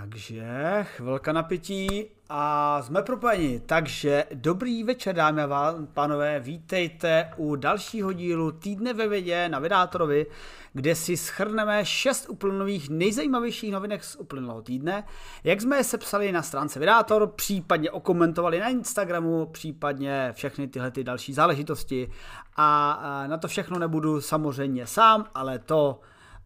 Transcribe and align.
Takže 0.00 0.46
chvilka 0.82 1.32
napětí 1.32 2.06
a 2.28 2.82
jsme 2.82 3.02
propojeni. 3.02 3.60
Takže 3.66 4.24
dobrý 4.34 4.84
večer, 4.84 5.14
dámy 5.14 5.42
a 5.42 5.74
pánové, 5.94 6.40
vítejte 6.40 7.30
u 7.36 7.56
dalšího 7.56 8.12
dílu 8.12 8.52
Týdne 8.52 8.92
ve 8.92 9.08
vědě 9.08 9.48
na 9.48 9.58
Vydátorovi, 9.58 10.26
kde 10.72 10.94
si 10.94 11.16
schrneme 11.16 11.84
šest 11.84 12.28
úplnových 12.28 12.90
nejzajímavějších 12.90 13.72
novinek 13.72 14.04
z 14.04 14.16
uplynulého 14.16 14.62
týdne, 14.62 15.04
jak 15.44 15.60
jsme 15.60 15.76
je 15.76 15.84
sepsali 15.84 16.32
na 16.32 16.42
stránce 16.42 16.78
Vydátor, 16.78 17.26
případně 17.26 17.90
okomentovali 17.90 18.60
na 18.60 18.68
Instagramu, 18.68 19.46
případně 19.46 20.32
všechny 20.32 20.68
tyhle 20.68 20.90
ty 20.90 21.04
další 21.04 21.32
záležitosti. 21.32 22.10
A 22.56 23.24
na 23.26 23.38
to 23.38 23.48
všechno 23.48 23.78
nebudu 23.78 24.20
samozřejmě 24.20 24.86
sám, 24.86 25.26
ale 25.34 25.58
to 25.58 26.00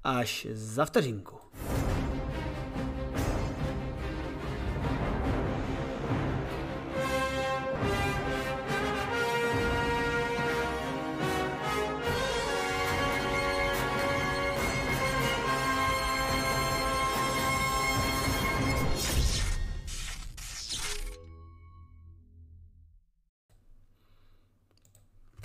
až 0.05 0.47
za 0.53 0.85
vteřinku. 0.85 1.39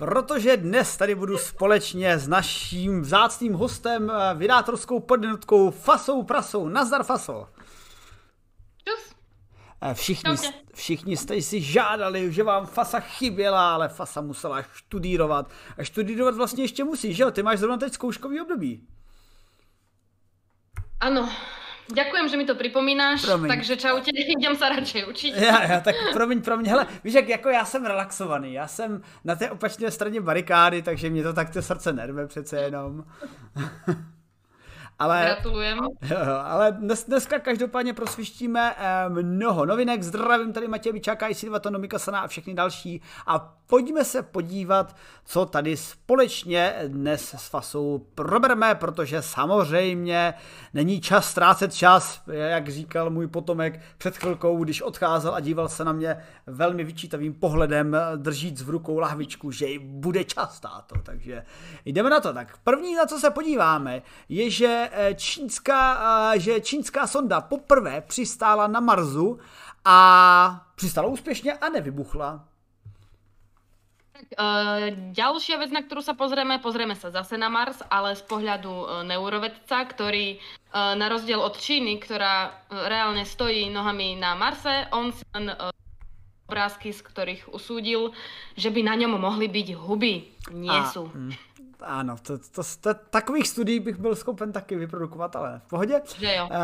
Protože 0.06 0.58
dnes 0.58 0.98
tady 0.98 1.16
budu 1.16 1.38
společně 1.38 2.20
s 2.20 2.28
naším 2.28 3.02
vzácným 3.02 3.54
hostem, 3.54 4.12
eh, 4.12 4.36
vydátorskou 4.36 5.00
podnutkou 5.00 5.72
Fasou 5.72 6.24
Prasou. 6.24 6.68
Nazdar 6.68 7.04
Faso. 7.04 7.48
Čus. 8.90 9.16
Eh, 9.82 9.94
všichni, 9.94 10.36
všichni 10.74 11.18
jste 11.18 11.42
si 11.42 11.62
žádali, 11.62 12.34
že 12.34 12.44
vám 12.44 12.66
Fasa 12.66 13.00
chyběla, 13.00 13.74
ale 13.74 13.90
Fasa 13.90 14.22
musela 14.22 14.62
študírovat. 14.62 15.50
A 15.78 15.84
študírovat 15.84 16.36
vlastně 16.36 16.64
ještě 16.64 16.84
musí, 16.84 17.14
že 17.14 17.24
jo? 17.24 17.32
Ty 17.32 17.44
máš 17.44 17.60
zrovna 17.60 17.78
teď 17.78 17.94
zkouškový 17.94 18.42
období. 18.42 18.88
Ano, 21.00 21.30
Ďakujem, 21.94 22.30
že 22.30 22.38
mi 22.38 22.46
to 22.46 22.56
připomínáš, 22.56 23.22
promiň. 23.22 23.48
takže 23.48 23.78
čaute, 23.78 24.12
idem 24.40 24.56
se 24.56 24.70
radši 24.70 25.06
učit. 25.06 25.34
Já, 25.38 25.64
já, 25.72 25.80
tak 25.80 25.96
promiň, 26.14 26.42
promiň, 26.42 26.70
hele, 26.70 26.88
víš, 27.04 27.14
jak 27.14 27.30
jako 27.30 27.50
já 27.50 27.66
jsem 27.66 27.86
relaxovaný, 27.86 28.54
já 28.54 28.68
jsem 28.68 29.02
na 29.24 29.36
té 29.36 29.52
opačné 29.52 29.92
straně 29.92 30.22
barikády, 30.22 30.82
takže 30.82 31.10
mě 31.10 31.24
to 31.24 31.34
tak 31.34 31.50
to 31.50 31.62
srdce 31.62 31.94
nerve 31.94 32.28
přece 32.28 32.58
jenom. 32.58 33.04
Ale, 35.00 35.22
Gratulujem. 35.26 35.80
Ale 36.44 36.72
dnes, 36.72 37.06
dneska 37.06 37.40
každopádně 37.40 37.94
prosvištíme 37.94 38.76
eh, 38.78 39.10
mnoho 39.10 39.66
novinek. 39.66 40.04
Zdravím 40.04 40.54
tady 40.54 40.68
Matěj 40.68 40.94
Bičáka, 40.94 41.34
Silva 41.34 41.60
Tonomika 41.60 42.00
Sana 42.00 42.20
a 42.20 42.28
všechny 42.28 42.54
další. 42.54 43.02
A 43.28 43.58
pojďme 43.68 44.04
se 44.04 44.22
podívat, 44.22 44.96
co 45.26 45.46
tady 45.46 45.78
společně 45.78 46.76
dnes 46.88 47.36
s 47.38 47.48
Fasou 47.48 48.08
probereme, 48.16 48.76
protože 48.76 49.22
samozřejmě 49.22 50.34
není 50.74 51.02
čas 51.02 51.30
ztrácet 51.30 51.74
čas, 51.74 52.22
jak 52.28 52.70
říkal 52.70 53.10
můj 53.10 53.28
potomek 53.28 53.80
před 53.98 54.18
chvilkou, 54.18 54.64
když 54.64 54.82
odcházel 54.82 55.36
a 55.36 55.40
díval 55.40 55.70
se 55.70 55.86
na 55.86 55.92
mě 55.92 56.18
velmi 56.48 56.84
vyčítavým 56.84 57.34
pohledem, 57.34 57.98
držíc 58.16 58.62
v 58.62 58.70
rukou 58.70 59.00
lahvičku, 59.00 59.52
že 59.52 59.66
bude 59.80 60.24
čas 60.24 60.60
táto. 60.60 60.96
Takže 61.04 61.46
jdeme 61.86 62.10
na 62.10 62.20
to. 62.20 62.34
Tak 62.34 62.58
první, 62.64 62.96
na 62.96 63.06
co 63.06 63.20
se 63.20 63.30
podíváme, 63.30 64.02
je, 64.30 64.50
že 64.50 64.83
Eh, 64.92 65.16
čínská, 65.16 65.82
eh, 66.36 66.40
že 66.40 66.62
čínská 66.62 67.08
sonda 67.08 67.42
poprvé 67.42 68.02
přistála 68.02 68.68
na 68.68 68.80
Marsu 68.80 69.40
a 69.86 70.66
přistála 70.76 71.08
úspěšně 71.08 71.54
a 71.54 71.70
nevybuchla. 71.70 72.46
Uh, 74.34 75.14
ďalšia 75.14 75.60
vec, 75.60 75.70
na 75.70 75.84
ktorú 75.84 76.02
sa 76.02 76.16
pozrieme, 76.16 76.58
pozrieme 76.58 76.96
sa 76.96 77.12
zase 77.12 77.38
na 77.38 77.52
Mars, 77.52 77.84
ale 77.92 78.16
z 78.16 78.24
pohľadu 78.24 78.72
uh, 78.72 78.88
neurovedca, 79.04 79.84
ktorý 79.84 80.40
uh, 80.40 80.96
na 80.96 81.06
rozdiel 81.12 81.38
od 81.38 81.54
Číny, 81.60 82.00
ktorá 82.02 82.50
uh, 82.50 82.88
reálne 82.88 83.28
stojí 83.28 83.68
nohami 83.70 84.16
na 84.18 84.34
Marse, 84.34 84.90
on 84.96 85.12
si 85.12 85.22
len 85.38 85.54
uh, 85.54 85.70
obrázky, 86.50 86.96
z 86.96 87.04
ktorých 87.04 87.52
usúdil, 87.52 88.16
že 88.58 88.74
by 88.74 88.82
na 88.82 88.96
ňom 89.06 89.22
mohli 89.22 89.52
byť 89.52 89.68
huby. 89.76 90.14
Nie 90.56 90.82
a, 90.82 90.88
sú. 90.88 91.12
Mm 91.12 91.53
ano, 91.84 92.16
to, 92.22 92.38
to, 92.38 92.62
to, 92.82 92.94
takových 93.10 93.48
studií 93.48 93.80
bych 93.80 93.98
byl 93.98 94.16
schopen 94.16 94.52
taky 94.52 94.76
vyprodukovat, 94.76 95.36
ale 95.36 95.62
v 95.66 95.70
pohodě. 95.70 96.02
Že 96.20 96.36
jo. 96.36 96.50
E, 96.52 96.58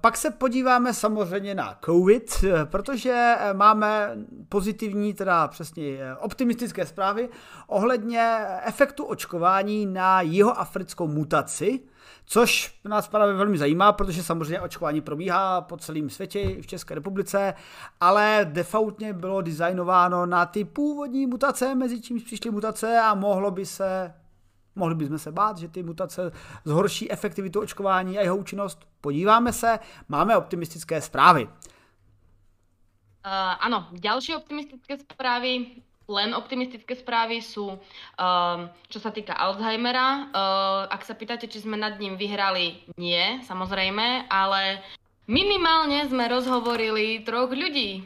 pak 0.00 0.16
se 0.16 0.30
podíváme 0.30 0.94
samozřejmě 0.94 1.54
na 1.54 1.78
COVID, 1.84 2.44
protože 2.64 3.36
máme 3.52 4.16
pozitivní, 4.48 5.14
teda 5.14 5.48
přesně 5.48 5.84
eh, 5.84 6.16
optimistické 6.16 6.86
zprávy 6.86 7.28
ohledně 7.66 8.38
efektu 8.64 9.04
očkování 9.04 9.86
na 9.86 10.20
jeho 10.20 10.60
africkou 10.60 11.08
mutaci, 11.08 11.80
Což 12.26 12.78
nás 12.84 13.08
právě 13.08 13.34
velmi 13.34 13.58
zajímá, 13.58 13.92
protože 13.92 14.22
samozřejmě 14.22 14.60
očkování 14.60 15.00
probíhá 15.00 15.60
po 15.60 15.76
celém 15.76 16.10
světě, 16.10 16.40
i 16.40 16.62
v 16.62 16.66
České 16.66 16.94
republice, 16.94 17.54
ale 18.00 18.46
defaultně 18.52 19.12
bylo 19.12 19.42
designováno 19.42 20.26
na 20.26 20.46
ty 20.46 20.64
původní 20.64 21.26
mutace, 21.26 21.74
mezi 21.74 22.00
čímž 22.00 22.22
přišly 22.22 22.50
mutace 22.50 23.00
a 23.00 23.14
mohlo 23.14 23.50
by 23.50 23.66
se 23.66 24.14
Mohli 24.76 24.94
bychom 24.94 25.18
se 25.18 25.32
bát, 25.32 25.58
že 25.58 25.68
ty 25.68 25.82
mutace 25.82 26.32
zhorší 26.64 27.12
efektivitu 27.12 27.60
očkování 27.60 28.18
a 28.18 28.22
jeho 28.22 28.36
účinnost. 28.36 28.86
Podíváme 29.00 29.52
se, 29.52 29.78
máme 30.08 30.36
optimistické 30.36 31.00
zprávy. 31.00 31.44
Uh, 31.46 31.50
ano, 33.60 33.88
další 33.92 34.34
optimistické 34.36 34.98
zprávy 34.98 35.66
len 36.08 36.36
optimistické 36.36 36.92
správy 36.96 37.40
sú, 37.40 37.76
uh, 37.76 38.58
čo 38.92 38.98
sa 39.00 39.10
týka 39.10 39.32
Alzheimera. 39.32 40.28
Uh, 40.28 40.82
ak 40.92 41.04
sa 41.04 41.16
pýtate, 41.16 41.48
či 41.48 41.64
sme 41.64 41.80
nad 41.80 41.96
ním 41.96 42.20
vyhrali, 42.20 42.84
nie, 43.00 43.40
samozrejme, 43.44 44.28
ale 44.28 44.84
minimálne 45.24 46.04
sme 46.08 46.28
rozhovorili 46.28 47.24
troch 47.24 47.52
ľudí. 47.52 48.04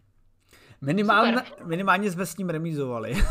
Minimálne, 0.80 1.42
minimálně 1.64 2.10
jsme 2.10 2.26
s 2.26 2.36
ním 2.36 2.50
remizovali. 2.50 3.14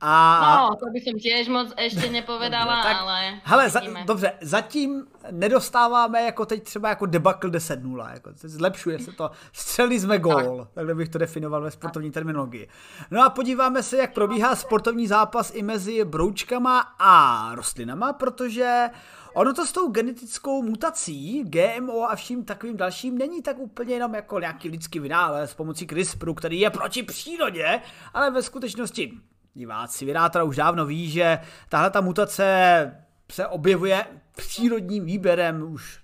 A... 0.00 0.68
No, 0.70 0.76
to 0.76 0.86
bych 0.92 1.22
těž 1.22 1.48
moc 1.48 1.72
ještě 1.78 2.10
nepovedala, 2.10 2.74
dobře, 2.74 2.88
tak, 2.88 2.96
ale... 3.00 3.40
Hele, 3.44 3.70
za, 3.70 3.80
dobře, 4.04 4.32
zatím 4.40 5.06
nedostáváme 5.30 6.22
jako 6.22 6.46
teď 6.46 6.62
třeba 6.62 6.88
jako 6.88 7.06
debakl 7.06 7.48
10-0, 7.48 8.12
jako 8.12 8.30
zlepšuje 8.34 8.98
se 8.98 9.12
to, 9.12 9.30
střeli 9.52 10.00
jsme 10.00 10.18
gól, 10.18 10.58
tak. 10.58 10.74
takhle 10.74 10.94
bych 10.94 11.08
to 11.08 11.18
definoval 11.18 11.62
ve 11.62 11.70
sportovní 11.70 12.10
terminologii. 12.10 12.68
No 13.10 13.24
a 13.24 13.30
podíváme 13.30 13.82
se, 13.82 13.96
jak 13.96 14.14
probíhá 14.14 14.56
sportovní 14.56 15.06
zápas 15.06 15.52
i 15.54 15.62
mezi 15.62 16.04
broučkama 16.04 16.80
a 16.98 17.54
rostlinama, 17.54 18.12
protože 18.12 18.90
ono 19.34 19.54
to 19.54 19.66
s 19.66 19.72
tou 19.72 19.88
genetickou 19.88 20.62
mutací, 20.62 21.44
GMO 21.44 22.10
a 22.10 22.16
vším 22.16 22.44
takovým 22.44 22.76
dalším 22.76 23.18
není 23.18 23.42
tak 23.42 23.58
úplně 23.58 23.94
jenom 23.94 24.14
jako 24.14 24.40
nějaký 24.40 24.68
lidský 24.68 24.98
vynález 24.98 25.54
pomocí 25.54 25.86
CRISPRu, 25.86 26.34
který 26.34 26.60
je 26.60 26.70
proti 26.70 27.02
přírodě, 27.02 27.80
ale 28.14 28.30
ve 28.30 28.42
skutečnosti 28.42 29.18
diváci 29.54 30.04
Vydátora 30.04 30.44
už 30.44 30.56
dávno 30.56 30.86
ví, 30.86 31.10
že 31.10 31.38
tahle 31.68 31.90
ta 31.90 32.00
mutace 32.00 32.96
se 33.32 33.46
objevuje 33.46 34.06
přírodním 34.36 35.04
výběrem 35.04 35.72
už 35.72 36.00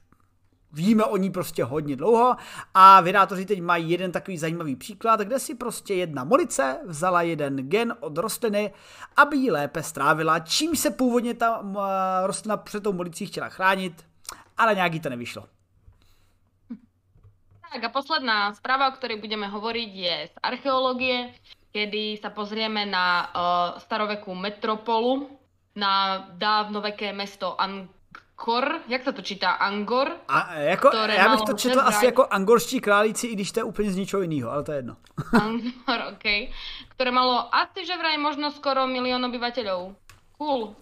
Víme 0.77 1.05
o 1.05 1.17
ní 1.17 1.31
prostě 1.31 1.65
hodně 1.65 1.97
dlouho 1.97 2.37
a 2.75 3.01
vydátoři 3.01 3.47
teď 3.47 3.63
mají 3.63 3.91
jeden 3.91 4.13
takový 4.13 4.39
zajímavý 4.39 4.77
příklad, 4.77 5.21
kde 5.21 5.39
si 5.39 5.55
prostě 5.55 5.95
jedna 5.95 6.25
molice 6.25 6.81
vzala 6.85 7.23
jeden 7.23 7.57
gen 7.57 7.97
od 8.01 8.19
rostliny, 8.19 8.73
aby 9.17 9.37
ji 9.37 9.51
lépe 9.51 9.83
strávila, 9.83 10.39
čím 10.39 10.77
se 10.77 10.91
původně 10.91 11.35
ta 11.35 11.65
rostlina 12.25 12.57
před 12.57 12.83
tou 12.83 12.93
molicí 12.93 13.27
chtěla 13.27 13.49
chránit, 13.49 14.07
ale 14.57 14.75
nějaký 14.75 15.01
to 15.01 15.09
nevyšlo. 15.09 15.45
Tak 17.73 17.85
a 17.85 17.89
posledná 17.89 18.55
zpráva, 18.55 18.89
o 18.89 18.93
které 18.93 19.17
budeme 19.17 19.47
hovoriť, 19.49 19.95
je 19.95 20.29
z 20.33 20.39
archeologie 20.43 21.33
kedy 21.77 22.17
sa 22.17 22.33
pozrieme 22.33 22.89
na 22.89 23.29
uh, 23.29 23.29
starovekú 23.77 24.33
metropolu, 24.33 25.29
na 25.77 26.25
dávnoveké 26.33 27.13
mesto 27.13 27.53
Angkor, 27.61 28.81
jak 28.89 29.05
se 29.05 29.13
to 29.13 29.23
čítá? 29.23 29.51
Angor? 29.51 30.09
A 30.29 30.55
jako, 30.55 30.91
já 30.97 31.29
bych 31.29 31.41
to 31.41 31.53
četl 31.53 31.81
asi 31.81 32.07
jako 32.07 32.27
angorští 32.31 32.81
králíci, 32.81 33.27
i 33.27 33.35
když 33.35 33.53
to 33.53 33.61
je 33.61 33.65
úplně 33.65 33.93
z 33.93 33.97
ničeho 33.97 34.23
jiného, 34.23 34.51
ale 34.51 34.63
to 34.65 34.73
je 34.73 34.79
jedno. 34.79 34.97
Angor, 35.43 36.01
OK. 36.13 36.25
Které 36.89 37.11
malo 37.11 37.55
asi 37.55 37.87
že 37.87 37.97
vraj 37.97 38.17
možno 38.17 38.49
skoro 38.51 38.87
milion 38.89 39.25
obyvateľov. 39.25 39.93
Cool. 40.41 40.73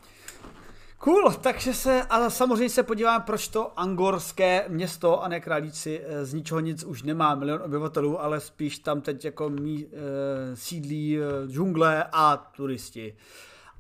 Cool, 1.05 1.33
takže 1.41 1.75
se, 1.75 2.03
a 2.03 2.31
samozřejmě 2.31 2.71
se 2.71 2.83
podíváme, 2.83 3.25
proč 3.27 3.49
to 3.49 3.81
angorské 3.81 4.65
město 4.69 5.23
a 5.23 5.29
ne 5.29 5.41
králíci 5.41 6.01
eh, 6.05 6.25
z 6.25 6.35
ničeho 6.35 6.61
nic 6.61 6.85
už 6.85 7.03
nemá 7.03 7.35
milion 7.35 7.63
obyvatelů, 7.63 8.23
ale 8.23 8.41
spíš 8.41 8.79
tam 8.79 9.01
teď 9.01 9.25
jako 9.25 9.51
mí, 9.51 9.87
e, 9.87 10.57
sídlí 10.57 11.19
e, 11.19 11.23
džungle 11.47 12.05
a 12.13 12.37
turisti. 12.37 13.17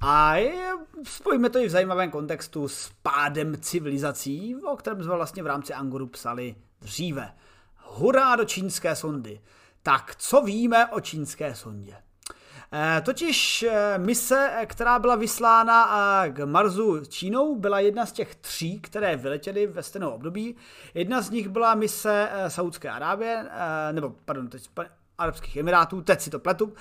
A 0.00 0.36
je, 0.36 0.72
spojíme 1.02 1.50
to 1.50 1.58
i 1.58 1.66
v 1.66 1.70
zajímavém 1.70 2.10
kontextu 2.10 2.68
s 2.68 2.92
pádem 3.02 3.56
civilizací, 3.60 4.56
o 4.56 4.76
kterém 4.76 5.02
jsme 5.02 5.14
vlastně 5.14 5.42
v 5.42 5.46
rámci 5.46 5.74
Angoru 5.74 6.06
psali 6.06 6.54
dříve. 6.80 7.32
Hurá 7.76 8.36
do 8.36 8.44
čínské 8.44 8.96
sondy. 8.96 9.40
Tak 9.82 10.14
co 10.18 10.42
víme 10.42 10.86
o 10.86 11.00
čínské 11.00 11.54
sondě? 11.54 11.96
Eh, 12.76 13.00
totiž 13.00 13.62
eh, 13.62 13.98
mise, 13.98 14.52
která 14.66 14.98
byla 14.98 15.16
vyslána 15.16 15.96
eh, 16.24 16.30
k 16.30 16.46
Marsu 16.46 17.04
Čínou, 17.04 17.56
byla 17.56 17.80
jedna 17.80 18.06
z 18.06 18.12
těch 18.12 18.34
tří, 18.34 18.80
které 18.80 19.16
vyletěly 19.16 19.66
ve 19.66 19.82
stejnou 19.82 20.10
období. 20.10 20.56
Jedna 20.94 21.22
z 21.22 21.30
nich 21.30 21.48
byla 21.48 21.74
mise 21.74 22.28
Saudské 22.48 22.90
Arábie, 22.90 23.46
nebo 23.92 24.14
pardon, 24.24 24.48
teď 24.48 24.68
Arabských 25.18 25.56
Emirátů, 25.56 26.02
teď 26.02 26.20
si 26.20 26.30
to 26.30 26.38
pletu, 26.38 26.72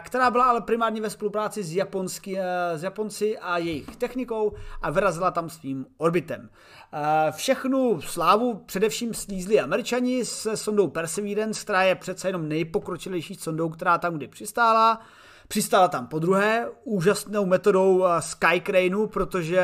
která 0.00 0.30
byla 0.30 0.44
ale 0.44 0.60
primárně 0.60 1.00
ve 1.00 1.10
spolupráci 1.10 1.62
s, 1.62 1.74
Japonský, 1.74 2.38
s 2.74 2.82
Japonci 2.82 3.38
a 3.38 3.58
jejich 3.58 3.96
technikou 3.96 4.54
a 4.82 4.90
vyrazila 4.90 5.30
tam 5.30 5.50
svým 5.50 5.86
orbitem. 5.98 6.50
Všechnu 7.30 8.00
slávu 8.00 8.54
především 8.54 9.14
slízli 9.14 9.60
američani 9.60 10.24
se 10.24 10.56
sondou 10.56 10.88
Perseverance, 10.88 11.62
která 11.62 11.82
je 11.82 11.94
přece 11.94 12.28
jenom 12.28 12.48
nejpokročilejší 12.48 13.34
sondou, 13.34 13.68
která 13.68 13.98
tam 13.98 14.14
kdy 14.14 14.28
přistála. 14.28 15.00
Přistála 15.48 15.88
tam 15.88 16.06
po 16.06 16.18
druhé 16.18 16.68
úžasnou 16.84 17.46
metodou 17.46 18.04
Skycraneu, 18.20 19.06
protože 19.06 19.62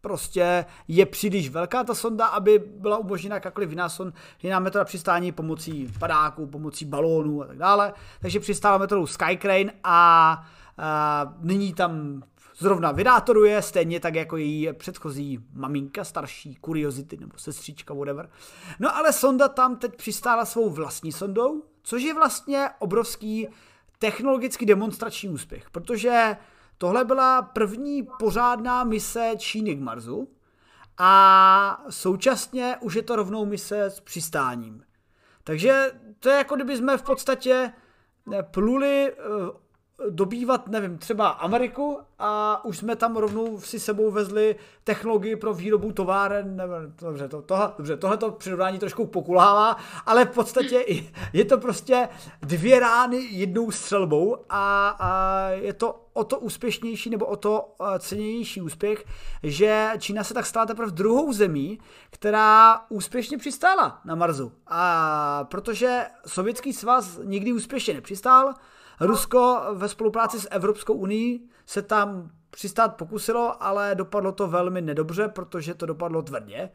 prostě 0.00 0.64
je 0.88 1.06
příliš 1.06 1.48
velká 1.48 1.84
ta 1.84 1.94
sonda, 1.94 2.26
aby 2.26 2.58
byla 2.58 2.98
umožněna 2.98 3.36
jakákoliv 3.36 3.70
jiná, 3.70 3.88
son, 3.88 4.12
jiná 4.42 4.60
metoda 4.60 4.84
přistání 4.84 5.32
pomocí 5.32 5.92
padáků, 5.98 6.46
pomocí 6.46 6.84
balónů 6.84 7.42
a 7.42 7.46
tak 7.46 7.58
dále. 7.58 7.92
Takže 8.20 8.40
přistála 8.40 8.78
metodou 8.78 9.06
Skycrane 9.06 9.72
a, 9.84 10.44
a 10.78 11.34
nyní 11.40 11.74
tam 11.74 12.22
zrovna 12.56 12.92
vydátoruje, 12.92 13.62
stejně 13.62 14.00
tak 14.00 14.14
jako 14.14 14.36
její 14.36 14.72
předchozí 14.72 15.38
maminka, 15.52 16.04
starší, 16.04 16.58
Curiosity 16.64 17.16
nebo 17.16 17.38
sestřička, 17.38 17.94
whatever. 17.94 18.30
No 18.78 18.96
ale 18.96 19.12
sonda 19.12 19.48
tam 19.48 19.76
teď 19.76 19.96
přistála 19.96 20.44
svou 20.44 20.70
vlastní 20.70 21.12
sondou, 21.12 21.62
což 21.82 22.02
je 22.02 22.14
vlastně 22.14 22.68
obrovský 22.78 23.48
technologický 23.98 24.66
demonstrační 24.66 25.28
úspěch, 25.28 25.70
protože 25.70 26.36
tohle 26.78 27.04
byla 27.04 27.42
první 27.42 28.08
pořádná 28.18 28.84
mise 28.84 29.32
Číny 29.38 29.74
k 29.74 29.80
Marsu 29.80 30.28
a 30.98 31.84
současně 31.90 32.76
už 32.80 32.94
je 32.94 33.02
to 33.02 33.16
rovnou 33.16 33.46
mise 33.46 33.84
s 33.84 34.00
přistáním. 34.00 34.84
Takže 35.44 35.92
to 36.20 36.28
je 36.28 36.36
jako 36.36 36.54
kdyby 36.54 36.76
jsme 36.76 36.98
v 36.98 37.02
podstatě 37.02 37.72
pluli 38.50 39.12
eh, 39.12 39.16
dobývat, 40.10 40.68
nevím, 40.68 40.98
třeba 40.98 41.28
Ameriku 41.28 41.98
a 42.18 42.64
už 42.64 42.78
jsme 42.78 42.96
tam 42.96 43.16
rovnou 43.16 43.60
si 43.60 43.80
sebou 43.80 44.10
vezli 44.10 44.56
technologii 44.84 45.36
pro 45.36 45.54
výrobu 45.54 45.92
továren, 45.92 46.56
nevím, 46.56 46.94
dobře, 47.00 47.28
to, 47.28 47.42
tohle, 47.42 47.72
dobře, 47.78 47.96
tohle 47.96 48.16
to 48.16 48.30
přirovnání 48.30 48.78
trošku 48.78 49.06
pokulává, 49.06 49.76
ale 50.06 50.24
v 50.24 50.30
podstatě 50.30 50.84
je 51.32 51.44
to 51.44 51.58
prostě 51.58 52.08
dvě 52.42 52.80
rány 52.80 53.16
jednou 53.16 53.70
střelbou 53.70 54.36
a, 54.48 54.88
a 55.00 55.48
je 55.48 55.72
to 55.72 56.00
o 56.12 56.24
to 56.24 56.38
úspěšnější 56.38 57.10
nebo 57.10 57.26
o 57.26 57.36
to 57.36 57.74
eh, 57.80 57.98
cenější 57.98 58.60
úspěch, 58.60 59.04
že 59.42 59.90
Čína 59.98 60.24
se 60.24 60.34
tak 60.34 60.46
stala 60.46 60.66
teprve 60.66 60.90
druhou 60.90 61.32
zemí, 61.32 61.78
která 62.10 62.80
úspěšně 62.88 63.38
přistála 63.38 64.00
na 64.04 64.14
Marsu. 64.14 64.52
A 64.66 65.44
protože 65.44 66.06
Sovětský 66.26 66.72
svaz 66.72 67.18
nikdy 67.24 67.52
úspěšně 67.52 67.94
nepřistál, 67.94 68.54
Rusko 69.00 69.60
ve 69.74 69.88
spolupráci 69.88 70.40
s 70.40 70.48
Evropskou 70.50 70.94
unii 70.94 71.40
se 71.66 71.82
tam 71.82 72.30
přistát 72.50 72.88
pokusilo, 72.88 73.62
ale 73.62 73.94
dopadlo 73.94 74.32
to 74.32 74.48
velmi 74.48 74.82
nedobře, 74.82 75.28
protože 75.28 75.74
to 75.74 75.86
dopadlo 75.86 76.22
tvrdě, 76.22 76.70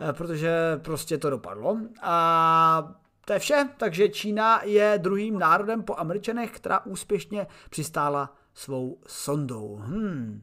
eh, 0.00 0.12
protože 0.12 0.80
prostě 0.82 1.18
to 1.18 1.30
dopadlo. 1.30 1.78
A 2.02 2.94
to 3.24 3.32
je 3.32 3.38
vše, 3.38 3.68
takže 3.76 4.08
Čína 4.08 4.62
je 4.62 4.98
druhým 5.02 5.38
národem 5.38 5.82
po 5.82 5.98
Američanech, 5.98 6.50
která 6.50 6.86
úspěšně 6.86 7.46
přistála 7.70 8.34
svou 8.54 8.98
sondou. 9.06 9.76
Hmm. 9.82 10.42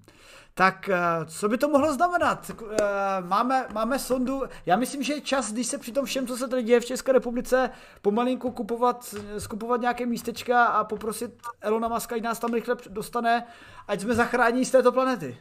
Tak 0.58 0.90
eh, 0.90 1.26
co 1.26 1.50
by 1.50 1.58
to 1.58 1.70
mohlo 1.70 1.94
znamenat? 1.94 2.52
Eh, 2.52 2.76
máme, 3.22 3.68
máme 3.74 4.00
sondu, 4.00 4.44
já 4.66 4.76
myslím, 4.76 5.04
že 5.04 5.14
je 5.14 5.22
čas, 5.22 5.54
když 5.54 5.68
se 5.68 5.78
při 5.78 5.92
tom 5.92 6.06
všem, 6.06 6.28
co 6.28 6.38
se 6.38 6.48
tady 6.48 6.64
děje 6.64 6.80
v 6.80 6.86
České 6.86 7.12
republice, 7.12 7.70
pomalinku 8.02 8.52
kupovat, 8.52 9.16
skupovat 9.38 9.82
nějaké 9.82 10.06
místečka 10.06 10.66
a 10.66 10.84
poprosit 10.84 11.32
Elona 11.62 11.88
Muska, 11.88 12.16
ať 12.16 12.22
nás 12.22 12.40
tam 12.40 12.54
rychle 12.54 12.76
dostane, 12.90 13.48
ať 13.88 14.00
jsme 14.00 14.14
zachrání 14.14 14.66
z 14.66 14.72
této 14.72 14.92
planety. 14.92 15.38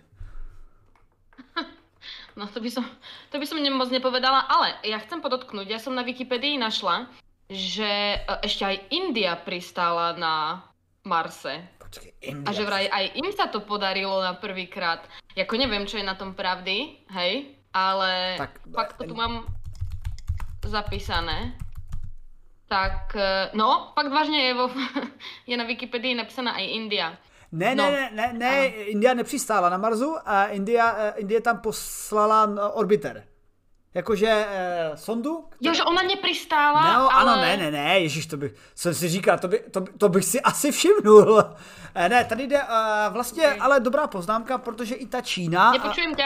No 2.37 2.46
to 2.46 2.61
by 2.61 2.70
som, 2.70 2.84
to 3.31 3.38
by 3.38 3.46
som 3.46 3.62
moc 3.78 3.94
nepovedala, 3.94 4.43
ale 4.50 4.75
ja 4.82 4.99
chcem 4.99 5.22
podotknúť, 5.22 5.70
ja 5.70 5.78
som 5.78 5.94
na 5.94 6.02
Wikipedii 6.02 6.58
našla, 6.58 7.06
že 7.46 8.19
eh, 8.19 8.38
ešte 8.43 8.66
aj 8.66 8.76
India 8.90 9.38
pristála 9.38 10.19
na 10.19 10.66
Marse. 11.06 11.62
India. 12.20 12.46
A 12.46 12.50
že 12.52 12.64
vraj 12.64 12.87
aj 12.88 13.05
im 13.14 13.29
sa 13.32 13.46
to 13.46 13.61
podarilo 13.61 14.23
na 14.23 14.35
prvýkrát. 14.35 15.05
Jako 15.37 15.56
neviem, 15.56 15.87
čo 15.87 15.99
je 15.99 16.06
na 16.06 16.14
tom 16.14 16.35
pravdy, 16.35 17.05
hej, 17.11 17.55
ale 17.75 18.38
tak, 18.38 18.61
fakt 18.75 18.96
to 18.96 19.05
tu 19.05 19.14
mám 19.14 19.46
zapísané. 20.64 21.55
Tak, 22.69 23.17
eh, 23.17 23.50
no, 23.55 23.93
fakt 23.94 24.12
vážně 24.12 24.43
je, 24.43 24.55
vo, 24.55 24.70
je 25.46 25.56
na 25.56 25.64
Wikipedii 25.64 26.14
napsaná 26.14 26.56
i 26.58 26.64
India. 26.64 27.19
Ne, 27.52 27.75
no. 27.75 27.85
ne, 27.85 28.11
ne, 28.12 28.32
ne, 28.32 28.32
ne, 28.32 28.67
India 28.67 29.14
nepřistála 29.14 29.69
na 29.69 29.76
Marsu 29.76 30.17
a 30.25 30.47
India, 30.47 30.97
eh, 30.99 31.12
India 31.17 31.40
tam 31.40 31.61
poslala 31.61 32.75
orbiter. 32.75 33.25
Jakože 33.94 34.46
eh, 34.49 34.91
sondu? 34.94 35.44
Která... 35.49 35.70
Jo, 35.70 35.75
že 35.75 35.82
ona 35.82 36.02
nepristála, 36.02 36.93
No, 36.93 37.14
ale... 37.14 37.32
ano, 37.32 37.43
ne, 37.43 37.56
ne, 37.56 37.70
ne, 37.70 38.00
ježíš, 38.00 38.26
to 38.26 38.37
bych, 38.37 38.55
jsem 38.75 38.94
si 38.94 39.08
říkal, 39.08 39.38
to, 39.38 39.49
by, 39.49 39.58
to, 39.58 39.85
to 39.99 40.08
bych 40.08 40.25
si 40.25 40.41
asi 40.41 40.73
všimnul. 40.73 41.44
Eh, 41.96 42.08
ne, 42.08 42.25
tady 42.25 42.46
jde 42.46 42.62
uh, 42.62 42.69
vlastně, 43.12 43.46
okay. 43.46 43.58
ale 43.61 43.81
dobrá 43.81 44.06
poznámka, 44.06 44.58
protože 44.58 44.94
i 44.94 45.06
ta 45.06 45.20
Čína... 45.20 45.73
Nepočujem 45.73 46.12
a... 46.12 46.17
tě. 46.17 46.23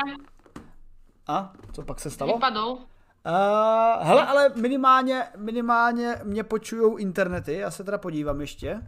A, 1.26 1.52
co 1.72 1.82
pak 1.82 2.00
se 2.00 2.10
stalo? 2.10 2.34
Vypadl. 2.34 2.68
Uh, 2.68 4.06
hele, 4.06 4.26
ale 4.26 4.52
minimálně, 4.54 5.24
minimálně 5.36 6.16
mě 6.24 6.44
počujou 6.44 6.96
internety, 6.96 7.54
já 7.54 7.70
se 7.70 7.84
teda 7.84 7.98
podívám 7.98 8.40
ještě. 8.40 8.82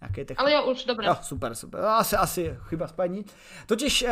Nějaký 0.00 0.36
Ale 0.36 0.52
jo, 0.52 0.62
už, 0.62 0.84
dobré. 0.84 1.06
Jo, 1.06 1.16
super, 1.22 1.54
super. 1.54 1.84
Asi, 1.84 2.16
asi 2.16 2.58
chyba 2.68 2.88
spaní. 2.88 3.24
Totiž 3.66 4.02
uh, 4.02 4.10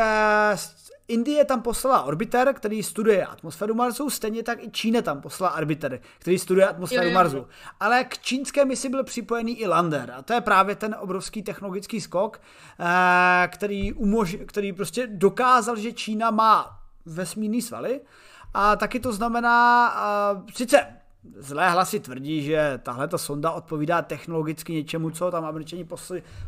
Indie 1.10 1.44
tam 1.44 1.62
poslala 1.62 2.02
orbiter, 2.02 2.54
který 2.54 2.82
studuje 2.82 3.26
atmosféru 3.26 3.74
Marsu, 3.74 4.10
stejně 4.10 4.42
tak 4.42 4.64
i 4.64 4.70
Čína 4.70 5.02
tam 5.02 5.20
poslala 5.20 5.56
orbiter, 5.56 6.00
který 6.18 6.38
studuje 6.38 6.68
atmosféru 6.68 7.02
jo, 7.02 7.08
jo, 7.08 7.14
Marsu. 7.14 7.46
Ale 7.80 8.04
k 8.04 8.18
čínské 8.18 8.64
misi 8.64 8.88
byl 8.88 9.04
připojený 9.04 9.60
i 9.60 9.66
lander 9.66 10.12
a 10.16 10.22
to 10.22 10.32
je 10.32 10.40
právě 10.40 10.74
ten 10.74 10.96
obrovský 11.00 11.42
technologický 11.42 12.00
skok, 12.00 12.40
uh, 12.80 12.86
který, 13.48 13.92
umož, 13.92 14.36
který 14.46 14.72
prostě 14.72 15.06
dokázal, 15.06 15.76
že 15.76 15.92
Čína 15.92 16.30
má 16.30 16.78
vesmírný 17.06 17.62
svaly 17.62 18.00
a 18.54 18.76
taky 18.76 19.00
to 19.00 19.12
znamená, 19.12 19.94
uh, 20.34 20.46
sice 20.54 21.00
Zlé 21.36 21.70
hlasy 21.70 22.00
tvrdí, 22.00 22.42
že 22.42 22.80
tahle 22.82 23.08
sonda 23.16 23.50
odpovídá 23.50 24.02
technologicky 24.02 24.72
něčemu, 24.72 25.10
co 25.10 25.30
tam 25.30 25.44
američani 25.44 25.84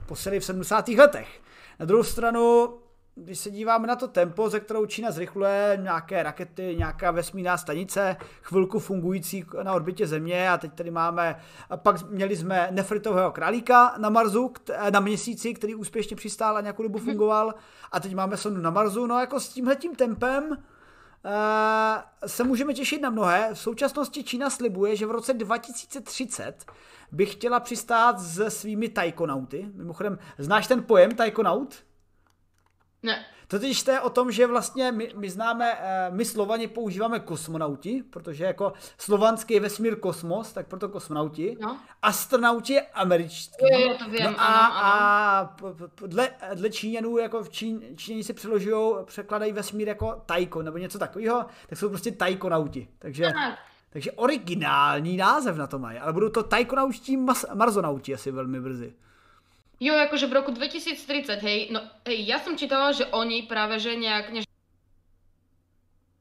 posili 0.07 0.40
v 0.40 0.45
70. 0.45 0.88
letech. 0.88 1.40
Na 1.81 1.87
druhou 1.87 2.02
stranu, 2.02 2.75
když 3.14 3.38
se 3.38 3.50
díváme 3.50 3.87
na 3.87 3.97
to 3.97 4.09
tempo, 4.09 4.50
ze 4.50 4.61
kterou 4.61 4.87
Čína 4.87 5.11
zrychluje 5.11 5.78
nějaké 5.83 6.23
rakety, 6.23 6.75
nějaká 6.78 7.11
vesmírná 7.11 7.59
stanice, 7.59 8.16
chvilku 8.42 8.78
fungující 8.78 9.45
na 9.62 9.73
orbitě 9.73 10.07
Země 10.07 10.50
a 10.50 10.59
teď 10.59 10.73
tady 10.73 10.90
máme, 10.90 11.37
a 11.71 11.76
pak 11.76 12.11
měli 12.11 12.37
jsme 12.37 12.69
nefritového 12.71 13.33
králíka 13.33 13.95
na 13.99 14.11
Marsu, 14.11 14.52
na 14.90 15.00
měsíci, 15.00 15.54
který 15.54 15.75
úspěšně 15.75 16.16
přistál 16.16 16.57
a 16.57 16.61
nějakou 16.61 16.83
dobu 16.83 16.99
fungoval 16.99 17.54
a 17.92 18.00
teď 18.00 18.14
máme 18.14 18.37
sondu 18.37 18.61
na 18.61 18.71
Marsu, 18.71 19.07
no 19.07 19.21
jako 19.21 19.40
s 19.40 19.49
tímhletím 19.49 19.95
tempem 19.95 20.57
Eh, 21.25 22.28
se 22.28 22.45
můžeme 22.45 22.75
těšit 22.75 23.02
na 23.02 23.11
mnohé. 23.11 23.50
V 23.54 23.59
současnosti 23.59 24.25
Čína 24.25 24.50
slibuje, 24.50 24.97
že 24.97 25.07
v 25.07 25.11
roce 25.11 25.35
2030 25.35 26.64
by 27.12 27.26
chtěla 27.26 27.61
přistát 27.61 28.21
se 28.21 28.50
svými 28.50 28.88
tajkonauty. 28.88 29.69
Mimochodem, 29.75 30.19
znáš 30.38 30.66
ten 30.66 30.83
pojem 30.83 31.14
tajkonaut? 31.14 31.75
Ne. 33.02 33.25
Totiž 33.52 33.82
to 33.82 33.90
je 33.90 34.00
o 34.00 34.11
tom, 34.11 34.32
že 34.32 34.47
vlastně 34.47 34.92
my, 34.92 35.12
my 35.16 35.30
známe, 35.30 35.78
eh, 35.80 36.11
my 36.11 36.25
Slovani 36.25 36.68
používáme 36.68 37.21
kosmonauti, 37.21 38.02
protože 38.11 38.44
jako 38.44 38.73
slovanský 38.99 39.54
je 39.54 39.61
vesmír 39.61 39.97
kosmos, 39.97 40.52
tak 40.52 40.66
proto 40.66 40.88
kosmonauti. 40.88 41.56
No. 41.61 41.78
Astronauti 42.02 42.73
je 42.73 42.80
američtí. 42.80 43.56
Jo, 43.61 43.78
jo, 43.80 43.97
to 43.99 44.04
vím, 44.11 44.23
no 44.23 44.40
a, 44.40 44.44
ano, 44.44 44.75
ano. 44.75 44.82
a 44.82 46.06
dle, 46.06 46.30
dle 46.54 46.71
Číňanů, 46.71 47.18
jako 47.18 47.42
v 47.42 47.49
Čín, 47.49 47.82
Číňani 47.97 48.25
si 48.25 48.32
přeložují, 48.32 48.94
překladají 49.04 49.52
vesmír 49.52 49.88
jako 49.88 50.23
tajko 50.26 50.62
nebo 50.62 50.78
něco 50.78 50.99
takového, 50.99 51.47
tak 51.66 51.78
jsou 51.78 51.88
prostě 51.88 52.11
tajkonauti. 52.11 52.88
Takže, 52.99 53.32
takže 53.90 54.12
originální 54.12 55.16
název 55.16 55.56
na 55.56 55.66
to 55.66 55.78
mají, 55.78 55.99
ale 55.99 56.12
budou 56.12 56.28
to 56.28 56.42
tajkonauští 56.42 57.16
marzonauti 57.54 58.14
asi 58.14 58.30
velmi 58.30 58.61
brzy. 58.61 58.94
Jo, 59.83 59.99
akože 59.99 60.31
v 60.31 60.37
roku 60.39 60.55
2030, 60.55 61.43
hej, 61.43 61.75
no 61.75 61.83
hej, 62.07 62.23
ja 62.23 62.39
som 62.39 62.55
čítala, 62.55 62.95
že 62.95 63.03
oni 63.11 63.51
práve 63.51 63.83
že 63.83 63.99
nejak, 63.99 64.31
než 64.31 64.47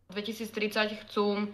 2030 0.10 1.06
chcú 1.06 1.46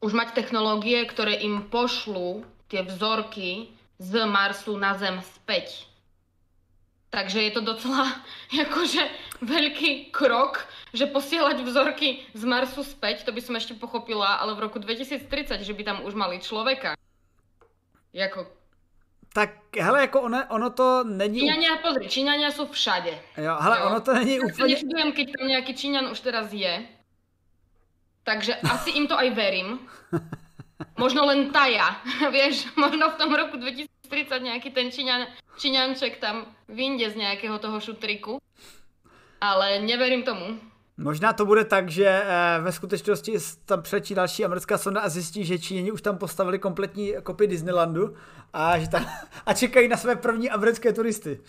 už 0.00 0.12
mať 0.16 0.32
technológie, 0.32 1.04
ktoré 1.04 1.36
im 1.44 1.68
pošlú 1.68 2.48
tie 2.72 2.88
vzorky 2.88 3.68
z 4.00 4.12
Marsu 4.24 4.80
na 4.80 4.96
Zem 4.96 5.20
späť. 5.36 5.84
Takže 7.12 7.36
je 7.36 7.52
to 7.52 7.60
docela 7.60 8.08
jakože 8.64 9.04
veľký 9.44 10.16
krok, 10.16 10.64
že 10.96 11.04
posielať 11.04 11.60
vzorky 11.60 12.24
z 12.32 12.42
Marsu 12.48 12.80
späť, 12.80 13.28
to 13.28 13.36
by 13.36 13.44
som 13.44 13.60
ešte 13.60 13.76
pochopila, 13.76 14.40
ale 14.40 14.56
v 14.56 14.72
roku 14.72 14.80
2030, 14.80 15.68
že 15.68 15.76
by 15.76 15.82
tam 15.84 15.98
už 16.00 16.16
mali 16.16 16.40
človeka. 16.40 16.96
Jako... 18.16 18.59
Tak 19.32 19.76
hele, 19.76 20.00
jako 20.00 20.20
ono, 20.20 20.42
ono 20.48 20.70
to 20.70 21.04
není... 21.04 21.40
Číňania, 21.40 21.76
pozri, 21.76 22.08
Číňania 22.08 22.50
sú 22.50 22.66
všade. 22.66 23.14
Jo, 23.38 23.54
hele, 23.60 23.78
jo. 23.78 23.86
ono 23.86 24.00
to 24.00 24.14
není 24.14 24.40
úplně... 24.40 24.74
nečudujem, 24.74 25.12
keď 25.12 25.26
tam 25.38 25.46
nejaký 25.46 25.72
Číňan 25.74 26.10
už 26.10 26.20
teraz 26.20 26.52
je. 26.52 26.82
Takže 28.24 28.54
asi 28.54 28.90
im 28.90 29.06
to 29.06 29.18
aj 29.18 29.30
verím. 29.30 29.78
Možno 30.98 31.24
len 31.24 31.54
taja, 31.54 32.02
vieš, 32.34 32.66
možno 32.76 33.10
v 33.10 33.18
tom 33.18 33.30
roku 33.34 33.56
2030 33.56 34.42
nejaký 34.42 34.70
ten 34.74 34.90
Číňan, 34.90 35.30
Číňanček 35.58 36.18
tam 36.18 36.50
vyjde 36.68 37.10
z 37.10 37.16
nejakého 37.16 37.58
toho 37.58 37.80
šutriku. 37.80 38.42
Ale 39.40 39.78
neverím 39.80 40.22
tomu. 40.22 40.58
Možná 41.00 41.32
to 41.32 41.46
bude 41.46 41.64
tak, 41.64 41.88
že 41.90 42.22
eh, 42.24 42.60
ve 42.60 42.72
skutečnosti 42.72 43.36
tam 43.64 43.82
přeletí 43.82 44.14
další 44.14 44.44
americká 44.44 44.78
sonda 44.78 45.00
a 45.00 45.08
zjistí, 45.08 45.44
že 45.44 45.58
Číňani 45.58 45.92
už 45.92 46.02
tam 46.02 46.18
postavili 46.18 46.58
kompletní 46.58 47.14
kopii 47.22 47.48
Disneylandu 47.48 48.14
a, 48.52 48.78
že 48.78 48.88
tam, 48.88 49.06
a 49.46 49.54
čekají 49.54 49.88
na 49.88 49.96
své 49.96 50.16
první 50.16 50.50
americké 50.50 50.92
turisty. 50.92 51.40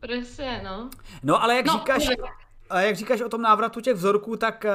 Presne, 0.00 0.62
no. 0.64 0.90
No 1.22 1.42
ale 1.42 1.56
jak 1.56 1.66
No, 1.66 1.72
říkáš. 1.72 2.08
A 2.70 2.80
jak 2.80 2.96
říkáš 2.96 3.20
o 3.20 3.28
tom 3.28 3.42
návratu 3.42 3.80
těch 3.80 3.94
vzorků, 3.94 4.36
tak 4.36 4.64
eh, 4.64 4.72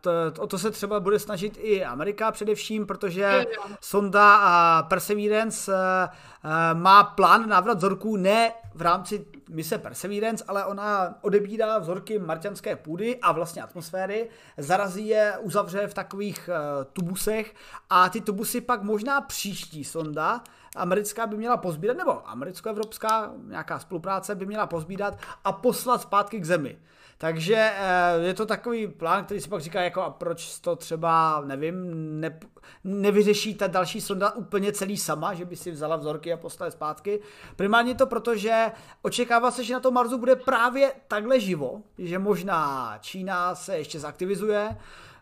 to, 0.00 0.10
o 0.38 0.46
to 0.46 0.58
se 0.58 0.70
třeba 0.70 1.00
bude 1.00 1.18
snažit 1.18 1.58
i 1.60 1.84
Amerika 1.84 2.32
především, 2.32 2.86
protože 2.86 3.44
sonda 3.80 4.36
a 4.36 4.82
Perseverance 4.82 5.72
eh, 5.74 6.08
eh, 6.44 6.74
má 6.74 7.04
plán 7.04 7.48
návrat 7.48 7.78
vzorků 7.78 8.16
ne 8.16 8.52
v 8.74 8.82
rámci 8.82 9.26
mise 9.48 9.78
Perseverance, 9.78 10.44
ale 10.48 10.64
ona 10.64 11.14
odebírá 11.20 11.78
vzorky 11.78 12.18
marťanské 12.18 12.76
půdy 12.76 13.18
a 13.22 13.32
vlastně 13.32 13.62
atmosféry, 13.62 14.28
zarazí 14.56 15.08
je, 15.08 15.34
uzavře 15.40 15.86
v 15.86 15.94
takových 15.94 16.50
eh, 16.52 16.84
tubusech 16.92 17.54
a 17.90 18.08
ty 18.08 18.20
tubusy 18.20 18.60
pak 18.60 18.82
možná 18.82 19.20
příští 19.20 19.84
sonda 19.84 20.42
americká 20.76 21.26
by 21.26 21.36
měla 21.36 21.56
pozbírat, 21.56 21.96
nebo 21.96 22.28
americko-evropská 22.28 23.32
nějaká 23.46 23.78
spolupráce 23.78 24.34
by 24.34 24.46
měla 24.46 24.66
pozbírat 24.66 25.18
a 25.44 25.52
poslat 25.52 26.02
zpátky 26.02 26.40
k 26.40 26.44
zemi. 26.44 26.78
Takže 27.18 27.72
eh, 27.74 28.26
je 28.26 28.34
to 28.34 28.46
takový 28.46 28.86
plán, 28.86 29.24
který 29.24 29.40
si 29.40 29.48
pak 29.48 29.60
říká, 29.60 29.82
jako 29.82 30.02
a 30.02 30.10
proč 30.10 30.58
to 30.58 30.76
třeba, 30.76 31.42
nevím, 31.46 31.74
ne, 32.20 32.38
nevyřeší 32.84 33.54
ta 33.54 33.66
další 33.66 34.00
sonda 34.00 34.30
úplně 34.30 34.72
celý 34.72 34.96
sama, 34.96 35.34
že 35.34 35.44
by 35.44 35.56
si 35.56 35.70
vzala 35.70 35.96
vzorky 35.96 36.32
a 36.32 36.36
poslala 36.36 36.70
zpátky. 36.70 37.20
Primárně 37.56 37.94
to 37.94 38.06
proto, 38.06 38.36
že 38.36 38.72
očekává 39.02 39.50
se, 39.50 39.64
že 39.64 39.74
na 39.74 39.80
tom 39.80 39.94
Marsu 39.94 40.18
bude 40.18 40.36
právě 40.36 40.92
takhle 41.08 41.40
živo, 41.40 41.82
že 41.98 42.18
možná 42.18 42.94
Čína 43.00 43.54
se 43.54 43.78
ještě 43.78 44.00
zaktivizuje, 44.00 44.76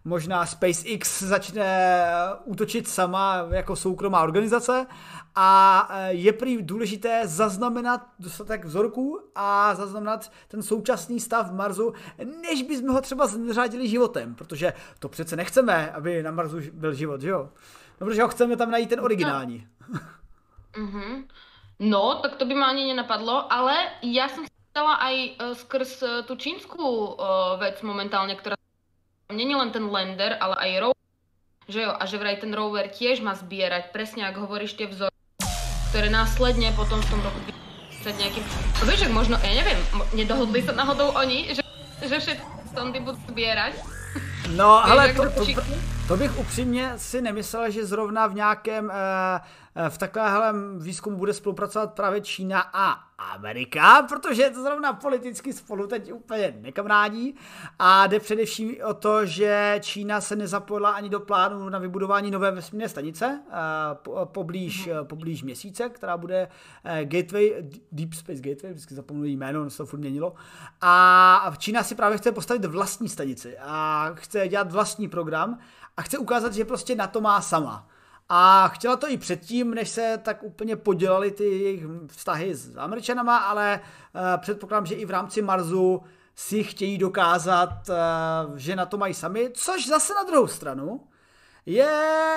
možná 0.05 0.47
SpaceX 0.47 1.23
začne 1.23 2.07
útočit 2.45 2.89
sama 2.89 3.47
jako 3.51 3.77
soukromá 3.77 4.23
organizace 4.23 4.87
a 5.35 5.89
eh, 5.91 6.13
je 6.13 6.33
prý 6.33 6.63
důležité 6.63 7.23
zaznamenat 7.25 8.01
dostatek 8.19 8.65
vzorků 8.65 9.21
a 9.35 9.75
zaznamenat 9.75 10.33
ten 10.49 10.63
současný 10.63 11.21
stav 11.21 11.53
Marsu, 11.53 11.93
než 12.43 12.63
bychom 12.63 12.89
ho 12.89 13.01
třeba 13.01 13.27
zřádili 13.27 13.89
životem, 13.89 14.35
protože 14.35 14.73
to 14.99 15.09
přece 15.09 15.37
nechceme, 15.37 15.93
aby 15.93 16.23
na 16.23 16.31
Marsu 16.31 16.57
byl 16.73 16.95
život, 16.95 17.21
že 17.21 17.29
jo? 17.29 17.51
No, 18.01 18.07
protože 18.07 18.23
ho 18.23 18.29
chceme 18.29 18.57
tam 18.57 18.71
najít 18.71 18.89
ten 18.89 19.01
originální. 19.01 19.67
Mhm. 20.77 21.29
No, 21.79 22.19
tak 22.23 22.37
to 22.37 22.45
by 22.45 22.55
ma 22.55 22.67
ani 22.67 22.91
nenapadlo, 22.91 23.47
ale 23.53 23.75
som 24.27 24.43
sa 24.43 24.55
stala 24.75 24.95
aj 24.99 25.15
e, 25.15 25.31
skrz 25.55 25.93
e, 26.03 26.07
tú 26.27 26.35
čínsku 26.35 26.83
e, 26.83 27.11
vec 27.63 27.79
momentálne, 27.87 28.35
ktorá 28.35 28.59
není 29.31 29.55
len 29.55 29.71
ten 29.71 29.87
lander, 29.87 30.35
ale 30.43 30.55
aj 30.59 30.71
rover, 30.83 31.07
že 31.71 31.81
jo, 31.87 31.95
a 31.95 32.03
že 32.11 32.19
vraj 32.19 32.43
ten 32.43 32.51
rover 32.51 32.91
tiež 32.91 33.23
má 33.23 33.39
zbierať, 33.39 33.95
presne 33.95 34.27
ako 34.27 34.51
hovoríš 34.51 34.75
tie 34.75 34.91
vzory, 34.91 35.14
ktoré 35.95 36.11
následne 36.11 36.75
potom 36.75 36.99
v 36.99 37.07
tom 37.07 37.23
roku 37.23 37.39
2030 38.03 38.19
nejakým... 38.19 38.43
No 38.51 38.83
vieš, 38.83 39.01
ak 39.07 39.13
možno, 39.15 39.35
ja 39.39 39.55
neviem, 39.55 39.79
mo- 39.95 40.11
nedohodli 40.11 40.59
sa 40.59 40.75
náhodou 40.75 41.15
oni, 41.15 41.55
že, 41.55 41.63
že 42.03 42.19
všetky 42.19 42.43
sondy 42.75 42.99
budú 42.99 43.15
zbierať. 43.31 43.79
No, 44.59 44.83
Víš, 44.83 44.91
ale 44.91 45.03
to, 45.15 45.23
to 45.31 45.43
to? 45.55 45.63
To 46.09 46.17
bych 46.17 46.39
upřímně 46.39 46.93
si 46.97 47.23
nemyslel, 47.23 47.71
že 47.71 47.87
zrovna 47.87 48.27
v 48.27 48.35
nějakém, 48.35 48.91
eh, 48.91 49.41
eh, 49.75 49.91
v 49.91 49.99
takovéhle 49.99 50.53
výzkumu 50.79 51.17
bude 51.17 51.33
spolupracovat 51.33 51.95
právě 51.95 52.21
Čína 52.21 52.61
a 52.73 53.15
Amerika, 53.19 54.03
protože 54.03 54.43
je 54.43 54.51
to 54.51 54.63
zrovna 54.63 54.93
politicky 54.93 55.53
spolu 55.53 55.87
teď 55.87 56.13
úplně 56.13 56.55
nekamarádí 56.61 57.35
a 57.79 58.07
jde 58.07 58.21
především 58.21 58.77
o 58.85 58.95
to, 58.95 59.27
že 59.27 59.79
Čína 59.81 60.21
se 60.21 60.37
nezapojila 60.37 60.91
ani 60.91 61.09
do 61.09 61.21
plánu 61.21 61.69
na 61.69 61.79
vybudování 61.79 62.31
nové 62.31 62.51
vesmírné 62.51 62.89
stanice 62.89 63.41
eh, 63.49 63.55
po- 63.95 64.27
poblíž, 64.27 64.87
eh, 64.87 65.05
poblíž 65.05 65.43
měsíce, 65.43 65.89
která 65.89 66.17
bude 66.17 66.49
Gateway, 67.05 67.55
Deep 67.93 68.15
Space 68.15 68.41
Gateway, 68.41 68.73
vždycky 68.73 68.95
zapomenu 68.95 69.25
jméno, 69.25 69.61
ono 69.61 69.71
se 69.71 69.77
to 69.79 69.87
furt 69.87 69.99
měnilo. 69.99 70.35
A 70.81 71.53
Čína 71.59 71.83
si 71.83 71.95
právě 71.95 72.19
chce 72.19 72.33
postavit 72.33 72.65
vlastní 72.65 73.09
stanici 73.09 73.57
a 73.59 74.11
chce 74.15 74.49
dělat 74.49 74.73
vlastní 74.73 75.09
program 75.09 75.59
a 75.97 76.03
chce 76.03 76.19
ukázat, 76.19 76.55
že 76.55 76.65
prostě 76.65 76.95
na 76.95 77.07
to 77.07 77.21
má 77.21 77.41
sama. 77.41 77.89
A 78.29 78.69
chtěla 78.69 78.97
to 78.97 79.09
i 79.09 79.17
předtím, 79.17 79.75
než 79.75 79.89
se 79.89 80.19
tak 80.23 80.43
úplně 80.43 80.77
podělali 80.77 81.31
ty 81.31 81.45
jejich 81.45 81.85
vztahy 82.07 82.55
s 82.55 82.77
Američanama, 82.77 83.39
ale 83.39 83.81
uh, 83.81 84.21
předpokládám, 84.41 84.87
že 84.87 84.95
i 84.95 85.05
v 85.05 85.11
rámci 85.11 85.43
Marsu 85.43 86.03
si 86.35 86.65
chtějí 86.65 86.99
dokázat, 86.99 87.89
uh, 87.89 88.57
že 88.57 88.77
na 88.77 88.87
to 88.87 88.97
mají 88.97 89.15
sami, 89.15 89.51
což 89.55 89.89
zase 89.89 90.15
na 90.15 90.23
druhou 90.23 90.47
stranu 90.47 91.07
je 91.67 91.89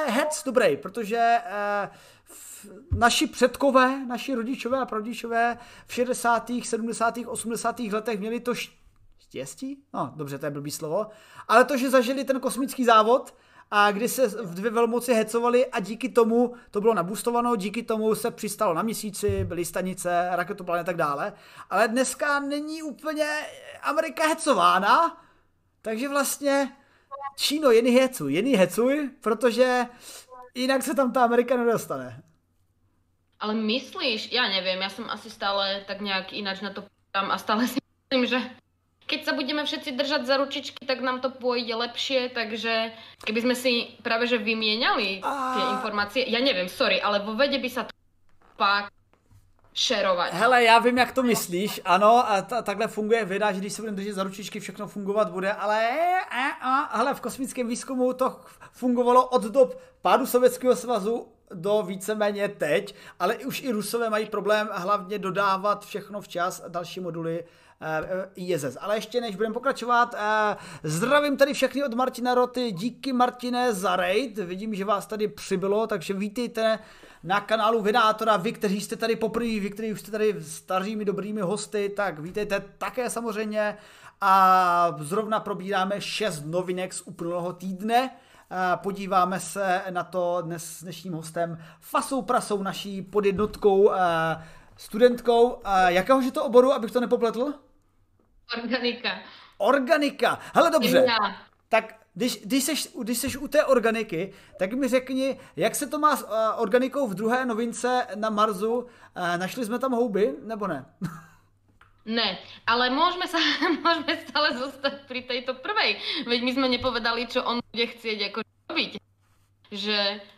hec 0.07 0.43
dobrý, 0.45 0.77
protože 0.77 1.37
uh, 1.45 2.99
naši 2.99 3.27
předkové, 3.27 4.05
naši 4.05 4.35
rodičové 4.35 4.79
a 4.79 4.85
prarodičové 4.85 5.57
v 5.87 5.93
60., 5.93 6.51
70., 6.63 7.17
80. 7.27 7.79
letech 7.79 8.19
měli 8.19 8.39
to 8.39 8.53
štěstí? 9.19 9.83
No, 9.93 10.13
dobře, 10.15 10.37
to 10.37 10.45
je 10.45 10.51
blbý 10.51 10.71
slovo. 10.71 11.07
Ale 11.47 11.65
to, 11.65 11.77
že 11.77 11.89
zažili 11.89 12.23
ten 12.23 12.39
kosmický 12.39 12.85
závod, 12.85 13.33
a 13.71 13.91
kdy 13.91 14.07
se 14.09 14.27
v 14.27 14.53
dvě 14.53 14.71
velmoci 14.71 15.13
hecovali 15.13 15.65
a 15.65 15.79
díky 15.79 16.09
tomu 16.09 16.55
to 16.71 16.81
bylo 16.81 16.93
nabustováno, 16.93 17.55
díky 17.55 17.83
tomu 17.83 18.15
se 18.15 18.31
přistalo 18.31 18.73
na 18.73 18.81
měsíci, 18.81 19.43
byly 19.43 19.65
stanice, 19.65 20.29
raketoplány 20.31 20.81
a 20.81 20.83
tak 20.83 20.95
dále. 20.95 21.33
Ale 21.69 21.87
dneska 21.87 22.39
není 22.39 22.83
úplně 22.83 23.25
Amerika 23.81 24.27
hecována, 24.27 25.21
takže 25.81 26.09
vlastně 26.09 26.71
Číno, 27.37 27.71
jen 27.71 27.99
hecuj, 27.99 28.33
jen 28.33 28.57
hecuj, 28.57 29.09
protože 29.21 29.85
jinak 30.55 30.83
se 30.83 30.95
tam 30.95 31.13
ta 31.13 31.23
Amerika 31.23 31.57
nedostane. 31.57 32.23
Ale 33.39 33.53
myslíš, 33.53 34.33
ja 34.33 34.49
neviem, 34.49 34.81
ja 34.81 34.89
som 34.89 35.05
asi 35.13 35.29
stále 35.29 35.85
tak 35.85 36.01
nejak 36.01 36.33
ináč 36.33 36.65
na 36.65 36.73
to 36.73 36.81
pozerám 36.81 37.29
a 37.29 37.37
stále 37.37 37.69
si 37.69 37.77
myslím, 37.77 38.25
že 38.25 38.39
keď 39.07 39.19
sa 39.23 39.33
budeme 39.33 39.63
všetci 39.63 39.95
držať 39.95 40.21
za 40.27 40.35
ručičky, 40.37 40.83
tak 40.83 40.99
nám 40.99 41.23
to 41.23 41.31
pôjde 41.31 41.71
lepšie, 41.71 42.27
takže 42.35 42.91
keby 43.23 43.39
sme 43.41 43.55
si 43.55 43.95
práve 44.03 44.27
že 44.27 44.35
vymieniali 44.37 45.23
tie 45.23 45.63
A- 45.63 45.71
informácie, 45.79 46.27
ja 46.27 46.43
neviem, 46.43 46.67
sorry, 46.67 46.99
ale 46.99 47.23
vo 47.23 47.33
vede 47.39 47.55
by 47.57 47.69
sa 47.71 47.87
to 47.87 47.95
pak 48.59 48.91
šerovať. 49.77 50.33
Hele, 50.33 50.63
já 50.63 50.79
vím, 50.79 50.97
jak 50.97 51.11
to 51.11 51.23
myslíš, 51.23 51.81
ano, 51.85 52.31
a 52.31 52.41
ta, 52.41 52.61
takhle 52.61 52.87
funguje 52.87 53.25
věda, 53.25 53.51
že 53.51 53.59
když 53.59 53.73
se 53.73 53.81
budeme 53.81 53.97
držet 53.97 54.13
za 54.13 54.23
ručičky, 54.23 54.59
všechno 54.59 54.87
fungovat 54.87 55.29
bude, 55.29 55.53
ale 55.53 55.89
a, 56.29 56.47
a, 56.61 56.97
hele, 56.97 57.13
v 57.13 57.21
kosmickém 57.21 57.67
výzkumu 57.67 58.13
to 58.13 58.39
fungovalo 58.71 59.27
od 59.27 59.43
dob 59.43 59.81
pádu 60.01 60.25
Sovětského 60.25 60.75
svazu 60.75 61.27
do 61.53 61.83
víceméně 61.83 62.49
teď, 62.49 62.95
ale 63.19 63.35
už 63.35 63.61
i 63.61 63.71
Rusové 63.71 64.09
mají 64.09 64.25
problém 64.25 64.69
hlavně 64.71 65.19
dodávat 65.19 65.85
všechno 65.85 66.21
včas, 66.21 66.63
další 66.67 66.99
moduly 66.99 67.43
eh, 67.43 67.66
ISS. 68.35 68.77
Ale 68.81 68.97
ještě 68.97 69.21
než 69.21 69.35
budeme 69.35 69.53
pokračovat, 69.53 70.15
eh, 70.17 70.57
zdravím 70.83 71.37
tady 71.37 71.53
všechny 71.53 71.83
od 71.83 71.93
Martina 71.93 72.35
Roty, 72.35 72.71
díky 72.71 73.13
Martine 73.13 73.73
za 73.73 73.95
raid, 73.95 74.37
vidím, 74.37 74.75
že 74.75 74.85
vás 74.85 75.05
tady 75.05 75.27
přibylo, 75.27 75.87
takže 75.87 76.13
vítejte 76.13 76.79
na 77.23 77.41
kanálu 77.41 77.81
Vydátora, 77.81 78.37
vy, 78.37 78.51
kteří 78.51 78.81
jste 78.81 78.95
tady 78.95 79.15
poprvé, 79.15 79.45
vy, 79.45 79.69
kteří 79.69 79.93
už 79.93 79.99
jste 79.99 80.11
tady 80.11 80.35
starými 80.41 81.05
dobrými 81.05 81.41
hosty, 81.41 81.89
tak 81.89 82.19
vítejte 82.19 82.63
také 82.77 83.09
samozřejmě 83.09 83.77
a 84.21 84.95
zrovna 84.99 85.39
probíráme 85.39 86.01
6 86.01 86.45
novinek 86.45 86.93
z 86.93 87.01
uplynulého 87.01 87.53
týdne. 87.53 88.09
Podíváme 88.75 89.39
se 89.39 89.81
na 89.89 90.03
to 90.03 90.37
dnes 90.41 90.65
s 90.65 90.83
dnešním 90.83 91.13
hostem 91.13 91.57
Fasou 91.79 92.21
Prasou, 92.21 92.63
naší 92.63 93.01
podjednotkou 93.01 93.91
eh, 93.91 93.97
studentkou 94.77 95.61
jakéhože 95.87 96.31
to 96.31 96.45
oboru, 96.45 96.73
abych 96.73 96.91
to 96.91 96.99
nepopletl? 96.99 97.53
Organika. 98.57 99.19
Organika. 99.57 100.39
Hele, 100.53 100.71
dobře. 100.71 101.05
Já. 101.07 101.35
Tak 101.69 101.95
když, 102.13 102.41
když, 102.43 102.63
seš, 102.63 102.89
když 103.01 103.17
seš 103.17 103.37
u 103.37 103.47
té 103.47 103.65
organiky, 103.65 104.33
tak 104.59 104.73
mi 104.73 104.87
řekni, 104.87 105.39
jak 105.55 105.75
se 105.75 105.87
to 105.87 105.99
má 105.99 106.15
s 106.15 106.23
uh, 106.23 106.29
organikou 106.57 107.07
v 107.07 107.13
druhé 107.13 107.45
novince 107.45 108.07
na 108.15 108.29
Marsu. 108.29 108.77
Uh, 108.77 108.87
našli 109.37 109.65
jsme 109.65 109.79
tam 109.79 109.91
houby, 109.91 110.33
nebo 110.43 110.67
ne? 110.67 110.85
Ne, 112.07 112.39
ale 112.63 112.87
môžeme, 112.87 113.27
sa, 113.27 113.35
môžeme 113.83 114.15
stále 114.23 114.55
zostať 114.55 115.11
pri 115.11 115.27
tejto 115.27 115.59
prvej. 115.59 115.99
Veď 116.23 116.39
my 116.39 116.51
sme 116.55 116.67
nepovedali, 116.71 117.27
čo 117.27 117.43
on 117.43 117.59
bude 117.59 117.83
chcieť 117.83 118.31
ako 118.31 118.39
robiť. 118.71 118.91
Že 119.75 119.97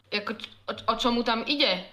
jako, 0.09 0.31
o, 0.65 0.73
o 0.73 0.93
čomu 0.97 1.21
tam 1.21 1.45
ide. 1.45 1.85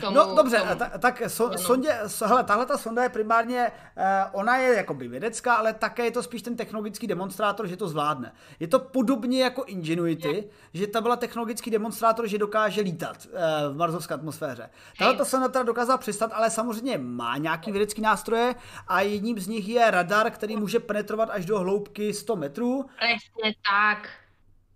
Tomu, 0.00 0.16
no 0.16 0.34
dobře, 0.34 0.58
tomu. 0.58 0.74
tak, 0.74 0.98
tak 0.98 1.22
so, 1.26 1.58
sondě, 1.58 1.98
hele, 2.24 2.44
tahle 2.44 2.66
ta 2.66 2.78
sonda 2.78 3.02
je 3.02 3.08
primárně, 3.08 3.72
eh, 3.96 4.24
ona 4.32 4.56
je 4.56 4.76
jakoby 4.76 5.08
vědecká, 5.08 5.54
ale 5.54 5.72
také 5.72 6.04
je 6.04 6.10
to 6.10 6.22
spíš 6.22 6.42
ten 6.42 6.56
technologický 6.56 7.06
demonstrátor, 7.06 7.66
že 7.66 7.76
to 7.76 7.88
zvládne. 7.88 8.32
Je 8.60 8.68
to 8.68 8.78
podobně 8.78 9.42
jako 9.42 9.64
Ingenuity, 9.64 10.36
je. 10.74 10.80
že 10.80 10.86
ta 10.86 11.00
byla 11.00 11.16
technologický 11.16 11.70
demonstrátor, 11.70 12.26
že 12.26 12.38
dokáže 12.38 12.80
lítat 12.80 13.16
eh, 13.26 13.68
v 13.68 13.76
marzovské 13.76 14.14
atmosféře. 14.14 14.70
Tahle 14.98 15.16
ta 15.16 15.24
sonda 15.24 15.48
teda 15.48 15.62
dokázala 15.62 15.98
přistat, 15.98 16.30
ale 16.34 16.50
samozřejmě 16.50 16.98
má 16.98 17.36
nějaký 17.36 17.72
vědecký 17.72 18.02
nástroje 18.02 18.54
a 18.88 19.00
jedním 19.00 19.38
z 19.38 19.46
nich 19.46 19.68
je 19.68 19.90
radar, 19.90 20.30
který 20.30 20.56
může 20.56 20.80
penetrovat 20.80 21.30
až 21.30 21.44
do 21.44 21.58
hloubky 21.58 22.14
100 22.14 22.36
metrů. 22.36 22.86
Přesně 22.96 23.54
tak 23.70 24.08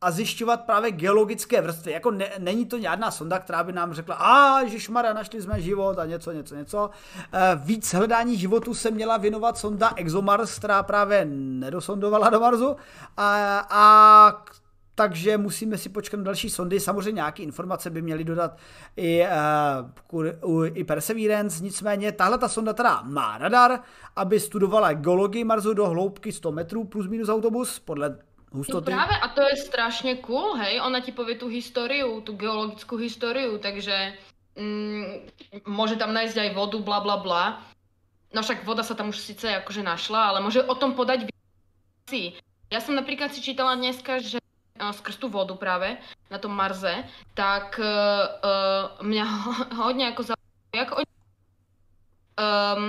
a 0.07 0.11
zjišťovat 0.11 0.65
právě 0.65 0.91
geologické 0.91 1.61
vrstvy. 1.61 1.93
Jako 1.93 2.11
ne, 2.11 2.31
není 2.39 2.67
to 2.67 2.81
žádná 2.81 3.11
sonda, 3.11 3.39
která 3.39 3.65
by 3.65 3.73
nám 3.73 3.95
řekla, 3.95 4.15
a 4.15 4.61
Ježišmara, 4.61 5.13
našli 5.13 5.43
jsme 5.43 5.61
život 5.61 5.99
a 5.99 6.07
něco, 6.07 6.33
něco, 6.33 6.55
něco. 6.55 6.91
E, 7.33 7.57
víc 7.57 7.95
hledání 7.95 8.37
životu 8.37 8.75
se 8.75 8.91
měla 8.91 9.17
věnovat 9.17 9.59
sonda 9.59 9.93
ExoMars, 9.97 10.59
která 10.59 10.83
právě 10.83 11.25
nedosondovala 11.31 12.31
do 12.31 12.41
Marsu. 12.41 12.77
A, 13.17 13.59
a 13.71 14.45
takže 14.95 15.39
musíme 15.39 15.79
si 15.79 15.89
počkat 15.89 16.17
na 16.17 16.23
další 16.23 16.51
sondy. 16.51 16.81
Samozřejmě 16.81 17.13
nějaké 17.13 17.43
informace 17.43 17.91
by 17.91 18.03
měly 18.03 18.25
dodat 18.25 18.57
i, 18.97 19.25
uh, 20.43 20.67
i 20.75 20.85
Perseverance, 20.85 21.65
nicméně 21.65 22.13
tahle 22.13 22.39
ta 22.39 22.49
sonda 22.49 22.73
teda 22.73 23.03
má 23.03 23.39
radar, 23.39 23.81
aby 24.17 24.41
studovala 24.41 24.93
geologii 24.93 25.45
Marsu 25.45 25.75
do 25.75 25.87
hloubky 25.87 26.33
100 26.33 26.53
metrů 26.53 26.85
plus 26.85 27.07
minus 27.07 27.29
autobus, 27.29 27.79
podle 27.79 28.17
hustoty. 28.57 28.89
No 28.89 28.97
práve, 28.97 29.15
a 29.21 29.27
to 29.29 29.43
je 29.45 29.57
strašne 29.61 30.19
cool, 30.25 30.57
hej, 30.57 30.81
ona 30.81 31.05
ti 31.05 31.13
povie 31.13 31.37
tú 31.37 31.53
históriu, 31.53 32.25
tú 32.25 32.35
geologickú 32.35 32.97
históriu, 32.97 33.61
takže 33.61 34.17
mm, 34.57 35.29
môže 35.69 36.01
tam 36.01 36.17
nájsť 36.17 36.37
aj 36.41 36.51
vodu, 36.57 36.79
bla 36.81 37.05
bla 37.05 37.17
bla. 37.21 37.45
No 38.33 38.43
však 38.43 38.67
voda 38.67 38.83
sa 38.83 38.97
tam 38.97 39.13
už 39.13 39.21
síce 39.21 39.47
akože 39.63 39.85
našla, 39.85 40.35
ale 40.35 40.39
môže 40.43 40.65
o 40.65 40.75
tom 40.75 40.97
podať 40.97 41.31
si. 42.09 42.35
Ja 42.73 42.83
som 42.83 42.99
napríklad 42.99 43.31
si 43.31 43.45
čítala 43.45 43.79
dneska, 43.79 44.19
že 44.19 44.43
uh, 44.43 44.91
skrz 44.91 45.23
tú 45.23 45.31
vodu 45.31 45.55
práve 45.55 45.95
na 46.27 46.43
tom 46.43 46.51
Marze, 46.51 47.07
tak 47.39 47.79
uh, 47.79 47.87
uh, 48.43 48.85
mňa 49.05 49.25
ho, 49.25 49.51
hodne 49.87 50.11
ako 50.11 50.35
zaujímavé, 50.35 50.79
ako 50.83 50.95
oni 50.99 51.13
um, 52.37 52.83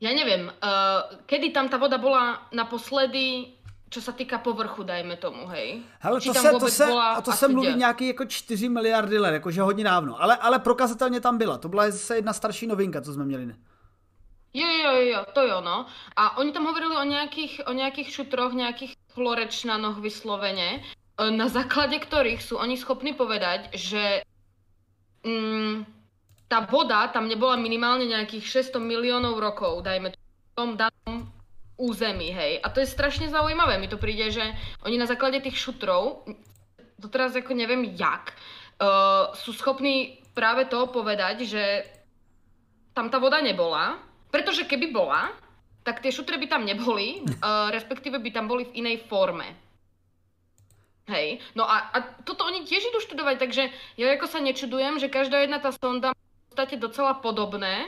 ja 0.00 0.10
neviem, 0.16 0.48
uh, 0.48 1.20
kedy 1.28 1.52
tam 1.52 1.68
tá 1.68 1.76
voda 1.76 2.00
bola 2.00 2.48
naposledy, 2.56 3.52
čo 3.92 4.00
sa 4.00 4.16
týka 4.16 4.40
povrchu, 4.40 4.80
dajme 4.80 5.20
tomu, 5.20 5.44
hej? 5.52 5.84
Hele, 6.00 6.20
to 6.20 6.34
se, 6.34 6.50
to 6.50 6.68
se, 6.68 6.84
a 6.88 7.20
to 7.20 7.32
se 7.32 7.48
mluví 7.48 7.74
nějaký 7.74 8.06
jako 8.06 8.24
4 8.24 8.68
miliardy 8.68 9.18
let, 9.18 9.32
jakože 9.32 9.62
hodně 9.62 9.84
dávno, 9.84 10.22
ale, 10.22 10.36
ale 10.36 10.58
prokazatelně 10.58 11.20
tam 11.20 11.38
byla, 11.38 11.58
to 11.58 11.68
byla 11.68 11.90
zase 11.90 12.16
jedna 12.16 12.32
starší 12.32 12.66
novinka, 12.66 13.00
co 13.00 13.12
jsme 13.12 13.24
měli? 13.24 13.54
Jo, 14.54 14.66
jo, 14.66 14.92
jo, 14.92 15.24
to 15.32 15.42
jo, 15.42 15.60
no. 15.60 15.86
A 16.16 16.38
oni 16.38 16.52
tam 16.52 16.66
hovorili 16.66 16.96
o 16.96 17.04
nejakých, 17.04 17.70
o 17.70 17.72
nejakých 17.72 18.10
šutroch, 18.10 18.50
nejakých 18.50 18.98
florečnanoch 19.14 20.02
vyslovene, 20.02 20.82
e, 21.18 21.30
na 21.30 21.46
základe 21.46 22.02
ktorých 22.02 22.42
sú 22.42 22.58
oni 22.58 22.74
schopní 22.74 23.14
povedať, 23.14 23.70
že 23.78 24.26
mm, 25.22 25.99
tá 26.50 26.66
voda 26.66 27.06
tam 27.14 27.30
nebola 27.30 27.54
minimálne 27.54 28.10
nejakých 28.10 28.74
600 28.74 28.82
miliónov 28.82 29.38
rokov, 29.38 29.86
dajme 29.86 30.10
tom 30.58 30.74
danom 30.74 31.30
území, 31.78 32.34
hej. 32.34 32.58
A 32.60 32.68
to 32.68 32.82
je 32.82 32.90
strašne 32.90 33.30
zaujímavé. 33.30 33.78
Mi 33.78 33.86
to 33.88 33.96
príde, 33.96 34.28
že 34.34 34.44
oni 34.84 34.98
na 34.98 35.06
základe 35.06 35.40
tých 35.40 35.56
šutrov, 35.56 36.26
to 37.00 37.06
teraz 37.08 37.32
ako 37.32 37.56
neviem 37.56 37.96
jak, 37.96 38.36
uh, 38.82 39.32
sú 39.32 39.56
schopní 39.56 40.20
práve 40.36 40.68
to 40.68 40.90
povedať, 40.92 41.48
že 41.48 41.64
tam 42.92 43.08
tá 43.08 43.16
voda 43.16 43.40
nebola, 43.40 43.96
pretože 44.28 44.68
keby 44.68 44.92
bola, 44.92 45.32
tak 45.80 46.04
tie 46.04 46.12
šutre 46.12 46.36
by 46.36 46.46
tam 46.50 46.68
neboli, 46.68 47.24
uh, 47.24 47.72
respektíve 47.72 48.20
by 48.20 48.30
tam 48.34 48.50
boli 48.50 48.68
v 48.68 48.84
inej 48.84 49.08
forme. 49.08 49.56
Hej, 51.08 51.40
no 51.56 51.64
a, 51.64 51.90
a 51.90 51.98
toto 52.22 52.44
oni 52.44 52.68
tiež 52.68 52.92
idú 52.92 53.00
študovať, 53.00 53.36
takže 53.40 53.62
ja 53.96 54.06
ako 54.14 54.28
sa 54.28 54.38
nečudujem, 54.44 55.00
že 55.00 55.10
každá 55.10 55.42
jedna 55.42 55.58
tá 55.58 55.72
sonda 55.74 56.12
podstate 56.50 56.82
docela 56.82 57.14
podobné 57.14 57.86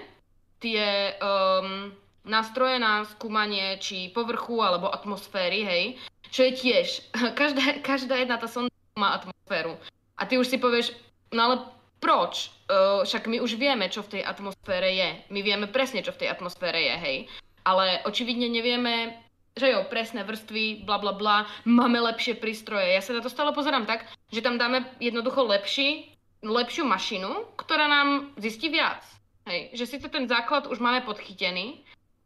tie 0.62 1.18
um, 1.18 1.90
nástroje 2.22 2.78
na 2.78 3.02
skúmanie 3.10 3.76
či 3.82 4.14
povrchu 4.14 4.62
alebo 4.62 4.86
atmosféry, 4.86 5.66
hej, 5.66 5.84
čo 6.30 6.46
je 6.46 6.52
tiež, 6.54 6.86
každá, 7.40 7.82
každá 7.82 8.14
jedna 8.22 8.38
tá 8.38 8.46
sonda 8.46 8.70
má 8.94 9.18
atmosféru. 9.18 9.74
A 10.14 10.22
ty 10.24 10.38
už 10.38 10.46
si 10.46 10.62
povieš, 10.62 10.94
no 11.34 11.40
ale 11.42 11.56
proč? 11.98 12.54
Uh, 12.70 13.02
však 13.02 13.26
my 13.26 13.42
už 13.42 13.58
vieme, 13.58 13.90
čo 13.90 14.06
v 14.06 14.18
tej 14.18 14.22
atmosfére 14.22 14.94
je. 14.94 15.08
My 15.34 15.42
vieme 15.42 15.66
presne, 15.66 16.00
čo 16.06 16.14
v 16.14 16.24
tej 16.24 16.28
atmosfére 16.30 16.78
je, 16.78 16.94
hej. 16.96 17.18
Ale 17.66 18.00
očividne 18.06 18.46
nevieme, 18.46 19.18
že 19.58 19.74
jo, 19.74 19.84
presné 19.90 20.22
vrstvy, 20.24 20.86
bla 20.86 21.02
bla 21.02 21.12
bla, 21.12 21.44
máme 21.66 22.00
lepšie 22.00 22.38
prístroje. 22.38 22.94
Ja 22.94 23.02
sa 23.02 23.12
na 23.12 23.20
to 23.20 23.28
stále 23.28 23.50
pozerám 23.52 23.84
tak, 23.84 24.06
že 24.30 24.40
tam 24.40 24.56
dáme 24.56 24.86
jednoducho 25.02 25.44
lepší 25.44 26.11
lepšiu 26.42 26.84
mašinu, 26.84 27.46
ktorá 27.56 27.86
nám 27.86 28.34
zistí 28.36 28.68
viac. 28.68 29.06
Hej, 29.46 29.70
že 29.74 29.86
síce 29.86 30.06
ten 30.10 30.28
základ 30.28 30.66
už 30.66 30.78
máme 30.78 31.02
podchytený, 31.02 31.82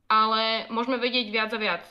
ale 0.09 0.69
môžeme 0.69 1.01
vedieť 1.01 1.33
viac 1.33 1.51
a 1.53 1.59
viac. 1.61 1.85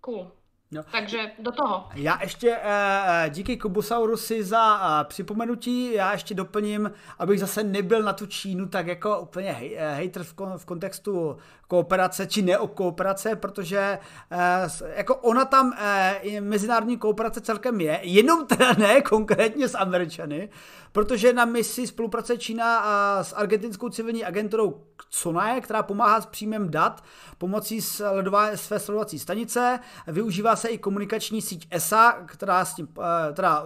Cool. 0.00 0.28
No. 0.70 0.82
Takže 0.92 1.30
do 1.38 1.52
toho. 1.52 1.88
Já 1.94 2.18
ještě 2.22 2.58
eh, 2.62 3.30
díky 3.30 3.56
Kubusaurusi 3.56 4.44
za 4.44 4.80
eh, 4.80 5.04
připomenutí, 5.04 5.92
já 5.92 6.12
ještě 6.12 6.34
doplním, 6.34 6.90
abych 7.18 7.40
zase 7.40 7.64
nebyl 7.64 8.02
na 8.02 8.12
tu 8.12 8.26
Čínu 8.26 8.68
tak 8.68 8.86
jako 8.86 9.20
úplně 9.20 9.52
hej, 9.52 9.76
eh, 9.78 10.24
kon, 10.34 10.58
v 10.58 10.64
kontextu 10.64 11.36
kooperace 11.74 12.26
či 12.26 12.42
neokooperace, 12.42 13.36
protože 13.36 13.98
eh, 14.30 14.68
jako 14.96 15.16
ona 15.16 15.44
tam 15.44 15.72
eh, 15.78 16.40
mezinárodní 16.40 16.98
kooperace 16.98 17.40
celkem 17.40 17.80
je, 17.80 18.00
jenom 18.02 18.46
teda 18.46 18.72
ne 18.78 19.00
konkrétně 19.02 19.68
s 19.68 19.78
Američany, 19.78 20.48
protože 20.92 21.32
na 21.32 21.44
misi 21.44 21.86
spolupracuje 21.86 22.38
Čína 22.38 22.78
a 22.78 23.24
s 23.24 23.32
argentinskou 23.32 23.88
civilní 23.88 24.24
agenturou 24.24 24.84
CONAE, 25.10 25.60
která 25.60 25.82
pomáhá 25.82 26.20
s 26.20 26.26
příjmem 26.26 26.70
dat 26.70 27.04
pomocí 27.38 27.82
sledová, 27.82 28.56
své 28.56 28.78
sledovací 28.78 29.18
stanice. 29.18 29.78
Využívá 30.06 30.56
se 30.56 30.68
i 30.68 30.78
komunikační 30.78 31.42
síť 31.42 31.66
ESA, 31.70 32.12
která 32.26 32.64
s, 32.64 32.74
tím, 32.74 32.88
eh, 32.98 33.32
teda, 33.32 33.64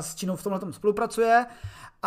s 0.00 0.14
Čínou 0.14 0.36
v 0.36 0.42
tomhle 0.42 0.72
spolupracuje 0.72 1.46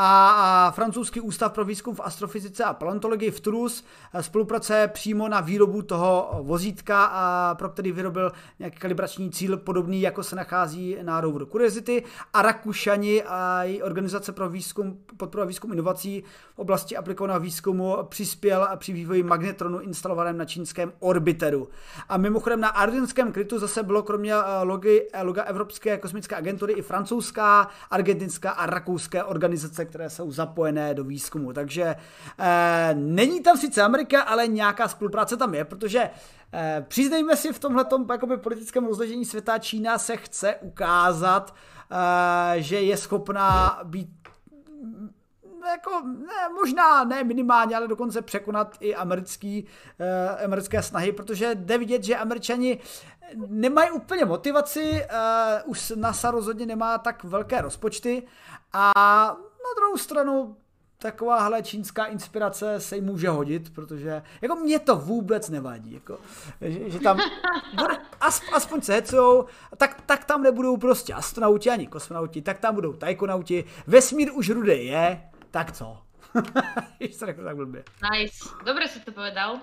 a 0.02 0.72
francouzský 0.76 1.22
ústav 1.22 1.52
pro 1.52 1.66
výzkum 1.66 1.96
v 1.96 2.00
astrofyzice 2.00 2.64
a 2.64 2.74
paleontologii 2.74 3.32
v 3.32 3.40
Toulouse 3.40 3.84
eh, 4.14 4.24
spolupracuje 4.24 4.88
přímo 4.88 5.28
na 5.28 5.42
výrobu 5.42 5.82
toho 5.82 6.40
vozítka, 6.42 7.06
a 7.06 7.56
pro 7.56 7.70
který 7.70 7.92
vyrobil 7.92 8.32
nějaký 8.60 8.78
kalibrační 8.78 9.32
cíl 9.32 9.58
podobný, 9.58 10.02
jako 10.02 10.24
se 10.24 10.36
nachází 10.36 10.98
na 11.02 11.22
roveru 11.22 11.46
Curiosity 11.46 12.04
a 12.34 12.42
Rakušani 12.42 13.24
a 13.24 13.64
její 13.64 13.84
organizace 13.84 14.32
pro 14.32 14.50
výzkum, 14.50 14.98
podporu 15.18 15.48
výzkum 15.48 15.74
inovací 15.74 16.24
v 16.56 16.60
oblasti 16.60 16.98
aplikovaného 16.98 17.40
výzkumu 17.40 17.98
přispěl 18.04 18.68
při 18.76 18.94
vývoji 18.94 19.24
magnetronu 19.24 19.80
instalovaném 19.80 20.38
na 20.38 20.46
čínském 20.46 20.94
orbiteru. 21.00 21.70
A 22.10 22.18
mimochodem 22.18 22.62
na 22.62 22.70
argentinském 22.70 23.32
krytu 23.32 23.60
zase 23.60 23.84
bylo 23.84 24.04
kromě 24.04 24.34
eh, 24.34 24.64
logy, 24.64 25.08
eh, 25.14 25.24
loga 25.24 25.44
Evropské 25.44 25.98
kosmické 25.98 26.36
agentury 26.36 26.74
i 26.74 26.82
francouzská, 26.82 27.68
argentinská 27.92 28.52
a 28.52 28.66
rakouská 28.66 29.26
organizace, 29.26 29.89
které 29.90 30.10
jsou 30.10 30.32
zapojené 30.32 30.94
do 30.94 31.04
výzkumu. 31.04 31.54
Takže 31.54 31.96
eh, 32.40 32.94
není 32.94 33.42
tam 33.42 33.58
sice 33.58 33.82
Amerika, 33.82 34.22
ale 34.22 34.48
nějaká 34.48 34.88
spolupráce 34.88 35.38
tam 35.38 35.54
je, 35.54 35.66
protože 35.66 36.10
eh, 36.54 36.86
přiznejme 36.88 37.36
si 37.36 37.54
v 37.54 37.60
tomhle 37.60 37.86
politickém 38.38 38.86
rozložení 38.86 39.26
světa 39.26 39.58
Čína 39.58 39.98
se 39.98 40.18
chce 40.18 40.56
ukázat, 40.56 41.56
eh, 41.92 42.62
že 42.62 42.82
je 42.82 42.98
schopná 42.98 43.80
být 43.84 44.10
jako, 45.70 46.02
ne, 46.06 46.50
možná 46.56 47.04
ne 47.04 47.24
minimálně, 47.24 47.76
ale 47.76 47.88
dokonce 47.88 48.22
překonat 48.22 48.78
i 48.80 48.96
americký, 48.96 49.66
uh, 50.00 50.46
americké 50.46 50.84
snahy, 50.84 51.12
protože 51.12 51.56
jde 51.56 51.78
vidět, 51.78 52.04
že 52.04 52.16
američani 52.16 52.80
nemají 53.48 53.92
úplně 53.92 54.26
motivaci, 54.26 55.06
uh, 55.64 55.72
už 55.72 55.94
NASA 55.96 56.32
rozhodně 56.32 56.66
nemá 56.66 56.98
tak 56.98 57.24
velké 57.24 57.62
rozpočty 57.62 58.24
a 58.74 58.92
na 59.64 59.80
druhou 59.82 59.98
stranu 59.98 60.58
takováhle 60.98 61.64
čínská 61.64 62.06
inspirace 62.06 62.80
se 62.80 62.96
jim 62.96 63.06
může 63.06 63.30
hodit, 63.30 63.74
protože 63.74 64.24
jako 64.42 64.56
mě 64.56 64.80
to 64.80 64.96
vůbec 64.96 65.50
nevadí, 65.50 65.94
jako, 65.94 66.20
že, 66.62 66.90
že 66.90 67.00
tam 67.00 67.18
bude, 67.76 67.98
as, 68.22 68.42
aspoň 68.54 68.82
se 68.82 68.94
hecou, 68.94 69.46
tak, 69.78 70.02
tak 70.02 70.26
tam 70.26 70.44
nebudou 70.44 70.78
prostě 70.78 71.14
astronauti 71.14 71.70
ani 71.70 71.88
kosmonauti, 71.88 72.42
tak 72.42 72.60
tam 72.60 72.76
budou 72.76 72.94
tajkonauti, 72.94 73.66
vesmír 73.88 74.32
už 74.34 74.50
rudý 74.50 74.86
je, 74.86 75.30
tak 75.52 75.72
co? 75.72 75.98
Ještě 77.00 77.26
tak 77.26 77.56
blbě. 77.56 77.84
Nice, 78.12 78.50
dobře 78.66 78.88
si 78.88 79.00
to 79.00 79.12
povedal. 79.12 79.60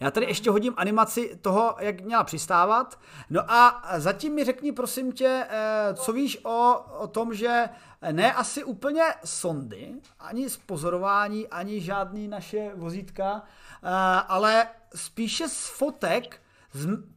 Já 0.00 0.10
tady 0.10 0.26
ještě 0.26 0.50
hodím 0.50 0.74
animaci 0.76 1.38
toho, 1.42 1.76
jak 1.78 2.00
měla 2.00 2.24
přistávat. 2.24 3.00
No 3.30 3.50
a 3.50 3.82
zatím 3.96 4.34
mi 4.34 4.44
řekni, 4.44 4.72
prosím 4.72 5.12
tě, 5.12 5.46
eh, 5.48 5.94
co 5.94 6.12
víš 6.12 6.38
o, 6.44 6.84
o 6.98 7.06
tom, 7.06 7.34
že 7.34 7.68
ne 8.12 8.34
asi 8.34 8.64
úplně 8.64 9.02
sondy, 9.24 9.94
ani 10.18 10.50
z 10.50 10.56
pozorování, 10.56 11.48
ani 11.48 11.80
žádný 11.80 12.28
naše 12.28 12.72
vozítka, 12.74 13.42
eh, 13.42 13.88
ale 14.28 14.66
spíše 14.94 15.48
z 15.48 15.66
fotek, 15.66 16.42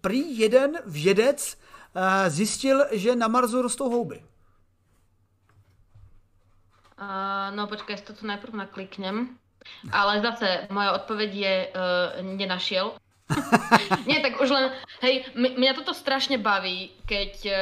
prý 0.02 0.40
jeden 0.40 0.80
vědec 0.86 1.58
eh, 1.96 2.30
zjistil, 2.30 2.86
že 2.92 3.16
na 3.16 3.28
Marsu 3.28 3.62
rostou 3.62 3.90
houby. 3.90 4.24
Uh, 7.00 7.56
no 7.56 7.68
počkej, 7.68 7.98
to 8.08 8.14
tu 8.14 8.28
najprv 8.28 8.54
nakliknem. 8.54 9.38
Ale 9.92 10.22
zase 10.22 10.68
moja 10.74 10.98
odpoveď 10.98 11.32
je, 11.34 11.56
uh, 11.70 11.78
nenašiel. 12.22 12.98
Nie, 14.06 14.22
tak 14.22 14.38
už 14.38 14.54
len, 14.54 14.70
hej, 15.02 15.26
mňa 15.34 15.74
toto 15.82 15.98
strašne 15.98 16.38
baví, 16.38 16.94
keď 17.10 17.34
uh, 17.46 17.56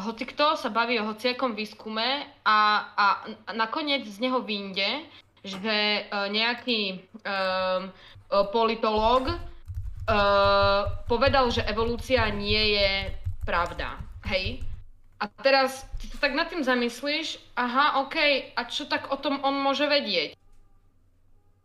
hocikto 0.00 0.56
sa 0.56 0.72
baví 0.72 0.96
o 0.96 1.04
hociakom 1.12 1.52
výskume 1.52 2.24
a, 2.40 2.58
a 2.96 3.06
nakoniec 3.52 4.08
z 4.08 4.16
neho 4.16 4.40
vyjde, 4.40 5.04
že 5.44 6.08
uh, 6.08 6.28
nejaký 6.32 7.04
uh, 7.20 7.92
politológ 8.48 9.28
uh, 9.28 10.88
povedal, 11.04 11.52
že 11.52 11.68
evolúcia 11.68 12.24
nie 12.32 12.80
je 12.80 12.90
pravda. 13.44 14.00
Hej? 14.24 14.64
A 15.20 15.28
teraz 15.28 15.84
ty 16.00 16.08
sa 16.08 16.16
tak 16.16 16.32
nad 16.32 16.48
tým 16.48 16.64
zamyslíš, 16.64 17.36
aha, 17.52 18.00
OK, 18.00 18.16
a 18.56 18.60
čo 18.64 18.88
tak 18.88 19.12
o 19.12 19.20
tom 19.20 19.44
on 19.44 19.52
môže 19.60 19.84
vedieť? 19.84 20.32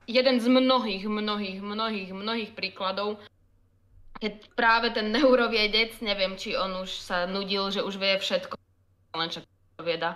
Jeden 0.08 0.38
z 0.40 0.48
mnohých, 0.48 1.06
mnohých, 1.06 1.60
mnohých, 1.62 2.10
mnohých 2.14 2.52
príkladov, 2.54 3.18
keď 4.22 4.34
práve 4.56 4.88
ten 4.96 5.12
neuroviedec, 5.12 6.00
neviem, 6.00 6.40
či 6.40 6.56
on 6.56 6.86
už 6.86 6.90
sa 6.90 7.28
nudil, 7.28 7.68
že 7.70 7.84
už 7.84 8.00
vie 8.00 8.16
všetko, 8.16 8.56
len 9.18 9.30
čo 9.30 9.44
vieda, 9.84 10.16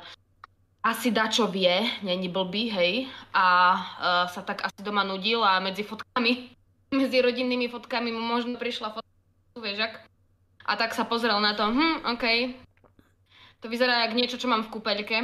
asi 0.79 1.11
dá 1.11 1.27
čo 1.27 1.51
vie, 1.51 1.83
není 2.01 2.31
blbý, 2.31 2.71
hej, 2.71 2.93
a 3.35 3.45
uh, 3.75 4.25
sa 4.31 4.41
tak 4.41 4.63
asi 4.63 4.79
doma 4.79 5.03
nudil 5.03 5.43
a 5.43 5.59
medzi 5.59 5.83
fotkami, 5.83 6.55
medzi 6.95 7.17
rodinnými 7.19 7.67
fotkami 7.67 8.09
mu 8.15 8.23
možno 8.23 8.55
prišla 8.55 8.95
fotka, 8.95 9.59
vieš, 9.59 9.83
ak? 9.83 9.93
A 10.69 10.77
tak 10.77 10.95
sa 10.95 11.03
pozrel 11.03 11.35
na 11.41 11.57
to, 11.57 11.67
hm, 11.67 12.07
OK, 12.15 12.25
to 13.59 13.67
vyzerá 13.67 14.07
jak 14.07 14.15
niečo, 14.15 14.39
čo 14.39 14.47
mám 14.47 14.63
v 14.63 14.79
kúpeľke, 14.79 15.17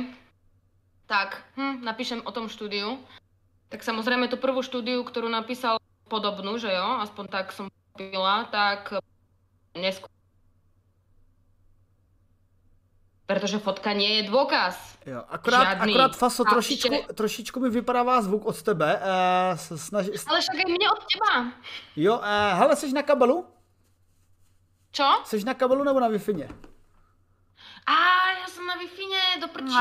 tak, 1.08 1.40
hm, 1.56 1.86
napíšem 1.86 2.20
o 2.28 2.34
tom 2.36 2.52
štúdiu 2.52 3.00
tak 3.76 3.84
samozrejme 3.84 4.32
tú 4.32 4.40
prvú 4.40 4.64
štúdiu, 4.64 5.04
ktorú 5.04 5.28
napísal 5.28 5.76
podobnú, 6.08 6.56
že 6.56 6.72
jo, 6.72 6.88
aspoň 7.04 7.26
tak 7.28 7.52
som 7.52 7.68
pochopila, 7.68 8.48
tak 8.48 9.04
neskôr 9.76 10.08
Protože 13.26 13.58
fotka 13.58 13.90
nie 13.90 14.22
je 14.22 14.30
dôkaz. 14.30 14.78
Jo, 15.02 15.26
akorát, 15.26 15.82
Žádný. 15.82 15.98
akorát 15.98 16.14
Faso, 16.16 16.44
trošičku, 16.46 16.94
ještě... 16.94 17.14
trošičku 17.14 17.60
mi 17.60 17.70
vypadává 17.70 18.22
zvuk 18.22 18.46
od 18.46 18.62
tebe. 18.62 18.86
Eh, 19.02 19.58
snaži... 19.58 20.14
Ale 20.30 20.42
však 20.46 20.56
aj 20.56 20.70
mne 20.70 20.88
od 20.94 21.02
teba. 21.10 21.34
Jo, 21.98 22.22
eh, 22.22 22.54
hele, 22.54 22.76
jsi 22.76 22.94
na 22.94 23.02
kabelu? 23.02 23.46
Čo? 24.92 25.10
Jsi 25.26 25.44
na 25.44 25.54
kabelu 25.54 25.84
nebo 25.84 26.00
na 26.00 26.08
wi 26.08 26.22
A, 27.86 27.96
já 28.42 28.48
jsem 28.48 28.66
na 28.68 28.76
wi 28.78 28.88
do 29.42 29.48
prčí, 29.48 29.74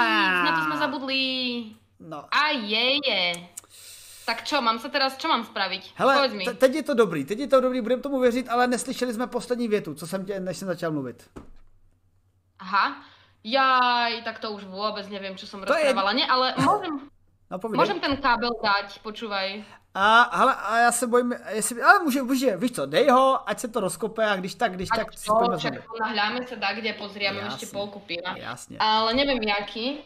na 0.45 0.57
to 0.57 0.65
jsme 0.65 0.77
zabudli. 0.79 1.65
No. 2.01 2.25
A 2.33 2.49
je, 2.49 2.93
je. 3.09 3.54
Tak 4.27 4.45
čo, 4.45 4.61
mám 4.63 4.79
se 4.79 4.89
teraz, 4.89 5.17
čo 5.17 5.29
mám 5.29 5.45
spravit? 5.45 5.83
Hele, 5.95 6.29
te- 6.45 6.55
teď 6.55 6.75
je 6.75 6.83
to 6.83 6.95
dobrý, 6.95 7.25
teď 7.25 7.39
je 7.39 7.47
to 7.49 7.61
dobrý, 7.61 7.81
budeme 7.81 8.03
tomu 8.03 8.21
věřit, 8.21 8.49
ale 8.49 8.67
neslyšeli 8.67 9.15
jsme 9.15 9.27
poslední 9.27 9.69
větu, 9.69 9.95
co 9.95 10.07
jsem 10.07 10.25
tě, 10.25 10.41
než 10.41 10.57
jsem 10.57 10.69
začal 10.69 10.93
mluvit. 10.93 11.31
Aha, 12.59 13.05
jaj, 13.45 14.23
tak 14.23 14.39
to 14.39 14.51
už 14.51 14.65
vůbec 14.65 15.09
nevím, 15.09 15.37
co 15.37 15.47
jsem 15.47 15.63
rozprávala, 15.63 16.11
je... 16.11 16.17
ne, 16.17 16.27
ale 16.27 16.55
můžem, 16.57 17.01
no, 17.51 17.59
můžem 17.69 18.01
ten 18.01 18.17
kábel 18.17 18.51
dát, 18.65 18.99
počúvaj. 19.03 19.65
A, 19.95 20.37
hele, 20.37 20.55
a 20.55 20.79
já 20.79 20.93
se 20.93 21.07
bojím, 21.07 21.35
jestli, 21.49 21.83
ale 21.83 21.99
může, 21.99 22.23
může, 22.23 22.57
víš 22.57 22.73
co, 22.73 22.87
dej 22.87 23.11
ho, 23.11 23.49
ať 23.49 23.61
se 23.61 23.69
to 23.69 23.81
rozkope 23.81 24.27
a 24.27 24.37
když 24.37 24.55
tak, 24.55 24.73
když 24.75 24.89
a 24.93 24.97
tak... 24.97 25.07
A 25.09 25.47
to, 25.47 25.59
však 25.59 25.75
nahľáme 26.01 26.47
se 26.49 26.57
tak, 26.57 26.77
kde 26.77 26.93
pozrieme 26.93 27.41
ještě 27.41 27.67
polku 27.67 27.99
piva. 27.99 28.35
Jasně. 28.37 28.77
Ale 28.81 29.15
nevím 29.15 29.43
jaký. 29.43 29.99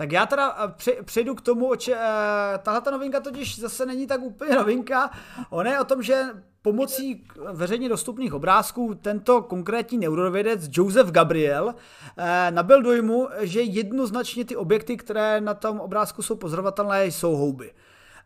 Tak 0.00 0.12
já 0.12 0.26
teda 0.26 0.56
eh, 0.88 1.02
přejdu 1.02 1.34
k 1.34 1.40
tomu, 1.40 1.72
že 1.78 1.94
eh, 1.94 2.58
tahle 2.62 2.80
ta 2.80 2.90
novinka 2.90 3.20
totiž 3.20 3.58
zase 3.58 3.86
není 3.86 4.06
tak 4.06 4.22
úplně 4.22 4.54
novinka. 4.56 5.10
Ona 5.50 5.70
je 5.70 5.80
o 5.80 5.84
tom, 5.84 6.02
že 6.02 6.24
pomocí 6.62 7.24
veřejně 7.52 7.88
dostupných 7.88 8.34
obrázků 8.34 8.94
tento 8.94 9.42
konkrétní 9.42 9.98
neurovědec 9.98 10.68
Joseph 10.72 11.10
Gabriel 11.10 11.74
eh, 12.16 12.50
nabil 12.50 12.82
dojmu, 12.82 13.28
že 13.40 13.62
jednoznačně 13.62 14.44
ty 14.44 14.56
objekty, 14.56 14.96
které 14.96 15.40
na 15.40 15.54
tom 15.54 15.80
obrázku 15.80 16.22
jsou 16.22 16.36
pozorovatelné, 16.36 17.06
jsou 17.06 17.36
houby. 17.36 17.72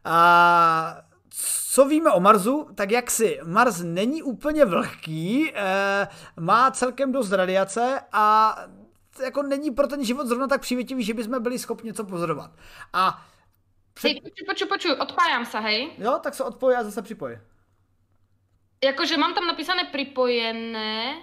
A 0.04 1.00
co 1.72 1.84
víme 1.84 2.10
o 2.10 2.20
Marsu, 2.20 2.66
tak 2.74 2.90
jak 2.90 3.10
si 3.10 3.40
Mars 3.44 3.82
není 3.82 4.22
úplně 4.22 4.64
vlhký, 4.64 5.52
má 6.40 6.70
celkem 6.70 7.12
dost 7.12 7.32
radiace 7.32 8.00
a 8.12 8.56
jako 9.22 9.42
není 9.42 9.70
pro 9.70 9.86
ten 9.86 10.04
život 10.04 10.26
zrovna 10.26 10.46
tak 10.46 10.60
přívětivý, 10.60 11.04
že 11.04 11.14
bychom 11.14 11.42
byli 11.42 11.58
schopni 11.58 11.86
něco 11.86 12.04
pozorovat. 12.04 12.50
A 12.92 13.26
před... 13.94 14.08
Hej, 14.08 14.20
počuj, 14.20 14.46
počuj, 14.46 14.68
počuj, 14.68 14.92
odpájam 14.92 15.46
se, 15.46 15.60
hej? 15.60 15.90
Jo, 15.98 16.18
tak 16.22 16.34
se 16.34 16.44
odpojí 16.44 16.76
a 16.76 16.84
zase 16.84 17.02
připoj. 17.02 17.38
Jakože 18.84 19.16
mám 19.16 19.34
tam 19.34 19.46
napísané 19.46 19.84
připojené. 19.84 21.14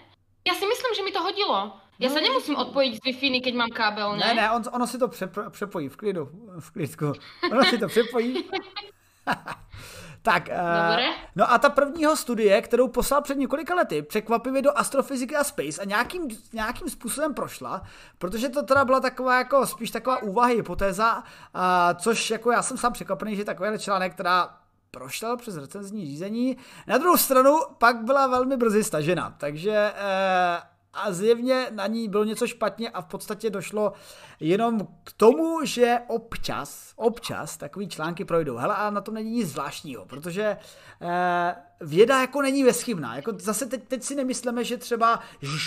Já 0.47 0.54
si 0.54 0.67
myslím, 0.67 0.95
že 0.95 1.04
mi 1.04 1.12
to 1.12 1.21
hodilo. 1.23 1.73
Já 1.99 2.10
no, 2.10 2.15
se 2.15 2.21
nemusím 2.21 2.56
odpojit 2.56 2.95
z 2.95 2.99
Wi-Fi, 2.99 3.43
keď 3.43 3.56
mám 3.56 3.69
kábel, 3.69 4.17
ne? 4.17 4.25
Ne, 4.27 4.34
ne, 4.34 4.51
on, 4.51 4.63
ono 4.73 4.88
si 4.88 4.97
to 4.97 5.08
přepojí 5.49 5.89
v 5.89 5.97
klidu, 5.97 6.30
v 6.60 6.71
klidku. 6.71 7.13
Ono 7.51 7.63
si 7.63 7.77
to 7.77 7.88
přepojí. 7.88 8.43
Tak, 10.24 10.50
eh, 10.50 10.56
Dobre. 10.90 11.06
no 11.36 11.52
a 11.52 11.58
ta 11.58 11.70
prvního 11.70 12.16
studie, 12.16 12.62
kterou 12.62 12.88
poslal 12.88 13.22
před 13.22 13.38
několika 13.38 13.76
lety, 13.76 14.02
překvapivě 14.02 14.62
do 14.62 14.78
astrofyziky 14.78 15.36
a 15.36 15.44
space 15.44 15.82
a 15.82 15.86
nějakým, 15.86 16.28
nějakým 16.54 16.90
způsobem 16.90 17.34
prošla, 17.34 17.82
protože 18.18 18.50
to 18.50 18.64
teda 18.64 18.86
byla 18.86 19.00
taková 19.00 19.38
jako 19.38 19.68
spíš 19.68 19.92
taková 19.92 20.22
úvaha, 20.22 20.48
hypotéza, 20.48 21.24
a, 21.54 21.94
což 21.94 22.32
jako 22.32 22.52
já 22.52 22.62
jsem 22.62 22.78
sám 22.78 22.94
překvapený, 22.94 23.36
že 23.36 23.46
takový 23.46 23.80
článek, 23.80 24.14
která 24.14 24.50
prošel 24.92 25.38
přes 25.38 25.58
recenzní 25.58 26.06
řízení. 26.06 26.58
Na 26.88 26.98
druhou 26.98 27.18
stranu 27.18 27.58
pak 27.78 28.04
byla 28.04 28.28
velmi 28.28 28.58
brzy 28.58 28.84
stažena, 28.84 29.36
takže 29.38 29.94
eh, 29.96 30.62
a 30.93 31.12
zjevně 31.12 31.67
na 31.71 31.88
ní 31.88 32.10
bylo 32.10 32.23
něco 32.23 32.47
špatně 32.47 32.89
a 32.89 33.01
v 33.01 33.06
podstatě 33.06 33.49
došlo 33.49 33.93
jenom 34.39 34.88
k 35.04 35.13
tomu, 35.13 35.65
že 35.65 35.97
občas, 36.08 36.93
občas 36.95 37.58
takový 37.58 37.88
články 37.88 38.25
projdou. 38.25 38.58
Hele, 38.58 38.75
a 38.75 38.89
na 38.89 39.01
tom 39.01 39.13
není 39.13 39.32
nic 39.32 39.49
zvláštního, 39.49 40.06
protože 40.06 40.58
eh, 41.01 41.56
věda 41.82 42.21
jako 42.21 42.41
není 42.41 42.63
bezchybná. 42.63 43.15
Jako 43.15 43.34
zase 43.39 43.65
teď, 43.65 43.88
teď 43.88 44.04
si 44.04 44.15
nemyslíme, 44.15 44.63
že 44.63 44.77
třeba 44.77 45.19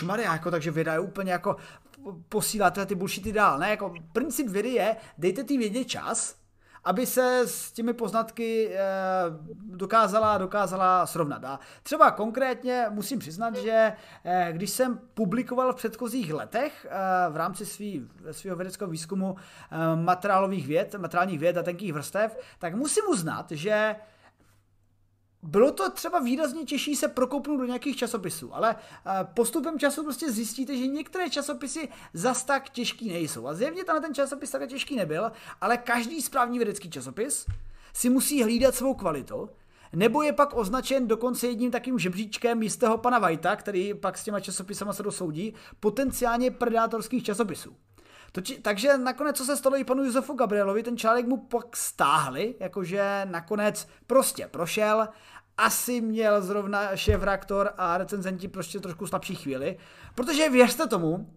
Maria, 0.04 0.32
jako 0.32 0.50
takže 0.50 0.70
věda 0.70 0.92
je 0.92 1.00
úplně 1.00 1.32
jako 1.32 1.56
posíláte 2.28 2.86
ty 2.86 2.94
bullshity 2.94 3.32
dál. 3.32 3.58
Ne, 3.58 3.70
jako 3.70 3.94
princip 4.12 4.48
vědy 4.48 4.68
je, 4.68 4.96
dejte 5.18 5.44
ty 5.44 5.58
vědě 5.58 5.84
čas, 5.84 6.36
aby 6.84 7.06
se 7.06 7.42
s 7.44 7.72
těmi 7.72 7.92
poznatky 7.92 8.70
eh, 8.72 8.80
dokázala, 9.62 10.38
dokázala 10.38 11.06
srovnat. 11.06 11.44
A 11.44 11.60
třeba 11.82 12.10
konkrétně 12.10 12.86
musím 12.90 13.18
přiznat, 13.18 13.56
že 13.56 13.92
eh, 14.24 14.48
když 14.52 14.70
jsem 14.70 15.00
publikoval 15.14 15.72
v 15.72 15.76
předchozích 15.76 16.32
letech 16.32 16.86
eh, 16.90 17.30
v 17.30 17.36
rámci 17.36 17.66
svý, 17.66 18.08
svého 18.30 18.56
vědeckého 18.56 18.90
výzkumu 18.90 19.36
materiálových 19.94 20.66
věd, 20.66 20.94
materiálních 20.94 21.38
věd 21.38 21.56
a 21.56 21.62
tenkých 21.62 21.92
vrstev, 21.92 22.38
tak 22.58 22.74
musím 22.74 23.04
uznat, 23.10 23.50
že 23.50 23.96
bylo 25.44 25.72
to 25.72 25.90
třeba 25.90 26.18
výrazně 26.18 26.64
těžší 26.64 26.96
se 26.96 27.08
prokoupnout 27.08 27.56
do 27.60 27.64
nějakých 27.64 27.96
časopisů, 27.96 28.54
ale 28.54 28.76
eh, 28.76 29.26
postupem 29.34 29.78
času 29.78 30.02
prostě 30.02 30.32
zjistíte, 30.32 30.76
že 30.76 30.86
některé 30.86 31.30
časopisy 31.30 31.88
zas 32.12 32.44
tak 32.44 32.70
těžký 32.70 33.08
nejsou. 33.08 33.46
A 33.46 33.54
zjevně 33.54 33.84
ten 33.84 34.14
časopis 34.14 34.50
tak 34.50 34.68
těžký 34.68 34.96
nebyl, 34.96 35.32
ale 35.60 35.76
každý 35.76 36.22
správný 36.22 36.58
vědecký 36.58 36.90
časopis 36.90 37.46
si 37.94 38.10
musí 38.10 38.42
hlídat 38.42 38.74
svou 38.74 38.94
kvalitu, 38.94 39.48
nebo 39.92 40.22
je 40.22 40.32
pak 40.32 40.56
označen 40.56 41.08
dokonce 41.08 41.46
jedním 41.46 41.70
takým 41.70 41.98
žebříčkem 41.98 42.62
jistého 42.62 42.98
pana 42.98 43.18
Vajta, 43.18 43.56
který 43.56 43.94
pak 43.94 44.18
s 44.18 44.24
těma 44.24 44.40
časopisama 44.40 44.92
se 44.92 45.02
dosoudí, 45.02 45.54
potenciálně 45.80 46.50
predátorských 46.50 47.24
časopisů. 47.24 47.76
Toči, 48.34 48.58
takže 48.62 48.98
nakonec, 48.98 49.36
co 49.36 49.44
se 49.44 49.56
stalo 49.56 49.76
i 49.76 49.84
panu 49.84 50.04
Josefu 50.04 50.34
Gabrielovi, 50.34 50.82
ten 50.82 50.96
článek 50.96 51.26
mu 51.26 51.36
pak 51.36 51.76
stáhli, 51.76 52.54
jakože 52.60 53.26
nakonec 53.30 53.88
prostě 54.06 54.48
prošel, 54.50 55.08
asi 55.58 56.00
měl 56.00 56.42
zrovna 56.42 56.96
šéf 56.96 57.22
reaktor 57.22 57.70
a 57.78 57.98
recenzenti 57.98 58.48
prostě 58.48 58.80
trošku 58.80 59.06
slabší 59.06 59.34
chvíli, 59.34 59.78
protože 60.14 60.50
věřte 60.50 60.86
tomu, 60.86 61.30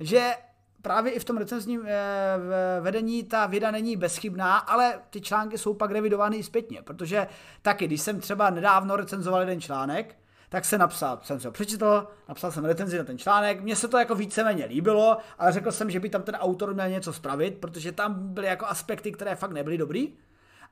že 0.00 0.34
právě 0.82 1.12
i 1.12 1.18
v 1.18 1.24
tom 1.24 1.36
recenzním 1.36 1.82
eh, 1.86 2.80
vedení 2.80 3.22
ta 3.22 3.46
věda 3.46 3.70
není 3.70 3.96
bezchybná, 3.96 4.56
ale 4.56 5.00
ty 5.10 5.20
články 5.20 5.58
jsou 5.58 5.74
pak 5.74 5.90
revidovány 5.90 6.36
i 6.36 6.42
zpětně, 6.42 6.82
protože 6.82 7.26
taky, 7.62 7.86
když 7.86 8.00
jsem 8.00 8.20
třeba 8.20 8.50
nedávno 8.50 8.96
recenzoval 8.96 9.40
jeden 9.40 9.60
článek, 9.60 10.16
tak 10.48 10.64
se 10.64 10.78
napsal, 10.78 11.18
jsem 11.22 11.40
se 11.40 11.48
ho 11.48 11.52
přečetl, 11.52 12.08
napsal 12.28 12.52
jsem 12.52 12.64
recenzi 12.64 12.98
na 12.98 13.04
ten 13.04 13.18
článek, 13.18 13.60
mně 13.60 13.76
se 13.76 13.88
to 13.88 13.98
jako 13.98 14.14
víceméně 14.14 14.64
líbilo, 14.64 15.18
ale 15.38 15.52
řekl 15.52 15.72
jsem, 15.72 15.90
že 15.90 16.00
by 16.00 16.08
tam 16.08 16.22
ten 16.22 16.34
autor 16.34 16.74
měl 16.74 16.88
něco 16.88 17.12
spravit, 17.12 17.58
protože 17.58 17.92
tam 17.92 18.34
byly 18.34 18.46
jako 18.46 18.66
aspekty, 18.66 19.12
které 19.12 19.36
fakt 19.36 19.52
nebyly 19.52 19.78
dobrý. 19.78 20.14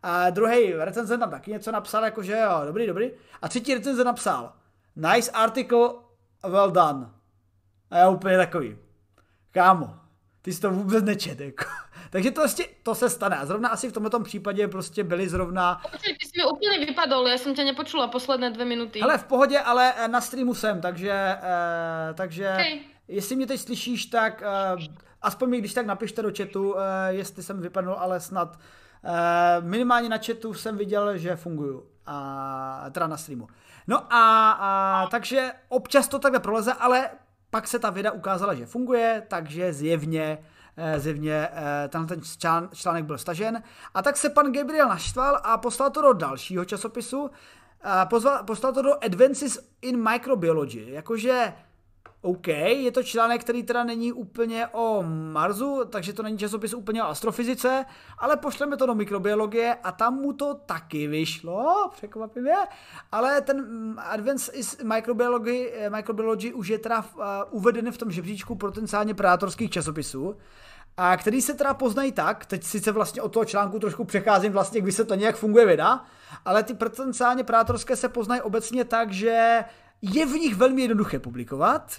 A 0.02 0.30
druhý 0.30 0.72
recenzent 0.72 1.20
tam 1.20 1.30
taky 1.30 1.50
něco 1.50 1.72
napsal, 1.72 2.04
jako 2.04 2.22
že 2.22 2.38
jo, 2.38 2.60
dobrý, 2.66 2.86
dobrý. 2.86 3.10
A 3.42 3.48
třetí 3.48 3.74
recenzent 3.74 4.06
napsal, 4.06 4.52
nice 4.96 5.30
article, 5.30 5.88
well 6.42 6.70
done. 6.70 7.10
A 7.90 7.96
já 7.96 8.08
úplně 8.08 8.36
takový, 8.36 8.76
kámo, 9.50 9.96
ty 10.42 10.52
jsi 10.52 10.60
to 10.60 10.70
vůbec 10.70 11.04
nečet, 11.04 11.40
jako. 11.40 11.64
Takže 12.12 12.30
to, 12.30 12.40
vlastně, 12.40 12.64
to 12.82 12.94
se 12.94 13.10
stane. 13.10 13.36
A 13.36 13.46
zrovna 13.46 13.68
asi 13.68 13.88
v 13.88 13.92
tomto 13.92 14.20
případě 14.20 14.68
prostě 14.68 15.04
byli 15.04 15.28
zrovna... 15.28 15.80
Počkej, 15.92 16.16
ty 16.16 16.26
jsi 16.26 16.32
mi 16.36 16.44
úplně 16.44 16.86
vypadol, 16.86 17.28
já 17.28 17.38
jsem 17.38 17.54
tě 17.54 17.64
nepočula 17.64 18.06
posledné 18.06 18.50
dvě 18.50 18.64
minuty. 18.64 19.00
Ale 19.00 19.18
v 19.18 19.24
pohodě, 19.24 19.58
ale 19.58 19.92
eh, 19.96 20.08
na 20.08 20.20
streamu 20.20 20.54
jsem, 20.54 20.80
takže, 20.80 21.36
uh, 21.38 22.14
takže 22.14 22.50
okay. 22.52 22.80
jestli 23.08 23.36
mě 23.36 23.46
teď 23.46 23.60
slyšíš, 23.60 24.06
tak 24.06 24.42
uh, 24.76 24.82
aspoň 25.22 25.50
mi 25.50 25.58
když 25.58 25.74
tak 25.74 25.86
napište 25.86 26.22
do 26.22 26.32
chatu, 26.36 26.72
uh, 26.72 26.80
jestli 27.08 27.42
jsem 27.42 27.60
vypadl, 27.60 27.96
ale 27.98 28.20
snad 28.20 28.56
uh, 28.56 29.68
minimálně 29.68 30.08
na 30.08 30.18
chatu 30.18 30.54
jsem 30.54 30.76
viděl, 30.76 31.18
že 31.18 31.36
funguju. 31.36 31.86
A 32.06 32.86
teda 32.90 33.06
na 33.06 33.16
streamu. 33.16 33.48
No 33.86 34.12
a, 34.14 34.50
a 34.50 35.06
takže 35.10 35.52
občas 35.68 36.08
to 36.08 36.18
takhle 36.18 36.40
proleze, 36.40 36.72
ale 36.72 37.10
pak 37.50 37.68
se 37.68 37.78
ta 37.78 37.90
věda 37.90 38.12
ukázala, 38.12 38.54
že 38.54 38.66
funguje, 38.66 39.22
takže 39.28 39.72
zjevně 39.72 40.38
eh, 40.40 40.51
zjevně 40.96 41.48
eh, 41.52 41.88
tenhle 41.88 42.08
ten 42.08 42.20
článek 42.74 43.04
byl 43.04 43.18
stažen. 43.18 43.62
A 43.94 44.02
tak 44.02 44.16
se 44.16 44.30
pan 44.30 44.52
Gabriel 44.52 44.88
naštval 44.88 45.40
a 45.44 45.58
poslal 45.58 45.90
to 45.90 46.02
do 46.02 46.12
dalšího 46.12 46.64
časopisu, 46.64 47.30
pozval, 48.10 48.44
poslal 48.44 48.72
to 48.72 48.82
do 48.82 49.04
Advances 49.04 49.58
in 49.82 50.02
Microbiology, 50.02 50.90
jakože 50.90 51.52
OK, 52.24 52.48
je 52.48 52.92
to 52.92 53.02
článek, 53.02 53.40
který 53.40 53.62
teda 53.62 53.84
není 53.84 54.12
úplně 54.12 54.66
o 54.66 55.02
Marsu, 55.32 55.84
takže 55.90 56.12
to 56.12 56.22
není 56.22 56.38
časopis 56.38 56.74
úplně 56.74 57.02
o 57.02 57.06
astrofyzice, 57.06 57.84
ale 58.18 58.36
pošleme 58.36 58.76
to 58.76 58.86
do 58.86 58.94
mikrobiologie 58.94 59.74
a 59.74 59.92
tam 59.92 60.14
mu 60.14 60.32
to 60.32 60.54
taky 60.54 61.06
vyšlo, 61.06 61.90
překvapivě, 61.96 62.54
ale 63.12 63.40
ten 63.40 63.56
mm, 63.56 63.98
Advanced 63.98 64.54
is 64.54 64.82
Microbiology, 64.82 65.72
eh, 65.74 65.90
Microbiology 65.90 66.52
už 66.52 66.68
je 66.68 66.78
teda 66.78 66.98
uh, 67.00 67.24
uveden 67.50 67.92
v 67.92 67.98
tom 67.98 68.10
žebříčku 68.10 68.54
potenciálně 68.54 69.14
predátorských 69.14 69.70
časopisů, 69.70 70.36
a 70.96 71.16
který 71.16 71.42
se 71.42 71.54
teda 71.54 71.74
poznají 71.74 72.12
tak, 72.12 72.46
teď 72.46 72.64
sice 72.64 72.92
vlastně 72.92 73.22
od 73.22 73.32
toho 73.32 73.44
článku 73.44 73.78
trošku 73.78 74.04
přecházím 74.04 74.52
vlastně 74.52 74.80
k 74.80 74.84
vysvětlení, 74.84 75.22
jak 75.22 75.36
funguje 75.36 75.66
věda, 75.66 76.04
ale 76.44 76.62
ty 76.62 76.74
potenciálně 76.74 77.44
predátorské 77.44 77.96
se 77.96 78.08
poznají 78.08 78.42
obecně 78.42 78.84
tak, 78.84 79.12
že 79.12 79.64
je 80.02 80.26
v 80.26 80.32
nich 80.32 80.54
velmi 80.54 80.82
jednoduché 80.82 81.18
publikovat 81.18 81.92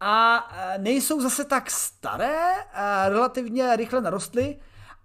a 0.00 0.48
nejsou 0.78 1.20
zase 1.20 1.44
tak 1.44 1.70
staré, 1.70 2.38
relativně 3.08 3.76
rychle 3.76 4.00
narostly, 4.00 4.56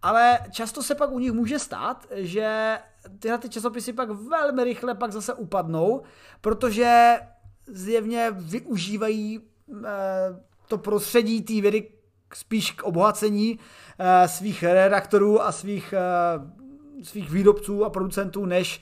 ale 0.02 0.39
často 0.52 0.84
se 0.84 0.95
pak 0.95 1.12
u 1.12 1.19
nich 1.19 1.32
může 1.32 1.60
stát, 1.60 2.08
že 2.12 2.80
tyhle 3.19 3.38
ty 3.38 3.49
časopisy 3.49 3.93
pak 3.93 4.10
velmi 4.10 4.63
rychle 4.63 4.95
pak 4.95 5.12
zase 5.12 5.34
upadnou, 5.34 6.02
protože 6.41 7.19
zjevně 7.67 8.32
využívají 8.32 9.39
to 10.67 10.78
prostředí 10.78 11.41
té 11.41 11.62
vědy 11.62 11.89
spíš 12.34 12.71
k 12.71 12.84
obohacení 12.84 13.60
svých 14.25 14.63
redaktorů 14.63 15.41
a 15.41 15.52
svých, 15.52 15.93
svých 17.04 17.32
výrobců 17.32 17.86
a 17.86 17.89
producentů, 17.89 18.45
než, 18.45 18.82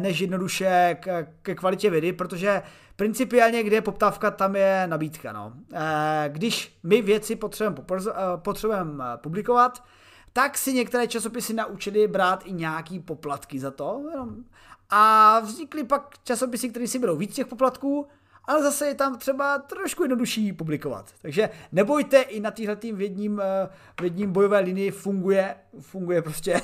než 0.00 0.20
jednoduše 0.20 0.96
ke 1.42 1.54
kvalitě 1.54 1.90
vědy, 1.90 2.12
protože 2.12 2.62
principiálně, 2.96 3.62
kde 3.62 3.76
je 3.76 3.82
poptávka, 3.82 4.30
tam 4.30 4.56
je 4.56 4.86
nabídka. 4.86 5.32
No. 5.32 5.52
Eh, 5.74 6.28
když 6.28 6.78
my 6.82 7.02
věci 7.02 7.36
potřebujeme 7.36 8.10
eh, 8.10 8.12
potřebujeme 8.36 9.04
eh, 9.04 9.16
publikovat, 9.16 9.84
tak 10.32 10.58
si 10.58 10.72
některé 10.72 11.06
časopisy 11.06 11.54
naučili 11.54 12.08
brát 12.08 12.42
i 12.46 12.52
nějaký 12.52 13.00
poplatky 13.00 13.60
za 13.60 13.70
to. 13.70 14.02
A 14.90 15.40
vznikly 15.40 15.84
pak 15.84 16.14
časopisy, 16.24 16.68
které 16.68 16.86
si 16.86 16.98
berou 16.98 17.16
víc 17.16 17.34
těch 17.34 17.46
poplatků, 17.46 18.06
ale 18.44 18.62
zase 18.62 18.86
je 18.86 18.94
tam 18.94 19.18
třeba 19.18 19.58
trošku 19.58 20.02
jednodušší 20.02 20.52
publikovat. 20.52 21.12
Takže 21.22 21.50
nebojte, 21.72 22.20
i 22.20 22.40
na 22.40 22.50
téhle 22.50 22.76
vědním, 22.92 23.42
vědním 24.00 24.32
bojové 24.32 24.60
linii 24.60 24.90
funguje, 24.90 25.56
funguje 25.80 26.22
prostě 26.22 26.60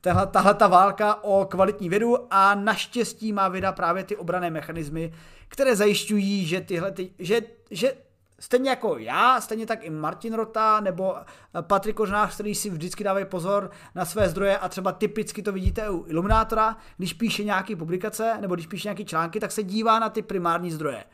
tahle, 0.00 0.26
tahle 0.26 0.54
ta 0.54 0.66
válka 0.66 1.24
o 1.24 1.44
kvalitní 1.44 1.88
vědu 1.88 2.16
a 2.30 2.54
naštěstí 2.54 3.32
má 3.32 3.48
věda 3.48 3.72
právě 3.72 4.04
ty 4.04 4.16
obrané 4.16 4.50
mechanismy, 4.50 5.12
které 5.48 5.76
zajišťují, 5.76 6.46
že 6.46 6.60
tyhle, 6.60 6.92
ty, 6.92 7.10
že, 7.18 7.40
že 7.70 7.94
stejně 8.40 8.70
jako 8.70 8.98
já, 8.98 9.40
stejně 9.40 9.66
tak 9.66 9.84
i 9.84 9.90
Martin 9.90 10.34
Rota 10.34 10.80
nebo 10.80 11.14
Patrik 11.60 11.96
Kořnář, 11.96 12.34
který 12.34 12.54
si 12.54 12.70
vždycky 12.70 13.04
dávají 13.04 13.24
pozor 13.24 13.70
na 13.94 14.04
své 14.04 14.28
zdroje 14.28 14.58
a 14.58 14.68
třeba 14.68 14.92
typicky 14.92 15.42
to 15.42 15.52
vidíte 15.52 15.90
u 15.90 16.04
Iluminátora, 16.08 16.76
když 16.96 17.12
píše 17.12 17.44
nějaké 17.44 17.76
publikace 17.76 18.38
nebo 18.40 18.54
když 18.54 18.66
píše 18.66 18.88
nějaké 18.88 19.04
články, 19.04 19.40
tak 19.40 19.52
se 19.52 19.62
dívá 19.62 19.98
na 19.98 20.08
ty 20.08 20.22
primární 20.22 20.70
zdroje. 20.70 21.04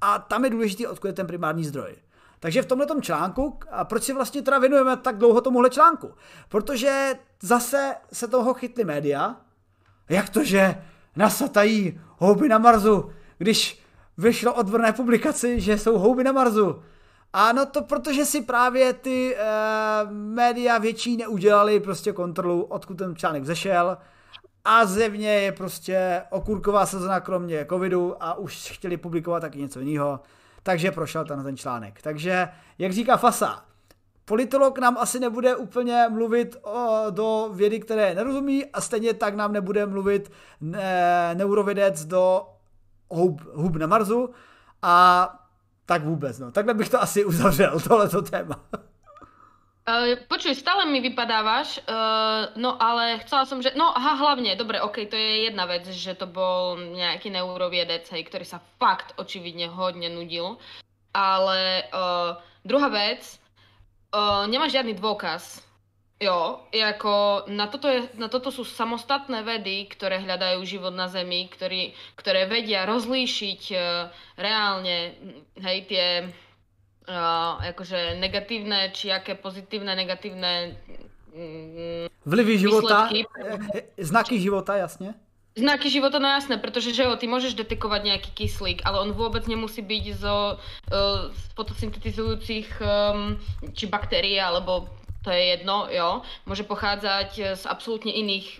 A 0.00 0.18
tam 0.18 0.44
je 0.44 0.50
důležité, 0.50 0.88
odkud 0.88 1.06
je 1.06 1.12
ten 1.12 1.26
primární 1.26 1.64
zdroj. 1.64 1.96
Takže 2.42 2.62
v 2.62 2.66
tomhle 2.66 2.86
článku, 3.00 3.58
a 3.70 3.84
proč 3.84 4.02
si 4.02 4.12
vlastně 4.12 4.42
teda 4.42 4.58
věnujeme 4.58 4.96
tak 4.96 5.18
dlouho 5.18 5.40
tomuhle 5.40 5.70
článku? 5.70 6.14
Protože 6.48 7.14
zase 7.42 7.94
se 8.12 8.28
toho 8.28 8.54
chytly 8.54 8.84
média. 8.84 9.36
Jak 10.08 10.28
to, 10.28 10.44
že 10.44 10.82
nasatají 11.16 12.00
houby 12.18 12.48
na 12.48 12.58
Marsu, 12.58 13.10
když 13.38 13.82
vyšlo 14.18 14.54
odborné 14.54 14.92
publikaci, 14.92 15.60
že 15.60 15.78
jsou 15.78 15.98
houby 15.98 16.24
na 16.24 16.32
Marsu. 16.32 16.82
Ano, 17.32 17.66
to 17.66 17.82
protože 17.82 18.24
si 18.24 18.42
právě 18.42 18.92
ty 18.92 19.36
e, 19.36 19.40
média 20.10 20.78
větší 20.78 21.16
neudělali 21.16 21.80
prostě 21.80 22.12
kontrolu, 22.12 22.62
odkud 22.62 22.94
ten 22.94 23.16
článek 23.16 23.44
zešel 23.44 23.98
a 24.64 24.86
zjevně 24.86 25.28
je 25.28 25.52
prostě 25.52 26.22
okurková 26.30 26.86
sezona 26.86 27.20
kromě 27.20 27.66
covidu 27.68 28.14
a 28.20 28.34
už 28.34 28.70
chtěli 28.70 28.96
publikovat 28.96 29.40
taky 29.40 29.58
něco 29.58 29.80
jiného, 29.80 30.20
takže 30.62 30.90
prošel 30.90 31.24
ten, 31.24 31.42
ten 31.42 31.56
článek. 31.56 32.02
Takže, 32.02 32.48
jak 32.78 32.92
říká 32.92 33.16
Fasa, 33.16 33.64
politolog 34.24 34.78
nám 34.78 34.98
asi 34.98 35.20
nebude 35.20 35.56
úplně 35.56 36.04
mluvit 36.10 36.56
o, 36.62 37.06
do 37.10 37.50
vědy, 37.54 37.80
které 37.80 38.14
nerozumí 38.14 38.66
a 38.66 38.80
stejně 38.80 39.14
tak 39.14 39.34
nám 39.34 39.52
nebude 39.52 39.86
mluvit 39.86 40.32
ne, 40.60 41.34
neurovědec 41.34 42.04
do 42.04 42.42
hub, 43.10 43.40
hub 43.54 43.76
na 43.76 43.86
Marsu 43.86 44.30
a 44.82 45.28
tak 45.86 46.04
vůbec, 46.04 46.38
no. 46.38 46.52
Takhle 46.52 46.74
bych 46.74 46.88
to 46.88 47.02
asi 47.02 47.24
uzavřel, 47.24 47.80
tohleto 47.88 48.22
téma. 48.22 48.64
Uh, 49.82 50.14
počuj, 50.30 50.54
stále 50.54 50.86
mi 50.86 51.02
vypadávaš, 51.02 51.82
uh, 51.82 52.54
no 52.54 52.78
ale 52.78 53.18
chcela 53.26 53.42
som, 53.50 53.58
že, 53.58 53.74
no 53.74 53.90
aha, 53.90 54.14
hlavne, 54.14 54.54
dobre, 54.54 54.78
ok, 54.78 55.10
to 55.10 55.18
je 55.18 55.50
jedna 55.50 55.66
vec, 55.66 55.82
že 55.90 56.14
to 56.14 56.30
bol 56.30 56.78
nejaký 56.78 57.34
neuroviedec, 57.34 58.06
hej, 58.14 58.22
ktorý 58.30 58.46
sa 58.46 58.62
fakt 58.78 59.10
očividne 59.18 59.66
hodne 59.66 60.06
nudil, 60.06 60.62
ale 61.10 61.90
uh, 61.90 62.38
druhá 62.62 62.94
vec, 62.94 63.26
uh, 64.14 64.46
nemáš 64.46 64.78
žiadny 64.78 64.94
dôkaz, 64.94 65.66
Jo, 66.22 66.60
jako 66.72 67.42
na 67.50 67.66
toto, 67.66 67.90
je, 67.90 68.06
na 68.14 68.30
toto 68.30 68.54
sú 68.54 68.62
samostatné 68.62 69.42
vedy, 69.42 69.90
ktoré 69.90 70.22
hľadajú 70.22 70.62
život 70.62 70.94
na 70.94 71.10
Zemi, 71.10 71.50
ktorý, 71.50 71.98
ktoré 72.14 72.46
vedia 72.46 72.86
rozlíšiť 72.86 73.62
uh, 73.74 74.06
reálne 74.38 75.18
hej, 75.58 75.78
tie 75.90 76.30
uh, 77.08 77.58
akože 77.62 78.18
negatívne, 78.18 78.90
či 78.94 79.10
aké 79.10 79.34
pozitívne, 79.34 79.94
negatívne 79.96 80.76
mm, 81.34 82.06
Vlivy 82.22 82.54
života, 82.58 83.10
výsledky. 83.10 83.26
znaky 83.98 84.36
života, 84.38 84.78
jasne. 84.78 85.18
Znaky 85.52 85.92
života, 85.92 86.16
no 86.16 86.28
jasné, 86.32 86.56
protože 86.56 86.94
že 86.96 87.04
jo, 87.04 87.12
ty 87.16 87.28
môžeš 87.28 87.52
detekovať 87.52 88.00
nejaký 88.08 88.30
kyslík, 88.32 88.88
ale 88.88 89.04
on 89.04 89.12
vôbec 89.12 89.44
nemusí 89.44 89.84
byť 89.84 90.04
zo 90.16 90.56
uh, 90.56 91.28
fotosyntetizujúcich 91.58 92.80
um, 92.80 93.36
či 93.76 93.84
baktérií 93.84 94.40
alebo 94.40 94.88
to 95.22 95.30
je 95.30 95.54
jedno, 95.54 95.86
jo, 95.92 96.26
môže 96.48 96.66
pochádzať 96.66 97.54
z 97.54 97.62
absolútne 97.68 98.10
iných 98.10 98.58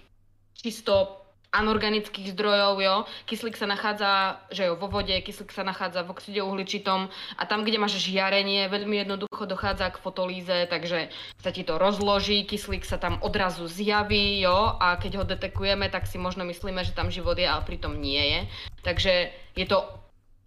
čisto 0.54 1.21
anorganických 1.52 2.32
zdrojov, 2.32 2.80
jo. 2.80 2.96
Kyslík 3.28 3.60
sa 3.60 3.68
nachádza, 3.68 4.40
že 4.48 4.66
jo, 4.66 4.74
vo 4.80 4.88
vode, 4.88 5.12
kyslík 5.12 5.52
sa 5.52 5.60
nachádza 5.62 6.00
v 6.00 6.16
oxide 6.16 6.40
uhličitom 6.40 7.12
a 7.36 7.42
tam, 7.44 7.62
kde 7.62 7.76
máš 7.76 8.00
žiarenie, 8.00 8.72
veľmi 8.72 9.04
jednoducho 9.04 9.44
dochádza 9.44 9.92
k 9.92 10.00
fotolíze, 10.00 10.56
takže 10.72 11.12
sa 11.44 11.52
ti 11.52 11.60
to 11.60 11.76
rozloží, 11.76 12.48
kyslík 12.48 12.88
sa 12.88 12.96
tam 12.96 13.20
odrazu 13.20 13.68
zjaví, 13.68 14.40
jo, 14.40 14.80
a 14.80 14.96
keď 14.96 15.12
ho 15.20 15.24
detekujeme, 15.28 15.92
tak 15.92 16.08
si 16.08 16.16
možno 16.16 16.48
myslíme, 16.48 16.80
že 16.88 16.96
tam 16.96 17.12
život 17.12 17.36
je, 17.36 17.44
ale 17.44 17.68
pritom 17.68 18.00
nie 18.00 18.24
je. 18.32 18.40
Takže 18.80 19.12
je 19.52 19.66
to, 19.68 19.84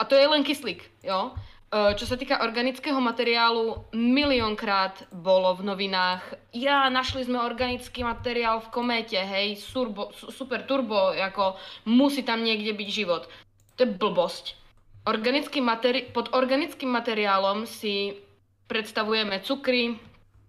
a 0.01 0.03
to 0.09 0.17
je 0.17 0.25
len 0.25 0.41
kyslík, 0.41 0.81
jo. 1.05 1.37
Eh, 1.75 1.91
čo 1.99 2.07
sa 2.07 2.15
týka 2.15 2.39
organického 2.39 2.95
materiálu, 3.03 3.91
miliónkrát 3.91 5.11
bolo 5.11 5.59
v 5.59 5.67
novinách, 5.67 6.23
ja, 6.55 6.87
našli 6.87 7.27
sme 7.27 7.43
organický 7.43 7.99
materiál 7.99 8.63
v 8.63 8.71
kométe, 8.71 9.19
hej, 9.19 9.59
surbo, 9.59 10.15
super 10.15 10.63
turbo, 10.63 11.11
ako 11.11 11.59
musí 11.83 12.23
tam 12.23 12.47
niekde 12.47 12.71
byť 12.71 12.87
život. 12.87 13.27
To 13.75 13.83
je 13.83 13.91
blbosť. 13.91 14.55
Organický 15.03 15.59
materi- 15.59 16.07
pod 16.15 16.31
organickým 16.31 16.95
materiálom 16.95 17.67
si 17.67 18.23
predstavujeme 18.71 19.43
cukry, 19.43 19.99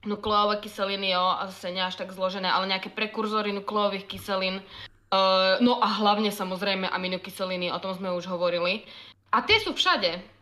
nukleové 0.06 0.62
kyseliny, 0.62 1.10
jo, 1.10 1.26
a 1.26 1.50
zase 1.50 1.74
nie 1.74 1.82
až 1.82 1.98
tak 1.98 2.14
zložené, 2.14 2.46
ale 2.46 2.70
nejaké 2.70 2.94
prekurzory 2.94 3.50
nukleových 3.50 4.06
kyselín, 4.06 4.62
uh, 5.10 5.58
no 5.58 5.82
a 5.82 5.90
hlavne 5.90 6.30
samozrejme 6.30 6.86
aminokyseliny, 6.86 7.74
o 7.74 7.82
tom 7.82 7.98
sme 7.98 8.14
už 8.14 8.30
hovorili. 8.30 8.86
A 9.34 9.42
tie 9.42 9.58
sú 9.58 9.74
všade 9.74 10.35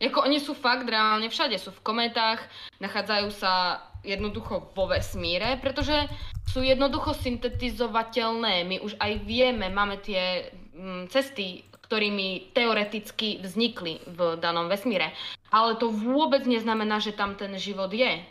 Jako 0.00 0.24
oni 0.24 0.40
sú 0.40 0.56
fakt 0.56 0.88
reálne 0.88 1.28
všade, 1.28 1.60
sú 1.60 1.76
v 1.76 1.84
kometách, 1.84 2.40
nachádzajú 2.80 3.28
sa 3.36 3.84
jednoducho 4.00 4.72
vo 4.72 4.88
vesmíre, 4.88 5.60
pretože 5.60 6.08
sú 6.48 6.64
jednoducho 6.64 7.12
syntetizovateľné. 7.12 8.64
My 8.64 8.76
už 8.80 8.96
aj 8.96 9.12
vieme, 9.28 9.68
máme 9.68 10.00
tie 10.00 10.48
mm, 10.72 11.12
cesty, 11.12 11.68
ktorými 11.84 12.56
teoreticky 12.56 13.44
vznikli 13.44 14.00
v 14.08 14.40
danom 14.40 14.72
vesmíre. 14.72 15.12
Ale 15.52 15.76
to 15.76 15.92
vôbec 15.92 16.48
neznamená, 16.48 16.96
že 17.02 17.12
tam 17.12 17.36
ten 17.36 17.52
život 17.60 17.92
je. 17.92 18.24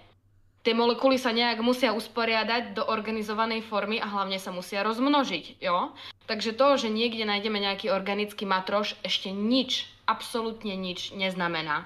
Tie 0.60 0.73
molekuly 0.75 1.15
sa 1.15 1.32
nejak 1.32 1.63
musia 1.63 1.95
usporiadať 1.95 2.75
do 2.75 2.84
organizovanej 2.84 3.63
formy 3.63 3.95
a 4.01 4.10
hlavne 4.12 4.41
sa 4.41 4.51
musia 4.51 4.84
rozmnožiť, 4.84 5.63
jo? 5.63 5.95
Takže 6.27 6.51
to, 6.51 6.67
že 6.75 6.91
niekde 6.91 7.23
nájdeme 7.23 7.63
nejaký 7.63 7.88
organický 7.93 8.43
matroš, 8.43 8.99
ešte 8.99 9.32
nič 9.32 9.88
absolútne 10.10 10.74
nič 10.74 11.13
neznamená. 11.13 11.86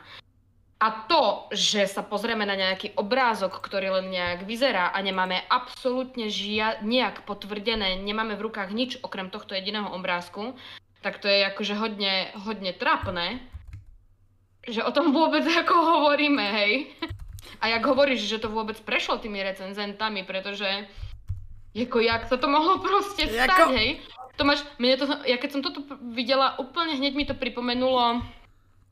A 0.83 1.07
to, 1.07 1.47
že 1.51 1.87
sa 1.87 2.03
pozrieme 2.03 2.43
na 2.43 2.59
nejaký 2.59 2.95
obrázok, 2.99 3.59
ktorý 3.63 3.99
len 3.99 4.11
nejak 4.11 4.43
vyzerá 4.43 4.91
a 4.91 4.99
nemáme 4.99 5.39
absolútne 5.47 6.27
žia- 6.27 6.79
nejak 6.83 7.23
potvrdené, 7.23 7.99
nemáme 8.03 8.35
v 8.35 8.51
rukách 8.51 8.71
nič 8.75 8.99
okrem 8.99 9.31
tohto 9.31 9.55
jediného 9.55 9.87
obrázku, 9.95 10.55
tak 10.99 11.23
to 11.23 11.31
je 11.31 11.47
akože 11.47 11.75
hodne, 11.79 12.31
hodne 12.35 12.75
trapné, 12.75 13.39
že 14.67 14.83
o 14.83 14.91
tom 14.91 15.15
vôbec 15.15 15.43
ako 15.43 15.75
hovoríme, 15.75 16.43
hej. 16.51 16.91
A 17.63 17.71
jak 17.71 17.83
hovoríš, 17.83 18.27
že 18.27 18.43
to 18.43 18.51
vôbec 18.51 18.75
prešlo 18.83 19.23
tými 19.23 19.39
recenzentami, 19.39 20.27
pretože 20.27 20.67
jako 21.75 21.99
jak 21.99 22.27
sa 22.27 22.35
to 22.35 22.47
mohlo 22.51 22.83
proste 22.83 23.27
stať, 23.27 23.59
jako... 23.59 23.71
hej. 23.71 23.89
Tomáš, 24.33 24.65
mne 24.81 24.97
to, 24.97 25.05
ja 25.29 25.37
keď 25.37 25.49
som 25.53 25.61
toto 25.61 25.85
videla, 26.09 26.57
úplne 26.57 26.97
hneď 26.97 27.13
mi 27.13 27.25
to 27.29 27.37
pripomenulo 27.37 28.25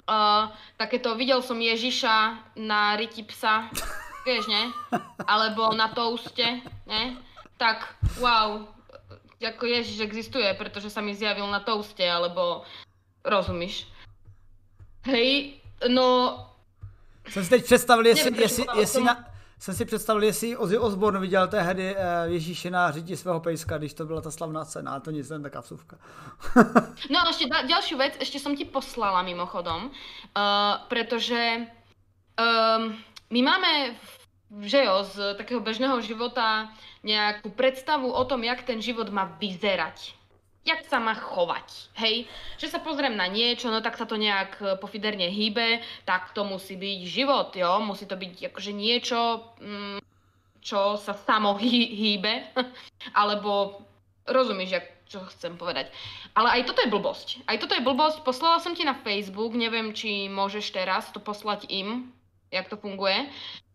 uh, 0.05 0.53
takéto, 0.77 1.17
videl 1.17 1.41
som 1.41 1.57
Ježiša 1.57 2.15
na 2.61 2.93
ryti 2.93 3.25
psa, 3.25 3.65
vieš, 4.27 4.45
ne? 4.45 4.69
Alebo 5.25 5.73
na 5.73 5.89
touste, 5.89 6.61
ne? 6.85 7.17
Tak, 7.57 7.89
wow, 8.21 8.69
ako 9.41 9.65
Ježiš 9.65 10.05
existuje, 10.05 10.45
pretože 10.53 10.93
sa 10.93 11.01
mi 11.01 11.17
zjavil 11.17 11.49
na 11.49 11.61
touste, 11.61 12.05
alebo 12.05 12.61
rozumíš? 13.25 13.89
Hej, 15.09 15.57
no... 15.89 16.37
Jsem 17.29 17.43
si 17.43 17.49
teď 17.49 17.65
představil, 17.65 18.05
jestli, 18.05 18.41
jestli, 18.41 18.65
jestli, 18.75 19.03
na, 19.03 19.30
jsem 19.61 19.75
si 19.75 19.85
představil, 19.85 20.23
jestli 20.23 20.57
Ozzy 20.57 20.77
Osbourne 20.77 21.19
viděl 21.19 21.47
tehdy 21.47 21.95
Ježíše 22.25 22.69
na 22.69 22.91
řidi 22.91 23.17
svého 23.17 23.39
pejska, 23.39 23.77
když 23.77 23.93
to 23.93 24.05
byla 24.05 24.21
ta 24.21 24.31
slavná 24.31 24.65
cena, 24.65 24.99
to 24.99 25.11
nic, 25.11 25.29
len 25.29 25.43
taká 25.43 25.61
vsuvka. 25.61 25.97
no 27.13 27.19
a 27.21 27.29
ešte 27.29 27.45
da, 27.45 27.61
ďalšiu 27.69 27.97
vec, 28.01 28.17
ešte 28.17 28.41
som 28.41 28.57
ti 28.57 28.65
poslala 28.65 29.21
mimochodom, 29.21 29.93
uh, 29.93 30.81
pretože 30.89 31.69
um, 32.41 32.97
my 33.29 33.41
máme 33.45 33.93
že 34.59 34.83
jo, 34.83 35.07
z 35.07 35.37
takého 35.39 35.63
bežného 35.63 36.01
života 36.03 36.73
nejakú 37.07 37.55
predstavu 37.55 38.11
o 38.11 38.23
tom, 38.27 38.43
jak 38.43 38.67
ten 38.67 38.83
život 38.83 39.07
má 39.07 39.37
vyzerať 39.39 40.20
jak 40.61 40.85
sa 40.85 41.01
má 41.01 41.17
chovať, 41.17 41.89
hej? 41.97 42.29
Že 42.61 42.67
sa 42.69 42.79
pozriem 42.85 43.17
na 43.17 43.25
niečo, 43.25 43.73
no 43.73 43.81
tak 43.81 43.97
sa 43.97 44.05
to 44.05 44.17
nejak 44.17 44.61
e, 44.61 44.65
pofiderne 44.77 45.25
hýbe, 45.25 45.81
tak 46.05 46.33
to 46.37 46.45
musí 46.45 46.77
byť 46.77 46.99
život, 47.09 47.49
jo? 47.57 47.81
Musí 47.81 48.05
to 48.05 48.13
byť 48.13 48.53
akože 48.53 48.71
niečo, 48.73 49.41
mm, 49.57 49.99
čo 50.61 51.01
sa 51.01 51.17
samo 51.17 51.57
hýbe, 51.57 52.53
alebo 53.19 53.81
rozumíš, 54.29 54.69
jak, 54.77 54.87
čo 55.09 55.25
chcem 55.33 55.57
povedať. 55.57 55.89
Ale 56.37 56.61
aj 56.61 56.69
toto 56.69 56.85
je 56.85 56.93
blbosť. 56.93 57.27
Aj 57.49 57.57
toto 57.57 57.73
je 57.73 57.83
blbosť. 57.83 58.21
Poslala 58.21 58.61
som 58.61 58.77
ti 58.77 58.85
na 58.85 58.95
Facebook, 58.95 59.57
neviem, 59.57 59.91
či 59.91 60.29
môžeš 60.29 60.71
teraz 60.71 61.09
to 61.09 61.19
poslať 61.19 61.67
im, 61.73 62.13
jak 62.53 62.69
to 62.69 62.77
funguje. 62.77 63.27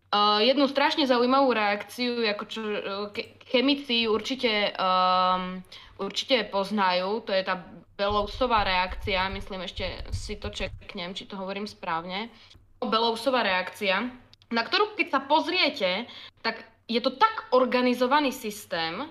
Uh, 0.07 0.39
jednu 0.39 0.71
strašne 0.71 1.03
zaujímavú 1.03 1.51
reakciu, 1.51 2.23
ako 2.31 2.43
čo, 2.47 2.61
uh, 2.63 3.11
chemici 3.43 4.07
určite 4.07 4.71
um, 4.79 5.59
určite 5.99 6.45
poznajú, 6.47 7.25
to 7.25 7.33
je 7.33 7.43
tá 7.43 7.65
Belousová 7.97 8.61
reakcia, 8.61 9.25
myslím 9.33 9.65
ešte 9.65 10.05
si 10.13 10.37
to 10.37 10.53
čeknem, 10.53 11.17
či 11.17 11.25
to 11.25 11.33
hovorím 11.33 11.65
správne. 11.65 12.29
Belousová 12.77 13.41
reakcia, 13.41 14.13
na 14.53 14.61
ktorú 14.61 14.93
keď 14.93 15.07
sa 15.09 15.21
pozriete, 15.25 16.05
tak 16.45 16.61
je 16.85 17.01
to 17.01 17.17
tak 17.17 17.49
organizovaný 17.49 18.29
systém, 18.29 19.09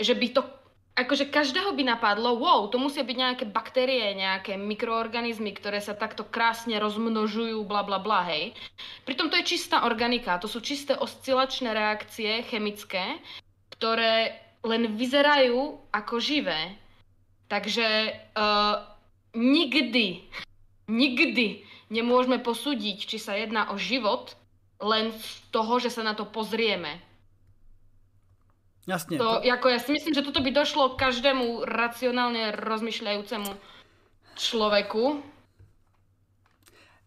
že 0.00 0.16
by 0.16 0.26
to 0.32 0.42
akože 0.94 1.26
každého 1.26 1.74
by 1.74 1.82
napadlo, 1.82 2.38
wow, 2.38 2.70
to 2.70 2.78
musia 2.78 3.02
byť 3.02 3.16
nejaké 3.18 3.44
baktérie, 3.50 4.14
nejaké 4.14 4.54
mikroorganizmy, 4.54 5.50
ktoré 5.50 5.82
sa 5.82 5.98
takto 5.98 6.22
krásne 6.22 6.78
rozmnožujú, 6.78 7.66
bla 7.66 7.82
bla 7.82 7.98
bla, 7.98 8.22
hej. 8.30 8.54
Pritom 9.02 9.26
to 9.26 9.38
je 9.42 9.58
čistá 9.58 9.82
organika, 9.82 10.38
to 10.38 10.46
sú 10.46 10.62
čisté 10.62 10.94
oscilačné 10.94 11.74
reakcie 11.74 12.46
chemické, 12.46 13.18
ktoré 13.74 14.38
len 14.62 14.94
vyzerajú 14.94 15.82
ako 15.90 16.14
živé. 16.22 16.78
Takže 17.50 18.16
uh, 18.38 18.80
nikdy, 19.36 20.24
nikdy 20.88 21.66
nemôžeme 21.92 22.40
posúdiť, 22.40 23.04
či 23.04 23.18
sa 23.20 23.36
jedná 23.36 23.68
o 23.74 23.76
život, 23.76 24.38
len 24.80 25.12
z 25.12 25.28
toho, 25.50 25.82
že 25.82 25.92
sa 25.92 26.06
na 26.06 26.16
to 26.16 26.24
pozrieme. 26.24 27.02
Jasne. 28.84 29.16
To, 29.16 29.40
to... 29.40 29.46
Jako 29.48 29.66
ja 29.68 29.78
si 29.80 29.90
myslím, 29.92 30.12
že 30.14 30.22
toto 30.22 30.44
by 30.44 30.50
došlo 30.52 30.96
každému 30.96 31.64
racionálne 31.64 32.52
rozmýšľajúcemu 32.52 33.50
človeku. 34.36 35.24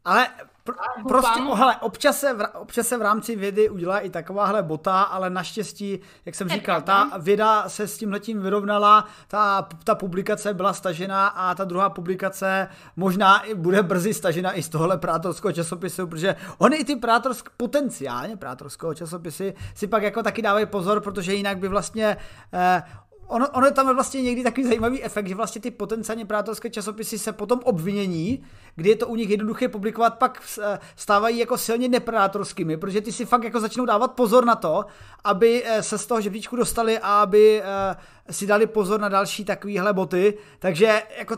Ale 0.08 0.24
Pr- 0.68 1.08
prostě, 1.08 1.40
oh, 1.40 1.58
hele, 1.58 1.76
občas 1.78 2.20
se, 2.20 2.34
v, 2.34 2.48
občas 2.54 2.88
se 2.88 2.98
v 2.98 3.02
rámci 3.02 3.36
vědy 3.36 3.70
udělá 3.70 4.00
i 4.00 4.10
takováhle 4.10 4.64
bota, 4.64 5.02
ale 5.02 5.30
naštěstí, 5.30 6.00
jak 6.26 6.36
jsem 6.36 6.50
říkal, 6.50 6.82
ta 6.82 7.12
věda 7.20 7.70
se 7.70 7.88
s 7.88 7.98
tím 7.98 8.12
letím 8.12 8.42
vyrovnala, 8.42 9.06
ta, 9.28 9.68
ta 9.84 9.96
publikace 9.96 10.54
byla 10.54 10.74
stažena 10.74 11.28
a 11.28 11.56
ta 11.56 11.64
druhá 11.64 11.90
publikace 11.90 12.68
možná 12.96 13.40
i 13.40 13.56
bude 13.56 13.84
brzy 13.84 14.14
stažena 14.14 14.54
i 14.54 14.64
z 14.64 14.70
tohohle 14.70 14.98
prátorského 14.98 15.52
časopisu, 15.52 16.08
protože 16.08 16.36
oni 16.58 16.78
i 16.78 16.86
ty 16.86 16.96
prátorsk, 16.96 17.50
potenciálně 17.58 18.38
prátorského 18.38 18.94
časopisy 18.94 19.54
si 19.76 19.88
pak 19.88 20.04
jako 20.04 20.24
taky 20.24 20.42
dávají 20.42 20.66
pozor, 20.66 21.02
protože 21.02 21.34
jinak 21.34 21.58
by 21.58 21.68
vlastně 21.68 22.18
eh, 22.54 22.84
ono, 23.28 23.50
ono 23.50 23.66
je 23.66 23.72
tam 23.72 23.96
vlastně 23.96 24.22
někdy 24.22 24.44
takový 24.44 24.68
zajímavý 24.68 25.04
efekt, 25.04 25.28
že 25.28 25.36
vlastně 25.36 25.62
ty 25.62 25.72
potenciálně 25.72 26.26
prátelské 26.26 26.70
časopisy 26.70 27.20
se 27.20 27.32
potom 27.32 27.60
obvinění, 27.63 28.44
kdy 28.76 28.90
je 28.90 28.96
to 28.96 29.08
u 29.08 29.16
nich 29.16 29.30
jednoduché 29.30 29.68
publikovat, 29.68 30.18
pak 30.18 30.44
eh, 30.62 30.80
stávají 30.96 31.38
jako 31.38 31.58
silně 31.58 31.90
neprátorskými, 31.90 32.78
protože 32.78 33.02
ty 33.02 33.12
si 33.12 33.26
fakt 33.26 33.44
jako 33.44 33.60
začnou 33.60 33.86
dávat 33.86 34.12
pozor 34.12 34.46
na 34.46 34.56
to, 34.56 34.86
aby 35.24 35.63
eh, 35.66 35.84
se 35.84 35.98
z 35.98 36.06
toho 36.06 36.22
žebříčku 36.22 36.56
dostali 36.56 37.00
a 37.00 37.22
aby 37.22 37.62
eh, 37.63 38.34
si 38.34 38.48
dali 38.48 38.67
pozor 38.67 39.00
na 39.00 39.10
další 39.10 39.46
takovýhle 39.46 39.94
boty, 39.94 40.38
takže 40.60 41.02
jako 41.19 41.38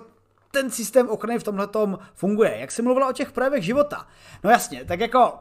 ten 0.52 0.72
systém 0.72 1.10
ochrany 1.10 1.40
v 1.40 1.44
tomhle 1.44 1.68
funguje. 2.14 2.58
Jak 2.60 2.72
jsi 2.72 2.82
mluvila 2.82 3.08
o 3.08 3.14
těch 3.14 3.32
projevech 3.32 3.64
života? 3.64 4.08
No 4.44 4.50
jasně, 4.50 4.86
tak 4.86 5.00
jako 5.00 5.34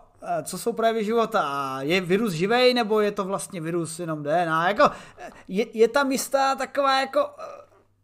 co 0.43 0.59
jsou 0.59 0.73
projevy 0.73 1.05
života? 1.05 1.77
Je 1.81 2.01
virus 2.01 2.33
živej, 2.33 2.75
nebo 2.75 3.01
je 3.01 3.13
to 3.13 3.25
vlastně 3.25 3.61
virus 3.61 3.99
jenom 3.99 4.23
DNA? 4.23 4.69
Jako, 4.69 4.91
je, 5.49 5.67
je 5.79 5.89
tam 5.89 6.13
jistá 6.13 6.55
taková 6.55 7.01
jako 7.01 7.25
uh, 7.25 7.33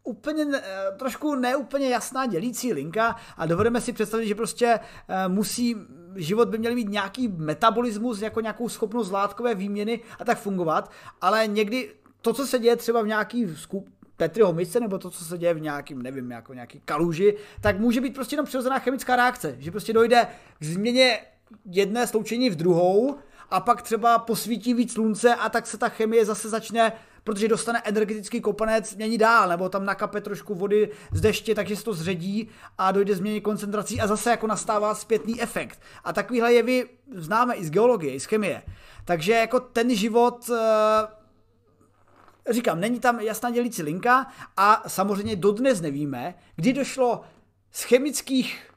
úplně 0.03 0.45
uh, 0.45 0.51
trošku 0.97 1.35
neúplně 1.35 1.89
jasná 1.89 2.25
dělící 2.25 2.73
linka 2.73 3.15
a 3.37 3.45
dovedeme 3.45 3.81
si 3.81 3.93
představit, 3.93 4.27
že 4.27 4.35
prostě 4.35 4.79
uh, 4.79 5.33
musí 5.33 5.75
život 6.15 6.49
by 6.49 6.57
měl 6.57 6.75
mít 6.75 6.89
nějaký 6.89 7.27
metabolismus, 7.27 8.21
jako 8.21 8.41
nějakou 8.41 8.69
schopnost 8.69 9.11
látkové 9.11 9.55
výměny 9.55 9.99
a 10.19 10.25
tak 10.25 10.37
fungovat, 10.37 10.91
ale 11.21 11.47
někdy 11.47 11.93
to, 12.21 12.33
co 12.33 12.47
se 12.47 12.59
děje 12.59 12.75
třeba 12.75 13.01
v 13.01 13.07
nějaký 13.07 13.55
skup, 13.55 13.89
Petriho 14.17 14.53
myce, 14.53 14.79
nebo 14.79 14.97
to, 14.97 15.09
co 15.09 15.25
se 15.25 15.37
děje 15.37 15.53
v 15.53 15.61
nějakým, 15.61 16.01
nevím, 16.01 16.31
jako 16.31 16.53
nějaký 16.53 16.81
kaluži, 16.85 17.37
tak 17.61 17.79
může 17.79 18.01
být 18.01 18.13
prostě 18.13 18.33
jenom 18.33 18.45
přirozená 18.45 18.79
chemická 18.79 19.15
reakce, 19.15 19.55
že 19.59 19.71
prostě 19.71 19.93
dojde 19.93 20.27
k 20.59 20.63
změně 20.63 21.19
jedné 21.65 22.07
sloučení 22.07 22.49
v 22.49 22.55
druhou 22.55 23.17
a 23.49 23.59
pak 23.59 23.81
třeba 23.81 24.19
posvítí 24.19 24.73
víc 24.73 24.93
slunce 24.93 25.35
a 25.35 25.49
tak 25.49 25.67
se 25.67 25.77
ta 25.77 25.89
chemie 25.89 26.25
zase 26.25 26.49
začne 26.49 26.93
protože 27.25 27.47
dostane 27.47 27.81
energetický 27.85 28.41
kopanec, 28.41 28.95
mění 28.95 29.17
dál, 29.17 29.49
nebo 29.49 29.69
tam 29.69 29.85
nakape 29.85 30.21
trošku 30.21 30.55
vody 30.55 30.89
z 31.11 31.21
deště, 31.21 31.55
takže 31.55 31.75
se 31.75 31.83
to 31.83 31.93
zředí 31.93 32.49
a 32.77 32.91
dojde 32.91 33.15
změně 33.15 33.41
koncentrací 33.41 34.01
a 34.01 34.07
zase 34.07 34.29
jako 34.29 34.47
nastává 34.47 34.95
zpětný 34.95 35.41
efekt. 35.41 35.81
A 36.03 36.13
takovýhle 36.13 36.53
jevy 36.53 36.89
známe 37.15 37.55
i 37.55 37.65
z 37.65 37.69
geologie, 37.69 38.13
i 38.13 38.19
z 38.19 38.25
chemie. 38.25 38.61
Takže 39.05 39.33
jako 39.33 39.59
ten 39.59 39.95
život 39.95 40.49
eh, 40.49 40.53
říkám, 42.53 42.79
není 42.79 42.99
tam 42.99 43.19
jasná 43.19 43.49
dělící 43.51 43.83
linka 43.83 44.27
a 44.57 44.83
samozřejmě 44.87 45.35
dodnes 45.35 45.81
nevíme, 45.81 46.35
kdy 46.55 46.73
došlo 46.73 47.21
z 47.71 47.83
chemických 47.83 48.71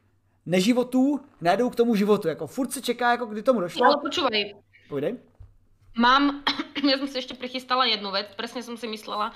neživotů 0.49 1.21
najdou 1.41 1.71
k 1.71 1.77
tomu 1.77 1.95
životu. 1.95 2.29
Jako 2.29 2.47
furt 2.47 2.73
se 2.73 2.81
čeká, 2.83 3.11
jako 3.11 3.27
kdy 3.27 3.43
tomu 3.43 3.61
došlo. 3.61 3.87
Ale 3.87 3.97
počúvaj. 4.01 4.55
Pojdej. 4.89 5.19
Mám, 5.99 6.43
ja 6.91 6.97
som 6.97 7.09
si 7.11 7.21
ešte 7.21 7.37
prichystala 7.37 7.85
jednu 7.85 8.09
vec, 8.15 8.33
presne 8.39 8.65
som 8.65 8.79
si 8.79 8.87
myslela, 8.87 9.35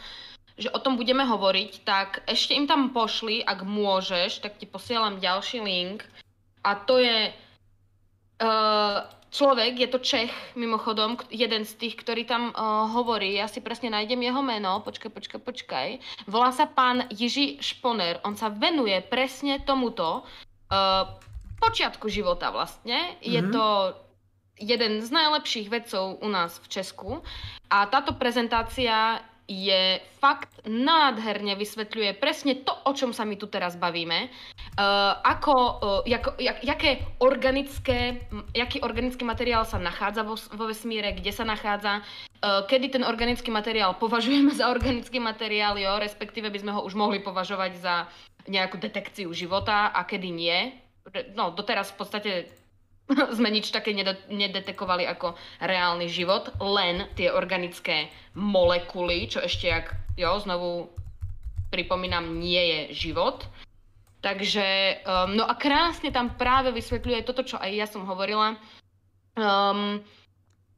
že 0.57 0.71
o 0.71 0.79
tom 0.79 0.97
budeme 0.97 1.27
hovoriť, 1.27 1.85
tak 1.85 2.23
ešte 2.25 2.55
im 2.55 2.71
tam 2.71 2.95
pošli, 2.95 3.45
ak 3.45 3.67
môžeš, 3.67 4.41
tak 4.41 4.57
ti 4.57 4.65
posielam 4.65 5.19
ďalší 5.19 5.59
link. 5.59 6.07
A 6.63 6.79
to 6.79 7.03
je 7.03 7.35
uh, 7.35 8.97
človek, 9.35 9.75
je 9.75 9.89
to 9.91 9.99
Čech 9.99 10.31
mimochodom, 10.55 11.19
jeden 11.35 11.67
z 11.67 11.73
tých, 11.83 11.99
ktorý 11.99 12.23
tam 12.31 12.55
uh, 12.55 12.87
hovorí, 12.95 13.35
ja 13.35 13.51
si 13.51 13.59
presne 13.59 13.91
nájdem 13.91 14.23
jeho 14.23 14.39
meno, 14.39 14.79
počkaj, 14.87 15.11
počkaj, 15.11 15.41
počkaj. 15.43 15.89
Volá 16.31 16.55
sa 16.55 16.71
pán 16.71 17.11
Jiří 17.11 17.59
Šponer, 17.59 18.23
on 18.23 18.39
sa 18.39 18.55
venuje 18.55 18.95
presne 19.03 19.59
tomuto 19.67 20.23
uh, 20.73 21.12
počiatku 21.61 22.09
života 22.09 22.49
vlastne. 22.49 23.20
Mm-hmm. 23.20 23.29
Je 23.29 23.41
mhm. 23.45 23.53
to 23.53 23.64
jeden 24.62 24.93
z 25.03 25.11
najlepších 25.11 25.68
vedcov 25.68 26.23
u 26.23 26.29
nás 26.29 26.59
v 26.62 26.66
Česku 26.70 27.11
a 27.70 27.87
táto 27.87 28.14
prezentácia 28.14 29.20
je 29.51 29.99
fakt 30.23 30.62
nádherne 30.64 31.59
vysvetľuje 31.59 32.14
presne 32.16 32.62
to, 32.62 32.70
o 32.73 32.93
čom 32.95 33.11
sa 33.11 33.27
my 33.27 33.35
tu 33.35 33.51
teraz 33.51 33.75
bavíme. 33.75 34.31
Uh, 34.79 35.18
ako, 35.27 35.55
uh, 35.83 36.01
jako, 36.07 36.39
jak, 36.39 36.62
jaké 36.64 36.91
organické, 37.18 38.23
jaký 38.55 38.81
organický 38.81 39.27
materiál 39.27 39.66
sa 39.66 39.83
nachádza 39.83 40.23
vo, 40.23 40.39
vo 40.39 40.64
vesmíre, 40.70 41.12
kde 41.18 41.35
sa 41.35 41.43
nachádza, 41.45 42.01
uh, 42.01 42.64
kedy 42.64 42.97
ten 42.97 43.05
organický 43.05 43.51
materiál 43.51 43.99
považujeme 43.99 44.55
za 44.61 44.70
organický 44.70 45.18
materiál, 45.18 45.75
jo, 45.77 45.99
respektíve 45.99 46.49
by 46.49 46.59
sme 46.62 46.73
ho 46.73 46.87
už 46.87 46.95
mohli 46.95 47.18
považovať 47.18 47.73
za 47.83 47.95
nejakú 48.49 48.78
detekciu 48.78 49.30
života 49.34 49.90
a 49.95 50.03
kedy 50.07 50.28
nie. 50.30 50.59
No, 51.34 51.51
doteraz 51.55 51.90
v 51.95 51.99
podstate 51.99 52.32
sme 53.36 53.49
nič 53.51 53.70
také 53.70 53.93
nedetekovali 54.30 55.07
ako 55.07 55.34
reálny 55.61 56.07
život, 56.09 56.55
len 56.62 57.11
tie 57.18 57.30
organické 57.30 58.09
molekuly, 58.34 59.26
čo 59.28 59.43
ešte, 59.43 59.68
jak, 59.68 59.95
jo, 60.16 60.30
znovu 60.40 60.88
pripomínam, 61.72 62.36
nie 62.36 62.61
je 62.61 62.80
život. 63.09 63.49
Takže, 64.22 65.03
um, 65.03 65.34
no 65.34 65.43
a 65.43 65.59
krásne 65.59 66.14
tam 66.14 66.38
práve 66.38 66.70
vysvetľuje 66.70 67.26
toto, 67.26 67.43
čo 67.43 67.59
aj 67.59 67.70
ja 67.74 67.86
som 67.90 68.07
hovorila. 68.07 68.55
Um, 69.34 69.99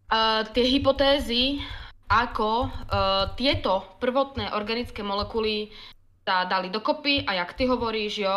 uh, 0.08 0.48
tie 0.56 0.64
hypotézy, 0.64 1.60
ako 2.08 2.68
uh, 2.68 3.36
tieto 3.36 3.84
prvotné 4.00 4.54
organické 4.56 5.04
molekuly 5.04 5.68
dali 6.24 6.72
dokopy 6.72 7.28
a 7.28 7.32
jak 7.34 7.52
ty 7.52 7.68
hovoríš, 7.68 8.18
jo, 8.18 8.36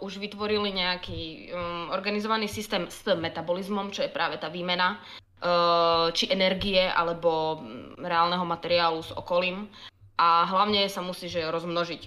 už 0.00 0.16
vytvorili 0.16 0.72
nejaký 0.72 1.52
um, 1.52 1.92
organizovaný 1.92 2.48
systém 2.48 2.88
s 2.88 3.04
metabolizmom, 3.04 3.92
čo 3.92 4.08
je 4.08 4.10
práve 4.10 4.40
tá 4.40 4.48
výmena 4.48 4.96
uh, 4.96 6.08
či 6.16 6.32
energie 6.32 6.80
alebo 6.80 7.60
mm, 7.60 8.00
reálneho 8.00 8.44
materiálu 8.48 9.04
s 9.04 9.12
okolím 9.12 9.68
a 10.16 10.48
hlavne 10.48 10.88
sa 10.88 11.04
musí 11.04 11.28
že 11.28 11.44
rozmnožiť. 11.44 12.02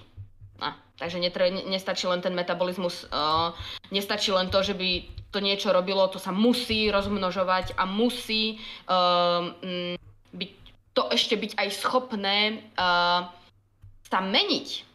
No, 0.60 0.74
takže 0.98 1.22
netre, 1.22 1.54
nestačí 1.54 2.10
len 2.10 2.26
ten 2.26 2.34
metabolizmus, 2.34 3.06
uh, 3.14 3.54
nestačí 3.94 4.34
len 4.34 4.50
to, 4.50 4.66
že 4.66 4.74
by 4.74 5.06
to 5.30 5.46
niečo 5.46 5.70
robilo, 5.70 6.10
to 6.10 6.18
sa 6.18 6.34
musí 6.34 6.90
rozmnožovať 6.90 7.78
a 7.78 7.86
musí 7.86 8.58
uh, 8.90 9.54
byť, 10.34 10.52
to 10.98 11.06
ešte 11.14 11.38
byť 11.38 11.52
aj 11.54 11.70
schopné 11.70 12.66
uh, 12.74 13.30
sa 14.10 14.26
meniť 14.26 14.89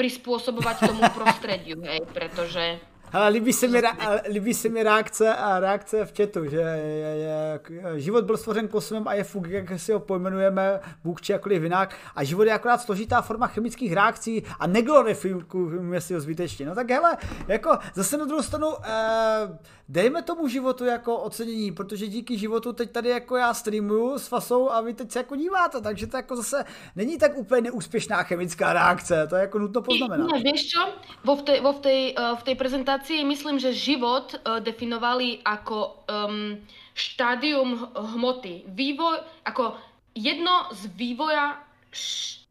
prispôsobovať 0.00 0.88
tomu 0.88 1.04
prostrediu, 1.12 1.76
hej, 1.84 2.00
pretože 2.16 2.80
Hele, 3.12 3.28
líbí 3.28 3.52
se, 3.52 3.68
mi, 3.68 3.82
líbí 4.28 4.54
se 4.54 4.68
mi 4.68 4.82
reakce 4.82 5.34
a 5.34 5.60
reakce 5.60 6.04
v 6.04 6.16
chatu, 6.16 6.44
že 6.50 6.56
je, 6.56 7.16
je, 7.16 7.60
život 8.00 8.24
byl 8.24 8.36
stvořen 8.36 8.68
kosmem 8.68 9.08
a 9.08 9.14
je 9.14 9.24
fuk, 9.24 9.48
jak 9.48 9.80
si 9.80 9.92
ho 9.92 10.00
pojmenujeme, 10.00 10.80
Bůh 11.04 11.20
či 11.20 11.32
jakoliv 11.32 11.62
jinak. 11.62 11.96
A 12.16 12.24
život 12.24 12.42
je 12.42 12.52
akorát 12.52 12.80
složitá 12.82 13.22
forma 13.22 13.46
chemických 13.46 13.92
reakcí 13.92 14.42
a 14.60 14.66
neglorifikujeme 14.66 16.00
si 16.00 16.14
ho 16.14 16.20
zbytečně. 16.20 16.66
No 16.66 16.74
tak 16.74 16.90
hele, 16.90 17.16
jako 17.48 17.78
zase 17.94 18.16
na 18.16 18.24
druhou 18.24 18.42
stranu, 18.42 18.66
eh, 18.84 19.58
dejme 19.88 20.22
tomu 20.22 20.48
životu 20.48 20.84
jako 20.84 21.16
ocenění, 21.16 21.72
protože 21.72 22.06
díky 22.06 22.38
životu 22.38 22.72
teď 22.72 22.90
tady 22.90 23.08
jako 23.08 23.36
já 23.36 23.54
streamuju 23.54 24.18
s 24.18 24.26
Fasou 24.26 24.70
a 24.70 24.80
vy 24.80 24.94
teď 24.94 25.10
se 25.10 25.18
jako 25.18 25.36
díváte, 25.36 25.80
takže 25.80 26.06
to 26.06 26.16
jako 26.16 26.36
zase 26.36 26.64
není 26.96 27.18
tak 27.18 27.38
úplně 27.38 27.60
neúspěšná 27.60 28.22
chemická 28.22 28.72
reakce, 28.72 29.26
to 29.26 29.36
je 29.36 29.40
jako 29.40 29.58
nutno 29.58 29.82
poznamenat. 29.82 30.28
Ne, 30.32 30.38
víš 30.52 30.68
čo, 30.68 30.80
vo 31.24 31.36
v 31.36 31.60
vo 31.60 31.72
v 31.72 31.80
tej, 31.80 32.14
uh, 32.18 32.38
v 32.38 32.42
tej 32.42 32.54
prezentácii 33.00 33.24
myslím, 33.24 33.58
že 33.58 33.72
život 33.72 34.34
uh, 34.34 34.60
definovali 34.60 35.40
ako 35.44 36.04
um, 36.04 36.60
štádium 36.94 37.88
hmoty. 37.96 38.62
Vývoj, 38.68 39.24
ako 39.44 39.76
jedno 40.14 40.68
z 40.72 40.86
vývoja, 40.92 41.56
š, 41.92 42.44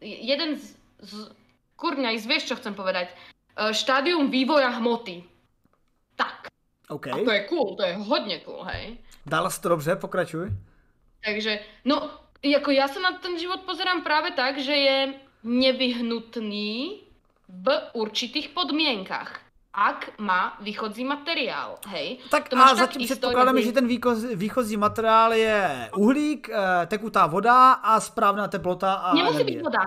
jeden 0.00 0.54
z, 0.54 0.78
z 1.02 1.12
kurňa, 1.76 2.14
vieš, 2.14 2.54
čo 2.54 2.54
chcem 2.56 2.74
povedať, 2.78 3.10
uh, 3.10 3.74
štádium 3.74 4.30
vývoja 4.30 4.70
hmoty. 4.78 5.26
Tak. 6.14 6.46
Okay. 6.88 7.12
A 7.12 7.16
to 7.26 7.32
je 7.32 7.42
cool, 7.50 7.76
to 7.76 7.82
je 7.82 7.94
hodně 7.96 8.38
cool, 8.46 8.62
hej. 8.62 8.98
Dala 9.26 9.50
si 9.50 9.60
to 9.60 9.68
dobře, 9.68 9.96
pokračuj. 9.96 10.50
Takže, 11.24 11.58
no, 11.84 12.10
jako 12.42 12.70
já 12.70 12.88
se 12.88 13.00
na 13.00 13.18
ten 13.18 13.38
život 13.38 13.60
pozerám 13.60 14.02
právě 14.02 14.30
tak, 14.30 14.58
že 14.58 14.72
je 14.72 15.14
nevyhnutný 15.42 17.02
v 17.48 17.66
určitých 17.92 18.48
podmienkach 18.48 19.51
ak 19.72 20.20
má 20.20 20.60
východzí 20.60 21.04
materiál, 21.04 21.80
hej. 21.88 22.20
Tak 22.28 22.48
to 22.48 22.60
a 22.60 22.74
zatím 22.74 23.08
předpokládáme, 23.08 23.62
že 23.62 23.72
ten 23.72 23.88
výchozí 24.36 24.76
materiál 24.76 25.32
je 25.32 25.90
uhlík, 25.96 26.48
eh, 26.48 26.86
tekutá 26.86 27.26
voda 27.26 27.72
a 27.72 28.00
správná 28.00 28.48
teplota 28.48 28.94
a 28.94 29.14
Nemusí 29.16 29.40
energie. 29.40 29.56
byť 29.56 29.64
voda. 29.64 29.82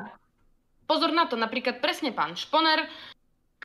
Pozor 0.86 1.14
na 1.14 1.26
to, 1.26 1.38
napríklad 1.38 1.82
presne 1.82 2.14
pán 2.14 2.34
Šponer 2.34 2.90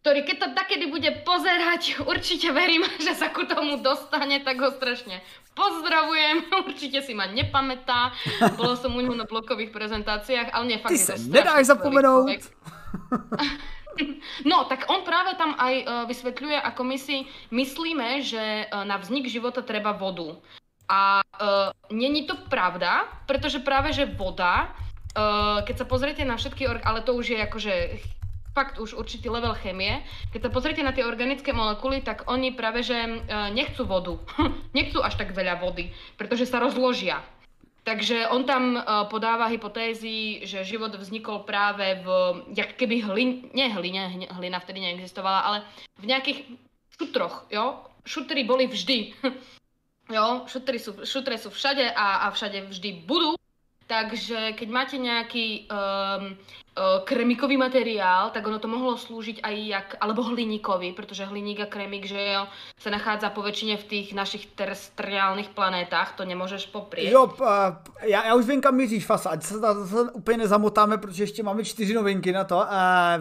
ktorý 0.01 0.25
keď 0.25 0.37
to 0.41 0.49
takedy 0.57 0.89
bude 0.89 1.11
pozerať, 1.29 2.01
určite 2.13 2.49
verím, 2.57 2.85
že 2.99 3.13
sa 3.13 3.29
ku 3.29 3.45
tomu 3.45 3.85
dostane, 3.85 4.41
tak 4.41 4.57
ho 4.61 4.73
strašne 4.73 5.21
pozdravujem, 5.53 6.49
určite 6.69 7.05
si 7.05 7.13
ma 7.13 7.29
nepamätá, 7.29 8.17
bolo 8.57 8.75
som 8.81 8.97
u 8.97 9.01
neho 9.05 9.13
na 9.13 9.29
blokových 9.29 9.69
prezentáciách, 9.69 10.57
ale 10.57 10.65
nie, 10.65 10.79
fakt 10.81 10.97
Ty 10.97 10.99
sa 10.99 11.15
nedáš 11.21 11.69
zapomenout. 11.69 12.33
No, 14.47 14.65
tak 14.71 14.89
on 14.89 15.03
práve 15.05 15.35
tam 15.37 15.59
aj 15.59 15.75
uh, 15.83 15.85
vysvetľuje, 16.07 16.57
ako 16.63 16.83
my 16.87 16.97
si 16.97 17.27
myslíme, 17.51 18.25
že 18.25 18.67
uh, 18.67 18.87
na 18.87 18.97
vznik 18.97 19.29
života 19.29 19.61
treba 19.61 19.93
vodu. 19.93 20.39
A 20.91 21.23
uh, 21.23 21.71
není 21.93 22.27
to 22.27 22.35
pravda, 22.51 23.07
pretože 23.27 23.63
práve, 23.63 23.95
že 23.95 24.11
voda, 24.11 24.71
uh, 24.71 25.63
keď 25.63 25.85
sa 25.85 25.87
pozriete 25.87 26.23
na 26.27 26.35
všetky, 26.39 26.67
ale 26.67 27.03
to 27.03 27.15
už 27.15 27.35
je 27.35 27.39
akože 27.39 27.75
fakt 28.51 28.83
už 28.83 28.99
určitý 28.99 29.31
level 29.31 29.55
chemie. 29.55 30.03
Keď 30.35 30.51
sa 30.51 30.51
pozriete 30.51 30.83
na 30.83 30.91
tie 30.91 31.07
organické 31.07 31.55
molekuly, 31.55 32.03
tak 32.03 32.27
oni 32.27 32.53
práve 32.55 32.83
že 32.83 32.99
e, 32.99 33.11
nechcú 33.55 33.87
vodu. 33.87 34.19
nechcú 34.77 34.99
až 35.03 35.17
tak 35.17 35.31
veľa 35.31 35.63
vody, 35.63 35.95
pretože 36.19 36.51
sa 36.51 36.59
rozložia. 36.59 37.23
Takže 37.81 38.29
on 38.29 38.45
tam 38.45 38.77
e, 38.77 38.81
podáva 39.09 39.49
hypotézy, 39.49 40.45
že 40.45 40.69
život 40.69 40.93
vznikol 40.93 41.49
práve 41.49 42.05
v, 42.05 42.07
jak 42.53 42.77
keby 42.77 43.01
hlin, 43.01 43.49
nie 43.57 43.73
hline, 43.73 44.29
hlina 44.29 44.61
vtedy 44.61 44.85
neexistovala, 44.85 45.41
ale 45.41 45.59
v 45.97 46.13
nejakých 46.13 46.39
šutroch, 47.01 47.49
jo? 47.49 47.81
Šutry 48.05 48.45
boli 48.45 48.69
vždy. 48.69 49.17
jo, 50.17 50.27
šutry 50.45 50.77
sú, 50.77 50.93
šutre 51.09 51.41
sú 51.41 51.49
všade 51.49 51.89
a, 51.97 52.29
a 52.29 52.37
všade 52.37 52.69
vždy 52.69 53.09
budú. 53.09 53.40
Takže 53.91 54.55
keď 54.55 54.69
máte 54.71 54.97
nejaký 55.03 55.67
um, 55.67 56.39
kremikový 57.05 57.59
materiál, 57.59 58.31
tak 58.31 58.47
ono 58.47 58.63
to 58.63 58.71
mohlo 58.71 58.95
slúžiť 58.95 59.43
aj 59.43 59.55
jak, 59.67 59.89
alebo 60.01 60.23
hliníkový, 60.23 60.93
protože 60.95 61.27
hliník 61.27 61.61
a 61.61 61.67
kremik, 61.67 62.07
že 62.07 62.23
jo, 62.23 62.47
sa 62.79 62.91
nachádza 62.95 63.35
po 63.35 63.43
väčšine 63.43 63.75
v 63.77 63.85
tých 63.85 64.15
našich 64.15 64.47
terestriálnych 64.55 65.51
planétách, 65.51 66.15
to 66.15 66.25
nemůžeš 66.25 66.71
poprieť. 66.71 67.11
Jo, 67.11 67.35
já, 68.07 68.27
já 68.27 68.35
už 68.35 68.47
vím, 68.47 68.61
kam 68.61 68.77
míříš, 68.77 69.07
Fasa, 69.07 69.31
ať 69.31 69.43
se 69.43 69.59
zase 69.59 70.13
úplně 70.13 70.39
nezamotáme, 70.39 70.99
protože 70.99 71.23
ještě 71.23 71.43
máme 71.43 71.65
čtyři 71.65 71.95
novinky 71.95 72.33
na 72.33 72.45
to. 72.45 72.63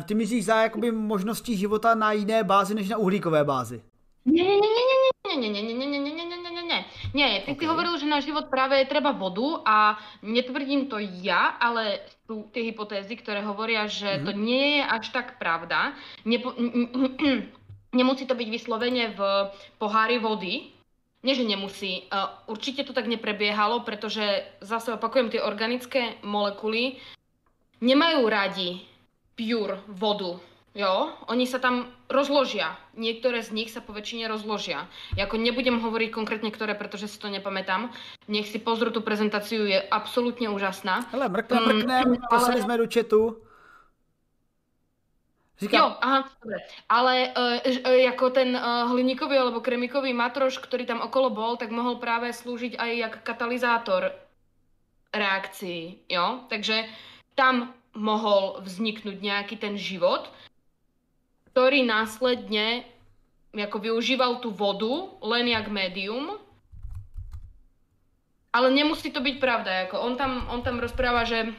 Ty 0.05 0.15
míříš 0.15 0.45
za 0.45 0.61
jakoby 0.61 0.91
možností 0.91 1.57
života 1.57 1.95
na 1.95 2.11
jiné 2.11 2.43
bázi, 2.43 2.75
než 2.75 2.89
na 2.89 2.97
uhlíkové 2.97 3.43
bázi. 3.43 3.81
Nie, 4.25 4.43
nie, 4.43 4.55
nie, 4.55 4.85
nie, 5.25 5.49
nie, 5.49 5.49
nie, 5.49 5.63
nie, 5.63 5.73
nie, 5.73 5.87
nie, 5.89 5.99
nie, 5.99 6.25
nie, 6.25 6.25
nie, 6.25 6.51
nie, 6.51 6.58
nie. 6.69 6.81
Nie, 7.17 7.29
ty 7.41 7.57
okay. 7.57 7.65
si 7.65 7.65
hovoril, 7.65 7.97
že 7.97 8.05
na 8.05 8.21
život 8.21 8.53
práve 8.53 8.77
je 8.77 8.85
treba 8.85 9.09
vodu 9.09 9.65
a 9.65 9.97
netvrdím 10.21 10.85
to 10.85 11.01
ja, 11.01 11.57
ale 11.57 12.05
sú 12.29 12.45
tie 12.53 12.69
hypotézy, 12.69 13.17
ktoré 13.17 13.41
hovoria, 13.41 13.89
že 13.89 14.21
mm-hmm. 14.21 14.25
to 14.29 14.31
nie 14.37 14.65
je 14.77 14.83
až 14.85 15.05
tak 15.09 15.41
pravda. 15.41 15.97
Nepo, 16.29 16.53
nemusí 17.99 18.29
to 18.29 18.37
byť 18.37 18.47
vyslovene 18.53 19.17
v 19.17 19.19
pohári 19.81 20.21
vody, 20.21 20.69
nie, 21.19 21.35
že 21.35 21.43
nemusí. 21.43 22.07
Určite 22.47 22.87
to 22.87 22.95
tak 22.95 23.03
neprebiehalo, 23.11 23.83
pretože 23.83 24.23
zase 24.63 24.95
opakujem, 24.95 25.27
tie 25.27 25.43
organické 25.43 26.15
molekuly 26.23 26.95
nemajú 27.83 28.23
radi 28.23 28.87
pure 29.35 29.83
vodu. 29.91 30.39
Jo, 30.77 31.09
oni 31.25 31.49
sa 31.49 31.57
tam 31.57 31.89
rozložia. 32.05 32.77
Niektoré 32.93 33.41
z 33.41 33.49
nich 33.57 33.73
sa 33.73 33.81
po 33.81 33.89
väčšine 33.89 34.29
rozložia. 34.29 34.85
Ja 35.17 35.25
ako 35.25 35.41
nebudem 35.41 35.81
hovoriť 35.81 36.13
konkrétne 36.13 36.53
ktoré, 36.53 36.77
pretože 36.77 37.09
si 37.09 37.17
to 37.17 37.25
nepamätám. 37.25 37.89
Nech 38.29 38.45
si 38.53 38.61
pozrú 38.61 38.93
tú 38.93 39.01
prezentáciu, 39.01 39.65
je 39.65 39.81
absolútne 39.89 40.45
úžasná. 40.45 41.09
Ale 41.09 41.25
mrkne, 41.25 41.57
mrkne, 41.57 41.97
mm, 42.05 42.29
poslali 42.29 42.61
ale... 42.61 42.65
sme 42.69 42.81
do 42.81 42.85
chatu. 42.85 43.21
Říkám. 45.59 45.79
Jo, 45.79 45.87
aha, 45.99 46.19
dobre. 46.39 46.57
Ale 46.89 47.13
uh, 47.35 47.95
jako 47.99 48.29
ten 48.29 48.55
uh, 48.55 48.87
hliníkový 48.87 49.35
alebo 49.37 49.59
kremikový 49.59 50.13
matroš, 50.13 50.61
ktorý 50.63 50.85
tam 50.85 51.03
okolo 51.03 51.29
bol, 51.29 51.57
tak 51.59 51.73
mohol 51.73 51.99
práve 51.99 52.31
slúžiť 52.31 52.79
aj 52.79 52.91
jak 52.95 53.13
katalizátor 53.27 54.15
reakcií, 55.11 56.07
jo? 56.07 56.47
Takže 56.47 56.87
tam 57.35 57.75
mohol 57.97 58.61
vzniknúť 58.63 59.17
nejaký 59.19 59.59
ten 59.59 59.75
život, 59.75 60.31
ktorý 61.59 61.83
následne 61.83 62.87
jako 63.51 63.83
využíval 63.83 64.39
tu 64.39 64.47
vodu 64.47 65.11
len 65.19 65.43
jak 65.51 65.67
médium, 65.67 66.39
ale 68.55 68.71
nemusí 68.71 69.11
to 69.11 69.19
byť 69.19 69.35
pravda. 69.43 69.71
Jako 69.83 69.99
on, 69.99 70.15
tam, 70.15 70.47
on 70.47 70.63
tam 70.63 70.79
rozpráva, 70.79 71.27
že 71.27 71.51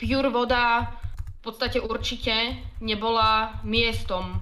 pure 0.00 0.32
voda 0.32 0.96
v 1.28 1.40
podstate 1.44 1.76
určite 1.76 2.56
nebola 2.80 3.60
miestom 3.68 4.40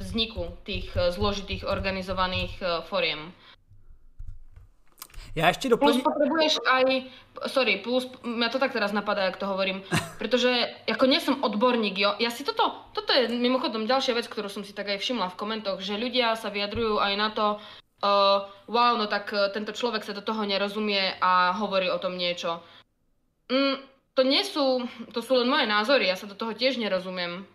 vzniku 0.00 0.56
tých 0.64 0.96
eh, 0.96 1.12
zložitých 1.12 1.68
organizovaných 1.68 2.56
eh, 2.64 2.68
foriem. 2.88 3.28
Já 5.38 5.48
ještě 5.48 5.68
doplním... 5.68 6.02
Plus 6.02 6.14
potřebuješ 6.14 6.58
aj, 6.66 7.02
sorry, 7.46 7.76
plus, 7.76 8.10
mě 8.22 8.48
to 8.48 8.58
tak 8.58 8.72
teraz 8.72 8.92
napadá, 8.92 9.22
jak 9.22 9.36
to 9.36 9.46
hovorím, 9.46 9.82
protože 10.18 10.74
jako 10.86 11.06
nejsem 11.06 11.44
odborník, 11.44 11.98
jo, 11.98 12.14
já 12.18 12.30
si 12.30 12.44
toto, 12.44 12.74
toto 12.92 13.12
je 13.12 13.28
mimochodom 13.28 13.86
další 13.86 14.12
věc, 14.12 14.28
kterou 14.28 14.48
jsem 14.48 14.64
si 14.64 14.72
tak 14.72 14.88
aj 14.88 14.98
všimla 14.98 15.28
v 15.28 15.34
komentoch, 15.34 15.80
že 15.80 15.94
ľudia 15.94 16.34
sa 16.34 16.50
vyjadrujú 16.50 16.98
aj 16.98 17.12
na 17.16 17.30
to, 17.30 17.46
uh, 18.02 18.50
wow, 18.66 18.98
no 18.98 19.06
tak 19.06 19.30
eh, 19.30 19.48
tento 19.48 19.72
člověk 19.72 20.04
se 20.04 20.12
do 20.12 20.20
toho 20.20 20.44
nerozumie 20.44 21.14
a 21.20 21.50
hovorí 21.50 21.90
o 21.90 21.98
tom 21.98 22.18
niečo. 22.18 22.58
Mm, 23.46 23.78
to 24.14 24.22
nie 24.26 24.42
sú, 24.42 24.90
to 25.14 25.22
sú 25.22 25.38
len 25.38 25.46
moje 25.46 25.70
názory, 25.70 26.10
ja 26.10 26.18
sa 26.18 26.26
do 26.26 26.34
toho 26.34 26.50
tiež 26.50 26.82
nerozumiem. 26.82 27.46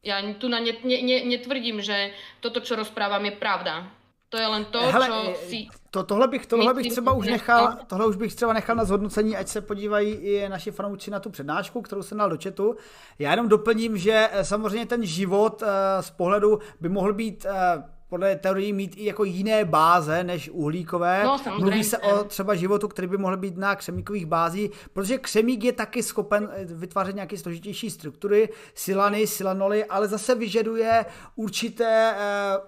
Ja 0.00 0.24
tu 0.40 0.48
na 0.48 0.64
ne, 0.64 0.72
ne, 0.72 1.02
ne, 1.04 1.20
netvrdím, 1.36 1.84
že 1.84 2.16
toto, 2.40 2.64
čo 2.64 2.80
rozprávam, 2.80 3.28
je 3.28 3.36
pravda. 3.36 3.92
To 4.32 4.40
je 4.40 4.46
len 4.46 4.64
to, 4.72 4.80
Hele, 4.80 5.06
čo 5.06 5.16
si... 5.46 5.68
To, 5.96 6.02
tohle 6.02 6.28
bych, 6.28 6.46
tohle 6.46 6.74
bych 6.74 6.92
třeba 6.92 7.12
už 7.12 7.26
nechal, 7.26 7.76
tohle 7.86 8.06
už 8.06 8.16
bych 8.16 8.34
třeba 8.34 8.52
nechal 8.52 8.76
na 8.76 8.84
zhodnocení, 8.84 9.36
ať 9.36 9.48
se 9.48 9.60
podívají 9.60 10.12
i 10.12 10.48
naši 10.48 10.70
fanoušci 10.70 11.10
na 11.10 11.20
tu 11.20 11.30
přednášku, 11.30 11.82
kterou 11.82 12.02
jsem 12.02 12.18
dal 12.18 12.30
do 12.30 12.38
chatu. 12.42 12.76
Já 13.18 13.30
jenom 13.30 13.48
doplním, 13.48 13.96
že 13.96 14.28
eh, 14.32 14.44
samozřejmě 14.44 14.86
ten 14.86 15.06
život 15.06 15.62
eh, 15.62 16.02
z 16.02 16.10
pohledu 16.10 16.58
by 16.80 16.88
mohl 16.88 17.12
být 17.12 17.46
eh, 17.48 17.84
podle 18.08 18.36
teorií 18.36 18.72
mít 18.72 18.94
i 18.96 19.04
jako 19.04 19.24
jiné 19.24 19.64
báze 19.64 20.24
než 20.24 20.50
uhlíkové. 20.50 21.24
No, 21.24 21.40
Mluví 21.58 21.84
se 21.84 21.98
o 21.98 22.24
třeba 22.24 22.54
životu, 22.54 22.88
který 22.88 23.08
by 23.08 23.18
mohl 23.18 23.36
být 23.36 23.56
na 23.56 23.76
křemíkových 23.76 24.26
bází, 24.26 24.70
protože 24.92 25.18
křemík 25.18 25.64
je 25.64 25.72
taky 25.72 26.02
schopen 26.02 26.50
vytvářet 26.64 27.14
nějaké 27.14 27.38
složitější 27.38 27.90
struktury, 27.90 28.48
silany, 28.74 29.26
silanoly, 29.26 29.84
ale 29.84 30.08
zase 30.08 30.34
vyžaduje 30.34 31.06
určité, 31.36 32.14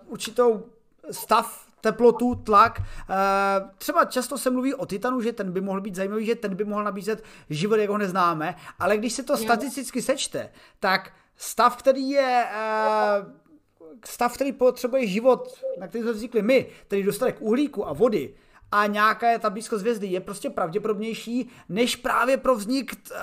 určitou 0.09 0.63
stav 1.11 1.68
teplotu, 1.81 2.35
tlak. 2.35 2.83
Eh, 2.83 3.15
třeba 3.79 4.05
často 4.05 4.39
se 4.39 4.51
mluví 4.51 4.75
o 4.75 4.87
Titanu, 4.87 5.21
že 5.21 5.33
ten 5.33 5.53
by 5.53 5.61
mohl 5.61 5.81
být 5.81 5.95
zajímavý, 5.95 6.27
že 6.27 6.35
ten 6.35 6.55
by 6.55 6.65
mohl 6.65 6.85
nabízet 6.85 7.25
život, 7.51 7.77
jak 7.77 7.91
ho 7.91 7.99
neznáme, 7.99 8.55
ale 8.79 8.97
když 8.97 9.13
se 9.13 9.23
to 9.23 9.37
statisticky 9.37 10.03
sečte, 10.03 10.51
tak 10.81 11.13
stav, 11.37 11.77
který 11.77 12.11
je 12.11 12.47
eh, 12.53 13.25
stav, 14.05 14.35
který 14.35 14.53
potřebuje 14.53 15.07
život, 15.07 15.61
na 15.81 15.89
který 15.89 16.05
jsme 16.05 16.13
vznikli 16.13 16.43
my, 16.43 16.67
který 16.87 17.03
dostane 17.03 17.33
k 17.33 17.43
uhlíku 17.43 17.89
a 17.89 17.93
vody, 17.93 18.35
a 18.73 18.87
nějaká 18.87 19.31
je 19.31 19.39
ta 19.39 19.51
blízkost 19.51 19.81
hvězdy 19.81 20.07
je 20.07 20.21
prostě 20.21 20.51
pravděpodobnější, 20.51 21.51
než 21.69 21.97
právě 21.97 22.37
pro 22.37 22.55
vznik 22.55 22.97
eh, 23.13 23.19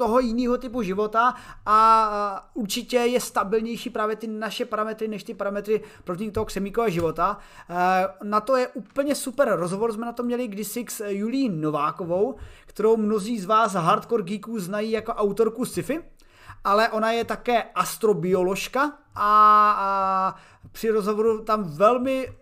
toho 0.00 0.20
jiného 0.20 0.58
typu 0.58 0.82
života 0.82 1.34
a 1.66 2.50
určitě 2.54 2.96
je 2.96 3.20
stabilnější 3.20 3.90
právě 3.90 4.16
ty 4.16 4.26
naše 4.26 4.64
parametry 4.64 5.08
než 5.08 5.24
ty 5.24 5.34
parametry 5.34 5.80
pro 6.04 6.16
toho 6.32 6.44
křemíkového 6.44 6.90
života. 6.90 7.38
E, 7.68 8.08
na 8.24 8.40
to 8.40 8.56
je 8.56 8.68
úplně 8.68 9.14
super 9.14 9.52
rozhovor, 9.56 9.92
jsme 9.92 10.06
na 10.06 10.12
to 10.12 10.22
měli 10.22 10.48
kdysi 10.48 10.84
s 10.88 11.04
Julí 11.08 11.48
Novákovou, 11.48 12.36
kterou 12.66 12.96
mnozí 12.96 13.40
z 13.40 13.44
vás 13.44 13.72
hardcore 13.72 14.22
geeků 14.22 14.58
znají 14.58 14.90
jako 14.90 15.12
autorku 15.12 15.64
sci-fi, 15.64 16.00
ale 16.64 16.88
ona 16.88 17.12
je 17.12 17.24
také 17.24 17.62
astrobioložka 17.62 18.80
a, 19.14 19.30
a 19.78 20.34
při 20.72 20.90
rozhovoru 20.90 21.44
tam 21.44 21.64
velmi 21.64 22.28
uh, 22.28 22.34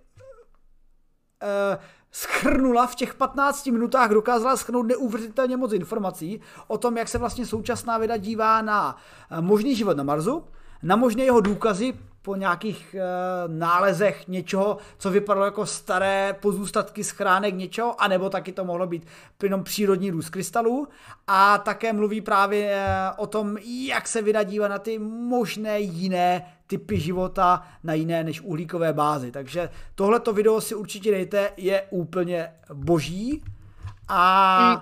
schrnula 2.13 2.87
v 2.87 2.95
těch 2.95 3.15
15 3.15 3.67
minutách, 3.67 4.11
dokázala 4.11 4.57
schrnout 4.57 4.87
neuvěřitelně 4.87 5.57
moc 5.57 5.73
informací 5.73 6.41
o 6.67 6.79
tom, 6.79 6.97
jak 6.97 7.09
se 7.09 7.19
vlastně 7.19 7.47
současná 7.47 7.99
věda 7.99 8.17
dívá 8.17 8.63
na 8.63 8.97
eh, 9.31 9.41
možný 9.41 9.75
život 9.75 9.97
na 9.97 10.05
Marsu, 10.05 10.45
na 10.83 10.97
možné 10.97 11.25
jeho 11.25 11.41
důkazy 11.41 11.95
po 12.29 12.37
nějakých 12.37 12.95
e, 12.95 13.03
nálezech 13.47 14.29
něčeho, 14.29 14.77
co 14.99 15.11
vypadalo 15.11 15.45
jako 15.45 15.67
staré 15.67 16.37
pozůstatky 16.41 17.05
schránek 17.05 17.55
něčeho, 17.55 18.03
anebo 18.03 18.31
taky 18.31 18.53
to 18.53 18.65
mohlo 18.65 18.87
být 18.87 19.07
jenom 19.43 19.65
přírodní 19.65 20.11
růst 20.11 20.31
krystalů. 20.31 20.89
A 21.27 21.59
také 21.59 21.93
mluví 21.93 22.21
právě 22.21 22.71
e, 22.71 22.87
o 23.17 23.27
tom, 23.27 23.57
jak 23.65 24.09
se 24.09 24.23
věda 24.23 24.43
dívá 24.43 24.69
na 24.69 24.79
ty 24.79 24.99
možné 24.99 25.81
jiné 25.81 26.45
typy 26.69 27.01
života 27.01 27.66
na 27.83 27.95
jiné 27.95 28.25
než 28.25 28.41
uhlíkové 28.41 28.93
bázi. 28.93 29.33
Takže 29.33 29.71
tohleto 29.95 30.33
video 30.33 30.61
si 30.61 30.75
určitě 30.75 31.11
dejte, 31.11 31.53
je 31.57 31.83
úplně 31.91 32.53
boží. 32.75 33.43
A 34.09 34.23
mm. 34.71 34.81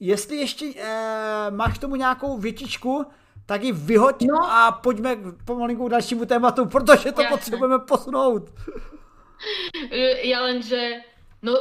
jestli 0.00 0.36
ještě 0.36 0.66
e, 0.76 1.50
máš 1.50 1.78
k 1.78 1.80
tomu 1.80 1.96
nějakou 1.96 2.38
větičku, 2.38 3.06
tak 3.46 3.62
ji 3.62 3.72
vyhoď 3.72 4.22
no. 4.22 4.52
a 4.52 4.72
pojďme 4.72 5.16
pomalinku 5.44 5.88
k 5.88 5.90
dalšímu 5.90 6.24
tématu, 6.24 6.66
protože 6.66 7.12
to 7.12 7.22
Jasne. 7.22 7.36
potřebujeme 7.36 7.78
posunout. 7.78 8.50
Ja 10.24 10.40
len, 10.40 10.62
že 10.62 11.04
no 11.42 11.52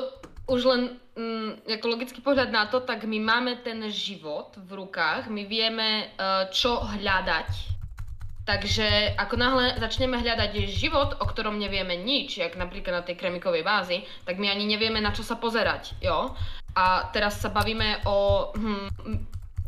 už 0.47 0.63
len 0.63 0.81
mm, 1.15 1.67
jako 1.67 1.87
logický 1.87 2.21
pohled 2.21 2.51
na 2.51 2.65
to, 2.65 2.79
tak 2.79 3.03
my 3.03 3.19
máme 3.19 3.55
ten 3.55 3.91
život 3.91 4.55
v 4.55 4.73
rukách, 4.73 5.27
my 5.27 5.43
vieme, 5.43 6.07
uh, 6.15 6.47
čo 6.47 6.79
hľadať 6.79 7.73
Takže 8.43 9.15
ako 9.15 9.35
náhle 9.39 9.79
začneme 9.79 10.19
hľadať 10.19 10.67
život, 10.67 11.15
o 11.23 11.25
ktorom 11.25 11.55
nevieme 11.55 11.95
nič, 11.95 12.43
jak 12.43 12.59
napríklad 12.59 12.99
na 12.99 13.03
tej 13.07 13.15
kremikovej 13.15 13.63
bázi, 13.63 14.03
tak 14.27 14.35
my 14.35 14.51
ani 14.51 14.67
nevieme, 14.67 14.99
na 14.99 15.15
čo 15.15 15.23
sa 15.23 15.39
pozerať, 15.39 15.95
jo? 16.03 16.35
A 16.75 17.07
teraz 17.15 17.39
sa 17.39 17.47
bavíme 17.47 18.03
o 18.03 18.51
hm, 18.51 18.89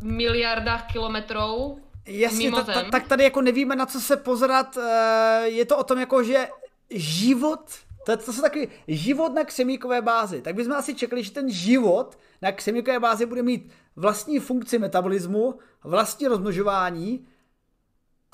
miliardách 0.04 0.92
kilometrů 0.92 1.80
Jasně, 2.06 2.50
ta, 2.50 2.62
ta, 2.62 2.82
tak 2.82 3.08
tady 3.08 3.24
jako 3.24 3.40
nevíme, 3.42 3.76
na 3.76 3.86
co 3.86 4.00
se 4.00 4.16
pozerat. 4.16 4.76
Eh, 4.76 5.48
je 5.48 5.64
to 5.64 5.78
o 5.78 5.84
tom 5.84 5.98
jako, 5.98 6.22
že 6.22 6.48
život, 6.90 7.60
to, 8.06 8.16
to 8.16 8.32
jsou 8.32 8.42
taky 8.42 8.68
život 8.88 9.34
na 9.34 9.44
křemíkové 9.44 10.02
bázi. 10.02 10.42
Tak 10.42 10.54
bychom 10.54 10.72
asi 10.72 10.94
čekali, 10.94 11.22
že 11.22 11.30
ten 11.30 11.50
život 11.50 12.18
na 12.42 12.52
křemíkové 12.52 13.00
bázi 13.00 13.26
bude 13.26 13.42
mít 13.42 13.72
vlastní 13.96 14.38
funkci 14.38 14.78
metabolismu, 14.78 15.58
vlastní 15.84 16.26
rozmnožování, 16.26 17.26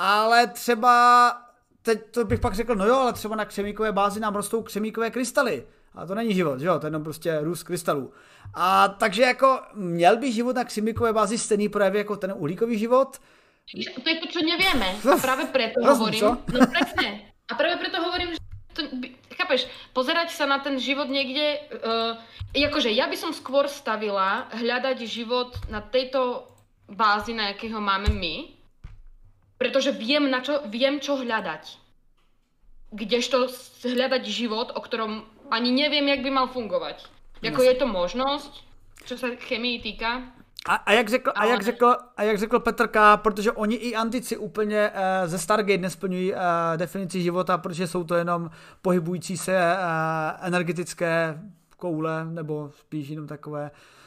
ale 0.03 0.47
třeba 0.47 0.93
teď 1.83 2.01
to 2.11 2.25
bych 2.25 2.41
pak 2.41 2.55
řekl, 2.55 2.75
no 2.75 2.87
jo, 2.87 2.95
ale 2.95 3.13
třeba 3.13 3.37
na 3.37 3.45
křemíkové 3.45 3.93
bázi 3.93 4.21
nám 4.21 4.35
rostou 4.35 4.63
křemíkové 4.63 5.11
krystaly. 5.11 5.67
A 5.95 6.07
to 6.07 6.15
není 6.15 6.35
život, 6.35 6.61
že 6.61 6.67
jo, 6.67 6.79
to 6.79 6.87
je 6.87 6.89
jenom 6.89 7.05
prostě 7.05 7.39
růst 7.41 7.63
krystalů. 7.63 8.13
A 8.55 8.89
takže 8.89 9.23
jako 9.23 9.61
měl 9.75 10.17
by 10.17 10.33
život 10.33 10.57
na 10.57 10.65
křemíkové 10.65 11.13
bázi 11.13 11.39
stejný 11.39 11.69
projevy 11.69 11.99
jako 11.99 12.17
ten 12.17 12.35
uhlíkový 12.37 12.79
život? 12.79 13.19
To 14.03 14.09
je 14.09 14.17
to, 14.17 14.27
co 14.27 14.41
nevieme. 14.41 14.97
A 15.13 15.17
práve 15.17 15.45
preto 15.47 15.85
hovorím, 15.85 16.21
co? 16.21 16.39
no 16.53 16.67
presne. 16.67 17.21
A 17.51 17.55
práve 17.55 17.77
preto 17.77 18.03
hovorím, 18.03 18.29
že 18.35 18.39
to, 18.73 18.83
chápeš, 19.37 19.69
pozerať 19.93 20.33
sa 20.33 20.49
na 20.49 20.59
ten 20.59 20.81
život 20.81 21.07
niekde, 21.07 21.61
uh, 21.85 22.17
akože 22.57 22.91
ja 22.91 23.07
by 23.07 23.17
som 23.17 23.31
skôr 23.37 23.69
stavila 23.69 24.49
hľadať 24.51 24.99
život 25.05 25.53
na 25.69 25.85
tejto 25.85 26.49
bázi, 26.89 27.37
na 27.37 27.53
jakého 27.53 27.81
máme 27.81 28.09
my, 28.09 28.62
pretože 29.63 29.95
viem, 29.95 30.27
na 30.27 30.43
čo, 30.43 30.59
viem, 30.67 30.99
čo 30.99 31.15
hľadať. 31.15 31.79
Kdežto 32.91 33.47
hľadať 33.87 34.27
život, 34.27 34.75
o 34.75 34.81
ktorom 34.83 35.23
ani 35.55 35.71
neviem, 35.71 36.03
jak 36.11 36.27
by 36.27 36.31
mal 36.31 36.47
fungovat. 36.51 36.99
Jako 37.43 37.63
je 37.63 37.75
to 37.75 37.87
možnost, 37.87 38.65
co 39.07 39.19
se 39.19 39.37
chemii 39.37 39.81
týká. 39.83 40.23
A, 40.67 40.75
a, 40.75 40.93
jak 40.93 41.09
řekl, 41.09 41.33
a, 41.35 41.45
jak 41.47 41.63
řekl, 41.63 41.97
a 42.17 42.23
jak 42.23 42.39
řekl 42.39 42.61
Petr 42.61 42.89
K., 42.89 43.17
protože 43.17 43.53
oni 43.53 43.75
i 43.77 43.95
antici 43.95 44.37
úplně 44.37 44.91
uh, 44.91 45.29
ze 45.29 45.39
Stargate 45.39 45.83
nesplňují 45.83 46.33
uh, 46.33 46.39
definici 46.77 47.23
života, 47.23 47.59
protože 47.59 47.87
jsou 47.87 48.05
to 48.05 48.15
jenom 48.15 48.51
pohybující 48.83 49.37
se 49.37 49.53
uh, 49.53 50.47
energetické 50.47 51.39
koule, 51.77 52.25
nebo 52.25 52.71
spíš 52.79 53.09
jenom 53.09 53.27
takové 53.27 53.71
uh, 53.71 54.02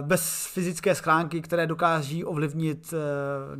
bez 0.00 0.46
fyzické 0.46 0.94
schránky, 0.94 1.40
které 1.40 1.66
dokáží 1.66 2.24
ovlivnit 2.24 2.92
uh, 2.92 2.98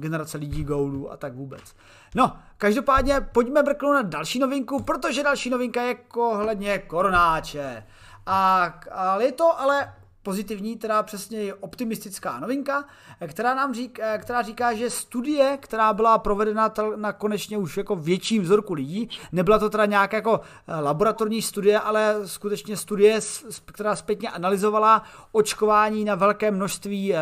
generace 0.00 0.38
lidí, 0.38 0.64
goulů 0.64 1.12
a 1.12 1.16
tak 1.16 1.34
vůbec. 1.34 1.74
No, 2.14 2.36
každopádně 2.56 3.20
pojďme 3.20 3.62
brknout 3.62 3.94
na 3.94 4.02
další 4.02 4.38
novinku, 4.38 4.82
protože 4.82 5.22
další 5.22 5.50
novinka 5.50 5.82
je 5.82 5.94
kohledně 5.94 6.78
koronáče. 6.78 7.86
A, 8.26 8.64
ale 8.92 9.24
je 9.24 9.32
to 9.32 9.60
ale 9.60 9.92
pozitivní, 10.22 10.76
teda 10.76 11.02
přesně 11.02 11.54
optimistická 11.54 12.40
novinka, 12.40 12.84
která 13.26 13.54
nám 13.54 13.74
říká, 13.74 14.18
která 14.18 14.42
říká, 14.42 14.74
že 14.74 14.90
studie, 14.90 15.58
která 15.60 15.92
byla 15.92 16.18
provedena 16.18 16.72
na 16.96 17.12
konečně 17.12 17.58
už 17.58 17.76
jako 17.76 17.96
větším 17.96 18.42
vzorku 18.42 18.74
lidí, 18.74 19.08
nebyla 19.32 19.58
to 19.58 19.70
teda 19.70 19.86
nějaká 19.86 20.16
jako 20.16 20.40
eh, 20.68 20.80
laboratorní 20.80 21.42
studie, 21.42 21.80
ale 21.80 22.16
skutečně 22.24 22.76
studie, 22.76 23.20
která 23.64 23.96
zpětně 23.96 24.30
analyzovala 24.30 25.02
očkování 25.32 26.04
na 26.04 26.14
velké 26.14 26.50
množství 26.50 27.14
eh, 27.14 27.18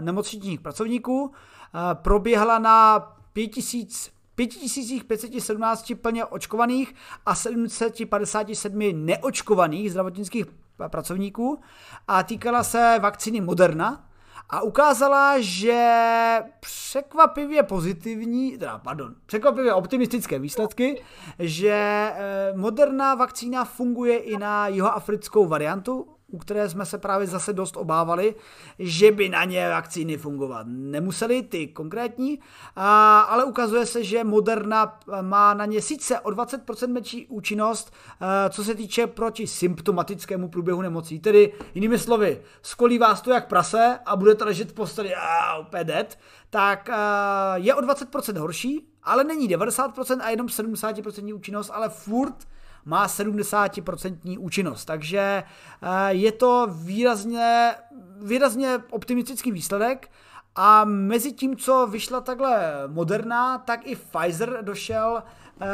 nemocničních 0.00 0.60
pracovníků, 0.60 1.32
eh, 1.32 1.94
proběhla 1.94 2.58
na 2.58 2.98
5000 3.32 4.17
5517 4.46 5.92
plně 6.02 6.24
očkovaných 6.24 6.94
a 7.26 7.34
757 7.34 9.06
neočkovaných 9.06 9.90
zdravotnických 9.90 10.46
pracovníků 10.88 11.60
a 12.08 12.22
týkala 12.22 12.62
se 12.62 12.98
vakcíny 13.02 13.40
Moderna 13.40 14.04
a 14.50 14.62
ukázala, 14.62 15.34
že 15.38 16.38
překvapivě 16.60 17.62
pozitivní, 17.62 18.58
teda 18.58 18.78
pardon, 18.78 19.14
překvapivě 19.26 19.74
optimistické 19.74 20.38
výsledky, 20.38 21.02
že 21.38 21.72
eh, 22.14 22.52
Moderna 22.56 23.14
vakcína 23.14 23.64
funguje 23.64 24.16
i 24.16 24.38
na 24.38 24.68
jihoafrickou 24.68 25.46
variantu 25.46 26.06
u 26.32 26.38
které 26.38 26.68
jsme 26.68 26.86
se 26.86 26.98
právě 26.98 27.26
zase 27.26 27.52
dost 27.52 27.76
obávali, 27.76 28.34
že 28.78 29.12
by 29.12 29.28
na 29.28 29.44
ně 29.44 29.68
vakcíny 29.68 30.16
fungovat 30.16 30.66
nemusely, 30.70 31.42
ty 31.42 31.66
konkrétní, 31.66 32.40
a, 32.76 33.20
ale 33.20 33.44
ukazuje 33.44 33.86
se, 33.86 34.04
že 34.04 34.24
Moderna 34.24 35.00
má 35.20 35.54
na 35.54 35.66
ně 35.66 35.82
sice 35.82 36.20
o 36.20 36.30
20% 36.30 36.92
menší 36.92 37.26
účinnost, 37.26 37.92
a, 38.20 38.48
co 38.48 38.64
se 38.64 38.74
týče 38.74 39.06
proti 39.06 39.46
symptomatickému 39.46 40.48
průběhu 40.48 40.82
nemocí. 40.82 41.20
Tedy 41.20 41.52
jinými 41.74 41.98
slovy, 41.98 42.40
skolí 42.62 42.98
vás 42.98 43.20
to 43.20 43.30
jak 43.30 43.48
prase 43.48 43.98
a 44.06 44.16
budete 44.16 44.44
ležet 44.44 44.70
v 44.70 44.74
posteli 44.74 45.14
a 45.14 45.58
úplně 45.58 45.84
dead, 45.84 46.18
tak 46.50 46.90
a, 46.90 47.56
je 47.56 47.74
o 47.74 47.80
20% 47.80 48.38
horší, 48.38 48.88
ale 49.02 49.24
není 49.24 49.48
90% 49.48 50.18
a 50.22 50.30
jenom 50.30 50.46
70% 50.46 51.34
účinnost, 51.34 51.70
ale 51.74 51.88
furt 51.88 52.46
má 52.84 53.06
70% 53.06 54.38
účinnost. 54.38 54.84
Takže 54.84 55.42
eh, 55.82 56.08
je 56.08 56.32
to 56.32 56.66
výrazně, 56.70 57.74
výrazně 58.22 58.78
optimistický 58.90 59.52
výsledek 59.52 60.10
a 60.54 60.84
mezi 60.84 61.32
tím, 61.32 61.56
co 61.56 61.86
vyšla 61.86 62.20
takhle 62.20 62.72
Moderna, 62.86 63.58
tak 63.58 63.86
i 63.86 63.96
Pfizer 63.96 64.58
došel 64.62 65.22
eh, 65.60 65.66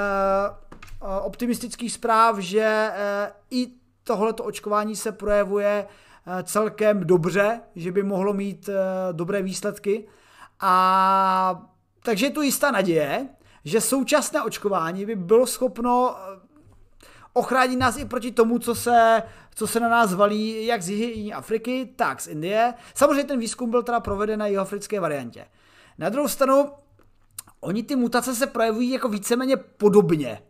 optimistických 1.22 1.92
zpráv, 1.92 2.38
že 2.38 2.90
eh, 2.94 3.32
i 3.50 3.72
tohleto 4.04 4.44
očkování 4.44 4.96
se 4.96 5.12
projevuje 5.12 5.86
celkem 6.42 7.00
dobře, 7.00 7.60
že 7.76 7.92
by 7.92 8.02
mohlo 8.02 8.32
mít 8.32 8.70
dobré 9.12 9.42
výsledky. 9.42 10.08
A 10.60 11.68
takže 12.02 12.26
je 12.26 12.30
tu 12.30 12.42
jistá 12.42 12.70
naděje, 12.70 13.28
že 13.64 13.80
současné 13.80 14.42
očkování 14.42 15.06
by 15.06 15.16
bylo 15.16 15.46
schopno 15.46 16.16
ochránit 17.34 17.76
nás 17.76 17.96
i 17.96 18.04
proti 18.04 18.30
tomu, 18.30 18.58
co 18.58 18.74
se, 18.74 19.22
co 19.54 19.66
se 19.66 19.80
na 19.80 19.88
nás 19.88 20.14
valí, 20.14 20.66
jak 20.66 20.82
z 20.82 20.88
Jižní 20.88 21.34
Afriky, 21.34 21.92
tak 21.96 22.20
z 22.20 22.26
Indie. 22.26 22.74
Samozřejmě 22.94 23.24
ten 23.24 23.38
výzkum 23.38 23.70
byl 23.70 23.82
teda 23.82 24.00
proveden 24.00 24.40
na 24.40 24.46
jihoafrické 24.46 25.00
variantě. 25.00 25.46
Na 25.98 26.08
druhou 26.08 26.28
stranu, 26.28 26.70
oni 27.60 27.82
ty 27.82 27.96
mutace 27.96 28.34
se 28.34 28.46
projevují 28.46 28.90
jako 28.90 29.08
víceméně 29.08 29.56
podobně. 29.56 30.42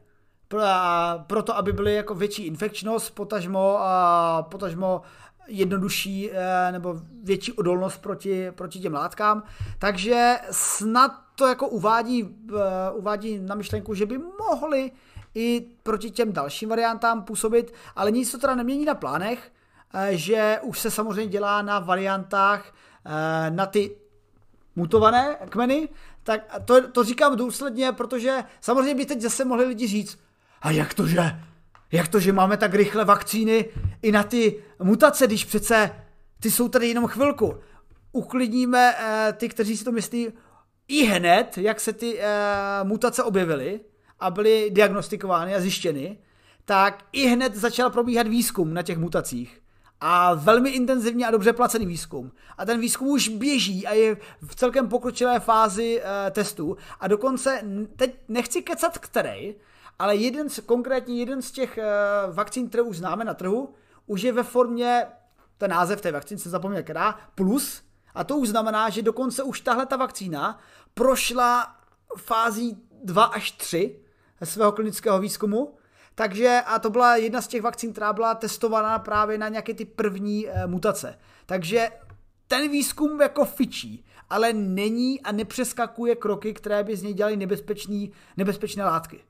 Proto, 1.26 1.57
aby 1.57 1.72
byly 1.72 1.95
jako 1.95 2.14
větší 2.14 2.47
infekčnost, 2.47 3.14
potažmo, 3.14 3.76
a 3.80 4.43
potažmo 4.51 5.03
jednodušší 5.47 6.30
eh, 6.32 6.72
nebo 6.72 7.01
větší 7.22 7.53
odolnost 7.53 7.99
proti, 7.99 8.51
proti 8.51 8.78
těm 8.78 8.95
látkám. 8.95 9.43
Takže 9.78 10.39
snad 10.51 11.12
to 11.35 11.47
jako 11.47 11.68
uvádí, 11.68 12.37
eh, 12.57 12.91
uvádí 12.93 13.39
na 13.39 13.55
myšlenku, 13.55 13.95
že 13.95 14.07
by 14.07 14.18
mohli 14.18 14.93
i 15.35 15.66
proti 15.82 16.11
těm 16.11 16.32
dalším 16.32 16.68
variantám 16.68 17.22
působit, 17.22 17.74
ale 17.97 18.11
nic 18.11 18.32
to 18.32 18.39
teda 18.39 18.55
nemění 18.55 18.85
na 18.85 18.95
plánech, 18.95 19.53
eh, 19.95 20.16
že 20.16 20.59
už 20.62 20.78
se 20.78 20.91
samozřejmě 20.91 21.30
dělá 21.30 21.62
na 21.62 21.78
variantách 21.78 22.74
eh, 23.07 23.51
na 23.51 23.66
ty 23.66 23.97
mutované 24.76 25.37
kmeny, 25.49 25.89
tak 26.22 26.61
to, 26.64 26.89
to 26.89 27.05
říkám 27.05 27.37
důsledně, 27.37 27.93
protože 27.93 28.45
samozřejmě 28.61 28.95
by 28.95 29.07
teď 29.07 29.20
zase 29.20 29.45
mohli 29.45 29.64
lidi 29.64 29.87
říct, 29.87 30.18
a 30.62 30.70
jak 30.70 30.95
to, 30.95 31.07
že, 31.07 31.41
jak 31.93 32.09
to, 32.09 32.20
že 32.20 32.32
máme 32.32 32.57
tak 32.57 32.74
rychle 32.74 33.05
vakcíny 33.05 33.64
i 34.03 34.12
na 34.12 34.22
ty 34.22 34.62
mutace, 34.78 35.26
když 35.26 35.45
přece 35.45 35.91
ty 36.41 36.51
jsou 36.51 36.68
tady 36.68 36.89
jenom 36.89 37.07
chvilku. 37.07 37.55
Uklidníme 38.12 38.95
eh, 38.99 39.32
ty, 39.32 39.49
kteří 39.49 39.76
si 39.76 39.85
to 39.85 39.93
myslí, 39.93 40.32
i 40.89 41.05
hned, 41.05 41.59
jak 41.59 41.80
se 41.80 41.93
ty 41.93 42.18
eh, 42.20 42.26
mutace 42.82 43.22
objevily, 43.22 43.80
a 44.21 44.31
byly 44.31 44.71
diagnostikovány 44.71 45.55
a 45.55 45.61
zjištěny, 45.61 46.19
tak 46.65 47.05
i 47.12 47.27
hned 47.27 47.55
začal 47.55 47.91
probíhat 47.91 48.27
výzkum 48.27 48.75
na 48.75 48.83
těch 48.83 48.99
mutacích. 48.99 49.61
A 50.01 50.35
velmi 50.35 50.71
intenzivně 50.71 51.27
a 51.27 51.31
dobře 51.31 51.53
placený 51.53 51.87
výzkum. 51.87 52.33
A 52.59 52.65
ten 52.65 52.81
výzkum 52.81 53.09
už 53.09 53.29
běží 53.29 53.87
a 53.87 53.93
je 53.93 54.17
v 54.43 54.55
celkem 54.55 54.89
pokročilé 54.89 55.41
fázi 55.41 56.03
e, 56.05 56.31
testů. 56.31 56.77
A 57.01 57.09
dokonce, 57.09 57.62
teď 57.97 58.17
nechci 58.29 58.62
kecat 58.62 58.99
který, 58.99 59.55
ale 59.99 60.17
jeden 60.17 60.49
z, 60.49 60.61
konkrétně 60.61 61.19
jeden 61.19 61.43
z 61.43 61.51
těch 61.51 61.79
e, 61.79 61.85
vakcín, 62.33 62.69
které 62.69 62.83
už 62.83 62.97
známe 62.97 63.25
na 63.25 63.35
trhu, 63.35 63.75
už 64.07 64.23
je 64.23 64.33
ve 64.33 64.43
formě, 64.43 65.07
ten 65.59 65.71
název 65.71 66.01
té 66.01 66.12
vakcíny 66.12 66.41
jsem 66.41 66.53
zapomněl, 66.53 66.83
která, 66.83 67.19
plus, 67.35 67.83
a 68.15 68.25
to 68.25 68.37
už 68.37 68.49
znamená, 68.49 68.91
že 68.91 69.03
dokonce 69.03 69.43
už 69.43 69.61
tahle 69.61 69.87
ta 69.87 69.97
vakcína 69.97 70.59
prošla 70.95 71.77
fází 72.17 72.83
2 73.03 73.25
až 73.25 73.51
3 73.51 74.04
svého 74.43 74.72
klinického 74.72 75.20
výzkumu. 75.20 75.74
Takže 76.14 76.61
a 76.66 76.78
to 76.78 76.91
byla 76.91 77.16
jedna 77.16 77.43
z 77.43 77.49
těch 77.49 77.62
vakcín, 77.62 77.93
která 77.93 78.12
byla 78.12 78.35
testovaná 78.35 78.99
právě 78.99 79.39
na 79.39 79.49
nějaké 79.49 79.74
ty 79.74 79.85
první 79.85 80.49
e, 80.49 80.66
mutace. 80.66 81.18
Takže 81.47 81.89
ten 82.49 82.70
výzkum 82.70 83.20
jako 83.20 83.45
fičí, 83.45 84.05
ale 84.30 84.53
není 84.53 85.20
a 85.20 85.32
nepřeskakuje 85.32 86.16
kroky, 86.16 86.55
které 86.55 86.85
by 86.85 86.97
z 86.97 87.03
něj 87.03 87.14
dělaly 87.14 87.37
nebezpečný, 87.37 88.12
nebezpečné 88.37 88.85
látky. 88.85 89.20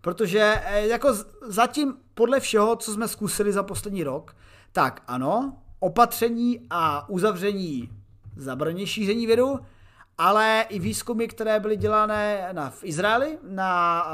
Protože 0.00 0.62
e, 0.64 0.86
jako 0.86 1.14
zatím 1.42 1.94
podle 2.14 2.40
všeho, 2.40 2.76
co 2.76 2.92
jsme 2.92 3.08
zkusili 3.08 3.52
za 3.52 3.62
poslední 3.62 4.04
rok, 4.04 4.36
tak 4.72 5.02
ano, 5.06 5.56
opatření 5.80 6.66
a 6.70 7.08
uzavření 7.08 7.90
zabraně 8.36 8.86
šíření 8.86 9.26
viru, 9.26 9.60
ale 10.18 10.66
i 10.68 10.78
výzkumy, 10.78 11.28
které 11.28 11.60
byly 11.60 11.76
dělané 11.76 12.48
na, 12.52 12.70
v 12.70 12.84
Izraeli, 12.84 13.38
na, 13.42 14.04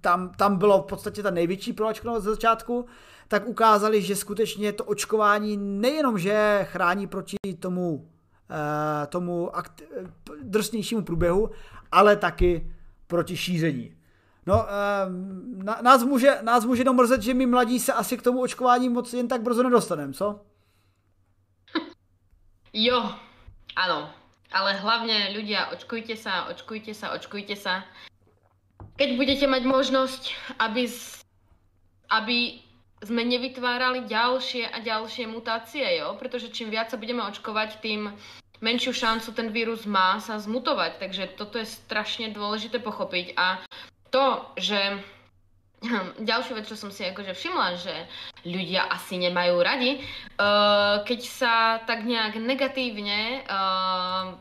tam, 0.00 0.28
tam 0.28 0.56
bylo 0.56 0.82
v 0.82 0.86
podstatě 0.86 1.22
ta 1.22 1.30
největší 1.30 1.72
proočkovanost 1.72 2.24
ze 2.24 2.30
začátku, 2.30 2.86
tak 3.28 3.46
ukázali, 3.46 4.02
že 4.02 4.16
skutečně 4.16 4.72
to 4.72 4.84
očkování 4.84 5.56
nejenom, 5.56 6.18
že 6.18 6.66
chrání 6.70 7.06
proti 7.06 7.36
tomu, 7.58 8.10
eh, 8.50 9.06
tomu 9.06 9.56
akt, 9.56 9.82
drsnějšímu 10.42 11.02
průběhu, 11.02 11.50
ale 11.92 12.16
taky 12.16 12.74
proti 13.06 13.36
šíření. 13.36 13.96
No, 14.46 14.54
uh, 14.54 15.82
nás, 15.82 16.04
může, 16.04 16.38
nás 16.42 16.64
může 16.64 16.84
domrzet, 16.84 17.22
že 17.22 17.34
my 17.34 17.46
mladí 17.46 17.80
se 17.80 17.92
asi 17.92 18.16
k 18.16 18.22
tomu 18.22 18.40
očkování 18.40 18.88
moc 18.88 19.12
jen 19.12 19.28
tak 19.28 19.42
brzo 19.42 19.62
nedostaneme, 19.62 20.12
co? 20.12 20.40
Jo, 22.72 23.10
ano. 23.76 24.10
Ale 24.54 24.78
hlavně 24.78 25.34
ľudia, 25.34 25.74
očkujte 25.74 26.14
sa, 26.14 26.46
očkujte 26.46 26.94
sa, 26.94 27.10
očkujte 27.10 27.58
sa. 27.58 27.82
Keď 28.94 29.18
budete 29.18 29.46
mať 29.50 29.66
možnosť, 29.66 30.22
aby, 30.62 30.86
aby 32.14 32.38
sme 33.02 33.26
nevytvárali 33.26 34.06
ďalšie 34.06 34.70
a 34.70 34.78
ďalšie 34.78 35.26
mutácie, 35.26 35.82
jo? 35.98 36.14
Pretože 36.14 36.54
čím 36.54 36.70
viac 36.70 36.94
sa 36.94 37.02
budeme 37.02 37.26
očkovať, 37.26 37.82
tým 37.82 38.14
menšiu 38.62 38.94
šancu 38.94 39.34
ten 39.34 39.50
vírus 39.50 39.90
má 39.90 40.22
sa 40.22 40.38
zmutovať. 40.38 41.02
Takže 41.02 41.34
toto 41.34 41.58
je 41.58 41.66
strašne 41.66 42.30
dôležité 42.30 42.78
pochopiť. 42.78 43.34
A 43.34 43.58
to, 44.14 44.46
že 44.54 45.02
ďalšiu 46.30 46.52
vec, 46.56 46.66
čo 46.68 46.76
som 46.78 46.90
si 46.90 47.04
akože 47.04 47.32
všimla, 47.34 47.68
že 47.78 47.94
ľudia 48.44 48.88
asi 48.88 49.20
nemajú 49.20 49.56
radi, 49.60 50.00
uh, 50.00 51.04
keď 51.04 51.20
sa 51.24 51.54
tak 51.84 52.04
nejak 52.04 52.40
negatívne 52.40 53.44
uh, 53.44 54.36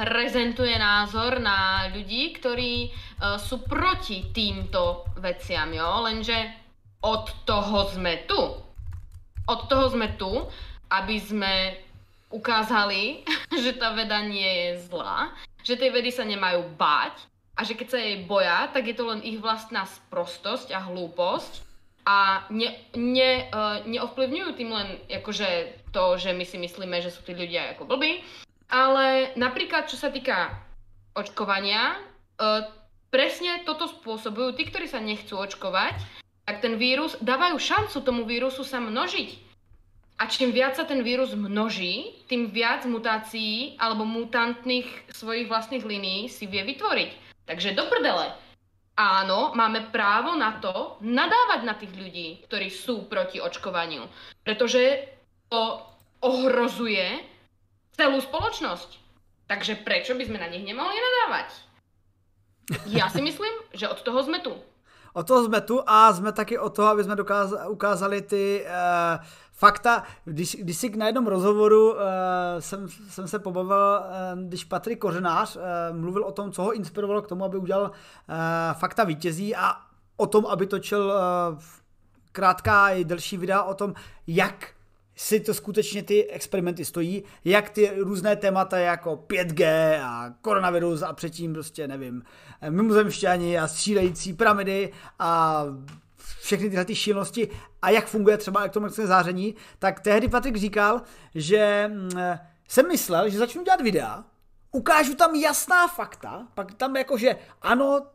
prezentuje 0.00 0.72
názor 0.80 1.40
na 1.40 1.88
ľudí, 1.92 2.32
ktorí 2.40 2.88
uh, 2.88 3.36
sú 3.36 3.64
proti 3.64 4.32
týmto 4.32 5.08
veciam, 5.20 5.68
jo? 5.72 6.04
lenže 6.04 6.36
od 7.04 7.44
toho 7.48 7.88
sme 7.88 8.24
tu. 8.28 8.40
Od 9.48 9.60
toho 9.66 9.88
sme 9.88 10.14
tu, 10.20 10.30
aby 10.92 11.16
sme 11.16 11.54
ukázali, 12.30 13.24
že 13.62 13.76
tá 13.76 13.92
veda 13.92 14.20
nie 14.24 14.46
je 14.46 14.86
zlá, 14.88 15.32
že 15.64 15.76
tej 15.76 15.92
vedy 15.92 16.10
sa 16.12 16.24
nemajú 16.24 16.76
báť, 16.76 17.29
a 17.60 17.64
že 17.68 17.76
keď 17.76 17.88
sa 17.92 18.00
jej 18.00 18.24
boja, 18.24 18.72
tak 18.72 18.88
je 18.88 18.96
to 18.96 19.04
len 19.04 19.20
ich 19.20 19.36
vlastná 19.36 19.84
sprostosť 19.84 20.72
a 20.72 20.80
hlúposť 20.80 21.60
a 22.08 22.48
ne, 22.48 22.72
ne, 22.96 23.44
uh, 23.52 23.84
neovplyvňujú 23.84 24.50
tým 24.56 24.72
len 24.72 24.88
akože 25.12 25.48
to, 25.92 26.16
že 26.16 26.32
my 26.32 26.48
si 26.48 26.56
myslíme, 26.56 26.96
že 27.04 27.12
sú 27.12 27.20
tí 27.20 27.36
ľudia 27.36 27.76
ako 27.76 27.84
blbí, 27.84 28.24
ale 28.72 29.36
napríklad 29.36 29.92
čo 29.92 30.00
sa 30.00 30.08
týka 30.08 30.56
očkovania, 31.12 32.00
uh, 32.40 32.64
presne 33.12 33.60
toto 33.68 33.92
spôsobujú 33.92 34.56
tí, 34.56 34.64
ktorí 34.64 34.88
sa 34.88 35.04
nechcú 35.04 35.36
očkovať, 35.36 36.00
tak 36.48 36.64
ten 36.64 36.80
vírus, 36.80 37.20
dávajú 37.20 37.60
šancu 37.60 38.00
tomu 38.00 38.24
vírusu 38.24 38.64
sa 38.64 38.80
množiť. 38.80 39.52
A 40.20 40.28
čím 40.28 40.52
viac 40.52 40.80
sa 40.80 40.88
ten 40.88 41.04
vírus 41.04 41.36
množí, 41.36 42.24
tým 42.28 42.48
viac 42.52 42.88
mutácií 42.88 43.76
alebo 43.76 44.08
mutantných 44.08 45.12
svojich 45.12 45.48
vlastných 45.48 45.84
línií 45.84 46.28
si 46.28 46.44
vie 46.48 46.64
vytvoriť. 46.64 47.29
Takže 47.44 47.76
do 47.76 47.86
prdele. 47.86 48.32
Áno, 48.96 49.56
máme 49.56 49.88
právo 49.88 50.36
na 50.36 50.60
to 50.60 51.00
nadávať 51.00 51.60
na 51.64 51.74
tých 51.74 51.92
ľudí, 51.96 52.28
ktorí 52.44 52.68
sú 52.68 53.08
proti 53.08 53.40
očkovaniu. 53.40 54.04
Pretože 54.44 55.08
to 55.48 55.80
ohrozuje 56.20 57.24
celú 57.96 58.20
spoločnosť. 58.20 59.00
Takže 59.48 59.82
prečo 59.82 60.14
by 60.14 60.24
sme 60.28 60.38
na 60.38 60.52
nich 60.52 60.62
nemohli 60.62 60.94
nadávať? 60.94 61.48
Já 62.86 63.10
si 63.10 63.22
myslím, 63.22 63.52
že 63.72 63.88
od 63.88 64.02
toho 64.02 64.22
jsme 64.22 64.38
tu. 64.38 64.54
Od 65.12 65.26
toho 65.26 65.44
jsme 65.44 65.60
tu 65.60 65.80
a 65.86 66.12
jsme 66.12 66.32
taky 66.32 66.58
od 66.58 66.76
toho, 66.76 66.88
aby 66.88 67.04
jsme 67.04 67.16
dokázali, 67.16 67.68
ukázali 67.68 68.22
ty 68.22 68.66
uh, 68.66 69.24
fakta, 69.52 70.02
když, 70.24 70.56
když 70.60 70.76
si 70.76 70.96
na 70.96 71.06
jednom 71.06 71.26
rozhovoru 71.26 71.92
uh, 71.92 71.98
jsem, 72.58 72.88
jsem 72.88 73.28
se 73.28 73.38
pobavil, 73.38 74.00
uh, 74.00 74.42
když 74.42 74.64
Patrik 74.64 74.98
Kořenář 74.98 75.56
uh, 75.56 75.62
mluvil 75.92 76.24
o 76.24 76.32
tom, 76.32 76.52
co 76.52 76.62
ho 76.62 76.72
inspirovalo 76.72 77.22
k 77.22 77.26
tomu, 77.26 77.44
aby 77.44 77.56
udělal 77.56 77.82
uh, 77.82 77.90
fakta 78.72 79.04
vítězí 79.04 79.56
a 79.56 79.72
o 80.16 80.26
tom, 80.26 80.46
aby 80.46 80.66
točil 80.66 81.12
uh, 81.52 81.58
krátká 82.32 82.88
i 82.88 83.04
delší 83.04 83.36
videa 83.36 83.62
o 83.62 83.74
tom, 83.74 83.94
jak 84.26 84.68
si 85.20 85.40
to 85.40 85.54
skutečně 85.54 86.02
ty 86.02 86.30
experimenty 86.30 86.84
stojí, 86.84 87.24
jak 87.44 87.70
ty 87.70 87.92
různé 87.96 88.36
témata 88.36 88.78
jako 88.78 89.24
5G 89.26 89.64
a 90.02 90.34
koronavirus 90.42 91.02
a 91.02 91.12
předtím 91.12 91.52
prostě, 91.52 91.88
nevím, 91.88 92.22
mimozemšťani 92.70 93.58
a 93.58 93.68
střílející 93.68 94.32
pyramidy 94.32 94.92
a 95.18 95.64
všechny 96.40 96.68
tyhle 96.68 96.84
ty 96.84 96.94
šílenosti 96.94 97.48
a 97.82 97.90
jak 97.90 98.06
funguje 98.06 98.38
třeba 98.38 98.60
elektromagnetické 98.60 99.06
záření, 99.06 99.54
tak 99.78 100.00
tehdy 100.00 100.28
Patrik 100.28 100.56
říkal, 100.56 101.02
že 101.34 101.90
mm, 101.92 102.10
jsem 102.68 102.88
myslel, 102.88 103.28
že 103.28 103.38
začnu 103.38 103.64
dělat 103.64 103.80
videa, 103.80 104.24
ukážu 104.72 105.14
tam 105.14 105.34
jasná 105.34 105.88
fakta, 105.88 106.46
pak 106.54 106.74
tam 106.74 106.96
jakože 106.96 107.36
ano, 107.62 108.06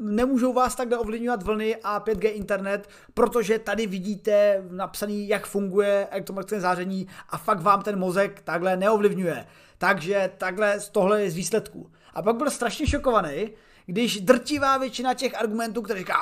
nemůžou 0.00 0.52
vás 0.52 0.74
takhle 0.74 0.98
ovlivňovat 0.98 1.42
vlny 1.42 1.76
a 1.76 2.00
5G 2.00 2.30
internet, 2.34 2.88
protože 3.14 3.58
tady 3.58 3.86
vidíte 3.86 4.64
napsaný, 4.70 5.28
jak 5.28 5.46
funguje 5.46 6.06
elektromagnetické 6.10 6.60
záření 6.60 7.06
a 7.28 7.38
fakt 7.38 7.60
vám 7.60 7.82
ten 7.82 7.98
mozek 7.98 8.42
takhle 8.44 8.76
neovlivňuje. 8.76 9.46
Takže 9.78 10.30
takhle 10.38 10.78
tohle 10.92 11.22
je 11.22 11.30
z 11.30 11.36
výsledků. 11.36 11.90
A 12.14 12.22
pak 12.22 12.36
byl 12.36 12.50
strašně 12.50 12.86
šokovaný, 12.86 13.50
když 13.86 14.20
drtivá 14.20 14.78
většina 14.78 15.14
těch 15.14 15.40
argumentů, 15.40 15.82
které 15.82 15.98
říká, 15.98 16.16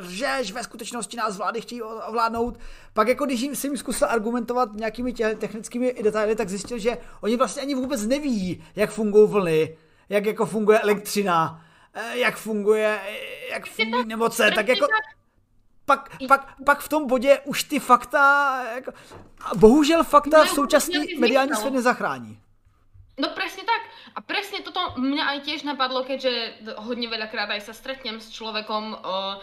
že 0.00 0.54
ve 0.54 0.62
skutečnosti 0.62 1.16
nás 1.16 1.36
vlády 1.36 1.60
chtějí 1.60 1.82
ovládnout, 1.82 2.58
pak 2.92 3.08
jako 3.08 3.26
když 3.26 3.40
jim, 3.40 3.56
si 3.56 3.66
jim 3.66 3.76
zkusil 3.76 4.08
argumentovat 4.10 4.68
nějakými 4.74 5.12
tě, 5.12 5.34
technickými 5.34 5.94
detaily, 6.02 6.36
tak 6.36 6.48
zjistil, 6.48 6.78
že 6.78 6.98
oni 7.20 7.36
vlastně 7.36 7.62
ani 7.62 7.74
vůbec 7.74 8.06
neví, 8.06 8.64
jak 8.76 8.90
fungují 8.90 9.28
vlny, 9.28 9.76
jak 10.08 10.26
jako 10.26 10.46
funguje 10.46 10.80
elektřina, 10.80 11.64
jak 12.12 12.36
funguje, 12.36 13.00
jak 13.50 13.66
fungují 13.66 14.06
nemoce, 14.06 14.50
tak 14.50 14.68
jako 14.68 14.86
pak, 15.84 16.16
pak, 16.28 16.54
pak 16.64 16.78
v 16.80 16.88
tom 16.88 17.06
bodě 17.06 17.38
už 17.44 17.64
ty 17.64 17.78
fakta, 17.78 18.64
jako, 18.74 18.92
bohužel 19.56 20.04
fakta 20.04 20.44
v 20.44 20.48
současný 20.48 21.14
mediální 21.18 21.56
svět 21.56 21.74
nezachrání. 21.74 22.40
No 23.20 23.28
presne 23.36 23.68
tak. 23.68 23.82
A 24.16 24.24
presne 24.24 24.64
toto 24.64 24.96
mňa 24.96 25.36
aj 25.36 25.38
tiež 25.44 25.60
napadlo, 25.68 26.08
keďže 26.08 26.64
hodne 26.80 27.04
veľakrát 27.04 27.52
aj 27.52 27.68
sa 27.68 27.74
stretnem 27.76 28.16
s 28.16 28.32
človekom, 28.32 28.96
o, 28.96 29.36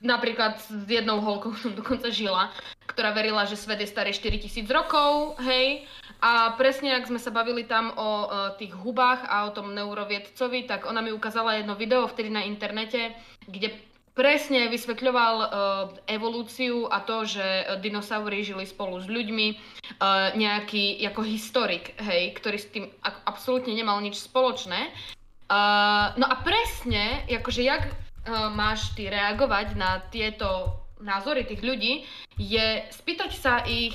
napríklad 0.00 0.60
s 0.60 0.88
jednou 0.88 1.20
holkou 1.24 1.56
som 1.56 1.72
dokonca 1.72 2.12
žila, 2.12 2.52
ktorá 2.88 3.12
verila, 3.12 3.48
že 3.48 3.56
svet 3.56 3.80
je 3.80 3.88
starý 3.88 4.12
4000 4.12 4.68
rokov, 4.68 5.40
hej. 5.44 5.84
A 6.20 6.56
presne, 6.56 6.96
ak 6.96 7.08
sme 7.12 7.20
sa 7.20 7.28
bavili 7.28 7.68
tam 7.68 7.92
o, 7.92 8.00
o 8.00 8.08
tých 8.56 8.72
hubách 8.72 9.24
a 9.28 9.48
o 9.48 9.54
tom 9.54 9.76
neuroviedcovi, 9.76 10.64
tak 10.64 10.88
ona 10.88 11.04
mi 11.04 11.12
ukázala 11.12 11.60
jedno 11.60 11.76
video 11.76 12.08
vtedy 12.08 12.32
na 12.32 12.40
internete, 12.44 13.12
kde 13.44 13.76
presne 14.16 14.72
vysvetľoval 14.72 15.34
uh, 15.36 15.48
evolúciu 16.08 16.88
a 16.88 17.04
to, 17.04 17.28
že 17.28 17.44
dinosaury 17.84 18.40
žili 18.40 18.64
spolu 18.64 18.96
s 18.96 19.06
ľuďmi, 19.12 19.46
uh, 19.52 20.32
nejaký 20.32 21.04
ako 21.04 21.20
historik, 21.20 21.92
hej, 22.00 22.32
ktorý 22.40 22.56
s 22.56 22.72
tým 22.72 22.88
absolútne 23.04 23.76
nemal 23.76 24.00
nič 24.00 24.16
spoločné. 24.24 24.88
Uh, 25.52 26.16
no 26.16 26.24
a 26.24 26.40
presne, 26.40 27.28
akože 27.28 27.60
jak 27.60 27.92
uh, 28.26 28.50
máš 28.50 28.92
ty 28.98 29.08
reagovať 29.08 29.78
na 29.78 30.02
tieto 30.10 30.82
názory 31.00 31.46
tých 31.46 31.62
ľudí, 31.62 31.92
je 32.36 32.82
spýtať 32.90 33.30
sa 33.32 33.62
ich 33.64 33.94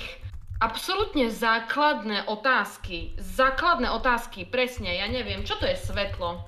absolútne 0.62 1.34
základné 1.34 2.30
otázky. 2.30 3.18
Základné 3.18 3.90
otázky, 3.90 4.46
presne, 4.46 4.94
ja 4.94 5.10
neviem, 5.10 5.42
čo 5.42 5.58
to 5.58 5.66
je 5.66 5.76
svetlo? 5.76 6.46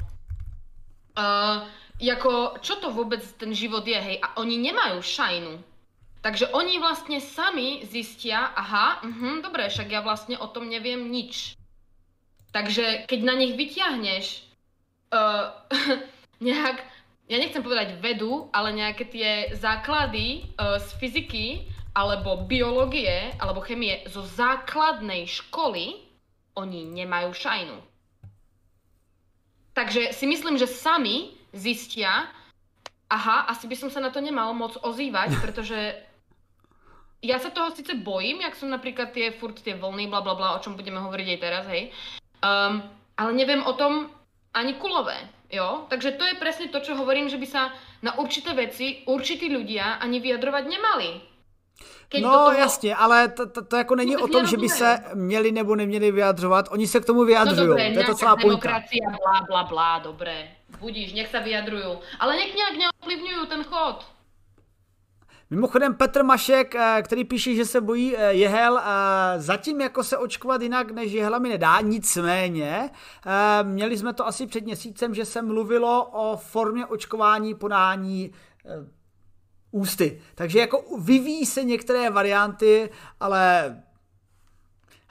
Uh, 1.13 1.65
jako, 1.97 2.57
čo 2.61 2.77
to 2.77 2.93
vôbec 2.93 3.21
ten 3.37 3.53
život 3.53 3.85
je, 3.85 3.97
hej, 3.97 4.17
a 4.21 4.37
oni 4.37 4.61
nemajú 4.61 5.01
šajnu. 5.01 5.53
Takže 6.23 6.55
oni 6.55 6.79
vlastne 6.79 7.19
sami 7.19 7.83
zistia, 7.89 8.53
aha, 8.53 9.01
uh, 9.01 9.37
dobre, 9.41 9.67
však 9.67 9.89
ja 9.89 10.05
vlastne 10.05 10.37
o 10.37 10.47
tom 10.47 10.69
neviem 10.69 11.09
nič. 11.09 11.57
Takže 12.53 13.09
keď 13.09 13.19
na 13.25 13.33
nich 13.33 13.57
vyťahneš 13.57 14.45
uh, 15.09 15.57
nejak, 16.45 16.85
ja 17.33 17.41
nechcem 17.41 17.65
povedať 17.65 17.97
vedu, 17.97 18.53
ale 18.53 18.77
nejaké 18.77 19.09
tie 19.09 19.29
základy 19.57 20.45
uh, 20.53 20.77
z 20.77 20.89
fyziky, 21.01 21.65
alebo 21.97 22.45
biológie, 22.45 23.33
alebo 23.41 23.65
chemie 23.65 24.05
zo 24.05 24.21
základnej 24.21 25.25
školy, 25.25 25.97
oni 26.53 26.85
nemajú 26.93 27.33
šajnu. 27.33 27.77
Takže 29.73 30.13
si 30.13 30.25
myslím, 30.29 30.61
že 30.61 30.69
sami 30.69 31.33
zistia, 31.49 32.29
aha, 33.09 33.49
asi 33.49 33.65
by 33.65 33.75
som 33.77 33.89
sa 33.89 33.97
na 33.97 34.13
to 34.13 34.21
nemal 34.21 34.53
moc 34.53 34.77
ozývať, 34.85 35.33
pretože 35.43 35.97
ja 37.25 37.41
sa 37.41 37.49
toho 37.49 37.73
síce 37.73 37.97
bojím, 37.97 38.45
jak 38.45 38.53
som 38.53 38.69
napríklad 38.69 39.09
tie 39.09 39.33
furt 39.33 39.57
tie 39.57 39.73
vlny, 39.73 40.05
bla 40.05 40.21
bla 40.21 40.37
bla, 40.37 40.53
o 40.53 40.61
čom 40.61 40.77
budeme 40.77 41.01
hovoriť 41.01 41.27
aj 41.33 41.39
teraz, 41.41 41.65
hej. 41.65 41.89
Um, 42.45 42.85
ale 43.17 43.31
neviem 43.33 43.65
o 43.65 43.73
tom 43.73 44.13
ani 44.53 44.73
kulové, 44.73 45.17
jo. 45.49 45.85
Takže 45.89 46.11
to 46.11 46.23
je 46.23 46.33
presne 46.33 46.67
to, 46.67 46.79
čo 46.79 46.95
hovorím, 46.95 47.29
že 47.29 47.37
by 47.37 47.45
sa 47.45 47.73
na 48.01 48.17
určité 48.17 48.53
veci 48.53 49.03
určití 49.05 49.49
ľudia 49.49 49.97
ani 49.99 50.19
vyjadrovať 50.19 50.63
nemali. 50.69 51.09
Keď 52.09 52.21
no 52.21 52.31
toho... 52.31 52.51
jasně, 52.51 52.95
ale 52.95 53.27
to, 53.27 53.49
to, 53.49 53.65
to 53.65 53.75
jako 53.75 53.95
není 53.95 54.17
o 54.17 54.27
tom, 54.27 54.45
že 54.45 54.57
by 54.57 54.69
se 54.69 54.99
měli 55.13 55.51
nebo 55.51 55.75
neměli 55.75 56.11
vyjadřovat, 56.11 56.65
oni 56.71 56.87
se 56.87 56.99
k 56.99 57.05
tomu 57.05 57.23
vyjadřují. 57.23 57.67
No 57.67 57.67
dobré, 57.67 57.91
to 57.91 57.99
je 57.99 58.05
to 58.05 58.15
celá 58.15 58.35
demokracia, 58.35 59.09
blá, 59.09 59.41
blá, 59.47 59.63
blá, 59.63 59.99
dobré. 59.99 60.47
Budíš, 60.79 61.13
nech 61.13 61.27
se 61.27 61.39
vyjadrují. 61.39 61.97
Ale 62.19 62.35
nech 62.35 62.55
nějak 62.55 62.73
neovlivňují 62.77 63.47
ten 63.47 63.63
chod. 63.63 64.05
Mimochodem 65.53 65.93
Petr 65.93 66.23
Mašek, 66.23 66.75
eh, 66.75 67.01
který 67.05 67.23
píše, 67.23 67.55
že 67.55 67.65
se 67.65 67.81
bojí 67.81 68.17
eh, 68.17 68.33
jehel, 68.33 68.77
eh, 68.77 68.83
zatím 69.41 69.81
jako 69.81 70.03
se 70.03 70.17
očkovat 70.17 70.61
jinak 70.61 70.91
než 70.91 71.11
jehlami 71.11 71.49
nedá, 71.49 71.81
nicméně 71.81 72.89
měli 73.63 73.97
jsme 73.97 74.13
to 74.13 74.27
asi 74.27 74.47
před 74.47 74.65
měsícem, 74.65 75.13
že 75.13 75.25
se 75.25 75.41
mluvilo 75.41 76.09
o 76.11 76.37
formě 76.37 76.85
očkování 76.85 77.55
podání 77.55 78.31
ústy. 79.71 80.21
Takže 80.35 80.59
jako 80.59 80.97
vyvíjí 80.99 81.45
se 81.45 81.63
některé 81.63 82.09
varianty, 82.09 82.89
ale 83.19 83.75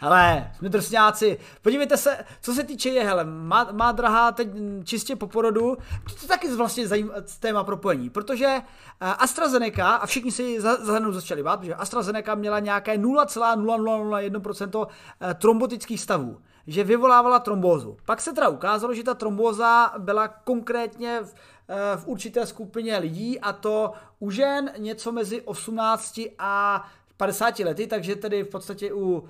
Hele, 0.03 0.51
jsme 0.59 0.69
drsňáci. 0.69 1.39
Podívejte 1.63 1.97
se, 1.97 2.25
co 2.41 2.53
se 2.53 2.65
týče 2.65 2.89
jehel, 2.89 3.25
má, 3.25 3.69
má 3.73 3.93
drahá 3.93 4.33
teď 4.33 4.49
čistě 4.85 5.17
po 5.17 5.27
porodu, 5.27 5.77
to 6.05 6.13
je 6.23 6.29
taky 6.29 6.55
vlastně 6.55 6.89
zajímavé 6.89 7.23
téma 7.41 7.65
propojení, 7.65 8.11
protože 8.11 8.47
eh, 8.47 8.63
AstraZeneca, 9.01 9.89
a 9.89 10.07
všichni 10.07 10.33
si 10.33 10.61
za, 10.61 10.85
za 10.85 11.13
začali 11.13 11.43
bát, 11.43 11.61
protože 11.61 11.75
AstraZeneca 11.75 12.35
měla 12.35 12.59
nějaké 12.59 12.99
0,0001% 12.99 14.87
eh, 15.21 15.35
trombotických 15.35 16.01
stavů, 16.01 16.39
že 16.67 16.85
vyvolávala 16.85 17.39
trombózu. 17.39 17.97
Pak 18.05 18.21
se 18.21 18.33
teda 18.33 18.49
ukázalo, 18.49 18.95
že 18.95 19.03
ta 19.03 19.15
trombóza 19.15 19.93
byla 19.99 20.29
konkrétně 20.29 21.21
v, 21.23 21.35
eh, 21.69 21.97
v 21.97 22.07
určité 22.07 22.47
skupině 22.47 22.99
lidí 22.99 23.41
a 23.41 23.53
to 23.53 23.93
u 24.19 24.31
žen 24.31 24.71
něco 24.79 25.13
mezi 25.13 25.43
18 25.43 26.21
a 26.39 26.85
50 27.23 27.59
lety, 27.59 27.87
takže 27.87 28.16
tedy 28.16 28.43
v 28.43 28.49
podstatě 28.49 28.93
u 28.93 28.99
uh, 29.01 29.25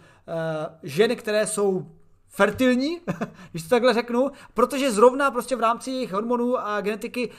žen, 0.83 1.17
které 1.17 1.47
jsou 1.47 1.87
fertilní, 2.29 3.01
když 3.51 3.63
to 3.63 3.69
takhle 3.69 3.95
řeknu, 3.95 4.31
protože 4.55 4.93
zrovna 4.93 5.31
prostě 5.31 5.57
v 5.57 5.61
rámci 5.61 5.91
jejich 5.91 6.13
hormonů 6.13 6.59
a 6.59 6.81
genetiky 6.81 7.31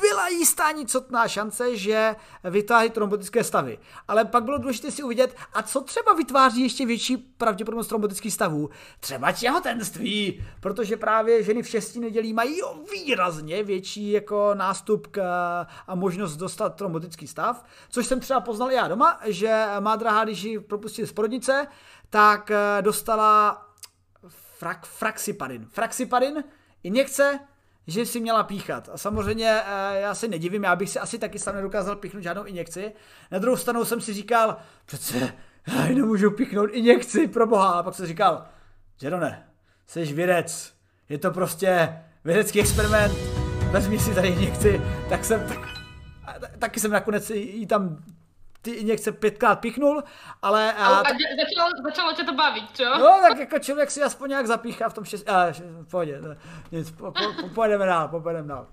byla 0.00 0.28
jistá 0.28 0.70
nicotná 0.70 1.28
šance, 1.28 1.76
že 1.76 2.16
vytváří 2.44 2.90
trombotické 2.90 3.44
stavy. 3.44 3.78
Ale 4.08 4.24
pak 4.24 4.44
bylo 4.44 4.58
důležité 4.58 4.90
si 4.90 5.02
uvidět, 5.02 5.36
a 5.52 5.62
co 5.62 5.80
třeba 5.80 6.12
vytváří 6.12 6.62
ještě 6.62 6.86
větší 6.86 7.16
pravděpodobnost 7.16 7.88
trombotických 7.88 8.32
stavů? 8.32 8.70
Třeba 9.00 9.32
těhotenství, 9.32 10.44
protože 10.60 10.96
právě 10.96 11.42
ženy 11.42 11.62
v 11.62 11.68
šestí 11.68 12.00
nedělí 12.00 12.32
mají 12.32 12.60
výrazně 12.92 13.62
větší 13.62 14.10
jako 14.10 14.54
nástup 14.54 15.06
k, 15.06 15.22
a 15.86 15.94
možnost 15.94 16.36
dostat 16.36 16.74
trombotický 16.74 17.26
stav, 17.26 17.64
což 17.90 18.06
jsem 18.06 18.20
třeba 18.20 18.40
poznal 18.40 18.70
já 18.70 18.88
doma, 18.88 19.20
že 19.26 19.66
má 19.80 19.96
drahá, 19.96 20.24
když 20.24 20.42
ji 20.42 20.60
propustili 20.60 21.08
z 21.08 21.12
porodnice, 21.12 21.66
tak 22.10 22.50
eh, 22.50 22.82
dostala 22.82 23.62
frak, 24.58 24.86
fraxiparin. 24.86 25.66
Fraxiparin, 25.70 26.44
injekce, 26.82 27.40
že 27.86 28.06
si 28.06 28.20
měla 28.20 28.42
píchat. 28.42 28.88
A 28.92 28.98
samozřejmě 28.98 29.60
eh, 29.66 30.00
já 30.00 30.14
se 30.14 30.28
nedivím, 30.28 30.64
já 30.64 30.76
bych 30.76 30.90
si 30.90 30.98
asi 30.98 31.18
taky 31.18 31.38
sám 31.38 31.54
nedokázal 31.54 31.96
píchnout 31.96 32.22
žádnou 32.22 32.44
injekci. 32.44 32.92
Na 33.30 33.38
druhou 33.38 33.56
stranu 33.56 33.84
jsem 33.84 34.00
si 34.00 34.12
říkal, 34.12 34.56
přece 34.86 35.18
já 35.66 35.84
nemůžu 35.94 36.30
píchnout 36.30 36.70
injekci, 36.72 37.28
pro 37.28 37.46
boha. 37.46 37.70
A 37.70 37.82
pak 37.82 37.94
jsem 37.94 38.06
říkal, 38.06 38.46
Jerone, 39.02 39.46
jsi 39.86 40.04
vědec, 40.04 40.74
je 41.08 41.18
to 41.18 41.30
prostě 41.30 41.98
vědecký 42.24 42.60
experiment, 42.60 43.14
vezmi 43.70 43.98
si 43.98 44.14
tady 44.14 44.28
injekci, 44.28 44.82
tak 45.08 45.24
jsem, 45.24 45.46
tak, 45.48 45.58
taky 46.58 46.80
jsem 46.80 46.90
nakonec 46.90 47.30
jí 47.30 47.66
tam 47.66 48.02
ty 48.62 48.70
injekce 48.70 49.12
pětkrát 49.12 49.60
pichnul, 49.60 50.02
ale... 50.42 50.72
A, 50.72 50.86
a, 50.86 51.02
začalo, 51.02 51.70
začalo 51.84 52.12
tě 52.12 52.24
to 52.24 52.32
bavit, 52.32 52.64
čo? 52.76 52.98
No, 52.98 53.18
tak 53.28 53.38
jako 53.38 53.58
člověk 53.58 53.90
si 53.90 54.02
aspoň 54.02 54.28
nějak 54.28 54.46
zapíchá 54.46 54.88
v 54.88 54.94
tom 54.94 55.04
šest... 55.04 55.28
A, 55.28 55.52
v 55.82 55.90
pohodě, 55.90 56.20
nic, 56.72 56.90
po, 56.90 57.12
po, 57.12 57.48
pojedeme 57.54 57.86
dál, 57.86 58.08
pojedeme 58.08 58.48
dál. 58.48 58.66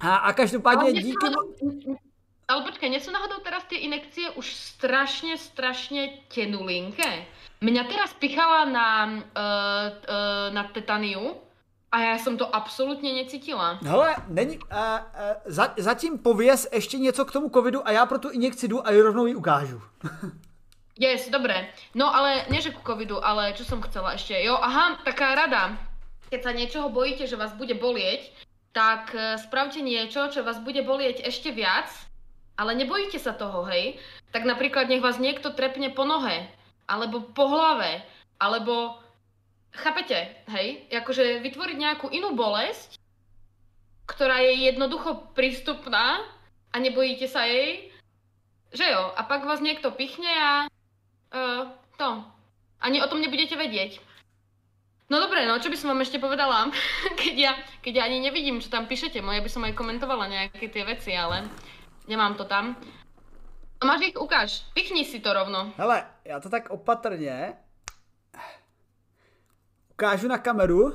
A, 0.00 0.16
a 0.16 0.32
každopádně 0.32 0.82
ale 0.82 0.92
díky... 0.92 1.16
Náhodou, 1.24 1.96
ale 2.50 2.66
počkej, 2.66 2.90
sú 2.98 3.14
náhodou 3.14 3.38
teraz 3.46 3.62
tie 3.70 3.78
inekcie 3.86 4.26
už 4.34 4.42
strašne, 4.42 5.38
strašne 5.38 6.26
tenulinké? 6.26 7.30
Mňa 7.62 7.82
teraz 7.86 8.10
pichala 8.18 8.66
na, 8.66 8.88
uh, 9.06 9.86
uh, 10.02 10.48
na 10.50 10.66
tetaniu, 10.74 11.38
a 11.92 12.00
já 12.00 12.18
jsem 12.18 12.36
to 12.36 12.56
absolutně 12.56 13.12
necítila. 13.12 13.78
Hele, 13.82 14.16
není, 14.28 14.58
uh, 14.58 14.64
uh, 14.64 14.78
za, 15.44 15.74
zatím 15.78 16.18
pověz 16.18 16.68
ještě 16.72 16.98
něco 16.98 17.24
k 17.24 17.32
tomu 17.32 17.50
covidu 17.50 17.88
a 17.88 17.90
já 17.90 18.06
pro 18.06 18.18
tu 18.18 18.30
injekci 18.30 18.68
jdu 18.68 18.86
a 18.86 18.90
ji 18.90 19.00
rovnou 19.02 19.26
ji 19.26 19.34
ukážu. 19.34 19.82
yes, 21.00 21.28
dobré. 21.28 21.68
No 21.94 22.14
ale 22.14 22.44
nie 22.50 22.62
že 22.62 22.70
ku 22.70 22.82
covidu, 22.86 23.24
ale 23.24 23.52
čo 23.52 23.64
som 23.64 23.82
chcela 23.82 24.14
ešte. 24.14 24.38
Jo, 24.42 24.54
aha, 24.62 25.02
taká 25.04 25.34
rada. 25.34 25.76
Keď 26.30 26.40
sa 26.42 26.52
niečoho 26.54 26.88
bojíte, 26.94 27.26
že 27.26 27.34
vás 27.34 27.50
bude 27.58 27.74
bolieť, 27.74 28.30
tak 28.70 29.10
uh, 29.10 29.34
spravte 29.34 29.82
niečo, 29.82 30.30
čo 30.30 30.46
vás 30.46 30.62
bude 30.62 30.86
bolieť 30.86 31.26
ešte 31.26 31.50
viac, 31.50 31.90
ale 32.54 32.78
nebojíte 32.78 33.18
sa 33.18 33.34
toho, 33.34 33.66
hej? 33.66 33.98
Tak 34.30 34.46
napríklad 34.46 34.86
nech 34.86 35.02
vás 35.02 35.18
niekto 35.18 35.50
trepne 35.50 35.90
po 35.90 36.06
nohe, 36.06 36.46
alebo 36.86 37.18
po 37.34 37.50
hlave, 37.50 38.06
alebo 38.38 39.00
Chápete, 39.70 40.34
hej? 40.50 40.86
Jakože 40.90 41.38
vytvoriť 41.46 41.76
nejakú 41.78 42.06
inú 42.10 42.34
bolesť, 42.34 42.98
ktorá 44.10 44.42
je 44.42 44.66
jednoducho 44.66 45.30
prístupná 45.38 46.26
a 46.74 46.76
nebojíte 46.82 47.30
sa 47.30 47.46
jej, 47.46 47.94
že 48.74 48.90
jo? 48.90 49.14
A 49.14 49.22
pak 49.22 49.46
vás 49.46 49.62
niekto 49.62 49.94
pichne 49.94 50.30
a 50.30 50.52
uh, 50.66 51.70
to. 51.94 52.26
Ani 52.82 52.98
o 52.98 53.06
tom 53.06 53.22
nebudete 53.22 53.54
vedieť. 53.54 54.02
No 55.10 55.18
dobre, 55.18 55.42
no 55.42 55.58
čo 55.58 55.70
by 55.70 55.76
som 55.78 55.90
vám 55.90 56.06
ešte 56.06 56.22
povedala, 56.22 56.70
keď 57.20 57.34
ja, 57.34 57.52
keď 57.82 57.92
ja 57.98 58.02
ani 58.06 58.22
nevidím, 58.22 58.62
čo 58.62 58.70
tam 58.70 58.86
píšete, 58.90 59.22
moje 59.22 59.42
by 59.42 59.50
som 59.50 59.62
aj 59.66 59.74
komentovala 59.78 60.30
nejaké 60.30 60.70
tie 60.70 60.86
veci, 60.86 61.14
ale 61.14 61.46
nemám 62.10 62.34
to 62.34 62.46
tam. 62.46 62.78
A 63.80 63.82
máš 63.86 64.12
ich, 64.12 64.16
ukáž, 64.18 64.66
pichni 64.74 65.08
si 65.08 65.18
to 65.24 65.32
rovno. 65.32 65.72
Hele, 65.78 66.06
já 66.24 66.40
to 66.40 66.50
tak 66.50 66.70
opatrně, 66.70 67.56
ukážu 70.00 70.28
na 70.28 70.38
kameru. 70.38 70.82
Uh, 70.82 70.92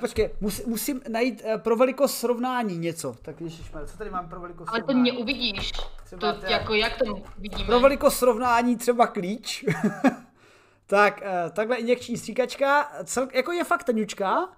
počkej, 0.00 0.30
mus, 0.40 0.64
musím 0.66 1.00
najít 1.08 1.42
uh, 1.44 1.60
pro 1.60 1.76
velikost 1.76 2.18
srovnání 2.18 2.78
něco. 2.78 3.14
Tak 3.22 3.40
ježišmar, 3.40 3.86
co 3.86 3.98
tady 3.98 4.10
mám 4.10 4.28
pro 4.28 4.40
velikost 4.40 4.68
Ale 4.68 4.78
srovnání? 4.78 5.10
to 5.10 5.16
neuvidíš. 5.16 5.72
Třeba 6.04 6.32
to, 6.32 6.46
jako 6.46 6.74
jak 6.74 6.98
to 6.98 7.22
vidíme? 7.38 7.64
Pro 7.64 7.80
velikost 7.80 8.18
srovnání 8.18 8.76
třeba 8.76 9.06
klíč. 9.06 9.64
tak, 10.86 11.22
uh, 11.22 11.50
takhle 11.50 11.76
injekční 11.76 12.16
stříkačka, 12.16 12.92
cel, 13.04 13.28
jako 13.32 13.52
je 13.52 13.64
fakt 13.64 13.84
tenučka 13.84 14.48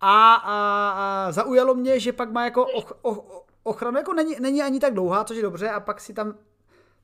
a, 0.00 0.34
a, 0.34 0.34
a 0.44 1.32
zaujalo 1.32 1.74
mě, 1.74 2.00
že 2.00 2.12
pak 2.12 2.30
má 2.30 2.44
jako 2.44 2.66
och, 2.66 2.98
och, 3.02 3.46
ochranu, 3.62 3.98
jako 3.98 4.12
není, 4.12 4.36
není 4.40 4.62
ani 4.62 4.80
tak 4.80 4.94
dlouhá, 4.94 5.24
což 5.24 5.36
je 5.36 5.42
dobře, 5.42 5.70
a 5.70 5.80
pak 5.80 6.00
si 6.00 6.14
tam 6.14 6.34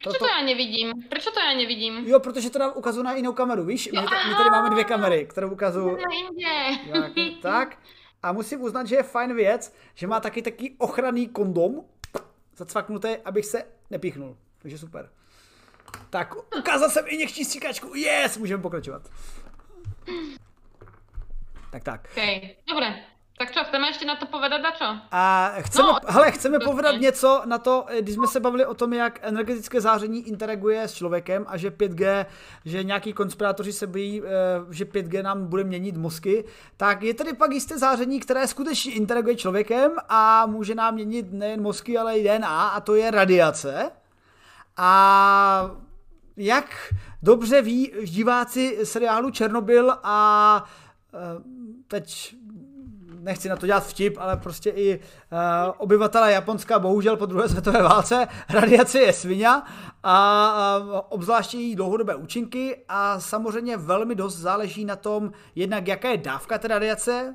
Proč 0.04 0.18
to 0.18 0.26
já 0.26 0.42
nevidím? 0.42 0.92
Proč 1.08 1.24
to 1.24 1.40
já 1.40 1.54
nevidím? 1.54 2.04
Jo, 2.06 2.20
protože 2.20 2.50
to 2.50 2.58
nám 2.58 2.72
ukazuje 2.74 3.04
na 3.04 3.12
jinou 3.12 3.32
kameru, 3.32 3.64
víš? 3.64 3.90
My, 3.92 4.00
my 4.00 4.34
tady 4.36 4.50
máme 4.50 4.70
dvě 4.70 4.84
kamery, 4.84 5.26
které 5.26 5.46
ukazují. 5.46 5.96
Tak, 6.92 7.12
tak. 7.42 7.78
A 8.22 8.32
musím 8.32 8.62
uznat, 8.62 8.86
že 8.86 8.96
je 8.96 9.02
fajn 9.02 9.34
věc, 9.34 9.74
že 9.94 10.06
má 10.06 10.20
taky 10.20 10.42
taký 10.42 10.76
ochranný 10.78 11.28
kondom, 11.28 11.84
zacvaknutý, 12.56 13.08
abych 13.24 13.46
se 13.46 13.64
nepíchnul. 13.90 14.36
Takže 14.58 14.78
super. 14.78 15.10
Tak, 16.10 16.34
ukázal 16.58 16.90
jsem 16.90 17.04
i 17.08 17.16
někčí 17.16 17.44
stříkačku. 17.44 17.94
Yes, 17.94 18.38
můžeme 18.38 18.62
pokračovat. 18.62 19.02
Tak, 21.70 21.84
tak. 21.84 22.08
Okay. 22.12 22.56
Dobré. 22.68 23.04
Tak 23.38 23.50
čo, 23.50 23.64
chceme 23.64 23.86
ještě 23.88 24.06
na 24.06 24.16
to 24.16 24.26
povedat 24.26 24.64
a 24.64 24.70
čo? 24.70 24.84
A 25.10 25.52
chceme, 25.58 25.88
no, 25.88 25.98
hele, 26.06 26.32
chceme 26.32 26.58
povedat 26.58 27.00
něco 27.00 27.42
na 27.44 27.58
to, 27.58 27.86
když 28.00 28.14
jsme 28.14 28.26
se 28.26 28.40
bavili 28.40 28.66
o 28.66 28.74
tom, 28.74 28.92
jak 28.92 29.18
energetické 29.22 29.80
záření 29.80 30.28
interaguje 30.28 30.82
s 30.82 30.94
člověkem 30.94 31.44
a 31.48 31.56
že 31.56 31.70
5G, 31.70 32.26
že 32.64 32.82
nějaký 32.82 33.12
konspirátoři 33.12 33.72
se 33.72 33.86
bojí, 33.86 34.22
eh, 34.24 34.28
že 34.70 34.84
5G 34.84 35.22
nám 35.22 35.46
bude 35.46 35.64
měnit 35.64 35.96
mozky, 35.96 36.44
tak 36.76 37.02
je 37.02 37.14
tady 37.14 37.32
pak 37.32 37.52
jisté 37.52 37.78
záření, 37.78 38.20
které 38.20 38.46
skutečně 38.46 38.92
interaguje 38.92 39.34
s 39.34 39.40
člověkem 39.40 39.92
a 40.08 40.46
může 40.46 40.74
nám 40.74 40.94
měnit 40.94 41.32
nejen 41.32 41.62
mozky, 41.62 41.98
ale 41.98 42.18
i 42.18 42.22
DNA 42.24 42.68
a 42.68 42.80
to 42.80 42.94
je 42.94 43.10
radiace. 43.10 43.90
A 44.76 45.70
jak 46.36 46.94
dobře 47.22 47.62
ví 47.62 47.92
diváci 48.04 48.78
seriálu 48.84 49.30
Černobyl 49.30 49.94
a 50.02 50.64
eh, 51.14 51.18
teď 51.88 52.37
nechci 53.18 53.48
na 53.48 53.56
to 53.56 53.66
dělat 53.66 53.86
vtip, 53.86 54.16
ale 54.18 54.36
prostě 54.36 54.70
i 54.70 54.98
uh, 54.98 55.38
obyvatele 55.78 56.32
Japonska 56.32 56.78
bohužel 56.78 57.16
po 57.16 57.26
druhé 57.26 57.48
světové 57.48 57.82
válce 57.82 58.28
radiace 58.48 58.98
je 58.98 59.12
svině 59.12 59.48
a 60.02 60.78
uh, 60.78 61.00
obzvláště 61.08 61.56
její 61.56 61.76
dlouhodobé 61.76 62.14
účinky 62.14 62.84
a 62.88 63.20
samozřejmě 63.20 63.76
velmi 63.76 64.14
dost 64.14 64.36
záleží 64.36 64.84
na 64.84 64.96
tom 64.96 65.32
jednak 65.54 65.88
jaká 65.88 66.08
je 66.08 66.16
dávka 66.16 66.58
té 66.58 66.68
radiace 66.68 67.34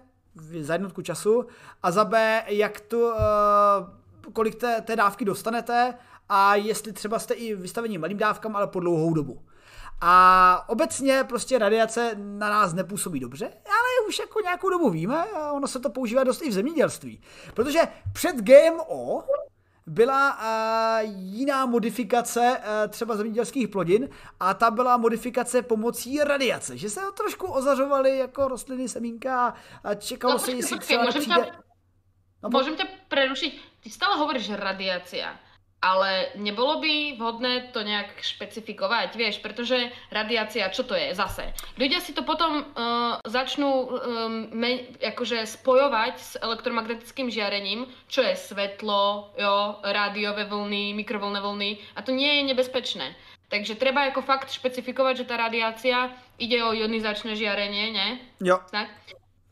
za 0.61 0.73
jednotku 0.73 1.01
času 1.01 1.45
a 1.83 1.91
za 1.91 2.05
B, 2.05 2.43
jak 2.47 2.79
to, 2.79 2.97
uh, 2.97 4.33
kolik 4.33 4.55
té, 4.55 4.81
té 4.81 4.95
dávky 4.95 5.25
dostanete 5.25 5.93
a 6.29 6.55
jestli 6.55 6.93
třeba 6.93 7.19
jste 7.19 7.33
i 7.33 7.55
vystavení 7.55 7.97
malým 7.97 8.17
dávkám, 8.17 8.55
ale 8.55 8.67
po 8.67 8.79
dlouhou 8.79 9.13
dobu. 9.13 9.39
A 10.01 10.65
obecně 10.69 11.23
prostě 11.29 11.57
radiace 11.59 12.11
na 12.15 12.49
nás 12.49 12.73
nepůsobí 12.73 13.19
dobře, 13.19 13.45
ale 13.45 13.82
už 14.07 14.19
jako 14.19 14.39
nějakou 14.39 14.69
dobu 14.69 14.89
víme 14.89 15.23
a 15.23 15.51
ono 15.51 15.67
se 15.67 15.79
to 15.79 15.89
používá 15.89 16.23
dost 16.23 16.41
i 16.41 16.49
v 16.49 16.53
zemědělství. 16.53 17.21
Protože 17.53 17.79
před 18.13 18.35
GMO 18.35 19.23
byla 19.87 20.37
uh, 20.37 21.09
jiná 21.15 21.65
modifikace 21.65 22.39
uh, 22.39 22.91
třeba 22.91 23.15
zemědělských 23.15 23.67
plodin 23.67 24.09
a 24.39 24.53
ta 24.53 24.71
byla 24.71 24.97
modifikace 24.97 25.61
pomocí 25.61 26.19
radiace, 26.19 26.77
že 26.77 26.89
se 26.89 27.01
trošku 27.17 27.47
ozařovaly 27.47 28.17
jako 28.17 28.47
rostliny, 28.47 28.89
semínka 28.89 29.53
a 29.83 29.95
čekalo 29.95 30.33
no, 30.33 30.39
se, 30.39 30.51
jestli 30.51 30.79
třeba 30.79 31.07
přijde... 31.07 31.35
Tě, 31.35 31.51
no, 32.43 32.75
tě 32.75 32.87
prerušiť? 33.07 33.61
Ty 33.83 33.89
stále 33.89 34.17
hovoríš 34.17 34.49
radiácia 34.49 35.39
ale 35.83 36.31
nebolo 36.39 36.79
by 36.79 37.19
vhodné 37.19 37.75
to 37.75 37.83
nejak 37.83 38.15
špecifikovať, 38.23 39.19
vieš, 39.19 39.43
pretože 39.43 39.91
radiácia, 40.15 40.71
čo 40.71 40.87
to 40.87 40.95
je 40.95 41.11
zase? 41.11 41.51
Ľudia 41.75 41.99
si 41.99 42.15
to 42.15 42.23
potom 42.23 42.63
uh, 42.63 43.19
začnú 43.27 43.67
um, 43.67 43.91
me, 44.55 44.95
akože 45.03 45.43
spojovať 45.43 46.15
s 46.15 46.31
elektromagnetickým 46.39 47.27
žiarením, 47.27 47.91
čo 48.07 48.23
je 48.23 48.31
svetlo, 48.39 49.35
jo, 49.35 49.83
rádiové 49.83 50.47
vlny, 50.47 50.95
mikrovlné 50.95 51.43
vlny 51.43 51.69
a 51.93 51.99
to 51.99 52.15
nie 52.15 52.31
je 52.39 52.55
nebezpečné. 52.55 53.11
Takže 53.51 53.75
treba 53.75 54.07
jako 54.07 54.21
fakt 54.23 54.49
špecifikovať, 54.49 55.17
že 55.17 55.29
ta 55.29 55.37
radiácia 55.37 56.09
ide 56.39 56.63
o 56.63 56.73
ionizačné 56.73 57.35
žiarenie, 57.35 57.91
ne? 57.91 58.07
Jo. 58.41 58.63
Tak? 58.71 58.87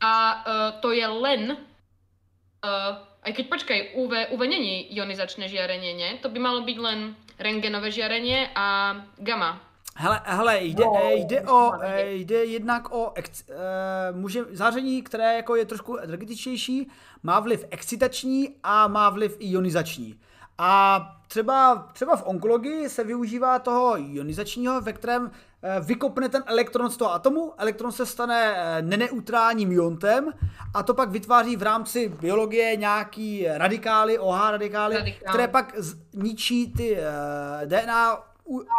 A 0.00 0.12
uh, 0.42 0.42
to 0.80 0.90
je 0.90 1.06
len 1.06 1.54
uh, 1.54 3.11
aj 3.22 3.32
keď 3.32 3.44
počkaj, 3.48 3.78
UV, 3.94 4.12
UV 4.34 4.40
není 4.50 4.90
ionizačné 4.90 5.48
žiarenie, 5.48 5.94
ne? 5.94 6.18
To 6.22 6.28
by 6.28 6.38
malo 6.42 6.66
byť 6.66 6.78
len 6.78 7.14
rengenové 7.38 7.94
žiarenie 7.94 8.50
a 8.54 8.96
gamma. 9.18 9.62
Hele, 9.96 10.20
hele 10.24 10.64
jde, 10.64 10.84
no, 10.84 11.00
jde, 11.12 11.40
o, 11.40 11.72
jde 12.08 12.44
jednak 12.44 12.94
o 12.94 13.12
ex, 13.14 13.44
uh, 13.48 14.16
může, 14.16 14.44
záření, 14.50 15.02
které 15.02 15.36
jako 15.36 15.56
je 15.56 15.64
trošku 15.64 15.96
energetičtější, 15.96 16.90
má 17.22 17.40
vliv 17.40 17.64
excitační 17.70 18.48
a 18.62 18.88
má 18.88 19.10
vliv 19.10 19.36
ionizační. 19.40 20.20
A 20.58 21.00
třeba, 21.28 21.88
třeba 21.92 22.16
v 22.16 22.26
onkologii 22.26 22.88
se 22.88 23.04
využívá 23.04 23.58
toho 23.58 23.98
ionizačního, 23.98 24.80
ve 24.80 24.92
kterém 24.92 25.30
Eh, 25.30 25.51
vykopne 25.80 26.28
ten 26.28 26.42
elektron 26.46 26.90
z 26.90 26.96
toho 26.96 27.14
atomu, 27.14 27.52
elektron 27.58 27.92
se 27.92 28.06
stane 28.06 28.54
eh, 28.56 28.82
neneutrálním 28.82 29.72
iontem 29.72 30.32
a 30.74 30.82
to 30.82 30.94
pak 30.94 31.10
vytváří 31.10 31.56
v 31.56 31.62
rámci 31.62 32.08
biologie 32.08 32.76
nějaký 32.76 33.46
radikály, 33.48 34.18
OH 34.18 34.50
radikály, 34.50 34.96
Radikál. 34.96 35.28
které 35.32 35.48
pak 35.48 35.74
ničí 36.14 36.72
ty 36.72 36.98
eh, 36.98 37.66
DNA 37.66 38.32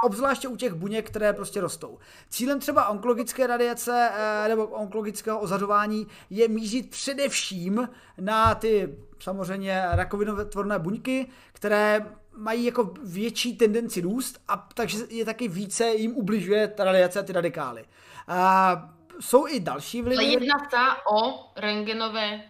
obzvláště 0.03 0.47
u 0.47 0.55
těch 0.55 0.73
buněk, 0.73 1.09
které 1.09 1.33
prostě 1.33 1.61
rostou. 1.61 1.97
Cílem 2.29 2.59
třeba 2.59 2.87
onkologické 2.87 3.47
radiace 3.47 4.09
nebo 4.47 4.65
onkologického 4.65 5.39
ozařování 5.39 6.07
je 6.29 6.47
mířit 6.47 6.89
především 6.89 7.89
na 8.19 8.55
ty 8.55 8.97
samozřejmě 9.19 9.83
rakovinové 9.91 10.45
tvorné 10.45 10.79
buňky, 10.79 11.27
které 11.53 12.05
mají 12.37 12.65
jako 12.65 12.93
větší 13.03 13.57
tendenci 13.57 14.01
růst 14.01 14.39
a 14.47 14.69
takže 14.73 14.97
je 15.09 15.25
taky 15.25 15.47
více 15.47 15.87
jim 15.87 16.15
ubližuje 16.15 16.67
ta 16.67 16.83
radiace 16.83 17.19
a 17.19 17.23
ty 17.23 17.33
radikály. 17.33 17.85
A 18.27 18.89
jsou 19.19 19.47
i 19.47 19.59
další 19.59 20.01
vlivy. 20.01 20.25
Jedna 20.25 20.55
ta 20.71 21.07
o 21.11 21.51
rengenové 21.55 22.41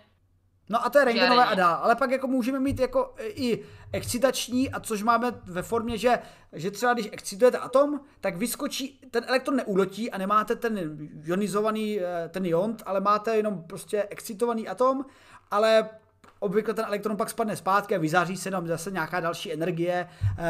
No 0.70 0.86
a 0.86 0.90
to 0.90 1.00
je 1.00 1.06
rengenové 1.06 1.46
a 1.46 1.56
dál, 1.56 1.80
ale 1.84 1.96
pak 1.96 2.12
jako 2.12 2.28
můžeme 2.28 2.60
mít 2.60 2.80
jako 2.80 3.16
i 3.20 3.64
excitační, 3.92 4.70
a 4.70 4.80
což 4.80 5.04
máme 5.04 5.32
ve 5.44 5.62
formě, 5.62 5.98
že, 5.98 6.20
že 6.54 6.72
třeba 6.72 6.94
když 6.94 7.10
excitujete 7.12 7.58
atom, 7.58 8.00
tak 8.22 8.38
vyskočí, 8.38 9.00
ten 9.12 9.24
elektron 9.28 9.58
neulotí 9.58 10.12
a 10.12 10.18
nemáte 10.18 10.56
ten 10.56 10.98
ionizovaný, 11.26 12.00
eh, 12.00 12.30
ten 12.30 12.46
iont, 12.46 12.84
ale 12.86 13.00
máte 13.00 13.36
jenom 13.36 13.64
prostě 13.64 14.08
excitovaný 14.10 14.68
atom, 14.68 15.06
ale 15.52 15.90
obvykle 16.44 16.74
ten 16.74 16.86
elektron 16.86 17.18
pak 17.18 17.30
spadne 17.30 17.56
zpátky 17.56 17.96
a 17.96 18.00
vyzáří 18.00 18.38
se 18.38 18.52
nám 18.52 18.68
zase 18.68 18.92
nějaká 18.92 19.20
další 19.20 19.54
energie 19.54 20.08
uh, 20.22 20.46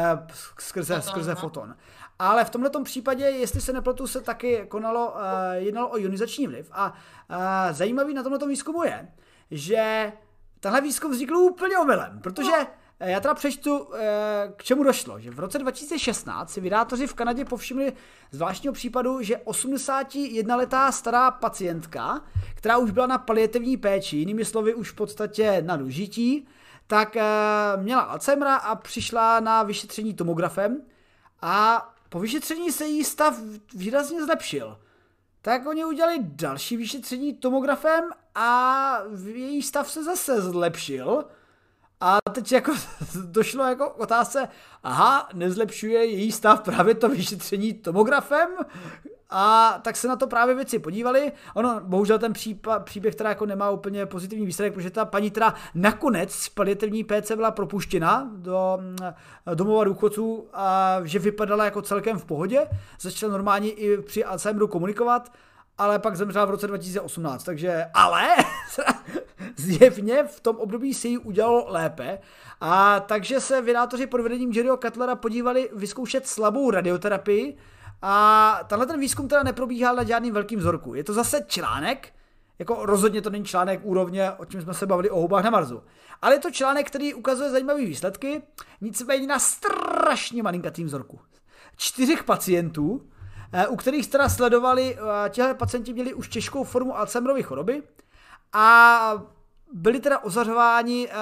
skrze, 0.58 0.94
foton, 0.94 1.10
skrze 1.10 1.30
no. 1.30 1.36
foton. 1.36 1.74
Ale 2.18 2.44
v 2.44 2.50
tomto 2.50 2.82
případě, 2.82 3.24
jestli 3.24 3.60
se 3.60 3.72
nepletu, 3.72 4.06
se 4.06 4.20
taky 4.20 4.66
konalo, 4.68 5.12
uh, 5.12 5.20
jednalo 5.54 5.88
o 5.88 5.98
ionizační 5.98 6.46
vliv. 6.46 6.70
A 6.72 6.92
uh, 6.92 7.36
zajímavý 7.72 8.14
na 8.14 8.22
tomto 8.22 8.46
výzkumu 8.46 8.84
je, 8.84 9.08
že 9.50 10.12
tenhle 10.60 10.80
výzkum 10.80 11.10
vznikl 11.10 11.36
úplně 11.36 11.78
omylem, 11.78 12.20
protože 12.22 12.50
no 12.58 12.66
já 13.00 13.20
teda 13.20 13.34
přečtu, 13.34 13.88
eh, 13.94 14.52
k 14.56 14.64
čemu 14.64 14.82
došlo. 14.82 15.20
Že 15.20 15.30
v 15.30 15.38
roce 15.38 15.58
2016 15.58 16.50
si 16.50 16.60
vydátoři 16.60 17.06
v 17.06 17.14
Kanadě 17.14 17.44
povšimli 17.44 17.92
zvláštního 18.30 18.72
případu, 18.72 19.22
že 19.22 19.36
81-letá 19.36 20.92
stará 20.92 21.30
pacientka, 21.30 22.22
která 22.54 22.76
už 22.76 22.90
byla 22.90 23.06
na 23.06 23.18
paliativní 23.18 23.76
péči, 23.76 24.16
jinými 24.16 24.44
slovy 24.44 24.74
už 24.74 24.90
v 24.90 24.94
podstatě 24.94 25.62
na 25.66 25.76
dožití, 25.76 26.48
tak 26.86 27.16
eh, 27.16 27.22
měla 27.76 28.02
Alzheimera 28.02 28.56
a 28.56 28.74
přišla 28.74 29.40
na 29.40 29.62
vyšetření 29.62 30.14
tomografem 30.14 30.82
a 31.42 31.88
po 32.08 32.20
vyšetření 32.20 32.72
se 32.72 32.86
jí 32.86 33.04
stav 33.04 33.38
výrazně 33.74 34.24
zlepšil. 34.24 34.78
Tak 35.42 35.66
oni 35.66 35.84
udělali 35.84 36.18
další 36.20 36.76
vyšetření 36.76 37.34
tomografem 37.34 38.04
a 38.34 38.98
její 39.24 39.62
stav 39.62 39.90
se 39.90 40.04
zase 40.04 40.40
zlepšil. 40.40 41.24
A 42.04 42.18
teď 42.32 42.52
jako 42.52 42.72
došlo 43.24 43.64
jako 43.64 43.90
k 43.90 44.00
otázce, 44.00 44.48
aha, 44.82 45.28
nezlepšuje 45.34 46.04
její 46.04 46.32
stav 46.32 46.60
právě 46.60 46.94
to 46.94 47.08
vyšetření 47.08 47.72
tomografem, 47.72 48.48
a 49.30 49.78
tak 49.82 49.96
se 49.96 50.08
na 50.08 50.16
to 50.16 50.26
právě 50.26 50.54
věci 50.54 50.78
podívali. 50.78 51.32
Ono, 51.54 51.80
bohužel 51.80 52.18
ten 52.18 52.32
případ, 52.32 52.84
příběh 52.84 53.14
teda 53.14 53.28
jako 53.28 53.46
nemá 53.46 53.70
úplně 53.70 54.06
pozitivní 54.06 54.46
výsledek, 54.46 54.74
protože 54.74 54.90
ta 54.90 55.04
paní 55.04 55.30
teda 55.30 55.54
nakonec 55.74 56.32
z 56.34 56.48
paliativní 56.48 57.04
PC 57.04 57.32
byla 57.34 57.50
propuštěna 57.50 58.30
do 58.32 58.78
mm, 58.80 58.96
domova 59.54 59.84
důchodců 59.84 60.48
a 60.52 60.98
že 61.04 61.18
vypadala 61.18 61.64
jako 61.64 61.82
celkem 61.82 62.18
v 62.18 62.24
pohodě. 62.24 62.68
Začala 63.00 63.32
normálně 63.32 63.70
i 63.70 64.02
při 64.02 64.24
Alzheimeru 64.24 64.68
komunikovat 64.68 65.32
ale 65.78 65.98
pak 65.98 66.16
zemřela 66.16 66.44
v 66.44 66.50
roce 66.50 66.66
2018, 66.66 67.44
takže 67.44 67.86
ale 67.94 68.28
zjevně 69.56 70.24
v 70.24 70.40
tom 70.40 70.56
období 70.56 70.94
si 70.94 71.08
ji 71.08 71.18
udělalo 71.18 71.64
lépe 71.68 72.18
a 72.60 73.00
takže 73.00 73.40
se 73.40 73.62
vydátoři 73.62 74.06
pod 74.06 74.20
vedením 74.20 74.52
Jerryho 74.52 74.76
Cutlera 74.76 75.14
podívali 75.14 75.70
vyzkoušet 75.72 76.26
slabou 76.26 76.70
radioterapii 76.70 77.56
a 78.02 78.60
tenhle 78.66 78.86
ten 78.86 79.00
výzkum 79.00 79.28
teda 79.28 79.42
neprobíhal 79.42 79.96
na 79.96 80.04
žádným 80.04 80.34
velkým 80.34 80.58
vzorku. 80.58 80.94
Je 80.94 81.04
to 81.04 81.12
zase 81.12 81.44
článek, 81.46 82.12
jako 82.58 82.86
rozhodně 82.86 83.22
to 83.22 83.30
není 83.30 83.44
článek 83.44 83.80
úrovně, 83.82 84.30
o 84.30 84.44
čem 84.44 84.62
jsme 84.62 84.74
se 84.74 84.86
bavili 84.86 85.10
o 85.10 85.20
houbách 85.20 85.44
na 85.44 85.50
Marsu. 85.50 85.82
Ale 86.22 86.34
je 86.34 86.40
to 86.40 86.50
článek, 86.50 86.86
který 86.86 87.14
ukazuje 87.14 87.50
zajímavé 87.50 87.80
výsledky, 87.80 88.42
nicméně 88.80 89.26
na 89.26 89.38
strašně 89.38 90.42
malinkatým 90.42 90.86
vzorku. 90.86 91.18
Čtyřech 91.76 92.24
pacientů, 92.24 93.08
Eh, 93.56 93.66
u 93.66 93.76
kterých 93.76 94.08
teda 94.08 94.28
sledovali, 94.28 94.98
eh, 94.98 95.30
těhle 95.30 95.54
pacienti 95.54 95.92
měli 95.92 96.14
už 96.14 96.28
těžkou 96.28 96.64
formu 96.64 96.98
Alzheimerovy 96.98 97.42
choroby 97.42 97.82
a 98.52 99.22
byli 99.74 100.00
teda 100.00 100.18
ozařováni 100.18 101.08
eh, 101.10 101.14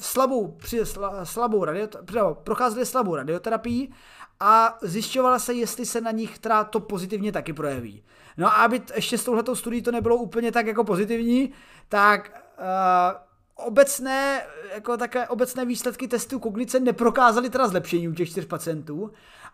slabou, 0.00 0.48
při 0.48 0.80
slabou 1.24 1.64
radio, 1.64 1.88
procházeli 2.34 2.86
slabou 2.86 3.14
radioterapii 3.14 3.92
a 4.40 4.78
zjišťovala 4.82 5.38
se, 5.38 5.54
jestli 5.54 5.86
se 5.86 6.00
na 6.00 6.10
nich 6.10 6.38
teda 6.38 6.64
to 6.64 6.80
pozitivně 6.80 7.32
taky 7.32 7.52
projeví. 7.52 8.04
No 8.36 8.46
a 8.46 8.50
aby 8.50 8.82
ještě 8.94 9.18
s 9.18 9.24
touhletou 9.24 9.54
studií 9.54 9.82
to 9.82 9.92
nebylo 9.92 10.16
úplně 10.16 10.52
tak 10.52 10.66
jako 10.66 10.84
pozitivní, 10.84 11.52
tak 11.88 12.42
uh, 12.58 13.66
obecné, 13.66 14.46
jako 14.74 14.96
také 14.96 15.28
obecné 15.28 15.64
výsledky 15.64 16.08
testů 16.08 16.38
kognice 16.38 16.80
neprokázaly 16.80 17.50
teda 17.50 17.68
zlepšení 17.68 18.08
u 18.08 18.12
těch 18.12 18.30
čtyř 18.30 18.44
pacientů, 18.44 19.10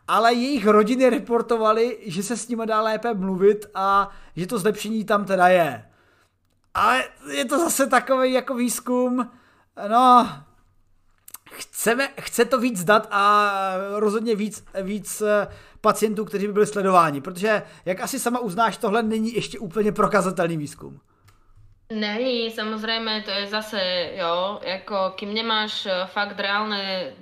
ale 0.09 0.34
jejich 0.34 0.66
rodiny 0.66 1.11
reportovali, 1.11 1.98
že 2.07 2.22
se 2.22 2.36
s 2.36 2.48
nimi 2.48 2.62
dá 2.66 2.82
lépe 2.82 3.14
mluvit 3.14 3.66
a 3.74 4.11
že 4.36 4.46
to 4.46 4.59
zlepšení 4.59 5.05
tam 5.05 5.24
teda 5.24 5.48
je. 5.48 5.89
Ale 6.74 7.04
je 7.32 7.44
to 7.44 7.58
zase 7.58 7.86
takový 7.86 8.32
jako 8.32 8.54
výzkum, 8.54 9.30
no, 9.88 10.28
chceme, 11.50 12.08
chce 12.20 12.44
to 12.44 12.58
víc 12.58 12.84
dát 12.84 13.08
a 13.10 13.52
rozhodně 13.96 14.36
víc, 14.36 14.64
víc 14.82 15.20
eh, 15.20 15.48
pacientů, 15.80 16.24
kteří 16.24 16.46
by 16.46 16.52
byli 16.52 16.66
sledováni, 16.66 17.20
protože 17.20 17.62
jak 17.84 18.00
asi 18.00 18.18
sama 18.18 18.38
uznáš, 18.38 18.76
tohle 18.76 19.02
není 19.02 19.34
ještě 19.34 19.58
úplně 19.58 19.92
prokazatelný 19.92 20.56
výzkum. 20.56 21.00
Není, 21.92 22.50
samozřejmě, 22.50 23.22
to 23.22 23.30
je 23.30 23.46
zase, 23.46 24.10
jo, 24.14 24.60
jako 24.62 25.12
kým 25.16 25.34
nemáš 25.34 25.86
eh, 25.86 26.06
fakt 26.06 26.40
reálné 26.40 27.12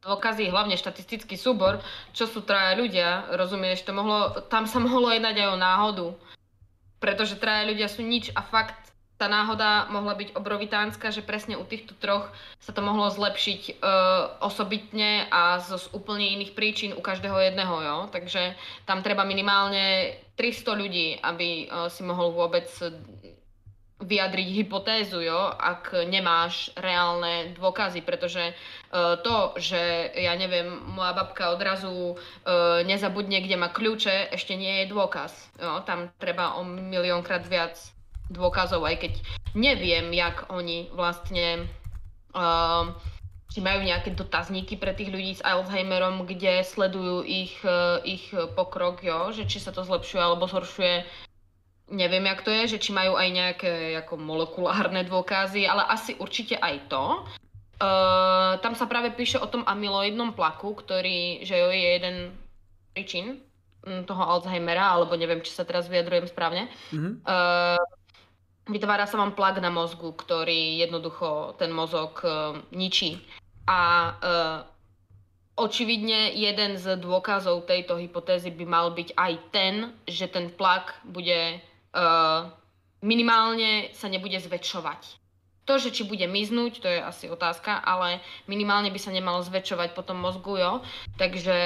dôkazy, 0.00 0.48
hlavne 0.48 0.80
štatistický 0.80 1.36
súbor, 1.36 1.76
čo 2.16 2.24
sú 2.24 2.40
traja 2.40 2.72
ľudia, 2.72 3.28
rozumieš, 3.36 3.84
to 3.84 3.92
mohlo, 3.92 4.32
tam 4.48 4.64
sa 4.64 4.80
mohlo 4.80 5.12
jednať 5.12 5.36
aj 5.36 5.48
o 5.52 5.60
náhodu, 5.60 6.06
pretože 7.00 7.40
traja 7.40 7.66
ľudia 7.66 7.88
sú 7.88 8.04
nič 8.04 8.30
a 8.36 8.44
fakt 8.44 8.90
tá 9.20 9.28
náhoda 9.28 9.84
mohla 9.92 10.16
byť 10.16 10.32
obrovitánska, 10.32 11.12
že 11.12 11.20
presne 11.20 11.60
u 11.60 11.64
týchto 11.68 11.92
troch 11.92 12.32
sa 12.56 12.72
to 12.72 12.80
mohlo 12.80 13.04
zlepšiť 13.12 13.76
uh, 13.76 14.40
osobitne 14.40 15.28
a 15.28 15.60
z, 15.60 15.76
z 15.76 15.86
úplne 15.92 16.40
iných 16.40 16.56
príčin 16.56 16.96
u 16.96 17.04
každého 17.04 17.36
jedného, 17.52 17.74
jo. 17.84 17.96
Takže 18.08 18.56
tam 18.88 19.04
treba 19.04 19.28
minimálne 19.28 20.16
300 20.40 20.72
ľudí, 20.72 21.20
aby 21.20 21.68
uh, 21.68 21.92
si 21.92 22.00
mohol 22.00 22.32
vôbec 22.32 22.64
vyjadriť 24.00 24.48
hypotézu, 24.64 25.20
jo, 25.20 25.52
ak 25.52 26.08
nemáš 26.08 26.72
reálne 26.72 27.52
dôkazy, 27.52 28.00
pretože 28.00 28.40
uh, 28.50 29.20
to, 29.20 29.52
že 29.60 30.10
ja 30.16 30.32
neviem, 30.40 30.72
moja 30.96 31.12
babka 31.12 31.52
odrazu 31.52 32.16
uh, 32.16 32.80
nezabudne, 32.88 33.44
kde 33.44 33.60
má 33.60 33.68
kľúče, 33.68 34.32
ešte 34.32 34.56
nie 34.56 34.84
je 34.84 34.92
dôkaz. 34.92 35.52
Jo. 35.60 35.84
Tam 35.84 36.08
treba 36.16 36.56
o 36.56 36.64
miliónkrát 36.64 37.44
viac 37.44 37.76
dôkazov, 38.32 38.88
aj 38.88 39.04
keď 39.04 39.12
neviem, 39.52 40.08
jak 40.16 40.48
oni 40.48 40.88
vlastne 40.96 41.68
uh, 42.32 42.96
či 43.50 43.58
majú 43.58 43.82
nejaké 43.82 44.14
dotazníky 44.14 44.78
pre 44.78 44.94
tých 44.94 45.10
ľudí 45.10 45.34
s 45.34 45.42
Alzheimerom, 45.42 46.22
kde 46.22 46.62
sledujú 46.62 47.26
ich, 47.26 47.58
ich 48.06 48.30
pokrok, 48.54 49.02
jo, 49.02 49.34
že 49.34 49.42
či 49.50 49.58
sa 49.58 49.74
to 49.74 49.82
zlepšuje 49.82 50.22
alebo 50.22 50.46
zhoršuje. 50.46 51.02
Neviem, 51.90 52.30
jak 52.30 52.46
to 52.46 52.50
je, 52.54 52.78
že 52.78 52.78
či 52.78 52.90
majú 52.94 53.18
aj 53.18 53.28
nejaké 53.34 53.72
ako 54.06 54.14
molekulárne 54.14 55.02
dôkazy, 55.10 55.66
ale 55.66 55.82
asi 55.90 56.14
určite 56.22 56.54
aj 56.54 56.86
to. 56.86 57.26
Uh, 57.80 58.60
tam 58.62 58.78
sa 58.78 58.86
práve 58.86 59.10
píše 59.10 59.40
o 59.40 59.50
tom 59.50 59.66
amyloidnom 59.66 60.36
plaku, 60.36 60.76
ktorý, 60.76 61.42
že 61.42 61.58
jo, 61.58 61.72
je 61.72 61.88
jeden 61.98 62.16
príčin 62.92 63.40
mm, 63.82 64.04
toho 64.04 64.22
Alzheimera, 64.22 64.92
alebo 64.94 65.16
neviem, 65.16 65.40
či 65.42 65.50
sa 65.50 65.64
teraz 65.64 65.88
vyjadrujem 65.88 66.28
správne. 66.28 66.68
Mm-hmm. 66.92 67.24
Uh, 67.24 67.80
vytvára 68.68 69.08
sa 69.08 69.18
vám 69.18 69.32
plak 69.32 69.58
na 69.58 69.72
mozgu, 69.72 70.12
ktorý 70.12 70.78
jednoducho 70.84 71.56
ten 71.58 71.72
mozog 71.72 72.20
uh, 72.22 72.60
ničí. 72.70 73.18
A 73.64 73.80
uh, 74.12 74.58
očividne 75.56 76.36
jeden 76.36 76.76
z 76.76 77.00
dôkazov 77.00 77.64
tejto 77.64 77.96
hypotézy 77.96 78.52
by 78.52 78.64
mal 78.68 78.86
byť 78.92 79.16
aj 79.16 79.32
ten, 79.50 79.74
že 80.04 80.28
ten 80.28 80.52
plak 80.52 81.00
bude 81.08 81.64
uh, 81.94 82.50
minimálne 83.00 83.90
sa 83.96 84.06
nebude 84.06 84.36
zväčšovať. 84.40 85.20
To, 85.68 85.78
že 85.78 85.94
či 85.94 86.02
bude 86.02 86.26
miznúť, 86.26 86.82
to 86.82 86.88
je 86.90 86.98
asi 86.98 87.30
otázka, 87.30 87.78
ale 87.78 88.18
minimálne 88.50 88.90
by 88.90 88.98
sa 88.98 89.14
nemalo 89.14 89.44
zväčšovať 89.46 89.94
po 89.94 90.02
tom 90.02 90.18
mozgu, 90.18 90.58
jo. 90.58 90.72
Takže 91.14 91.56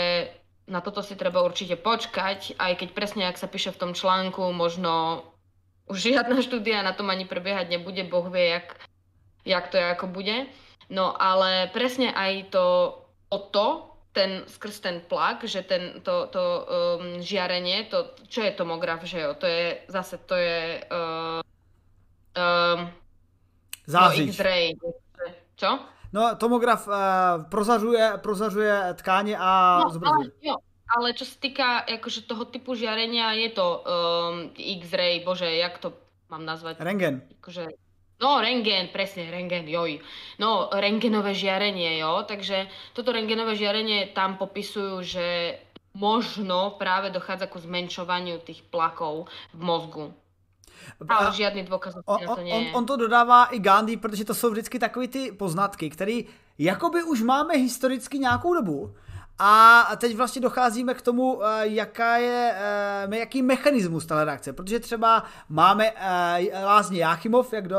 na 0.68 0.80
toto 0.84 1.00
si 1.00 1.16
treba 1.16 1.40
určite 1.40 1.76
počkať, 1.80 2.56
aj 2.60 2.72
keď 2.84 2.88
presne, 2.92 3.22
ak 3.24 3.40
sa 3.40 3.48
píše 3.48 3.72
v 3.72 3.80
tom 3.80 3.92
článku, 3.96 4.52
možno 4.52 5.24
už 5.88 6.12
žiadna 6.12 6.40
štúdia 6.40 6.80
na 6.80 6.96
tom 6.96 7.12
ani 7.12 7.28
prebiehať 7.28 7.68
nebude, 7.68 8.04
Boh 8.08 8.28
vie, 8.28 8.60
jak, 8.60 8.76
jak 9.44 9.68
to 9.68 9.76
ako 9.76 10.08
bude. 10.08 10.48
No 10.92 11.16
ale 11.16 11.72
presne 11.72 12.12
aj 12.12 12.52
to 12.52 12.64
o 13.28 13.38
to, 13.40 13.93
ten, 14.14 14.46
skrz 14.46 14.80
ten 14.80 15.02
plak, 15.02 15.42
že 15.44 15.66
ten, 15.66 15.98
to, 16.06 16.30
to 16.30 16.42
um, 16.62 17.18
žiarenie, 17.18 17.90
to, 17.90 18.14
čo 18.30 18.46
je 18.46 18.54
tomograf, 18.54 19.02
že 19.02 19.18
jo, 19.18 19.34
to 19.34 19.46
je 19.50 19.82
zase, 19.90 20.22
to 20.22 20.38
je 20.38 20.86
uh, 20.86 21.42
um, 22.38 22.80
Zářič. 23.86 24.26
No, 24.26 24.32
X-ray. 24.32 24.64
Čo? 25.58 25.78
No, 26.12 26.36
tomograf 26.38 26.88
uh, 26.88 26.94
prozařuje, 27.50 28.12
prozařuje 28.22 28.94
tkáně 28.94 29.36
a 29.38 29.80
no, 29.84 29.90
zobrazuje. 29.90 30.30
Ale, 30.30 30.46
jo, 30.46 30.54
ale 30.96 31.08
čo 31.12 31.26
sa 31.26 31.36
týka 31.42 31.66
akože 31.84 32.30
toho 32.30 32.44
typu 32.46 32.78
žiarenia, 32.78 33.34
je 33.34 33.50
to 33.50 33.66
um, 33.82 34.54
X-ray, 34.54 35.26
bože, 35.26 35.50
jak 35.50 35.78
to 35.82 35.92
mám 36.30 36.46
nazvať? 36.46 36.78
Rengen. 36.78 37.26
Akože, 37.42 37.66
no, 38.20 38.40
rengen, 38.40 38.88
presne, 38.88 39.30
rengen, 39.30 39.68
joj. 39.68 40.00
No, 40.38 40.70
rengenové 40.72 41.34
žiarenie, 41.34 41.98
jo, 41.98 42.24
takže 42.28 42.66
toto 42.92 43.12
rengenové 43.12 43.56
žiarenie 43.56 44.14
tam 44.14 44.36
popisujú, 44.36 45.02
že 45.02 45.58
možno 45.94 46.74
práve 46.74 47.10
dochádza 47.14 47.46
ku 47.46 47.58
zmenšovaniu 47.62 48.42
tých 48.42 48.66
plakov 48.66 49.30
v 49.54 49.60
mozgu. 49.62 50.06
Ale 51.08 51.32
žádný 51.32 51.62
důkaz 51.62 51.94
on, 52.06 52.18
to 52.26 52.32
on, 52.32 52.64
on 52.72 52.86
to 52.86 52.96
dodává 52.96 53.44
i 53.44 53.58
Gandhi, 53.58 53.96
protože 53.96 54.24
to 54.24 54.34
jsou 54.34 54.50
vždycky 54.50 54.78
takové 54.78 55.08
ty 55.08 55.32
poznatky, 55.32 55.90
které 55.90 56.20
jakoby 56.58 57.02
už 57.02 57.22
máme 57.22 57.54
historicky 57.54 58.18
nějakou 58.18 58.54
dobu, 58.54 58.94
a 59.38 59.90
teď 59.96 60.16
vlastně 60.16 60.42
docházíme 60.42 60.94
k 60.94 61.02
tomu, 61.02 61.44
eh, 61.44 61.68
jaká 61.68 62.16
je, 62.16 62.54
eh, 63.10 63.18
jaký 63.18 63.42
mechanismus 63.42 64.06
ta 64.06 64.24
reakce, 64.24 64.52
protože 64.52 64.80
třeba 64.80 65.24
máme 65.48 65.90
eh, 65.96 66.64
lázně 66.64 67.00
Jáchymov, 67.00 67.52
jak 67.52 67.68
do, 67.68 67.78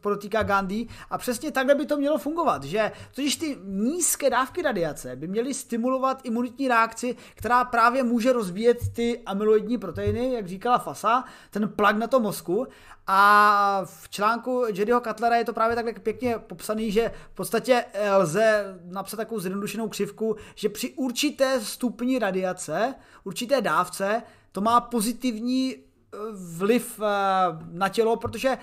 podotýká 0.00 0.42
Gandhi, 0.42 0.86
a 1.10 1.18
přesně 1.18 1.50
takhle 1.50 1.74
by 1.74 1.86
to 1.86 1.96
mělo 1.96 2.18
fungovat, 2.18 2.64
že 2.64 2.92
totiž 3.14 3.36
ty 3.36 3.58
nízké 3.64 4.30
dávky 4.30 4.62
radiace 4.62 5.16
by 5.16 5.28
měly 5.28 5.54
stimulovat 5.54 6.20
imunitní 6.24 6.68
reakci, 6.68 7.16
která 7.34 7.64
právě 7.64 8.02
může 8.02 8.32
rozbíjet 8.32 8.78
ty 8.92 9.22
amyloidní 9.26 9.78
proteiny, 9.78 10.32
jak 10.32 10.48
říkala 10.48 10.78
Fasa, 10.78 11.24
ten 11.50 11.68
plak 11.68 11.96
na 11.96 12.06
tom 12.06 12.22
mozku 12.22 12.66
a 13.06 13.80
v 13.84 14.08
článku 14.08 14.64
Jedyho 14.74 15.00
Cutlera 15.00 15.36
je 15.36 15.44
to 15.44 15.52
právě 15.52 15.76
takhle 15.76 15.92
pěkně 15.92 16.38
popsaný, 16.38 16.92
že 16.92 17.12
v 17.32 17.34
podstatě 17.34 17.84
eh, 17.92 18.16
lze 18.16 18.78
napsat 18.84 19.16
takovou 19.16 19.40
zjednodušenou 19.40 19.88
křivku, 19.88 20.36
že 20.54 20.68
při 20.68 20.92
určité 20.92 21.60
stupni 21.60 22.18
radiace, 22.18 22.94
určité 23.24 23.60
dávce, 23.60 24.22
to 24.52 24.60
má 24.60 24.80
pozitivní 24.80 25.76
eh, 25.76 26.16
vliv 26.32 27.00
eh, 27.02 27.06
na 27.72 27.88
tělo, 27.88 28.16
protože 28.16 28.58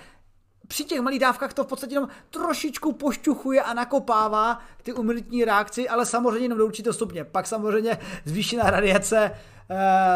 při 0.68 0.84
těch 0.84 1.00
malých 1.00 1.20
dávkách 1.20 1.54
to 1.54 1.64
v 1.64 1.66
podstatě 1.66 1.94
jenom 1.94 2.08
trošičku 2.30 2.92
pošťuchuje 2.92 3.62
a 3.62 3.74
nakopává 3.74 4.58
ty 4.82 4.92
umitní 4.92 5.44
reakci, 5.44 5.88
ale 5.88 6.06
samozřejmě 6.06 6.44
jenom 6.44 6.58
do 6.58 6.66
určitého 6.66 6.94
stupně. 6.94 7.24
Pak 7.24 7.46
samozřejmě 7.46 7.98
zvýšená 8.24 8.70
radiace 8.70 9.30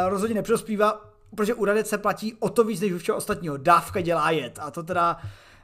rozhodně 0.08 0.34
nepřospívá 0.34 1.15
protože 1.34 1.54
u 1.54 1.64
radice 1.64 1.98
platí 1.98 2.34
o 2.38 2.48
to 2.48 2.64
víc 2.64 2.80
než 2.80 2.92
u 2.92 2.98
všeho 2.98 3.18
ostatního. 3.18 3.56
Dávka 3.56 4.00
dělá 4.00 4.30
jed. 4.30 4.58
A 4.62 4.70
to 4.70 4.82
teda, 4.82 5.16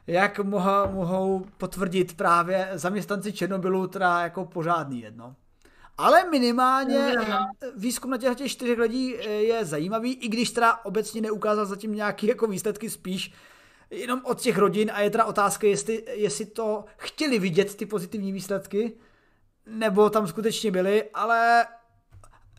jak 0.07 0.39
mohou, 0.39 0.91
mohou 0.91 1.45
potvrdit 1.57 2.17
právě 2.17 2.69
zaměstnanci 2.73 3.33
Černobylu, 3.33 3.87
teda 3.87 4.21
jako 4.21 4.45
pořádný 4.45 5.01
jedno. 5.01 5.35
Ale 5.97 6.29
minimálně 6.29 7.15
výzkum 7.75 8.11
na 8.11 8.17
těch 8.17 8.51
čtyřech 8.51 8.79
lidí 8.79 9.15
eh, 9.15 9.29
je 9.29 9.65
zajímavý, 9.65 10.13
i 10.13 10.27
když 10.27 10.51
teda 10.51 10.79
obecně 10.85 11.21
neukázal 11.21 11.65
zatím 11.65 11.95
nějaké 11.95 12.27
jako 12.27 12.47
výsledky 12.47 12.89
spíš 12.89 13.33
jenom 13.93 14.21
od 14.23 14.41
těch 14.41 14.57
rodin 14.57 14.91
a 14.93 15.01
je 15.01 15.09
teda 15.09 15.25
otázka, 15.25 15.67
jestli, 15.67 16.03
jestli 16.07 16.45
to 16.45 16.85
chtěli 16.97 17.39
vidět 17.39 17.75
ty 17.75 17.85
pozitivní 17.85 18.31
výsledky, 18.31 18.93
nebo 19.65 20.09
tam 20.09 20.27
skutečně 20.27 20.71
byly, 20.71 21.09
ale 21.13 21.65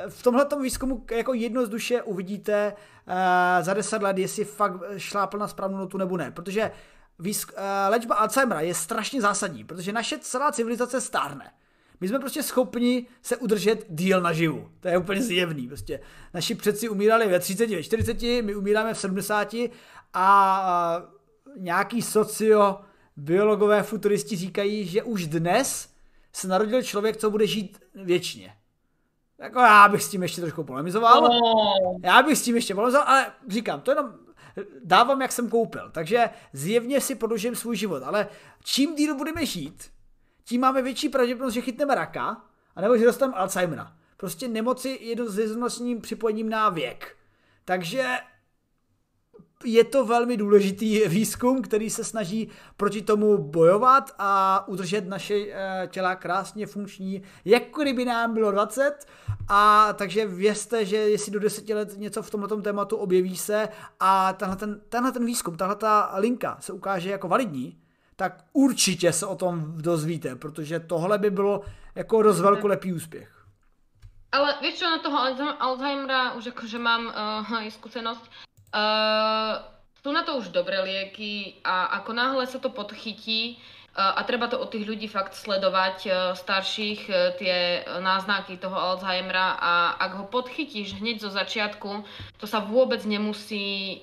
v 0.09 0.23
tomhle 0.23 0.47
výzkumu 0.63 1.05
jako 1.11 1.35
jednoduše 1.35 2.03
uvidíte 2.03 2.73
uh, 2.73 3.15
za 3.65 3.75
deset 3.75 4.03
let, 4.03 4.19
jestli 4.19 4.45
fakt 4.45 4.81
šlápl 4.97 5.39
na 5.39 5.49
správnou 5.49 5.79
notu 5.79 5.99
nebo 5.99 6.17
ne, 6.17 6.31
protože 6.31 6.71
výzk, 7.19 7.53
uh, 7.53 7.59
léčba 7.89 8.15
Alzheimera 8.15 8.61
je 8.61 8.75
strašně 8.75 9.21
zásadní, 9.21 9.65
protože 9.65 9.93
naše 9.93 10.19
celá 10.19 10.53
civilizace 10.53 11.01
stárne. 11.01 11.51
My 12.01 12.09
jsme 12.09 12.19
prostě 12.19 12.43
schopni 12.43 13.07
se 13.23 13.37
udržet 13.37 13.87
díl 13.89 14.21
naživu. 14.21 14.71
To 14.81 14.89
je 14.89 14.99
úplně 14.99 15.23
zjevný. 15.23 15.69
Prostě. 15.69 16.01
Naši 16.35 16.55
předci 16.55 16.89
umírali 16.89 17.29
ve 17.29 17.41
30, 17.41 17.71
ve 17.71 17.83
40, 17.83 18.43
my 18.43 18.55
umíráme 18.55 18.95
v 18.95 18.99
70 18.99 19.55
a 20.15 21.03
nějaký 21.57 22.03
socio 22.03 22.81
biologové 23.17 23.83
futuristi 23.83 24.37
říkají, 24.37 24.87
že 24.87 25.03
už 25.03 25.27
dnes 25.27 25.89
se 26.33 26.49
narodil 26.49 26.83
člověk, 26.83 27.17
co 27.17 27.31
bude 27.31 27.47
žít 27.47 27.79
věčně. 27.95 28.55
Jako 29.39 29.61
já 29.61 29.89
bych 29.89 30.03
s 30.03 30.09
tím 30.09 30.23
ještě 30.23 30.41
trošku 30.41 30.65
polemizoval. 30.65 31.25
Oh. 31.25 32.01
Já 32.03 32.23
bych 32.23 32.39
s 32.39 32.43
tím 32.43 32.55
ještě 32.55 32.75
polemizoval, 32.75 33.09
ale 33.09 33.33
říkám, 33.49 33.81
to 33.81 33.91
jenom 33.91 34.15
dávám, 34.85 35.23
jak 35.23 35.33
jsem 35.33 35.51
koupil. 35.51 35.91
Takže 35.93 36.31
zjevně 36.53 37.01
si 37.01 37.15
prodlužím 37.15 37.55
svůj 37.57 37.77
život. 37.77 38.03
Ale 38.03 38.29
čím 38.65 38.95
díl 38.95 39.15
budeme 39.15 39.47
žít, 39.47 39.91
tím 40.45 40.61
máme 40.61 40.83
větší 40.83 41.09
pravděpodobnost, 41.09 41.55
že 41.55 41.61
chytneme 41.61 41.95
raka, 41.95 42.43
anebo 42.77 42.99
že 42.99 43.05
dostaneme 43.05 43.39
Alzheimera. 43.39 43.93
Prostě 44.17 44.49
nemoci 44.49 44.99
jednoznačným 45.01 46.01
připojením 46.01 46.49
na 46.49 46.69
věk. 46.69 47.17
Takže 47.65 48.19
je 49.65 49.85
to 49.85 50.05
velmi 50.05 50.37
důležitý 50.37 51.09
výzkum, 51.09 51.63
který 51.63 51.91
se 51.91 52.05
snaží 52.05 52.49
proti 52.77 53.03
tomu 53.03 53.39
bojovat 53.39 54.11
a 54.19 54.65
udržet 54.69 55.09
naše 55.09 55.35
eh, 55.35 55.89
těla 55.91 56.17
krásně 56.17 56.67
funkční, 56.67 57.23
jako 57.45 57.83
kdyby 57.83 58.05
nám 58.05 58.35
bylo 58.35 58.51
20. 58.51 59.07
A 59.49 59.93
takže 59.93 60.27
vězte, 60.27 60.85
že 60.85 60.97
jestli 60.97 61.33
do 61.33 61.41
10 61.41 61.69
let 61.69 61.99
něco 61.99 62.23
v 62.23 62.31
tomto 62.31 62.63
tématu 62.63 62.97
objeví 62.97 63.37
se 63.37 63.69
a 64.01 64.33
tenhle 64.33 64.57
ten, 64.57 64.81
tenhle 64.89 65.13
ten 65.13 65.27
výzkum, 65.27 65.57
tahle 65.57 65.77
ta 65.77 66.13
linka 66.17 66.57
se 66.61 66.73
ukáže 66.73 67.11
jako 67.11 67.29
validní, 67.29 67.79
tak 68.17 68.45
určitě 68.53 69.13
se 69.13 69.27
o 69.27 69.37
tom 69.37 69.75
dozvíte, 69.77 70.37
protože 70.37 70.81
tohle 70.81 71.19
by 71.19 71.31
bylo 71.31 71.61
jako 71.95 72.23
dost 72.23 72.41
velkolepý 72.41 72.93
úspěch. 72.93 73.35
Ale 74.33 74.55
víš 74.63 74.75
čo, 74.75 74.91
na 74.91 74.99
toho 74.99 75.19
Alzheimera 75.63 76.33
už 76.33 76.47
jakože 76.47 76.79
mám 76.79 77.07
uh, 77.51 77.69
skúsenosť. 77.69 78.31
Uh, 78.75 79.63
sú 80.03 80.11
na 80.11 80.27
to 80.27 80.43
už 80.43 80.51
dobré 80.51 80.83
lieky 80.83 81.63
a 81.63 81.95
ako 82.03 82.11
náhle 82.13 82.45
sa 82.51 82.59
to 82.59 82.69
podchytí, 82.75 83.63
a 83.95 84.27
treba 84.27 84.51
to 84.51 84.59
od 84.59 84.75
tých 84.75 84.91
ľudí 84.91 85.07
fakt 85.07 85.39
sledovať, 85.39 85.99
e, 86.03 86.11
starších, 86.35 87.01
tie 87.39 87.87
náznaky 88.03 88.59
toho 88.59 88.75
Alzheimera 88.75 89.55
a 89.55 89.95
ak 90.03 90.13
ho 90.19 90.25
podchytíš 90.27 90.99
hneď 90.99 91.23
zo 91.23 91.31
začiatku, 91.31 92.03
to 92.43 92.47
sa 92.51 92.59
vôbec 92.59 93.07
nemusí 93.07 94.03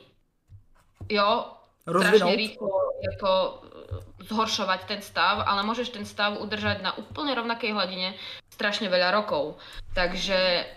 jo, 1.11 1.43
strašne 1.84 2.34
rýchlo 2.39 2.72
jako, 3.03 3.31
zhoršovať 4.31 4.80
ten 4.88 5.02
stav, 5.03 5.43
ale 5.43 5.68
môžeš 5.68 5.91
ten 5.91 6.07
stav 6.07 6.39
udržať 6.39 6.80
na 6.80 6.95
úplne 6.95 7.35
rovnakej 7.35 7.76
hladine 7.76 8.15
strašne 8.48 8.88
veľa 8.88 9.11
rokov. 9.11 9.60
Takže 9.91 10.72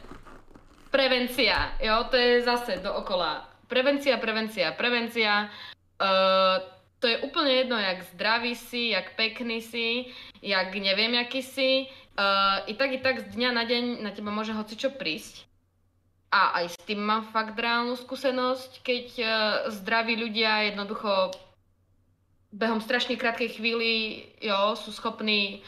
prevencia, 0.90 1.70
jo, 1.78 2.02
to 2.10 2.18
je 2.18 2.42
zase 2.42 2.82
dookola. 2.82 3.53
Prevencia, 3.68 4.18
prevencia, 4.18 4.72
prevencia. 4.72 5.48
Uh, 5.96 6.60
to 7.00 7.08
je 7.08 7.20
úplne 7.20 7.52
jedno, 7.52 7.76
jak 7.76 8.04
zdravý 8.16 8.56
si, 8.56 8.96
jak 8.96 9.16
pekný 9.16 9.60
si, 9.60 10.12
jak 10.40 10.72
neviem, 10.74 11.14
jaký 11.14 11.42
si. 11.42 11.70
Uh, 12.14 12.62
I 12.70 12.74
tak, 12.74 12.92
i 12.92 12.98
tak 12.98 13.20
z 13.20 13.36
dňa 13.36 13.50
na 13.52 13.64
deň 13.66 13.84
na 14.02 14.10
teba 14.14 14.30
môže 14.30 14.54
hocičo 14.54 14.94
prísť. 14.94 15.44
A 16.34 16.62
aj 16.62 16.74
s 16.74 16.78
tým 16.82 16.98
mám 16.98 17.30
fakt 17.30 17.54
reálnu 17.54 17.94
skúsenosť, 17.94 18.82
keď 18.82 19.06
uh, 19.20 19.28
zdraví 19.70 20.18
ľudia 20.18 20.74
jednoducho 20.74 21.34
behom 22.54 22.78
strašne 22.78 23.18
krátkej 23.18 23.58
chvíli 23.58 24.22
jo, 24.38 24.78
sú 24.78 24.94
schopní 24.94 25.66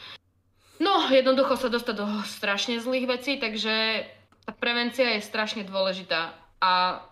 no 0.79 1.09
jednoducho 1.09 1.57
sa 1.57 1.69
dostať 1.69 1.95
do 1.97 2.07
strašne 2.25 2.75
zlých 2.79 3.07
vecí, 3.09 3.37
takže 3.41 4.05
tá 4.45 4.51
prevencia 4.55 5.17
je 5.17 5.25
strašne 5.25 5.65
dôležitá. 5.65 6.33
A 6.61 7.03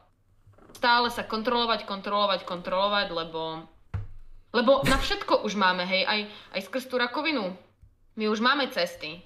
stále 0.75 1.07
sa 1.07 1.23
kontrolovať, 1.23 1.87
kontrolovať, 1.87 2.43
kontrolovať, 2.43 3.07
lebo 3.15 3.63
lebo 4.55 4.79
na 4.87 4.95
všetko 4.95 5.43
už 5.43 5.59
máme, 5.59 5.83
hej, 5.83 6.07
aj, 6.07 6.19
aj 6.55 6.61
skrz 6.71 6.87
tú 6.87 6.95
rakovinu. 6.95 7.51
My 8.15 8.31
už 8.31 8.39
máme 8.39 8.71
cesty. 8.71 9.19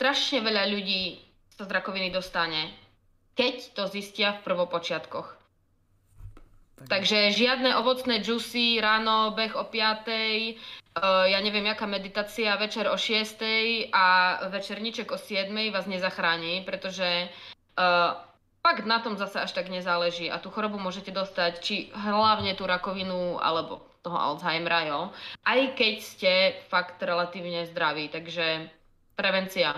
Strašne 0.00 0.40
veľa 0.40 0.64
ľudí 0.72 1.20
sa 1.52 1.68
z 1.68 1.70
rakoviny 1.76 2.08
dostane, 2.08 2.72
keď 3.36 3.76
to 3.76 3.84
zistia 3.92 4.40
v 4.40 4.48
prvopočiatkoch. 4.48 5.28
Tak. 6.78 6.88
Takže 6.88 7.36
žiadne 7.36 7.76
ovocné 7.76 8.24
džusy, 8.24 8.80
ráno, 8.80 9.36
beh 9.36 9.52
o 9.58 9.66
5, 9.66 9.76
uh, 9.76 10.08
eh, 10.08 10.56
ja 11.34 11.38
neviem, 11.44 11.68
jaká 11.68 11.84
meditácia, 11.84 12.56
večer 12.56 12.88
o 12.88 12.96
6 12.96 13.92
a 13.92 14.06
večerníček 14.48 15.10
o 15.12 15.18
7 15.20 15.52
vás 15.74 15.84
nezachráni, 15.84 16.64
pretože 16.64 17.28
uh, 17.28 18.14
fakt 18.62 18.86
na 18.86 18.98
tom 18.98 19.16
zase 19.16 19.40
až 19.40 19.52
tak 19.52 19.68
nezáleží 19.68 20.30
a 20.30 20.38
tú 20.38 20.50
chorobu 20.50 20.78
môžete 20.78 21.10
dostať, 21.10 21.52
či 21.60 21.74
hlavne 21.94 22.54
tú 22.54 22.66
rakovinu, 22.66 23.38
alebo 23.40 23.88
toho 24.02 24.18
Alzheimera, 24.20 24.86
jo. 24.86 25.10
Aj 25.44 25.60
keď 25.74 25.94
ste 26.02 26.32
fakt 26.68 27.02
relatívne 27.02 27.66
zdraví, 27.66 28.08
takže 28.08 28.70
prevencia. 29.16 29.74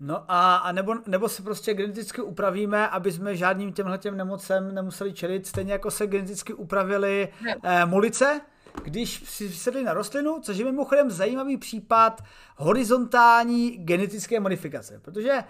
No 0.00 0.24
a, 0.28 0.56
a 0.56 0.72
nebo, 0.72 0.94
nebo 1.06 1.28
se 1.28 1.42
prostě 1.42 1.74
geneticky 1.74 2.20
upravíme, 2.20 2.88
aby 2.88 3.12
jsme 3.12 3.36
žádným 3.36 3.72
těmhle 3.72 3.98
těm 3.98 4.16
nemocem 4.16 4.74
nemuseli 4.74 5.12
čelit, 5.12 5.46
stejně 5.46 5.72
jako 5.72 5.90
se 5.90 6.06
geneticky 6.06 6.52
upravili 6.52 7.28
eh, 7.62 7.86
molice, 7.86 8.40
když 8.82 9.22
si 9.24 9.48
sedli 9.52 9.84
na 9.84 9.94
rostlinu, 9.94 10.40
což 10.42 10.56
je 10.56 10.64
mimochodem 10.64 11.10
zajímavý 11.10 11.56
případ 11.56 12.24
horizontální 12.56 13.70
genetické 13.70 14.40
modifikace, 14.40 15.00
protože 15.04 15.44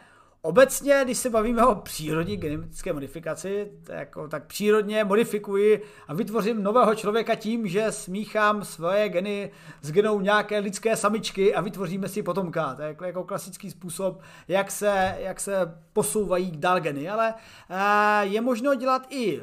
Obecně, 0.45 1.01
když 1.05 1.19
se 1.19 1.31
bavíme 1.31 1.67
o 1.67 1.75
přírodní 1.75 2.37
genetické 2.37 2.93
modifikaci, 2.93 3.73
tak, 3.85 3.97
jako, 3.97 4.29
tak 4.29 4.47
přírodně 4.47 5.05
modifikuji 5.05 5.83
a 6.09 6.15
vytvořím 6.15 6.63
nového 6.63 6.95
člověka 6.95 7.35
tím, 7.35 7.69
že 7.69 7.93
smíchám 7.93 8.65
svoje 8.65 9.09
geny 9.09 9.51
s 9.83 9.93
genou 9.93 10.21
nějaké 10.21 10.59
lidské 10.59 10.97
samičky 10.97 11.55
a 11.55 11.61
vytvoříme 11.61 12.09
si 12.09 12.23
potomka. 12.23 12.75
To 12.75 12.83
je 12.83 12.89
jako, 12.89 13.05
jako 13.05 13.25
klasický 13.25 13.71
způsob, 13.71 14.21
jak 14.49 14.71
se, 14.71 15.17
jak 15.19 15.41
se 15.41 15.53
posouvají 15.93 16.51
dál 16.57 16.81
geny, 16.81 17.09
ale 17.09 17.35
e, 17.71 18.27
je 18.27 18.41
možno 18.41 18.75
dělat 18.75 19.07
i 19.11 19.41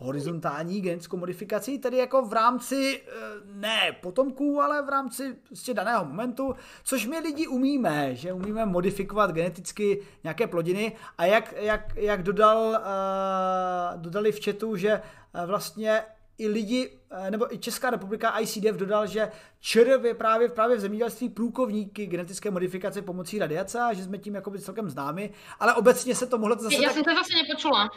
horizontální 0.00 0.80
genetickou 0.80 1.16
modifikací, 1.16 1.78
tedy 1.78 1.96
jako 1.96 2.22
v 2.22 2.32
rámci 2.32 3.02
eh, 3.06 3.12
ne 3.44 3.96
potomků, 4.00 4.60
ale 4.60 4.82
v 4.82 4.88
rámci 4.88 5.36
prostě 5.46 5.74
daného 5.74 6.04
momentu, 6.04 6.54
což 6.84 7.06
my 7.06 7.18
lidi 7.18 7.46
umíme, 7.46 8.14
že 8.14 8.32
umíme 8.32 8.66
modifikovat 8.66 9.30
geneticky 9.30 10.02
nějaké 10.24 10.46
plodiny 10.46 10.96
a 11.18 11.24
jak, 11.24 11.54
jak, 11.56 11.96
jak 11.96 12.22
dodal, 12.22 12.58
uh, 12.58 14.00
dodali 14.02 14.32
v 14.32 14.44
chatu, 14.44 14.76
že 14.76 15.02
uh, 15.34 15.46
vlastně 15.46 16.02
i 16.38 16.48
lidi, 16.48 16.90
nebo 17.30 17.54
i 17.54 17.58
Česká 17.58 17.90
republika 17.90 18.40
ICDF 18.40 18.76
dodal, 18.76 19.06
že 19.06 19.30
ČR 19.60 20.00
je 20.04 20.14
právě, 20.14 20.48
právě 20.48 20.76
v 20.76 20.80
zemědělství 20.80 21.28
průkovníky 21.28 22.06
genetické 22.06 22.50
modifikace 22.50 23.02
pomocí 23.02 23.38
radiace 23.38 23.80
a 23.80 23.92
že 23.92 24.04
jsme 24.04 24.18
tím 24.18 24.34
jakoby 24.34 24.58
celkem 24.58 24.90
známi, 24.90 25.30
ale 25.60 25.74
obecně 25.74 26.14
se 26.14 26.26
to 26.26 26.38
mohlo 26.38 26.56
zase... 26.58 26.74
Já 26.74 26.82
tak... 26.82 26.92
jsem 26.92 27.04
to 27.04 27.14
zase 27.14 27.30
nepočula. 27.42 27.90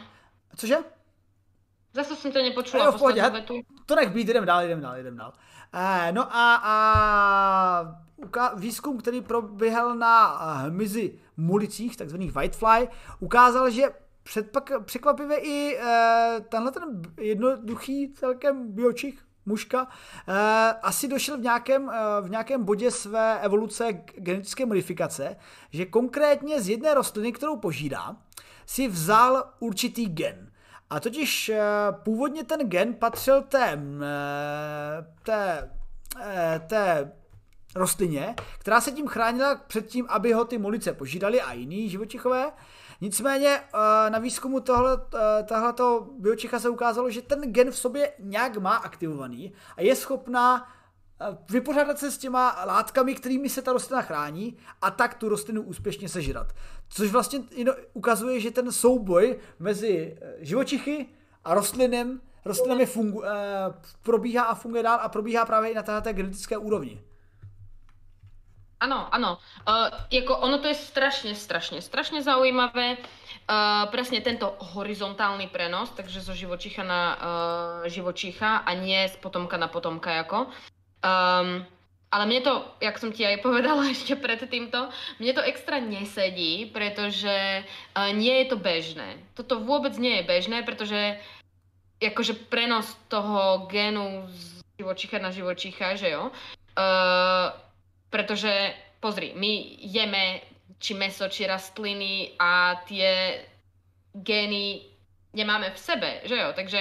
Cože? 0.56 0.76
Zase 1.94 2.16
jsem 2.16 2.32
to 2.32 2.42
nepočula. 2.42 2.84
Jo, 2.84 2.92
v 2.92 2.98
pohodě, 2.98 3.32
to 3.86 3.94
nech 3.94 4.10
být, 4.10 4.28
jdem 4.28 4.44
dál, 4.44 4.64
jdem 4.64 4.80
dál, 4.80 4.96
jdem 4.98 5.16
dál. 5.16 5.32
Eh, 5.72 6.12
no 6.12 6.36
a, 6.36 6.60
a 6.64 8.02
výzkum, 8.56 8.98
který 8.98 9.20
proběhl 9.20 9.94
na 9.94 10.26
hmyzi 10.36 11.18
mulicích, 11.36 11.96
takzvaných 11.96 12.34
whitefly, 12.34 12.88
ukázal, 13.20 13.70
že 13.70 13.90
předpak, 14.22 14.72
překvapivě 14.84 15.36
i 15.36 15.78
eh, 15.80 16.40
tenhle 16.48 16.72
ten 16.72 17.02
jednoduchý 17.20 18.12
celkem 18.12 18.72
biočich 18.72 19.24
mužka, 19.46 19.88
eh, 20.28 20.32
asi 20.82 21.08
došel 21.08 21.38
v 21.38 21.40
nějakém, 21.40 21.90
eh, 21.90 22.20
v 22.20 22.30
nějakém 22.30 22.64
bodě 22.64 22.90
své 22.90 23.40
evoluce 23.40 23.92
genetické 23.92 24.66
modifikace, 24.66 25.36
že 25.70 25.86
konkrétně 25.86 26.60
z 26.60 26.68
jedné 26.68 26.94
rostliny, 26.94 27.32
kterou 27.32 27.56
požírá, 27.56 28.16
si 28.66 28.88
vzal 28.88 29.52
určitý 29.60 30.06
gen. 30.06 30.51
A 30.92 31.00
totiž 31.00 31.48
eh, 31.48 31.62
původně 31.92 32.44
ten 32.44 32.68
gen 32.68 32.94
patřil 32.94 33.42
té, 33.42 33.82
eh, 34.02 35.06
té, 35.22 35.70
eh, 36.20 36.60
té 36.66 37.12
rostlině, 37.74 38.34
která 38.58 38.80
se 38.80 38.92
tím 38.92 39.06
chránila 39.06 39.54
před 39.54 39.86
tím, 39.86 40.06
aby 40.08 40.32
ho 40.32 40.44
ty 40.44 40.58
molice 40.58 40.92
požídali 40.92 41.40
a 41.40 41.52
jiný 41.52 41.88
živočichové. 41.90 42.52
Nicméně 43.00 43.60
na 44.08 44.18
výzkumu 44.18 44.60
tohle, 44.60 44.98
tohleto 45.44 46.06
biočicha 46.18 46.58
se 46.58 46.68
ukázalo, 46.68 47.10
že 47.10 47.22
ten 47.22 47.40
gen 47.52 47.70
v 47.70 47.76
sobě 47.76 48.12
nějak 48.18 48.56
má 48.56 48.76
aktivovaný 48.76 49.52
a 49.76 49.82
je 49.82 49.96
schopná 49.96 50.68
vypořádat 51.50 51.98
se 51.98 52.10
s 52.10 52.18
těma 52.18 52.64
látkami, 52.64 53.14
kterými 53.14 53.48
se 53.48 53.62
ta 53.62 53.72
rostlina 53.72 54.02
chrání 54.02 54.56
a 54.82 54.90
tak 54.90 55.14
tu 55.14 55.28
rostlinu 55.28 55.62
úspěšně 55.62 56.08
sežrat. 56.08 56.52
Což 56.88 57.10
vlastně 57.10 57.40
ukazuje, 57.92 58.40
že 58.40 58.50
ten 58.50 58.72
souboj 58.72 59.38
mezi 59.58 60.18
eh, 60.22 60.44
živočichy 60.44 61.06
a 61.44 61.54
rostlinem, 61.54 62.20
rostlinami 62.44 62.86
fungu, 62.86 63.24
eh, 63.24 63.30
probíhá 64.02 64.44
a 64.44 64.54
funguje 64.54 64.82
dál 64.82 64.98
a 65.02 65.08
probíhá 65.08 65.46
právě 65.46 65.70
i 65.70 65.74
na 65.74 65.82
této 65.82 66.12
genetické 66.12 66.56
úrovni. 66.56 67.02
Ano, 68.82 69.14
ano. 69.14 69.38
Uh, 69.68 69.98
jako 70.10 70.36
ono 70.36 70.58
to 70.58 70.68
je 70.68 70.74
strašně, 70.74 71.34
strašně, 71.34 71.82
strašně 71.82 72.22
zaujímavé. 72.22 72.96
Uh, 72.98 73.90
presne 73.90 74.20
tento 74.20 74.54
horizontálny 74.58 75.46
prenos, 75.46 75.90
takže 75.90 76.20
zo 76.20 76.34
živočicha 76.34 76.82
na 76.82 77.02
uh, 77.14 77.22
živočicha 77.86 78.56
a 78.66 78.70
nie 78.74 79.08
z 79.08 79.16
potomka 79.16 79.56
na 79.56 79.68
potomka 79.68 80.10
jako. 80.10 80.46
Um, 81.02 81.66
ale 82.12 82.24
mne 82.28 82.40
to, 82.44 82.54
jak 82.78 83.00
som 83.00 83.10
ti 83.10 83.24
aj 83.24 83.42
povedala 83.42 83.88
ešte 83.94 84.14
pred 84.14 84.38
týmto, 84.46 84.92
mne 85.18 85.32
to 85.34 85.42
extra 85.42 85.82
nesedí, 85.82 86.70
pretože 86.70 87.64
uh, 87.66 88.10
nie 88.14 88.44
je 88.44 88.46
to 88.52 88.56
bežné. 88.60 89.18
Toto 89.34 89.58
vôbec 89.58 89.96
nie 89.98 90.20
je 90.20 90.28
bežné, 90.28 90.62
pretože 90.62 91.18
akože 92.02 92.50
prenos 92.50 92.98
toho 93.06 93.70
génu 93.70 94.26
z 94.30 94.62
živočicha 94.82 95.22
na 95.22 95.30
živočicha, 95.30 95.94
že 95.94 96.10
jo? 96.10 96.34
Uh, 96.74 97.54
pretože, 98.10 98.50
pozri, 98.98 99.32
my 99.38 99.78
jeme 99.80 100.42
či 100.82 100.98
meso, 100.98 101.30
či 101.30 101.46
rastliny 101.46 102.34
a 102.36 102.82
tie 102.84 103.38
gény 104.18 104.82
nemáme 105.32 105.70
v 105.72 105.78
sebe, 105.78 106.10
že 106.26 106.36
jo? 106.36 106.50
Takže 106.52 106.80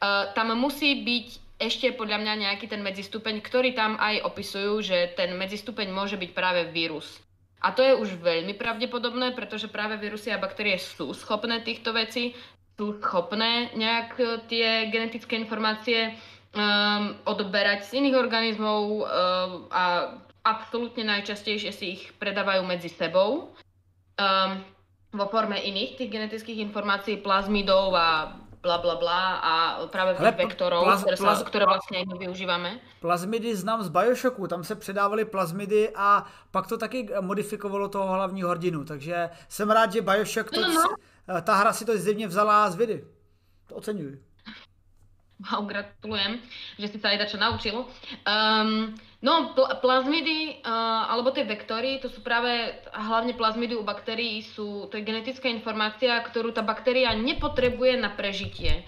uh, 0.00 0.30
tam 0.32 0.54
musí 0.54 1.02
byť 1.02 1.49
ešte 1.60 1.92
podľa 1.92 2.24
mňa 2.24 2.34
nejaký 2.48 2.72
ten 2.72 2.80
medzistupeň, 2.80 3.44
ktorý 3.44 3.76
tam 3.76 4.00
aj 4.00 4.24
opisujú, 4.24 4.80
že 4.80 5.12
ten 5.12 5.36
medzistupeň 5.36 5.92
môže 5.92 6.16
byť 6.16 6.30
práve 6.32 6.72
vírus. 6.72 7.20
A 7.60 7.76
to 7.76 7.84
je 7.84 7.92
už 7.92 8.16
veľmi 8.24 8.56
pravdepodobné, 8.56 9.36
pretože 9.36 9.68
práve 9.68 10.00
vírusy 10.00 10.32
a 10.32 10.40
baktérie 10.40 10.80
sú 10.80 11.12
schopné 11.12 11.60
týchto 11.60 11.92
vecí, 11.92 12.32
sú 12.80 12.96
schopné 13.04 13.68
nejak 13.76 14.10
e, 14.16 14.24
tie 14.48 14.68
genetické 14.88 15.36
informácie 15.36 16.16
um, 16.56 17.12
odberať 17.28 17.92
z 17.92 18.00
iných 18.00 18.16
organizmov 18.16 18.80
um, 18.80 19.04
a 19.68 20.16
absolútne 20.40 21.04
najčastejšie 21.04 21.70
si 21.76 22.00
ich 22.00 22.02
predávajú 22.16 22.64
medzi 22.64 22.88
sebou 22.88 23.52
um, 23.52 24.50
vo 25.12 25.26
forme 25.28 25.60
iných 25.60 26.00
tých 26.00 26.10
genetických 26.16 26.64
informácií, 26.64 27.20
plazmidov 27.20 27.92
a 27.92 28.39
bla 28.62 28.78
bla 28.78 28.96
bla 28.96 29.36
a 29.36 29.86
práve 29.86 30.14
Hele, 30.18 30.32
vektorov, 30.32 30.84
plaz, 30.84 31.00
ktoré, 31.00 31.16
plaz, 31.16 31.40
ktoré 31.42 31.64
vlastne 31.64 32.04
my 32.04 32.16
využíváme. 32.18 32.80
Plazmidy 33.00 33.56
znám 33.56 33.82
z 33.82 33.88
Bioshocku, 33.88 34.46
tam 34.46 34.64
se 34.64 34.74
předávaly 34.74 35.24
plazmidy 35.24 35.90
a 35.96 36.24
pak 36.50 36.66
to 36.66 36.76
taky 36.78 37.08
modifikovalo 37.20 37.88
toho 37.88 38.12
hlavního 38.12 38.48
hrdinu, 38.48 38.84
takže 38.84 39.30
jsem 39.48 39.70
rád, 39.70 39.92
že 39.92 40.02
Bioshock, 40.02 40.50
to, 40.50 40.60
no, 40.60 40.68
no. 40.68 40.84
no. 41.28 41.42
ta 41.42 41.54
hra 41.54 41.72
si 41.72 41.84
to 41.84 41.98
zjevně 41.98 42.28
vzala 42.28 42.70
z 42.70 42.74
vidy. 42.74 43.04
To 43.66 43.74
oceňuji. 43.74 44.29
Wow, 45.40 45.64
gratulujem, 45.70 46.40
že 46.76 46.86
si 46.92 46.98
sa 47.00 47.12
aj 47.12 47.20
dačo 47.24 47.38
naučil. 47.40 47.88
Um, 48.28 48.92
no, 49.24 49.56
pl- 49.56 49.72
plazmidy, 49.80 50.60
uh, 50.60 51.08
alebo 51.08 51.32
tie 51.32 51.48
vektory, 51.48 52.00
to 52.04 52.12
sú 52.12 52.20
práve, 52.20 52.76
hlavne 52.92 53.32
plazmidy 53.32 53.76
u 53.76 53.84
baktérií, 53.84 54.44
sú, 54.44 54.88
to 54.92 55.00
je 55.00 55.06
genetická 55.06 55.48
informácia, 55.48 56.20
ktorú 56.20 56.52
tá 56.52 56.60
baktéria 56.60 57.16
nepotrebuje 57.16 57.96
na 57.96 58.12
prežitie. 58.12 58.84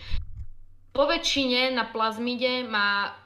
Po 0.92 1.08
väčšine 1.08 1.72
na 1.72 1.88
plazmide 1.88 2.68
má 2.68 3.16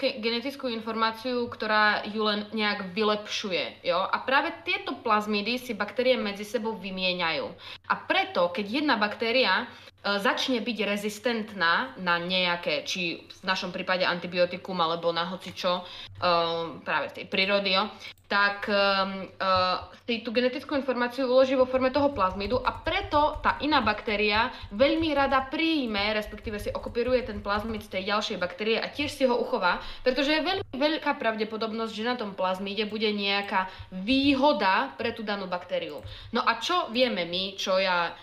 genetickú 0.00 0.72
informáciu, 0.72 1.44
ktorá 1.52 2.04
ju 2.08 2.24
len 2.24 2.48
nejak 2.52 2.96
vylepšuje. 2.96 3.84
Jo? 3.84 4.08
A 4.08 4.24
práve 4.24 4.56
tieto 4.64 4.96
plazmidy 5.04 5.60
si 5.60 5.76
baktérie 5.76 6.16
medzi 6.16 6.48
sebou 6.48 6.80
vymieňajú. 6.80 7.44
A 7.92 7.94
preto, 8.08 8.48
keď 8.52 8.64
jedna 8.68 8.96
baktéria 8.96 9.68
E, 9.99 9.99
začne 10.00 10.64
byť 10.64 10.78
rezistentná 10.88 11.92
na 12.00 12.16
nejaké, 12.16 12.88
či 12.88 13.20
v 13.20 13.42
našom 13.44 13.68
prípade 13.68 14.08
antibiotikum 14.08 14.76
alebo 14.80 15.12
na 15.12 15.28
hocičo 15.28 15.84
um, 15.84 16.80
práve 16.80 17.12
tej 17.12 17.28
prírody, 17.28 17.76
jo, 17.76 17.84
tak 18.24 18.64
um, 18.70 19.28
uh, 19.42 19.92
si 20.08 20.24
tú 20.24 20.32
genetickú 20.32 20.72
informáciu 20.72 21.28
uloží 21.28 21.52
vo 21.52 21.68
forme 21.68 21.92
toho 21.92 22.16
plazmidu 22.16 22.56
a 22.64 22.72
preto 22.80 23.42
tá 23.44 23.60
iná 23.60 23.84
baktéria 23.84 24.48
veľmi 24.72 25.12
rada 25.12 25.44
príjme, 25.52 26.16
respektíve 26.16 26.56
si 26.56 26.72
okopíruje 26.72 27.28
ten 27.28 27.44
plazmid 27.44 27.84
z 27.84 28.00
tej 28.00 28.02
ďalšej 28.08 28.38
baktérie 28.40 28.80
a 28.80 28.88
tiež 28.88 29.12
si 29.12 29.28
ho 29.28 29.36
uchová, 29.36 29.84
pretože 30.00 30.32
je 30.32 30.46
veľmi 30.46 30.72
veľká 30.80 31.20
pravdepodobnosť, 31.20 31.92
že 31.92 32.08
na 32.08 32.16
tom 32.16 32.32
plazmide 32.32 32.88
bude 32.88 33.12
nejaká 33.12 33.68
výhoda 33.92 34.96
pre 34.96 35.12
tú 35.12 35.20
danú 35.20 35.44
baktériu. 35.44 36.00
No 36.32 36.40
a 36.40 36.56
čo 36.56 36.88
vieme 36.88 37.28
my, 37.28 37.60
čo 37.60 37.76
ja 37.76 38.16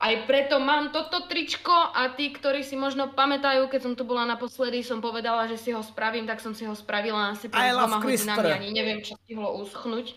aj 0.00 0.24
preto 0.24 0.56
mám 0.56 0.96
toto 0.96 1.28
tričko 1.28 1.76
a 1.92 2.16
tí, 2.16 2.32
ktorí 2.32 2.64
si 2.64 2.72
možno 2.72 3.12
pamätajú, 3.12 3.68
keď 3.68 3.80
som 3.84 3.92
tu 3.92 4.08
bola 4.08 4.24
naposledy, 4.24 4.80
som 4.80 5.04
povedala, 5.04 5.44
že 5.44 5.60
si 5.60 5.76
ho 5.76 5.84
spravím, 5.84 6.24
tak 6.24 6.40
som 6.40 6.56
si 6.56 6.64
ho 6.64 6.72
spravila 6.72 7.36
asi 7.36 7.52
pred 7.52 7.76
dvoma 7.76 8.00
hodinami, 8.00 8.48
ani 8.48 8.68
neviem, 8.72 9.04
čo 9.04 9.20
stihlo 9.20 9.60
uschnúť. 9.60 10.16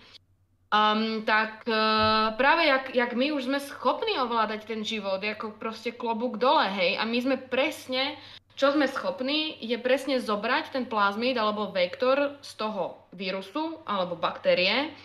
Um, 0.73 1.21
tak 1.27 1.67
uh, 1.69 2.33
práve 2.33 2.65
jak, 2.65 2.95
jak 2.95 3.11
my 3.13 3.35
už 3.35 3.45
sme 3.45 3.59
schopní 3.61 4.17
ovládať 4.17 4.65
ten 4.65 4.81
život, 4.81 5.21
ako 5.21 5.59
proste 5.59 5.93
klobúk 5.93 6.39
dole, 6.39 6.65
hej, 6.65 6.97
a 6.97 7.03
my 7.03 7.19
sme 7.19 7.35
presne, 7.37 8.17
čo 8.55 8.71
sme 8.71 8.87
schopní, 8.87 9.59
je 9.59 9.75
presne 9.77 10.17
zobrať 10.17 10.73
ten 10.73 10.87
plazmid 10.87 11.35
alebo 11.37 11.69
vektor 11.75 12.39
z 12.39 12.51
toho 12.55 13.03
vírusu 13.13 13.83
alebo 13.85 14.17
baktérie 14.17 14.95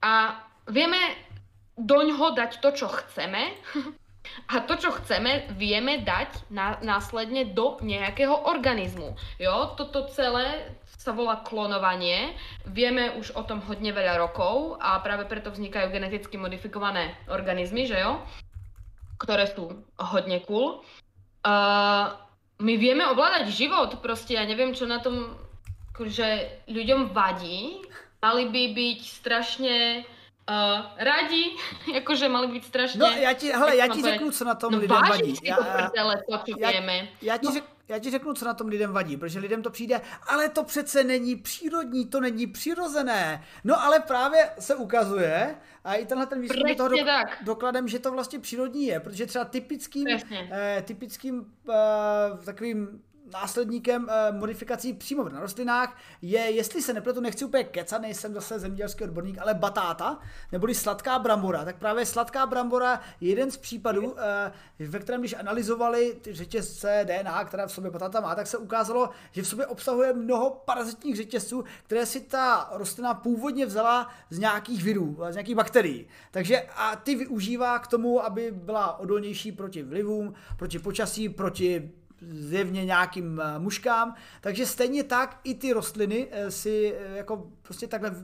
a 0.00 0.40
vieme 0.70 1.18
doňho 1.76 2.32
dať 2.32 2.64
to, 2.64 2.72
čo 2.72 2.88
chceme 2.88 3.52
A 4.50 4.64
to, 4.66 4.74
čo 4.78 4.90
chceme, 5.02 5.50
vieme 5.54 6.02
dať 6.02 6.50
na, 6.50 6.78
následne 6.82 7.50
do 7.50 7.78
nejakého 7.82 8.50
organizmu. 8.50 9.14
Jo, 9.38 9.74
toto 9.78 10.10
celé 10.10 10.74
sa 11.00 11.16
volá 11.16 11.40
klonovanie. 11.40 12.36
Vieme 12.68 13.16
už 13.16 13.32
o 13.38 13.42
tom 13.46 13.64
hodne 13.64 13.94
veľa 13.94 14.20
rokov 14.20 14.76
a 14.82 15.00
práve 15.00 15.24
preto 15.24 15.48
vznikajú 15.48 15.88
geneticky 15.88 16.36
modifikované 16.36 17.16
organizmy, 17.30 17.88
že 17.88 17.96
jo? 17.96 18.20
Ktoré 19.16 19.48
sú 19.48 19.80
hodne 19.96 20.44
cool. 20.44 20.84
Uh, 21.40 22.12
my 22.60 22.76
vieme 22.76 23.08
ovládať 23.08 23.48
život, 23.48 23.96
proste 24.04 24.36
ja 24.36 24.44
neviem, 24.44 24.76
čo 24.76 24.84
na 24.84 25.00
tom 25.00 25.40
že 26.00 26.64
ľuďom 26.64 27.12
vadí. 27.12 27.84
Mali 28.20 28.48
by 28.48 28.62
byť 28.72 29.00
strašne 29.04 29.76
Uh, 30.48 30.86
rádi, 30.96 31.56
jakože 31.94 32.28
mali 32.28 32.46
být 32.46 32.64
strašně... 32.64 33.00
No 33.00 33.06
já 33.06 33.32
ti, 33.32 33.52
hele, 33.52 33.76
já 33.76 33.88
ti 33.88 34.02
řeknu, 34.02 34.30
co 34.30 34.44
na 34.44 34.54
tom 34.54 34.72
no, 34.72 34.78
lidem 34.78 34.98
vadí. 35.08 35.34
Já, 35.42 35.56
prdele, 35.56 36.22
to, 36.30 36.38
co 36.38 36.60
já, 36.60 36.70
já, 37.22 37.36
ti 37.36 37.46
no. 37.46 37.52
řek, 37.52 37.64
já 37.88 37.98
ti 37.98 38.10
řeknu, 38.10 38.34
co 38.34 38.44
na 38.44 38.54
tom 38.54 38.68
lidem 38.68 38.92
vadí, 38.92 39.16
protože 39.16 39.38
lidem 39.38 39.62
to 39.62 39.70
přijde, 39.70 40.00
ale 40.26 40.48
to 40.48 40.64
přece 40.64 41.04
není 41.04 41.36
přírodní, 41.36 42.06
to 42.06 42.20
není 42.20 42.46
přirozené. 42.46 43.44
No 43.64 43.82
ale 43.82 44.00
právě 44.00 44.50
se 44.58 44.74
ukazuje, 44.74 45.56
a 45.84 45.94
i 45.94 46.06
tenhle 46.06 46.26
ten 46.26 46.40
výzkum 46.40 46.66
je 46.66 46.74
toho 46.74 46.88
dok- 46.88 47.28
dokladem, 47.42 47.88
že 47.88 47.98
to 47.98 48.12
vlastně 48.12 48.38
přírodní 48.38 48.86
je, 48.86 49.00
protože 49.00 49.26
třeba 49.26 49.44
typickým, 49.44 50.06
eh, 50.52 50.82
typickým 50.86 51.52
eh, 51.70 52.44
takovým 52.44 53.02
následníkem 53.32 54.06
eh, 54.10 54.32
modifikací 54.32 54.92
přímo 54.92 55.28
na 55.28 55.40
rostlinách 55.40 55.96
je, 56.22 56.40
jestli 56.40 56.82
se 56.82 56.92
nepletu, 56.92 57.20
nechci 57.20 57.44
úplně 57.44 57.64
kecat, 57.64 58.02
nejsem 58.02 58.34
zase 58.34 58.58
zemědělský 58.58 59.04
odborník, 59.04 59.38
ale 59.38 59.54
batáta, 59.54 60.18
neboli 60.52 60.74
sladká 60.74 61.18
brambora. 61.18 61.64
Tak 61.64 61.76
právě 61.76 62.06
sladká 62.06 62.46
brambora 62.46 63.00
je 63.20 63.28
jeden 63.28 63.50
z 63.50 63.56
případů, 63.56 64.14
eh, 64.18 64.52
ve 64.86 64.98
kterém 64.98 65.20
když 65.20 65.34
analyzovali 65.34 66.16
ty 66.22 66.34
řetězce 66.34 67.04
DNA, 67.04 67.44
která 67.44 67.66
v 67.66 67.72
sobě 67.72 67.90
batáta 67.90 68.20
má, 68.20 68.34
tak 68.34 68.46
se 68.46 68.58
ukázalo, 68.58 69.10
že 69.32 69.42
v 69.42 69.48
sobě 69.48 69.66
obsahuje 69.66 70.12
mnoho 70.12 70.50
parazitních 70.64 71.16
řetězců, 71.16 71.64
které 71.82 72.06
si 72.06 72.20
ta 72.20 72.70
rostlina 72.72 73.14
původně 73.14 73.66
vzala 73.66 74.08
z 74.30 74.38
nějakých 74.38 74.84
virů, 74.84 75.18
z 75.30 75.34
nějakých 75.34 75.54
bakterií. 75.54 76.06
Takže 76.30 76.62
a 76.76 76.96
ty 76.96 77.14
využívá 77.14 77.78
k 77.78 77.86
tomu, 77.86 78.24
aby 78.24 78.50
byla 78.50 78.98
odolnější 78.98 79.52
proti 79.52 79.82
vlivům, 79.82 80.34
proti 80.56 80.78
počasí, 80.78 81.28
proti 81.28 81.92
zjevně 82.20 82.84
nějakým 82.84 83.40
eh, 83.40 83.58
muškám, 83.58 84.14
takže 84.40 84.66
stejně 84.66 85.04
tak 85.04 85.40
i 85.44 85.54
ty 85.54 85.72
rostliny 85.72 86.28
eh, 86.30 86.50
si 86.50 86.94
eh, 86.98 87.16
jako 87.16 87.46
prostě 87.62 87.86
takhle 87.86 88.14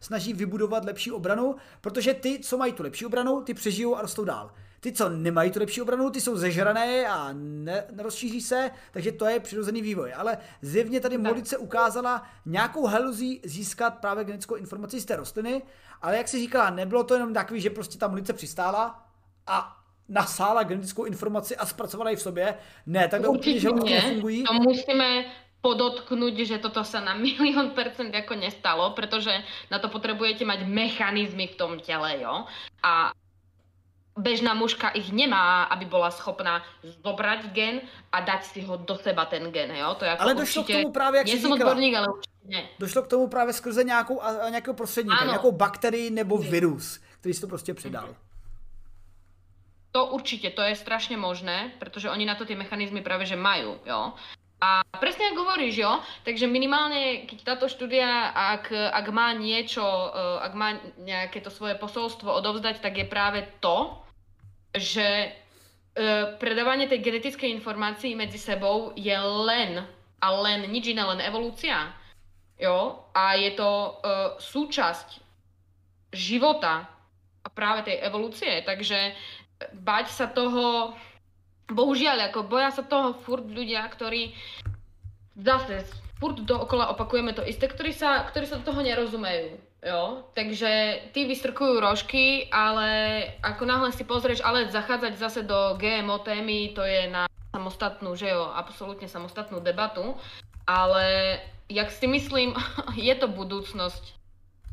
snaží 0.00 0.32
vybudovat 0.32 0.84
lepší 0.84 1.12
obranu, 1.12 1.56
protože 1.80 2.14
ty, 2.14 2.38
co 2.38 2.56
mají 2.56 2.72
tu 2.72 2.82
lepší 2.82 3.06
obranu, 3.06 3.40
ty 3.40 3.54
přežijou 3.54 3.96
a 3.96 4.02
rostou 4.02 4.24
dál. 4.24 4.52
Ty, 4.80 4.92
co 4.92 5.08
nemají 5.08 5.50
tu 5.50 5.60
lepší 5.60 5.82
obranu, 5.82 6.10
ty 6.10 6.20
jsou 6.20 6.36
zežrané 6.36 7.06
a 7.06 7.30
ne, 7.32 7.84
nerozšíří 7.92 8.40
se, 8.40 8.70
takže 8.90 9.12
to 9.12 9.26
je 9.26 9.40
přirozený 9.40 9.82
vývoj. 9.82 10.12
Ale 10.16 10.38
zjevně 10.62 11.00
tady 11.00 11.18
Molice 11.18 11.56
ukázala 11.56 12.22
nějakou 12.46 12.86
haluzí 12.86 13.40
získat 13.44 13.90
právě 13.90 14.24
genetickou 14.24 14.54
informaci 14.54 15.00
z 15.00 15.04
té 15.04 15.16
rostliny, 15.16 15.62
ale 16.02 16.16
jak 16.16 16.28
si 16.28 16.38
říkala, 16.38 16.70
nebylo 16.70 17.04
to 17.04 17.14
jenom 17.14 17.34
takový, 17.34 17.60
že 17.60 17.70
prostě 17.70 17.98
ta 17.98 18.08
munice 18.08 18.32
přistála 18.32 19.08
a 19.46 19.85
nasála 20.08 20.62
genetickou 20.62 21.04
informaci 21.04 21.56
a 21.56 21.66
zpracovala 21.66 22.10
ji 22.10 22.16
v 22.16 22.22
sobě. 22.22 22.54
Ne, 22.86 23.08
tak 23.08 23.22
to 23.22 23.30
úplně 23.30 23.60
žaludky 23.60 23.94
nefungují. 23.94 24.44
To 24.44 24.54
musíme 24.54 25.24
podotknúť, 25.66 26.46
že 26.46 26.56
toto 26.62 26.86
sa 26.86 27.02
na 27.02 27.18
milión 27.18 27.74
percent 27.74 28.14
ako 28.14 28.38
nestalo, 28.38 28.94
pretože 28.94 29.34
na 29.66 29.82
to 29.82 29.90
potrebujete 29.90 30.46
mať 30.46 30.62
mechanizmy 30.62 31.50
v 31.50 31.58
tom 31.58 31.72
tele, 31.82 32.22
jo. 32.22 32.46
A 32.86 33.10
bežná 34.14 34.54
mužka 34.54 34.94
ich 34.94 35.10
nemá, 35.10 35.66
aby 35.74 35.90
bola 35.90 36.14
schopná 36.14 36.62
zobrať 37.02 37.50
gen 37.50 37.82
a 38.14 38.20
dať 38.22 38.44
si 38.46 38.60
ho 38.62 38.78
do 38.78 38.94
seba 38.94 39.26
ten 39.26 39.50
gen, 39.50 39.74
jo. 39.74 39.94
To 39.98 40.04
je 40.04 40.10
ale 40.14 40.34
došlo 40.34 40.62
určitě, 40.62 40.78
k 40.78 40.82
tomu 40.82 40.92
právě, 40.92 41.18
jak 41.18 41.28
jsem 41.28 41.52
odborník, 41.52 41.94
ale 41.94 42.06
určitě 42.08 42.38
ne. 42.46 42.62
Došlo 42.78 43.02
k 43.02 43.06
tomu 43.06 43.28
právě 43.28 43.52
skrze 43.52 43.84
nějakou, 43.84 44.20
nějakého 44.50 44.74
prostředníka, 44.74 45.16
ano. 45.16 45.30
nějakou 45.30 45.52
bakterii 45.52 46.10
nebo 46.10 46.38
virus, 46.38 47.00
který 47.20 47.34
si 47.34 47.40
to 47.40 47.46
prostě 47.46 47.74
předal. 47.74 48.06
Mhm. 48.06 48.25
To 49.96 50.12
určite, 50.12 50.52
to 50.52 50.60
je 50.60 50.76
strašne 50.76 51.16
možné, 51.16 51.72
pretože 51.80 52.12
oni 52.12 52.28
na 52.28 52.36
to 52.36 52.44
tie 52.44 52.52
mechanizmy 52.52 53.00
práve 53.00 53.24
že 53.24 53.40
majú, 53.40 53.80
jo. 53.88 54.12
A 54.60 54.84
presne 55.00 55.32
ako 55.32 55.48
hovoríš, 55.48 55.80
jo, 55.80 55.92
takže 56.24 56.48
minimálne, 56.48 57.24
keď 57.24 57.38
táto 57.56 57.68
štúdia, 57.68 58.32
ak, 58.32 58.72
ak 58.72 59.06
má 59.08 59.32
niečo, 59.32 59.84
eh, 59.84 60.44
ak 60.44 60.52
má 60.52 60.76
nejaké 61.00 61.40
to 61.40 61.48
svoje 61.48 61.80
posolstvo 61.80 62.28
odovzdať, 62.28 62.84
tak 62.84 63.00
je 63.00 63.08
práve 63.08 63.48
to, 63.64 63.96
že 64.76 65.32
eh, 65.32 66.24
predávanie 66.36 66.92
tej 66.92 67.00
genetickej 67.00 67.48
informácii 67.56 68.12
medzi 68.12 68.36
sebou 68.36 68.92
je 68.96 69.16
len 69.16 69.80
a 70.20 70.26
len 70.32 70.68
nič 70.68 70.92
iné, 70.92 71.04
len 71.04 71.20
evolúcia. 71.24 71.92
Jo? 72.56 73.04
A 73.12 73.36
je 73.36 73.52
to 73.52 73.68
uh, 73.68 73.92
súčasť 74.40 75.20
života 76.16 76.88
a 77.44 77.48
práve 77.52 77.92
tej 77.92 78.02
evolúcie. 78.02 78.64
Takže 78.64 79.12
bať 79.72 80.06
sa 80.12 80.26
toho, 80.28 80.92
bohužiaľ, 81.68 82.30
ako 82.30 82.46
boja 82.46 82.70
sa 82.70 82.84
toho 82.84 83.16
furt 83.24 83.46
ľudia, 83.48 83.82
ktorí 83.88 84.36
zase 85.36 85.84
furt 86.16 86.40
dookola 86.40 86.92
opakujeme 86.96 87.36
to 87.36 87.44
isté, 87.44 87.68
ktorí 87.68 87.92
sa, 87.92 88.24
ktorí 88.24 88.48
sa 88.48 88.60
do 88.60 88.72
toho 88.72 88.80
nerozumejú. 88.80 89.60
Jo? 89.84 90.24
Takže 90.32 91.04
tí 91.12 91.28
vystrkujú 91.28 91.78
rožky, 91.78 92.48
ale 92.48 93.22
ako 93.44 93.62
náhle 93.68 93.90
si 93.92 94.02
pozrieš, 94.02 94.40
ale 94.40 94.72
zachádzať 94.72 95.12
zase 95.20 95.40
do 95.44 95.76
GMO 95.76 96.24
témy, 96.24 96.72
to 96.72 96.82
je 96.82 97.06
na 97.12 97.28
samostatnú, 97.52 98.16
že 98.16 98.32
jo, 98.32 98.48
absolútne 98.50 99.06
samostatnú 99.06 99.60
debatu. 99.60 100.16
Ale 100.66 101.38
jak 101.68 101.92
si 101.92 102.08
myslím, 102.08 102.56
je 102.96 103.14
to 103.14 103.28
budúcnosť. 103.28 104.16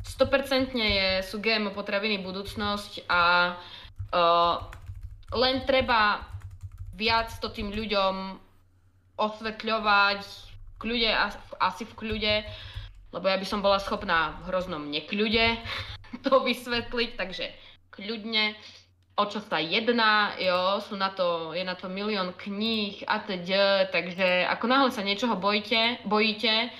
100% 0.04 0.76
je, 0.76 1.08
sú 1.24 1.40
GMO 1.40 1.72
potraviny 1.72 2.20
budúcnosť 2.20 3.08
a 3.08 3.56
uh, 3.56 3.83
len 5.34 5.56
treba 5.66 6.22
viac 6.94 7.34
to 7.42 7.50
tým 7.50 7.74
ľuďom 7.74 8.38
osvetľovať 9.18 10.20
v 10.22 10.74
kľude, 10.78 11.10
asi 11.58 11.82
v 11.86 11.94
kľude, 11.94 12.34
lebo 13.14 13.26
ja 13.26 13.36
by 13.38 13.46
som 13.46 13.62
bola 13.62 13.78
schopná 13.78 14.38
v 14.42 14.50
hroznom 14.50 14.90
nekľude 14.90 15.58
to 16.26 16.32
vysvetliť, 16.42 17.10
takže 17.18 17.50
kľudne 17.94 18.54
o 19.14 19.24
čo 19.30 19.38
sa 19.38 19.62
jedná, 19.62 20.34
jo, 20.42 20.82
sú 20.82 20.98
na 20.98 21.14
to, 21.14 21.54
je 21.54 21.62
na 21.62 21.78
to 21.78 21.86
milión 21.86 22.34
kníh 22.34 22.98
a 23.06 23.22
teď, 23.22 23.46
takže 23.94 24.42
ako 24.50 24.66
náhle 24.66 24.90
sa 24.90 25.06
niečoho 25.06 25.38
bojíte, 25.38 26.02
bojíte, 26.02 26.74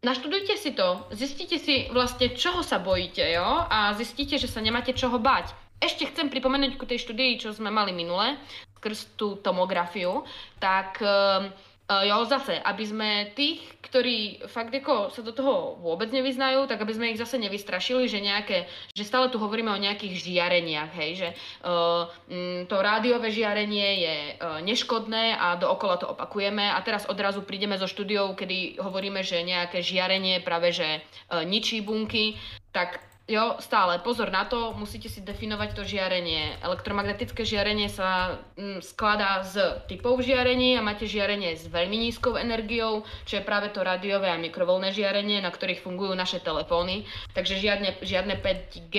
naštudujte 0.00 0.56
si 0.56 0.72
to, 0.72 1.04
zistíte 1.12 1.60
si 1.60 1.92
vlastne, 1.92 2.32
čoho 2.32 2.64
sa 2.64 2.80
bojíte, 2.80 3.20
jo, 3.20 3.44
a 3.68 3.92
zistíte, 4.00 4.40
že 4.40 4.48
sa 4.48 4.64
nemáte 4.64 4.96
čoho 4.96 5.20
bať. 5.20 5.52
Ešte 5.78 6.10
chcem 6.10 6.26
pripomenúť 6.26 6.74
ku 6.74 6.84
tej 6.84 7.02
štúdii, 7.06 7.38
čo 7.38 7.54
sme 7.54 7.70
mali 7.70 7.94
minule, 7.94 8.34
skrz 8.78 9.14
tú 9.18 9.38
tomografiu, 9.38 10.26
tak 10.58 10.98
um, 11.02 11.50
Uh, 11.88 12.04
jo, 12.04 12.20
zase, 12.28 12.60
aby 12.60 12.84
sme 12.84 13.32
tých, 13.32 13.64
ktorí 13.80 14.44
fakt 14.44 14.76
ako 14.76 15.08
sa 15.08 15.24
do 15.24 15.32
toho 15.32 15.80
vôbec 15.80 16.12
nevyznajú, 16.12 16.68
tak 16.68 16.84
aby 16.84 16.92
sme 16.92 17.08
ich 17.08 17.16
zase 17.16 17.40
nevystrašili, 17.40 18.04
že 18.04 18.20
nejaké, 18.20 18.68
že 18.92 19.08
stále 19.08 19.32
tu 19.32 19.40
hovoríme 19.40 19.72
o 19.72 19.80
nejakých 19.80 20.20
žiareniach, 20.20 20.92
hej, 20.92 21.10
že 21.16 21.28
uh, 21.64 22.04
to 22.68 22.76
rádiové 22.76 23.32
žiarenie 23.32 24.04
je 24.04 24.16
uh, 24.36 24.60
neškodné 24.60 25.40
a 25.40 25.56
dookola 25.56 25.96
to 25.96 26.12
opakujeme. 26.12 26.68
A 26.68 26.76
teraz 26.84 27.08
odrazu 27.08 27.40
prídeme 27.40 27.80
zo 27.80 27.88
štúdiou, 27.88 28.36
kedy 28.36 28.84
hovoríme, 28.84 29.24
že 29.24 29.40
nejaké 29.40 29.80
žiarenie 29.80 30.44
práve 30.44 30.76
že 30.76 31.00
ničí 31.32 31.80
bunky, 31.80 32.36
tak 32.68 33.00
Jo, 33.28 33.60
stále, 33.60 34.00
pozor 34.00 34.32
na 34.32 34.48
to, 34.48 34.72
musíte 34.72 35.12
si 35.12 35.20
definovať 35.20 35.76
to 35.76 35.84
žiarenie. 35.84 36.56
Elektromagnetické 36.64 37.44
žiarenie 37.44 37.92
sa 37.92 38.40
mm, 38.56 38.80
skladá 38.80 39.44
z 39.44 39.84
typov 39.84 40.24
žiarení 40.24 40.80
a 40.80 40.80
máte 40.80 41.04
žiarenie 41.04 41.52
s 41.52 41.68
veľmi 41.68 42.08
nízkou 42.08 42.40
energiou, 42.40 43.04
čo 43.28 43.36
je 43.36 43.44
práve 43.44 43.68
to 43.68 43.84
rádiové 43.84 44.32
a 44.32 44.40
mikrovolné 44.40 44.96
žiarenie, 44.96 45.44
na 45.44 45.52
ktorých 45.52 45.84
fungujú 45.84 46.16
naše 46.16 46.40
telefóny. 46.40 47.04
Takže 47.36 47.60
žiadne, 47.60 48.00
žiadne 48.00 48.40
5G 48.40 48.96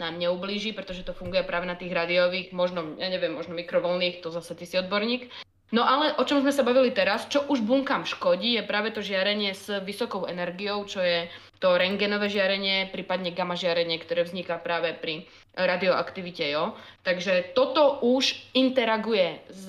nám 0.00 0.16
neublíži, 0.16 0.72
pretože 0.72 1.04
to 1.04 1.12
funguje 1.12 1.44
práve 1.44 1.68
na 1.68 1.76
tých 1.76 1.92
rádiových, 1.92 2.56
možno, 2.56 2.96
ja 2.96 3.12
neviem, 3.12 3.36
možno 3.36 3.52
mikrovolných, 3.52 4.24
to 4.24 4.32
zase 4.32 4.56
ty 4.56 4.64
si 4.64 4.80
odborník. 4.80 5.28
No 5.68 5.84
ale 5.84 6.16
o 6.16 6.24
čom 6.24 6.40
sme 6.40 6.56
sa 6.56 6.64
bavili 6.64 6.88
teraz, 6.96 7.28
čo 7.28 7.44
už 7.44 7.60
bunkám 7.60 8.08
škodí, 8.08 8.56
je 8.56 8.64
práve 8.64 8.88
to 8.96 9.04
žiarenie 9.04 9.52
s 9.52 9.68
vysokou 9.84 10.24
energiou, 10.24 10.80
čo 10.88 11.04
je 11.04 11.28
to 11.58 11.74
rengenové 11.78 12.30
žiarenie, 12.30 12.90
prípadne 12.94 13.34
gamma 13.34 13.58
žiarenie, 13.58 13.98
ktoré 13.98 14.22
vzniká 14.24 14.58
práve 14.62 14.94
pri 14.94 15.26
radioaktivite. 15.58 16.46
Jo? 16.50 16.78
Takže 17.02 17.54
toto 17.54 17.98
už 18.02 18.34
interaguje 18.54 19.42
s 19.50 19.66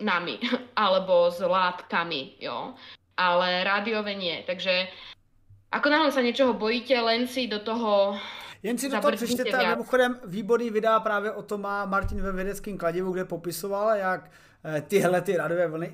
nami 0.00 0.40
alebo 0.84 1.30
s 1.30 1.40
látkami, 1.40 2.40
jo? 2.40 2.72
ale 3.16 3.64
rádiové 3.64 4.12
nie. 4.16 4.44
Takže 4.44 4.88
ako 5.72 5.86
náhle 5.88 6.10
sa 6.12 6.24
niečoho 6.24 6.52
bojíte, 6.56 6.96
len 7.00 7.28
si 7.28 7.48
do 7.48 7.60
toho 7.60 8.16
jen 8.62 8.78
si 8.78 8.88
do 8.88 9.00
toho 9.00 9.12
přečtěte, 9.12 9.68
mimochodem 9.68 10.18
výborný 10.24 10.70
videa 10.70 11.00
právě 11.00 11.32
o 11.32 11.42
tom 11.42 11.60
má 11.60 11.84
Martin 11.84 12.22
ve 12.22 12.32
vědeckém 12.32 12.78
kladivu, 12.78 13.12
kde 13.12 13.24
popisoval, 13.24 13.96
jak 13.96 14.30
Eh, 14.68 14.80
tyhle 14.80 15.20
ty 15.20 15.36
radové 15.36 15.68
vlny 15.68 15.92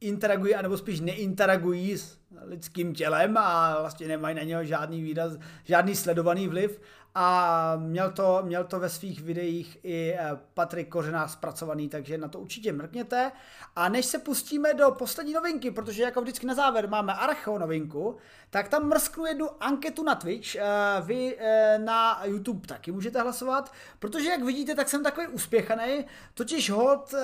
interagují, 0.00 0.54
anebo 0.54 0.78
spíš 0.78 1.00
neinteragují 1.00 1.98
s 1.98 2.18
lidským 2.42 2.94
tělem 2.94 3.36
a 3.36 3.80
vlastně 3.80 4.08
nemají 4.08 4.36
na 4.36 4.42
něho 4.42 4.64
žádný 4.64 5.02
výraz, 5.02 5.32
žádný 5.64 5.96
sledovaný 5.96 6.48
vliv. 6.48 6.80
A 7.14 7.76
měl 7.76 8.10
to, 8.10 8.40
měl 8.42 8.64
to 8.64 8.80
ve 8.80 8.88
svých 8.88 9.22
videích 9.22 9.78
i 9.82 10.14
eh, 10.18 10.30
Patrik 10.54 10.88
Kořenář 10.88 11.30
zpracovaný, 11.32 11.88
takže 11.88 12.18
na 12.18 12.28
to 12.28 12.40
určitě 12.40 12.72
mrkněte. 12.72 13.32
A 13.76 13.88
než 13.88 14.06
se 14.06 14.18
pustíme 14.18 14.74
do 14.74 14.90
poslední 14.90 15.32
novinky, 15.32 15.70
protože 15.70 16.02
jako 16.02 16.20
vždycky 16.20 16.46
na 16.46 16.54
závěr 16.54 16.88
máme 16.88 17.14
archeo 17.14 17.58
novinku, 17.58 18.16
tak 18.50 18.68
tam 18.68 18.88
mrsknu 18.88 19.26
jednu 19.26 19.48
anketu 19.60 20.02
na 20.02 20.14
Twitch. 20.14 20.56
Eh, 20.56 20.62
vy 21.00 21.38
na 21.78 22.24
YouTube 22.24 22.66
taky 22.66 22.92
můžete 22.92 23.20
hlasovat, 23.20 23.72
protože 23.98 24.28
jak 24.28 24.42
vidíte, 24.42 24.74
tak 24.74 24.88
jsem 24.88 25.02
takový 25.02 25.26
uspěchaný, 25.26 26.04
totiž 26.34 26.70
hod 26.70 27.14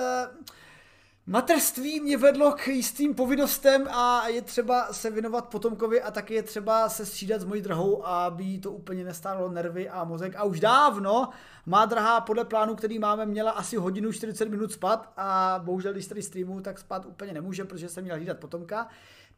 Materství 1.29 1.99
mě 1.99 2.17
vedlo 2.17 2.51
k 2.51 2.67
jistým 2.67 3.15
povinnostem 3.15 3.87
a 3.87 4.27
je 4.27 4.41
třeba 4.41 4.93
se 4.93 5.09
věnovat 5.09 5.49
potomkovi 5.49 6.01
a 6.01 6.11
taky 6.11 6.33
je 6.33 6.43
třeba 6.43 6.89
se 6.89 7.05
střídat 7.05 7.41
s 7.41 7.45
mojí 7.45 7.61
drahou, 7.61 8.07
aby 8.07 8.43
jí 8.43 8.59
to 8.59 8.71
úplně 8.71 9.03
nestálo 9.03 9.51
nervy 9.51 9.89
a 9.89 10.03
mozek. 10.03 10.35
A 10.35 10.43
už 10.43 10.59
dávno 10.59 11.29
má 11.65 11.85
drahá 11.85 12.21
podle 12.21 12.45
plánu, 12.45 12.75
který 12.75 12.99
máme, 12.99 13.25
měla 13.25 13.51
asi 13.51 13.75
hodinu 13.75 14.11
40 14.11 14.49
minut 14.49 14.71
spát 14.71 15.13
a 15.17 15.59
bohužel, 15.63 15.93
když 15.93 16.07
tady 16.07 16.21
streamu, 16.21 16.61
tak 16.61 16.79
spát 16.79 17.05
úplně 17.05 17.33
nemůže, 17.33 17.65
protože 17.65 17.89
jsem 17.89 18.03
měl 18.03 18.15
hlídat 18.15 18.39
potomka. 18.39 18.87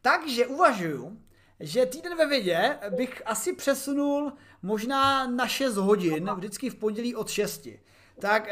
Takže 0.02 0.46
uvažuju, 0.46 1.20
že 1.60 1.86
týden 1.86 2.16
ve 2.16 2.26
vědě 2.26 2.78
bych 2.96 3.22
asi 3.26 3.52
přesunul 3.52 4.32
možná 4.62 5.26
na 5.26 5.48
6 5.48 5.76
hodin, 5.76 6.30
vždycky 6.34 6.70
v 6.70 6.74
pondělí 6.74 7.14
od 7.14 7.28
6. 7.28 7.68
Tak 8.20 8.48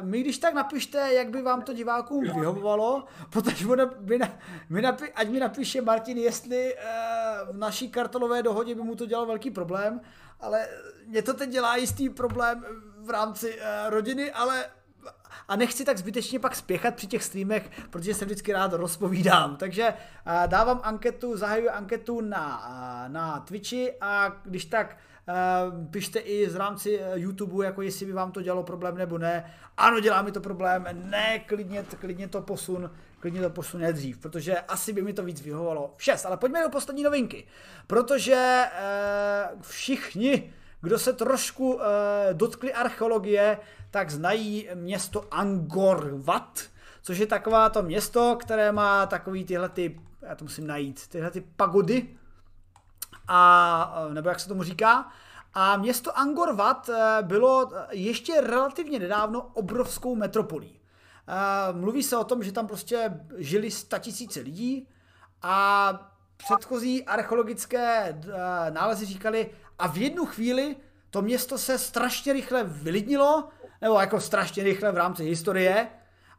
uh, 0.00 0.06
mi 0.06 0.20
když 0.20 0.38
tak 0.38 0.54
napište, 0.54 1.12
jak 1.12 1.30
by 1.30 1.42
vám 1.42 1.62
to 1.62 1.72
divákům 1.72 2.24
vyhovovalo, 2.24 3.04
protože 3.30 3.66
mi, 4.00 4.18
na, 4.18 4.28
mi 4.68 4.82
napi, 4.82 5.12
ať 5.12 5.28
mi 5.28 5.40
napíše 5.40 5.82
Martin, 5.82 6.18
jestli 6.18 6.74
uh, 6.74 7.54
v 7.56 7.58
naší 7.58 7.88
kartelové 7.88 8.42
dohodě 8.42 8.74
by 8.74 8.82
mu 8.82 8.94
to 8.94 9.06
dělal 9.06 9.26
velký 9.26 9.50
problém, 9.50 10.00
ale 10.40 10.68
mě 11.06 11.22
to 11.22 11.34
teď 11.34 11.50
dělá 11.50 11.76
jistý 11.76 12.08
problém 12.08 12.64
v 12.98 13.10
rámci 13.10 13.54
uh, 13.54 13.60
rodiny, 13.88 14.32
ale 14.32 14.64
a 15.48 15.56
nechci 15.56 15.84
tak 15.84 15.98
zbytečně 15.98 16.38
pak 16.38 16.56
spěchat 16.56 16.94
při 16.94 17.06
těch 17.06 17.24
streamech, 17.24 17.70
protože 17.90 18.14
se 18.14 18.24
vždycky 18.24 18.52
rád 18.52 18.72
rozpovídám. 18.72 19.56
Takže 19.56 19.88
uh, 19.88 20.32
dávám 20.46 20.80
anketu, 20.82 21.36
zahajuji 21.36 21.68
anketu 21.68 22.20
na, 22.20 22.68
uh, 22.68 23.12
na 23.12 23.40
Twitchi 23.40 23.92
a 24.00 24.40
když 24.44 24.64
tak 24.64 24.96
pište 25.90 26.18
i 26.18 26.50
z 26.50 26.54
rámci 26.54 27.00
eh, 27.00 27.18
YouTube, 27.18 27.64
jako 27.66 27.82
jestli 27.82 28.06
by 28.06 28.12
vám 28.12 28.32
to 28.32 28.42
dělalo 28.42 28.62
problém 28.62 28.96
nebo 28.96 29.18
ne. 29.18 29.54
Ano, 29.76 30.00
dělá 30.00 30.22
mi 30.22 30.32
to 30.32 30.40
problém, 30.40 30.86
ne, 30.92 31.38
klidně, 31.38 31.84
klidně 32.00 32.28
to 32.28 32.42
posun, 32.42 32.90
klidně 33.20 33.40
to 33.40 33.50
posune 33.50 33.92
dřív, 33.92 34.18
protože 34.18 34.60
asi 34.60 34.92
by 34.92 35.02
mi 35.02 35.12
to 35.12 35.24
víc 35.24 35.40
vyhovovalo. 35.40 35.94
Šest, 35.98 36.26
ale 36.26 36.36
pojďme 36.36 36.62
do 36.62 36.70
poslední 36.70 37.02
novinky, 37.02 37.46
protože 37.86 38.64
uh, 39.54 39.62
všichni, 39.62 40.52
kdo 40.80 40.98
se 40.98 41.12
trošku 41.12 41.80
dotkli 42.32 42.72
archeologie, 42.72 43.58
tak 43.90 44.10
znají 44.10 44.68
město 44.74 45.24
Angor 45.30 46.10
Wat, 46.16 46.62
což 47.02 47.18
je 47.18 47.26
taková 47.26 47.68
to 47.68 47.82
město, 47.82 48.36
které 48.40 48.72
má 48.72 49.06
takový 49.06 49.44
tyhle 49.44 49.68
ty, 49.68 50.00
já 50.22 50.34
to 50.34 50.44
musím 50.44 50.66
najít, 50.66 51.08
tyhle 51.08 51.30
ty 51.30 51.40
pagody, 51.40 52.08
a, 53.28 54.06
nebo 54.12 54.28
jak 54.28 54.40
se 54.40 54.48
tomu 54.48 54.62
říká. 54.62 55.08
A 55.58 55.76
město 55.76 56.18
Angor 56.18 56.54
Wat 56.54 56.88
eh, 56.88 57.22
bylo 57.22 57.70
ještě 57.90 58.40
relativně 58.40 58.98
nedávno 58.98 59.42
obrovskou 59.42 60.16
metropolí. 60.16 60.80
Eh, 61.28 61.72
mluví 61.72 62.02
se 62.02 62.16
o 62.16 62.24
tom, 62.24 62.42
že 62.42 62.52
tam 62.52 62.66
prostě 62.66 63.20
žili 63.36 63.70
tisíce 63.98 64.40
lidí 64.40 64.88
a 65.42 66.12
předchozí 66.36 67.04
archeologické 67.04 68.08
eh, 68.08 68.70
nálezy 68.70 69.06
říkali, 69.06 69.50
a 69.78 69.88
v 69.88 69.96
jednu 69.96 70.26
chvíli 70.26 70.76
to 71.10 71.22
město 71.22 71.58
se 71.58 71.78
strašně 71.78 72.32
rychle 72.32 72.64
vylidnilo, 72.64 73.48
nebo 73.80 74.00
jako 74.00 74.20
strašně 74.20 74.64
rychle 74.64 74.92
v 74.92 74.96
rámci 74.96 75.24
historie, 75.24 75.88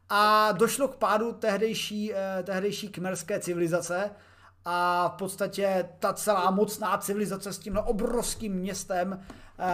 a 0.08 0.52
došlo 0.52 0.88
k 0.88 0.96
pádu 0.96 1.32
tehdejší, 1.32 2.12
tehdejší 2.44 2.88
kmerské 2.88 3.40
civilizace, 3.40 4.10
a 4.70 5.08
v 5.08 5.18
podstatě 5.18 5.88
ta 5.98 6.12
celá 6.12 6.50
mocná 6.50 6.98
civilizace 6.98 7.52
s 7.52 7.58
tímhle 7.58 7.82
obrovským 7.82 8.52
městem 8.52 9.24
eh, 9.58 9.64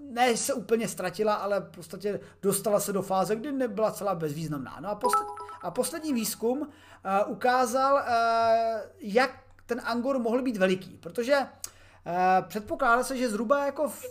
ne 0.00 0.36
se 0.36 0.54
úplně 0.54 0.88
ztratila, 0.88 1.34
ale 1.34 1.60
v 1.60 1.70
podstatě 1.70 2.20
dostala 2.42 2.80
se 2.80 2.92
do 2.92 3.02
fáze, 3.02 3.36
kdy 3.36 3.52
nebyla 3.52 3.92
celá 3.92 4.14
bezvýznamná. 4.14 4.76
No 4.80 4.88
a, 4.88 4.94
posled, 4.94 5.26
a 5.62 5.70
poslední 5.70 6.12
výzkum 6.12 6.68
eh, 7.04 7.24
ukázal, 7.24 7.98
eh, 7.98 8.82
jak 8.98 9.30
ten 9.66 9.80
Angor 9.84 10.18
mohl 10.18 10.42
být 10.42 10.56
veliký, 10.56 10.96
protože 10.96 11.46
předpokládá 12.48 13.04
se, 13.04 13.16
že 13.16 13.28
zhruba 13.28 13.66
jako 13.66 13.88
v, 13.88 14.04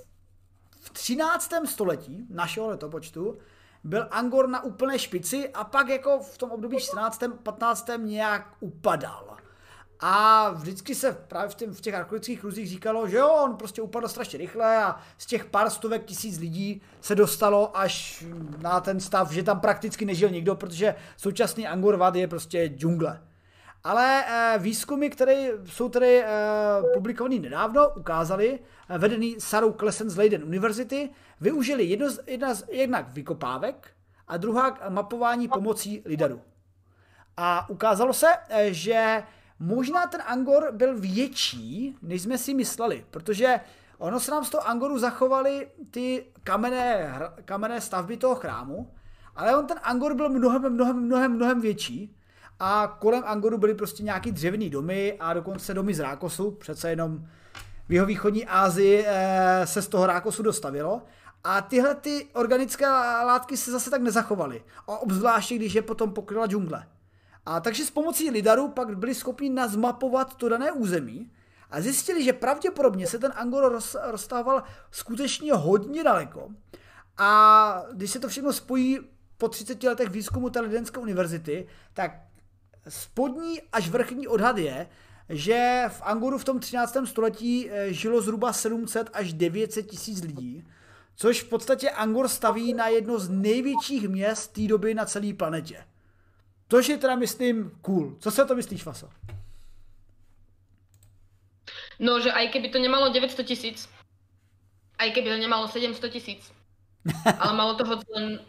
v 0.80 0.90
13. 0.90 1.54
století 1.66 2.28
našeho 2.30 2.70
letopočtu 2.70 3.38
byl 3.84 4.08
Angor 4.12 4.50
na 4.50 4.64
úplné 4.64 5.00
špici 5.00 5.50
a 5.50 5.64
pak 5.64 5.90
jako 5.90 6.20
v 6.20 6.38
tom 6.38 6.52
období 6.52 6.78
14. 6.80 7.24
15. 7.44 7.90
nějak 7.98 8.48
upadal. 8.60 9.38
A 10.00 10.50
vždycky 10.50 10.96
se 10.96 11.12
právě 11.12 11.50
v, 11.50 11.56
těm, 11.56 11.74
v 11.74 11.82
těch 11.82 11.96
archeologických 11.96 12.40
kruzích 12.40 12.70
říkalo, 12.70 13.08
že 13.08 13.18
jo, 13.18 13.30
on 13.30 13.56
prostě 13.56 13.82
upadl 13.82 14.08
strašně 14.08 14.40
rychle 14.40 14.84
a 14.84 15.00
z 15.18 15.26
těch 15.26 15.46
pár 15.46 15.70
stovek 15.70 16.06
tisíc 16.06 16.40
lidí 16.40 16.82
se 17.02 17.16
dostalo 17.16 17.78
až 17.78 18.26
na 18.58 18.80
ten 18.80 19.00
stav, 19.00 19.32
že 19.32 19.44
tam 19.44 19.60
prakticky 19.60 20.06
nežil 20.06 20.30
nikdo, 20.30 20.56
protože 20.56 20.96
současný 21.18 21.68
Angkor 21.68 21.96
Wat 21.96 22.16
je 22.16 22.28
prostě 22.28 22.68
džungle. 22.68 23.22
Ale 23.84 24.26
eh, 24.28 24.60
výzkumy, 24.60 25.10
které 25.10 25.48
jsou 25.66 25.90
tedy 25.90 26.24
eh, 26.24 26.28
publikované 26.94 27.36
nedávno, 27.36 27.90
ukázali, 27.90 28.60
eh, 28.90 28.98
vedený 28.98 29.36
Sarou 29.40 29.72
Klesen 29.72 30.10
z 30.10 30.18
Leiden 30.18 30.44
University, 30.44 31.10
využili 31.42 31.84
jedno, 31.84 32.08
jedna 32.28 32.54
z, 32.54 32.64
jednak 32.72 33.10
vykopávek 33.10 33.92
a 34.28 34.38
druhá 34.38 34.80
mapování 34.90 35.48
pomocí 35.48 36.02
lidaru. 36.06 36.42
A 37.38 37.70
ukázalo 37.70 38.14
se, 38.14 38.28
eh, 38.50 38.74
že 38.74 39.24
možná 39.60 40.08
ten 40.08 40.22
Angor 40.26 40.70
byl 40.72 41.00
větší, 41.00 41.98
než 42.02 42.22
jsme 42.22 42.38
si 42.38 42.54
mysleli, 42.54 43.06
protože 43.12 43.60
ono 43.98 44.20
se 44.20 44.32
nám 44.32 44.46
z 44.46 44.50
toho 44.50 44.68
Angoru 44.68 44.98
zachovaly 45.00 45.68
ty 45.92 46.26
kamenné, 46.44 47.14
kamenné 47.46 47.82
stavby 47.82 48.18
toho 48.18 48.36
chrámu, 48.36 48.92
ale 49.36 49.58
on 49.58 49.68
ten 49.68 49.80
Angor 49.84 50.14
byl 50.14 50.30
mnohem, 50.30 50.74
mnohem, 50.74 51.00
mnohem, 51.00 51.36
mnohem 51.36 51.62
větší 51.62 52.16
a 52.60 52.98
kolem 53.00 53.24
Angoru 53.26 53.58
byly 53.58 53.74
prostě 53.74 54.04
nějaký 54.04 54.32
dřevěný 54.32 54.70
domy 54.70 55.18
a 55.20 55.34
dokonce 55.34 55.74
domy 55.74 55.94
z 55.94 56.00
Rákosu, 56.00 56.52
přece 56.52 56.90
jenom 56.90 57.28
v 57.90 57.94
jeho 57.94 58.06
východní 58.06 58.46
Asii 58.46 59.06
eh, 59.08 59.62
se 59.68 59.82
z 59.82 59.88
toho 59.88 60.06
Rákosu 60.06 60.44
dostavilo. 60.44 61.02
A 61.44 61.62
tyhle 61.62 61.96
ty 61.96 62.28
organické 62.34 62.88
látky 63.26 63.58
se 63.58 63.72
zase 63.72 63.90
tak 63.90 64.02
nezachovaly. 64.02 64.64
A 64.88 64.98
obzvláště, 64.98 65.56
když 65.56 65.74
je 65.74 65.82
potom 65.82 66.14
pokryla 66.14 66.48
džungle. 66.48 66.88
A 67.46 67.60
takže 67.60 67.86
s 67.86 67.92
pomocí 67.92 68.30
lidaru 68.30 68.68
pak 68.68 68.98
byli 68.98 69.16
schopni 69.16 69.50
nazmapovat 69.50 70.36
to 70.36 70.50
dané 70.50 70.72
území 70.72 71.32
a 71.70 71.82
zjistili, 71.82 72.24
že 72.24 72.34
pravděpodobně 72.34 73.08
se 73.08 73.20
ten 73.20 73.34
Angor 73.36 73.72
roz, 73.72 73.96
rozstával 74.04 74.64
skutečně 74.92 75.54
hodně 75.54 76.04
daleko. 76.04 76.50
A 77.18 77.84
když 77.94 78.12
se 78.12 78.20
to 78.20 78.28
všechno 78.28 78.54
spojí 78.54 79.00
po 79.38 79.50
30 79.50 79.84
letech 79.84 80.10
výzkumu 80.10 80.50
Teledenské 80.50 81.00
univerzity, 81.00 81.68
tak 81.94 82.12
spodní 82.90 83.62
až 83.72 83.90
vrchní 83.90 84.28
odhad 84.28 84.58
je, 84.58 84.88
že 85.30 85.84
v 85.88 86.02
Angoru 86.04 86.38
v 86.38 86.44
tom 86.44 86.60
13. 86.60 86.98
století 87.06 87.70
eh, 87.72 87.94
žilo 87.94 88.22
zhruba 88.22 88.54
700 88.54 89.10
až 89.14 89.34
900 89.34 89.88
tisíc 89.88 90.22
lidí, 90.22 90.68
což 91.16 91.44
v 91.44 91.50
podstatě 91.50 91.90
Angor 91.90 92.28
staví 92.28 92.74
na 92.74 92.88
jedno 92.88 93.20
z 93.20 93.30
největších 93.30 94.10
měst 94.10 94.54
té 94.54 94.68
doby 94.68 94.94
na 94.94 95.06
celé 95.06 95.34
planetě. 95.34 95.86
Což 96.70 96.90
je 96.90 96.98
teda, 96.98 97.16
myslím, 97.16 97.72
cool. 97.82 98.16
Co 98.20 98.32
se 98.32 98.46
to 98.46 98.56
myslíš, 98.56 98.84
Faso? 98.84 99.10
No, 102.00 102.20
že 102.20 102.32
aj 102.32 102.52
keby 102.52 102.70
to 102.70 102.80
nemalo 102.80 103.10
900 103.10 103.48
tisíc, 103.48 103.88
aj 105.00 105.12
keby 105.16 105.30
to 105.32 105.38
nemalo 105.38 105.68
700 105.68 106.12
tisíc, 106.12 106.52
ale 107.40 107.54
malo 107.54 107.80
toho 107.80 108.04
len 108.16 108.40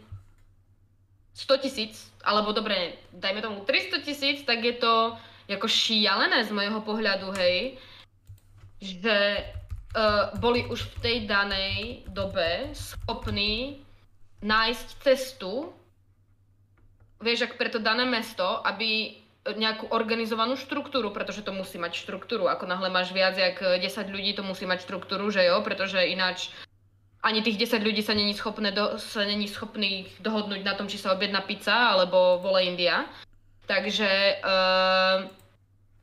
100 1.33 1.57
tisíc, 1.57 2.11
alebo 2.23 2.51
dobre, 2.51 2.99
dajme 3.13 3.41
tomu 3.41 3.63
300 3.63 4.01
tisíc, 4.03 4.43
tak 4.43 4.63
je 4.63 4.73
to 4.73 5.15
jako 5.47 5.67
šialené 5.67 6.43
z 6.43 6.51
mojho 6.51 6.81
pohľadu, 6.81 7.31
hej, 7.39 7.77
že 8.81 9.45
uh, 9.95 10.35
boli 10.39 10.67
už 10.67 10.81
v 10.81 10.99
tej 10.99 11.17
danej 11.23 12.03
dobe 12.11 12.67
schopní 12.73 13.79
nájsť 14.43 14.87
cestu, 15.01 15.71
vieš, 17.21 17.49
ak 17.49 17.57
pre 17.57 17.69
to 17.69 17.79
dané 17.81 18.05
mesto, 18.05 18.61
aby 18.65 19.19
nejakú 19.47 19.87
organizovanú 19.95 20.59
štruktúru, 20.59 21.15
pretože 21.15 21.39
to 21.39 21.55
musí 21.55 21.79
mať 21.79 21.95
štruktúru. 21.95 22.51
Ako 22.51 22.67
náhle 22.67 22.91
máš 22.91 23.15
viac 23.15 23.39
jak 23.39 23.63
10 23.63 23.79
ľudí, 24.11 24.35
to 24.35 24.43
musí 24.43 24.67
mať 24.67 24.83
štruktúru, 24.83 25.31
že 25.31 25.47
jo? 25.47 25.63
Pretože 25.63 26.03
ináč 26.03 26.51
ani 27.23 27.39
tých 27.39 27.55
10 27.71 27.79
ľudí 27.79 28.03
sa 28.03 28.11
není, 28.11 28.35
schopné 28.35 28.75
do, 28.75 28.99
sa 28.99 29.23
není 29.23 29.47
schopný 29.47 30.11
dohodnúť 30.19 30.61
na 30.67 30.75
tom, 30.75 30.91
či 30.91 30.99
sa 30.99 31.15
objedná 31.15 31.43
pizza 31.47 31.95
alebo 31.95 32.43
vole 32.43 32.67
India. 32.67 33.07
Takže 33.67 34.39
uh, 34.43 35.27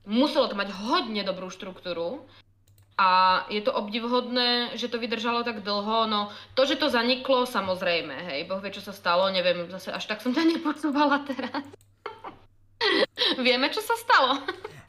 muselo 0.09 0.49
to 0.49 0.57
mať 0.57 0.73
hodne 0.73 1.21
dobrú 1.25 1.49
štruktúru 1.49 2.25
a 2.99 3.43
je 3.51 3.61
to 3.61 3.73
obdivhodné, 3.73 4.71
že 4.79 4.89
to 4.89 4.99
vydržalo 4.99 5.43
tak 5.43 5.63
dlho. 5.63 6.07
No 6.07 6.31
to, 6.55 6.67
že 6.67 6.77
to 6.77 6.91
zaniklo, 6.91 7.47
samozrejme, 7.47 8.15
hej, 8.15 8.47
Boh 8.47 8.63
vie, 8.63 8.71
čo 8.71 8.81
sa 8.81 8.95
stalo, 8.95 9.27
neviem, 9.35 9.67
zase 9.71 9.91
až 9.91 10.07
tak 10.07 10.23
som 10.23 10.35
to 10.35 10.43
nepodsúvala 10.55 11.27
teraz. 11.27 11.65
Vieme, 13.39 13.71
čo 13.71 13.83
sa 13.83 13.95
stalo. 13.99 14.39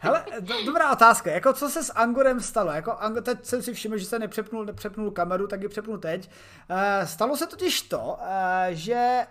Hele, 0.06 0.26
do, 0.40 0.54
dobrá 0.66 0.92
otázka. 0.92 1.32
Jako 1.32 1.54
co 1.54 1.70
se 1.70 1.84
s 1.84 1.94
Angorem 1.94 2.42
stalo? 2.42 2.72
Jako, 2.72 2.98
teď 3.22 3.46
jsem 3.46 3.62
si 3.62 3.74
všiml, 3.74 3.98
že 3.98 4.06
se 4.06 4.20
nepřepnul, 4.20 4.66
nepřepnul 4.66 5.12
kameru, 5.12 5.48
tak 5.48 5.62
ji 5.62 5.68
přepnu 5.68 5.98
teď. 5.98 6.30
E, 6.70 7.08
stalo 7.08 7.38
se 7.38 7.48
totiž 7.48 7.82
to, 7.82 8.18
e, 8.22 8.68
že 8.76 9.26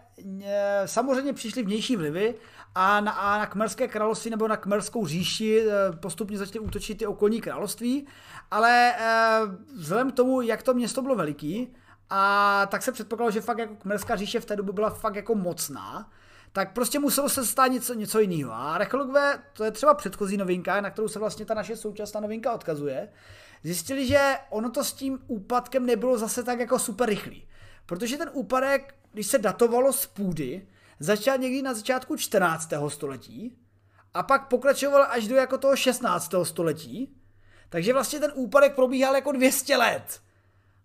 e, 0.45 0.83
samozřejmě 0.85 1.33
přišly 1.33 1.63
vnější 1.63 1.97
vlivy 1.97 2.35
a 2.75 3.01
na, 3.01 3.13
a 3.13 3.39
na 3.39 3.47
Kmerské 3.47 3.89
království 3.89 4.31
nebo 4.31 4.49
na 4.49 4.57
Kmerskou 4.57 5.07
říši 5.07 5.67
e, 5.69 5.93
postupně 5.93 6.39
začaly 6.39 6.59
útočit 6.59 6.99
ty 6.99 7.07
okolní 7.07 7.41
království, 7.41 8.07
ale 8.51 8.93
e, 8.93 9.41
vzhledem 9.77 10.11
k 10.11 10.15
tomu, 10.15 10.41
jak 10.41 10.63
to 10.63 10.75
město 10.75 11.03
bylo 11.03 11.17
veliký, 11.17 11.75
a 12.11 12.67
tak 12.71 12.83
se 12.83 12.93
předpokládalo, 12.93 13.31
že 13.31 13.41
fakt 13.41 13.59
jako 13.59 13.75
Kmerská 13.75 14.17
říše 14.17 14.41
v 14.41 14.45
té 14.45 14.57
době 14.57 14.73
byla 14.73 14.91
fakt 14.91 15.17
jako 15.17 15.35
mocná, 15.35 16.11
tak 16.53 16.73
prostě 16.73 16.99
muselo 16.99 17.29
se 17.29 17.47
stát 17.47 17.67
něco, 17.67 17.95
něco 17.95 18.21
jiného. 18.21 18.53
A 18.53 18.75
archeologové, 18.75 19.43
to 19.53 19.65
je 19.65 19.71
třeba 19.71 19.95
předchozí 19.95 20.37
novinka, 20.37 20.81
na 20.81 20.91
kterou 20.91 21.09
se 21.09 21.19
vlastně 21.19 21.45
ta 21.45 21.55
naše 21.55 21.77
současná 21.77 22.21
novinka 22.21 22.53
odkazuje, 22.53 23.09
zjistili, 23.63 24.07
že 24.07 24.37
ono 24.51 24.71
to 24.71 24.85
s 24.85 24.93
tím 24.93 25.19
úpadkem 25.27 25.87
nebylo 25.87 26.19
zase 26.19 26.43
tak 26.43 26.61
jako 26.61 26.79
super 26.79 27.09
rychlý. 27.09 27.49
Protože 27.87 28.17
ten 28.17 28.31
úpadek, 28.33 28.95
když 29.13 29.27
se 29.27 29.39
datovalo 29.39 29.93
z 29.93 30.07
půdy, 30.07 30.67
začal 31.01 31.39
někdy 31.39 31.63
na 31.63 31.75
začátku 31.75 32.17
14. 32.17 32.73
století 32.89 33.57
a 34.15 34.23
pak 34.23 34.49
pokračoval 34.49 35.07
až 35.11 35.29
do 35.29 35.37
jako 35.37 35.59
toho 35.59 35.77
16. 35.77 36.35
století. 36.43 37.17
Takže 37.69 37.93
vlastně 37.93 38.21
ten 38.21 38.33
úpadek 38.35 38.75
probíhal 38.75 39.15
jako 39.15 39.33
200 39.33 39.77
let. 39.77 40.21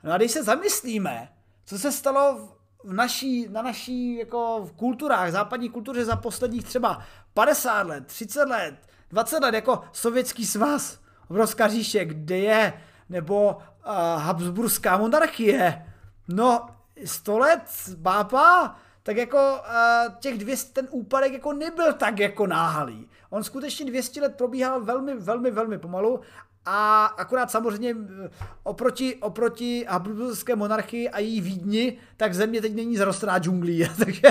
No 0.04 0.14
a 0.14 0.18
když 0.18 0.32
se 0.32 0.44
zamyslíme, 0.44 1.30
co 1.66 1.80
se 1.80 1.92
stalo 1.92 2.50
v 2.84 2.94
naší, 2.94 3.48
na 3.50 3.62
naší 3.62 4.18
jako 4.18 4.60
v 4.66 4.72
kulturách, 4.72 5.32
západní 5.32 5.70
kultuře 5.70 6.06
za 6.06 6.16
posledních 6.16 6.64
třeba 6.64 7.04
50 7.34 7.82
let, 7.82 8.08
30 8.08 8.44
let, 8.44 8.76
20 9.10 9.44
let, 9.44 9.54
jako 9.54 9.82
sovětský 9.92 10.46
svaz, 10.46 11.00
obrovská 11.30 11.68
říše, 11.68 12.06
kde 12.06 12.38
je, 12.38 12.74
nebo 13.10 13.52
uh, 13.52 13.92
Habsburská 14.22 14.98
monarchie, 14.98 15.86
no 16.28 16.68
100 17.06 17.40
let, 17.40 17.62
bápa, 17.98 18.76
tak 19.04 19.18
jako 19.18 19.38
uh, 19.38 20.14
těch 20.20 20.38
200, 20.38 20.74
ten 20.74 20.88
úpadek 20.92 21.34
jako 21.34 21.54
nebyl 21.54 21.94
tak 21.94 22.20
jako 22.20 22.48
náhalý. 22.48 23.10
On 23.30 23.44
skutečně 23.44 23.86
200 23.86 24.22
let 24.22 24.36
probíhal 24.36 24.82
velmi, 24.82 25.16
velmi, 25.16 25.52
velmi 25.52 25.78
pomalu 25.78 26.20
a 26.66 27.06
akorát 27.06 27.52
samozřejmě 27.52 27.96
eh, 28.26 28.30
oproti, 28.64 29.16
oproti 29.16 29.86
Habsburské 29.90 30.56
monarchii 30.56 31.10
a 31.10 31.20
její 31.20 31.42
Vídni, 31.42 31.98
tak 32.18 32.34
země 32.34 32.62
teď 32.62 32.76
není 32.76 32.98
zarostná 32.98 33.40
džunglí. 33.40 33.90
Takže, 33.98 34.22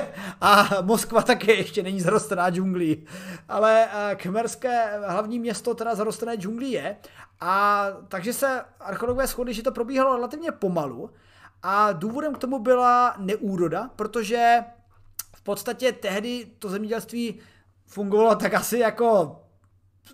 a 0.40 0.68
Moskva 0.82 1.22
také 1.22 1.54
ještě 1.54 1.82
není 1.82 2.00
zarostná 2.00 2.50
džunglí. 2.50 3.06
Ale 3.48 3.88
eh, 3.92 4.16
Kmerské 4.16 5.00
hlavní 5.06 5.38
město 5.38 5.74
teda 5.74 5.94
zarostné 5.94 6.36
džunglí 6.36 6.72
je. 6.72 6.96
A 7.40 7.86
takže 8.08 8.32
se 8.32 8.64
archeologové 8.80 9.26
shodli, 9.26 9.54
že 9.54 9.62
to 9.62 9.72
probíhalo 9.72 10.16
relativně 10.16 10.52
pomalu. 10.52 11.10
A 11.62 11.92
důvodem 11.92 12.34
k 12.34 12.38
tomu 12.38 12.58
byla 12.58 13.14
neúroda, 13.18 13.90
protože 13.96 14.58
v 15.36 15.42
podstatě 15.42 15.92
tehdy 15.92 16.46
to 16.58 16.68
zemědělství 16.68 17.40
fungovalo 17.86 18.34
tak 18.34 18.54
asi 18.54 18.78
jako 18.78 19.40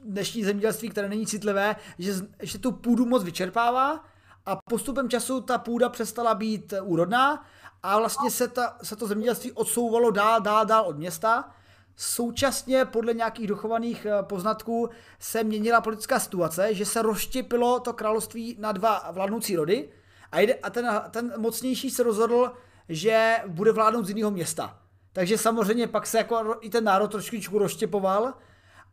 dnešní 0.03 0.45
zemědělství, 0.45 0.89
které 0.89 1.09
není 1.09 1.27
citlivé, 1.27 1.77
že, 1.99 2.13
že 2.43 2.59
tu 2.59 2.73
půdu 2.73 3.07
moc 3.07 3.25
vyčerpává 3.25 4.05
a 4.47 4.57
postupem 4.71 5.09
času 5.09 5.41
ta 5.41 5.59
půda 5.59 5.89
přestala 5.89 6.35
být 6.35 6.75
úrodná 6.83 7.47
a 7.83 7.99
vlastně 7.99 8.31
se, 8.31 8.49
ta, 8.49 8.79
se 8.83 8.97
to 8.97 9.07
zemědělství 9.07 9.53
odsouvalo 9.53 10.11
dál, 10.11 10.41
dál, 10.41 10.67
dál 10.67 10.85
od 10.87 10.99
města. 10.99 11.51
Současně 11.97 12.85
podle 12.85 13.15
nějakých 13.15 13.47
dochovaných 13.47 14.07
eh, 14.07 14.23
poznatků 14.23 14.89
se 15.19 15.45
měnila 15.45 15.81
politická 15.81 16.21
situace, 16.21 16.75
že 16.75 16.87
se 16.87 17.03
rozštěpilo 17.03 17.81
to 17.81 17.93
království 17.93 18.57
na 18.59 18.73
dva 18.73 19.11
vládnoucí 19.13 19.57
rody 19.57 19.89
a, 20.33 20.41
jde, 20.41 20.55
a 20.55 20.71
ten, 20.71 21.03
ten 21.11 21.33
mocnější 21.37 21.91
se 21.91 22.03
rozhodl, 22.03 22.53
že 22.89 23.37
bude 23.47 23.73
vládnout 23.73 24.05
z 24.05 24.09
jiného 24.09 24.31
města. 24.31 24.79
Takže 25.13 25.39
samozřejmě 25.39 25.87
pak 25.87 26.07
se 26.07 26.19
jako 26.19 26.57
i 26.61 26.71
ten 26.71 26.85
národ 26.85 27.09
trošičku 27.09 27.59
rozštěpoval 27.59 28.35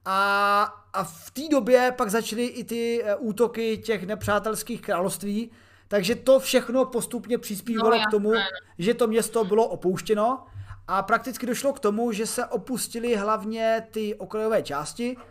a, 0.06 0.64
a 0.94 1.04
v 1.04 1.32
té 1.32 1.42
době 1.52 1.94
pak 1.98 2.10
začaly 2.10 2.46
i 2.46 2.64
ty 2.64 3.04
eh, 3.04 3.16
útoky 3.16 3.78
těch 3.78 4.04
nepřátelských 4.04 4.82
království, 4.82 5.52
takže 5.88 6.16
to 6.16 6.40
všechno 6.40 6.86
postupně 6.86 7.38
přispívalo 7.38 7.96
no, 7.98 8.04
k 8.08 8.12
tomu, 8.12 8.32
že 8.78 8.94
to 8.94 9.08
město 9.08 9.44
bylo 9.44 9.68
opouštěno. 9.68 10.46
A 10.88 11.04
prakticky 11.04 11.46
došlo 11.46 11.74
k 11.74 11.80
tomu, 11.80 12.12
že 12.12 12.28
se 12.28 12.46
opustily 12.46 13.16
hlavně 13.16 13.88
ty 13.92 14.16
okrajové 14.16 14.64
části, 14.64 15.18
uh, 15.18 15.24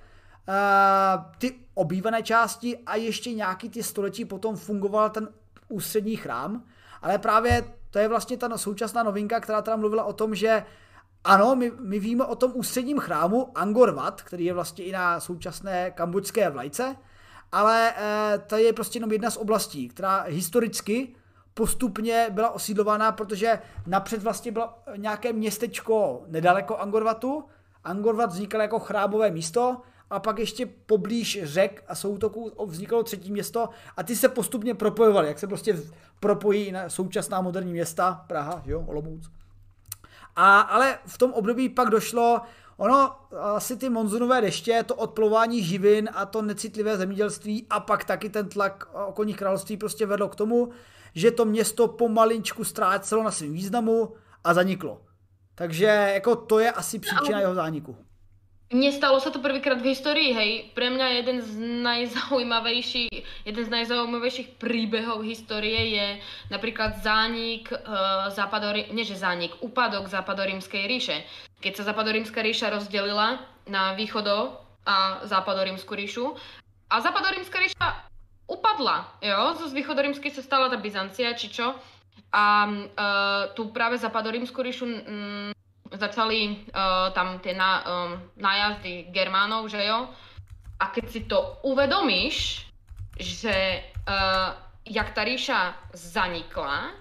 ty 1.38 1.54
obývané 1.74 2.22
části 2.22 2.78
a 2.86 2.96
ještě 2.96 3.32
nějaký 3.32 3.68
ty 3.68 3.82
století 3.82 4.24
potom 4.24 4.56
fungoval 4.56 5.10
ten 5.10 5.28
ústřední 5.70 6.16
chrám, 6.16 6.64
ale 7.02 7.18
právě 7.18 7.64
to 7.90 7.98
je 7.98 8.08
vlastně 8.08 8.36
ta 8.36 8.58
současná 8.58 9.02
novinka, 9.02 9.40
která 9.40 9.62
teda 9.62 9.76
mluvila 9.76 10.04
o 10.04 10.12
tom, 10.12 10.34
že 10.34 10.64
ano, 11.24 11.56
my, 11.56 11.72
my 11.80 11.98
víme 11.98 12.24
o 12.24 12.36
tom 12.36 12.52
ústředním 12.54 12.98
chrámu 12.98 13.58
Angkor 13.58 13.90
Wat, 13.90 14.22
který 14.22 14.44
je 14.44 14.54
vlastně 14.54 14.84
i 14.84 14.92
na 14.92 15.20
současné 15.20 15.90
kambodžské 15.90 16.50
vlajce, 16.50 16.96
ale 17.52 17.92
e, 17.96 18.38
to 18.38 18.56
je 18.56 18.72
prostě 18.72 18.96
jenom 18.96 19.12
jedna 19.12 19.30
z 19.30 19.36
oblastí, 19.36 19.88
která 19.88 20.22
historicky 20.22 21.14
postupně 21.54 22.26
byla 22.30 22.50
osídlována, 22.50 23.12
protože 23.12 23.58
napřed 23.86 24.22
vlastně 24.22 24.52
bylo 24.52 24.74
nějaké 24.96 25.32
městečko 25.32 26.22
nedaleko 26.26 26.76
Angorvatu. 26.76 27.44
Angorvat 27.84 28.30
vznikal 28.30 28.60
jako 28.60 28.78
chrábové 28.78 29.30
místo 29.30 29.82
a 30.10 30.20
pak 30.20 30.38
ještě 30.38 30.66
poblíž 30.66 31.40
řek 31.42 31.84
a 31.88 31.94
soutoků 31.94 32.52
vzniklo 32.66 33.02
třetí 33.02 33.32
město 33.32 33.68
a 33.96 34.02
ty 34.02 34.16
se 34.16 34.28
postupně 34.28 34.74
propojovaly, 34.74 35.28
jak 35.28 35.38
se 35.38 35.46
prostě 35.46 35.82
propojí 36.20 36.72
na 36.72 36.88
současná 36.88 37.40
moderní 37.40 37.72
města, 37.72 38.24
Praha, 38.26 38.62
jo, 38.66 38.84
Olomouc. 38.86 39.30
A, 40.36 40.60
ale 40.60 40.98
v 41.06 41.18
tom 41.18 41.32
období 41.32 41.68
pak 41.68 41.88
došlo, 41.88 42.40
ono, 42.76 43.16
asi 43.40 43.76
ty 43.76 43.88
monzunové 43.88 44.40
deště, 44.40 44.84
to 44.86 44.94
odplování 44.94 45.64
živin 45.64 46.10
a 46.14 46.26
to 46.26 46.42
necitlivé 46.42 46.96
zemědělství 46.96 47.66
a 47.70 47.80
pak 47.80 48.04
taky 48.04 48.28
ten 48.28 48.48
tlak 48.48 48.88
okolních 49.06 49.36
království 49.36 49.76
prostě 49.76 50.06
vedlo 50.06 50.28
k 50.28 50.36
tomu, 50.36 50.70
že 51.14 51.30
to 51.30 51.44
město 51.44 51.88
pomalinčku 51.88 52.64
ztrácelo 52.64 53.22
na 53.22 53.30
svém 53.30 53.52
významu 53.52 54.12
a 54.44 54.54
zaniklo. 54.54 55.02
Takže 55.54 56.10
jako 56.14 56.36
to 56.36 56.58
je 56.58 56.72
asi 56.72 56.98
příčina 56.98 57.40
jeho 57.40 57.54
zániku. 57.54 57.96
Nestalo 58.70 59.18
sa 59.18 59.34
to 59.34 59.42
prvýkrát 59.42 59.82
v 59.82 59.90
histórii, 59.90 60.30
hej. 60.30 60.70
Pre 60.78 60.94
mňa 60.94 61.06
jeden 61.18 61.42
z 61.42 61.58
najzaujímavejších, 61.82 63.42
jeden 63.42 63.64
z 63.66 63.70
najzaujímavejších 63.70 64.62
príbehov 64.62 65.26
histórie 65.26 65.98
je 65.98 66.06
napríklad 66.54 67.02
zánik 67.02 67.66
uh, 67.74 68.30
západory, 68.30 68.86
nie 68.94 69.02
že 69.02 69.18
zánik, 69.18 69.58
úpadok 69.58 70.06
západorímskej 70.06 70.86
ríše. 70.86 71.26
Keď 71.58 71.82
sa 71.82 71.90
západorímska 71.90 72.38
ríša 72.38 72.70
rozdelila 72.70 73.42
na 73.66 73.98
východo 73.98 74.54
a 74.86 75.26
západorímsku 75.26 75.90
ríšu 75.90 76.38
a 76.94 77.02
západorímska 77.02 77.58
ríša 77.58 77.86
upadla, 78.46 79.18
jo, 79.18 79.66
z 79.66 79.74
východorímskej 79.74 80.30
sa 80.30 80.46
stala 80.46 80.70
tá 80.70 80.78
Byzancia, 80.78 81.34
či 81.34 81.50
čo. 81.50 81.74
A 82.30 82.70
uh, 82.70 83.50
tu 83.58 83.74
práve 83.74 83.98
západorímsku 83.98 84.62
ríšu 84.62 84.86
um, 84.86 85.50
začali 85.90 86.70
uh, 86.70 87.10
tam 87.14 87.42
tie 87.42 87.54
na, 87.54 87.82
um, 87.82 88.10
nájazdy 88.38 89.10
Germánov, 89.10 89.70
že 89.70 89.82
jo? 89.82 90.06
A 90.80 90.84
keď 90.88 91.04
si 91.10 91.20
to 91.26 91.60
uvedomíš, 91.66 92.66
že 93.20 93.84
uh, 94.08 94.56
jak 94.86 95.12
ta 95.12 95.22
ríša 95.26 95.76
zanikla, 95.92 96.94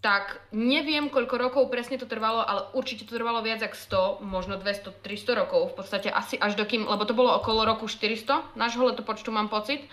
tak 0.00 0.40
neviem, 0.56 1.12
koľko 1.12 1.36
rokov 1.36 1.62
presne 1.68 2.00
to 2.00 2.08
trvalo, 2.08 2.40
ale 2.40 2.72
určite 2.72 3.04
to 3.04 3.20
trvalo 3.20 3.44
viac 3.44 3.60
ako 3.60 3.76
100, 4.24 4.24
možno 4.24 4.56
200, 4.56 4.96
300 5.04 5.40
rokov, 5.44 5.76
v 5.76 5.76
podstate 5.76 6.08
asi 6.08 6.40
až 6.40 6.56
do 6.56 6.64
kým, 6.64 6.88
lebo 6.88 7.04
to 7.04 7.12
bolo 7.12 7.36
okolo 7.36 7.68
roku 7.68 7.84
400, 7.84 8.56
nášho 8.56 8.80
letopočtu 8.80 9.28
mám 9.28 9.52
pocit. 9.52 9.84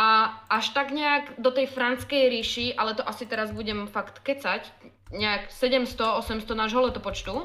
A 0.00 0.32
až 0.48 0.72
tak 0.72 0.96
nejak 0.96 1.36
do 1.36 1.52
tej 1.52 1.68
franskej 1.68 2.32
ríši, 2.32 2.72
ale 2.72 2.96
to 2.96 3.04
asi 3.04 3.28
teraz 3.28 3.52
budem 3.52 3.84
fakt 3.84 4.24
kecať, 4.24 4.64
nejak 5.12 5.52
700-800 5.52 6.48
nášho 6.56 6.80
letopočtu, 6.88 7.44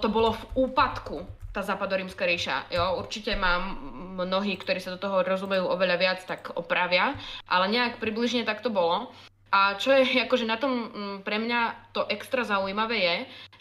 to 0.00 0.06
bolo 0.08 0.32
v 0.32 0.44
úpadku, 0.64 1.28
tá 1.52 1.60
západorímska 1.60 2.24
ríša. 2.24 2.72
Jo? 2.72 2.96
Určite 2.96 3.36
mám 3.36 3.76
mnohí, 4.16 4.56
ktorí 4.56 4.80
sa 4.80 4.96
do 4.96 5.02
toho 5.02 5.20
rozumejú 5.20 5.68
oveľa 5.68 5.96
viac, 6.00 6.20
tak 6.24 6.56
opravia, 6.56 7.12
ale 7.44 7.68
nejak 7.68 8.00
približne 8.00 8.48
tak 8.48 8.64
to 8.64 8.72
bolo. 8.72 9.12
A 9.52 9.76
čo 9.80 9.92
je 9.92 10.24
akože 10.24 10.44
na 10.44 10.60
tom 10.60 10.72
mm, 10.72 11.16
pre 11.24 11.40
mňa 11.40 11.92
to 11.96 12.04
extra 12.08 12.44
zaujímavé 12.44 12.96
je, 13.00 13.16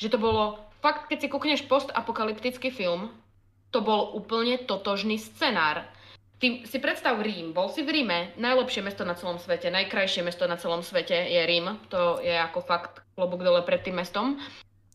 že 0.08 0.12
to 0.12 0.20
bolo 0.20 0.60
fakt, 0.84 1.08
keď 1.08 1.18
si 1.24 1.28
kúkneš 1.32 1.62
postapokalyptický 1.68 2.72
film, 2.72 3.12
to 3.72 3.80
bol 3.84 4.16
úplne 4.16 4.60
totožný 4.64 5.20
scenár. 5.20 5.88
Ty 6.38 6.70
si 6.70 6.78
predstav 6.78 7.18
Rím, 7.18 7.50
bol 7.50 7.74
si 7.74 7.82
v 7.82 7.90
Ríme, 7.90 8.38
najlepšie 8.38 8.86
mesto 8.86 9.02
na 9.02 9.18
celom 9.18 9.42
svete, 9.42 9.74
najkrajšie 9.74 10.22
mesto 10.22 10.46
na 10.46 10.54
celom 10.62 10.86
svete 10.86 11.18
je 11.18 11.42
Rím, 11.42 11.82
to 11.90 12.22
je 12.22 12.38
ako 12.38 12.62
fakt 12.62 13.02
klobúk 13.18 13.42
dole 13.42 13.66
pred 13.66 13.82
tým 13.82 13.98
mestom. 13.98 14.38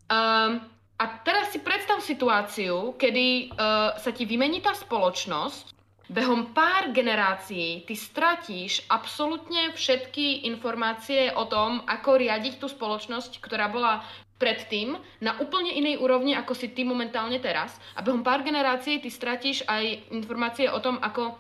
Um, 0.07 0.63
a 1.03 1.05
teraz 1.27 1.51
si 1.51 1.59
predstav 1.59 1.99
situáciu, 1.99 2.95
kedy 2.95 3.51
uh, 3.51 3.99
sa 3.99 4.15
ti 4.15 4.23
vymení 4.23 4.63
tá 4.63 4.71
spoločnosť, 4.71 5.75
behom 6.13 6.55
pár 6.55 6.95
generácií 6.95 7.83
ty 7.91 7.95
stratíš 7.99 8.87
absolútne 8.87 9.75
všetky 9.75 10.47
informácie 10.47 11.35
o 11.35 11.49
tom, 11.51 11.83
ako 11.91 12.23
riadiť 12.23 12.63
tú 12.63 12.71
spoločnosť, 12.71 13.43
ktorá 13.43 13.67
bola 13.67 14.07
predtým 14.43 14.99
na 15.23 15.39
úplne 15.39 15.71
inej 15.71 16.03
úrovni, 16.03 16.35
ako 16.35 16.59
si 16.59 16.75
ty 16.75 16.83
momentálne 16.83 17.39
teraz. 17.39 17.79
A 17.95 18.03
behom 18.03 18.27
pár 18.27 18.43
generácií 18.43 18.99
ty 18.99 19.07
stratíš 19.07 19.63
aj 19.71 20.11
informácie 20.11 20.67
o 20.67 20.83
tom, 20.83 20.99
ako 20.99 21.39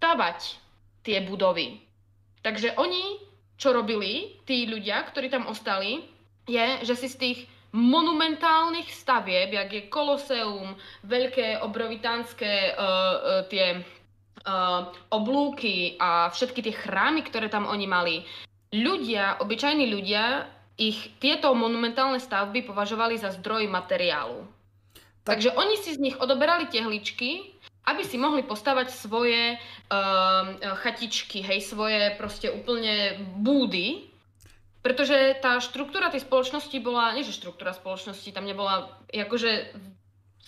stavať 0.00 0.56
tie 1.04 1.20
budovy. 1.20 1.84
Takže 2.40 2.80
oni, 2.80 3.20
čo 3.60 3.76
robili, 3.76 4.40
tí 4.48 4.64
ľudia, 4.64 5.04
ktorí 5.04 5.28
tam 5.28 5.44
ostali, 5.52 6.00
je, 6.48 6.80
že 6.88 6.96
si 6.96 7.12
z 7.12 7.16
tých 7.20 7.38
monumentálnych 7.76 8.88
stavieb, 8.88 9.52
jak 9.52 9.70
je 9.70 9.92
Koloseum, 9.92 10.74
veľké 11.04 11.60
obrovitánske 11.60 12.48
uh, 12.48 12.80
uh, 12.80 13.14
tie 13.46 13.78
uh, 13.78 14.88
oblúky 15.12 16.00
a 16.00 16.32
všetky 16.32 16.64
tie 16.64 16.74
chrámy, 16.74 17.22
ktoré 17.22 17.52
tam 17.52 17.68
oni 17.68 17.86
mali, 17.86 18.16
ľudia, 18.74 19.38
obyčajní 19.38 19.86
ľudia 19.86 20.48
ich 20.80 21.12
tieto 21.20 21.52
monumentálne 21.52 22.16
stavby 22.16 22.64
považovali 22.64 23.20
za 23.20 23.36
zdroj 23.36 23.68
materiálu. 23.68 24.48
Tak... 25.28 25.36
Takže 25.36 25.52
oni 25.52 25.76
si 25.76 25.92
z 25.92 26.00
nich 26.00 26.16
odoberali 26.16 26.72
tehličky, 26.72 27.52
aby 27.84 28.00
si 28.00 28.16
mohli 28.16 28.40
postavať 28.40 28.88
svoje 28.88 29.60
uh, 29.60 30.56
chatičky, 30.80 31.44
hej, 31.44 31.60
svoje 31.60 32.16
proste 32.16 32.48
úplne 32.48 33.20
búdy, 33.36 34.08
pretože 34.80 35.36
tá 35.44 35.60
štruktúra 35.60 36.08
tej 36.08 36.24
spoločnosti 36.24 36.72
bola, 36.80 37.12
nie 37.12 37.28
že 37.28 37.36
štruktúra 37.36 37.76
spoločnosti, 37.76 38.32
tam 38.32 38.48
nebola, 38.48 38.96
akože 39.12 39.76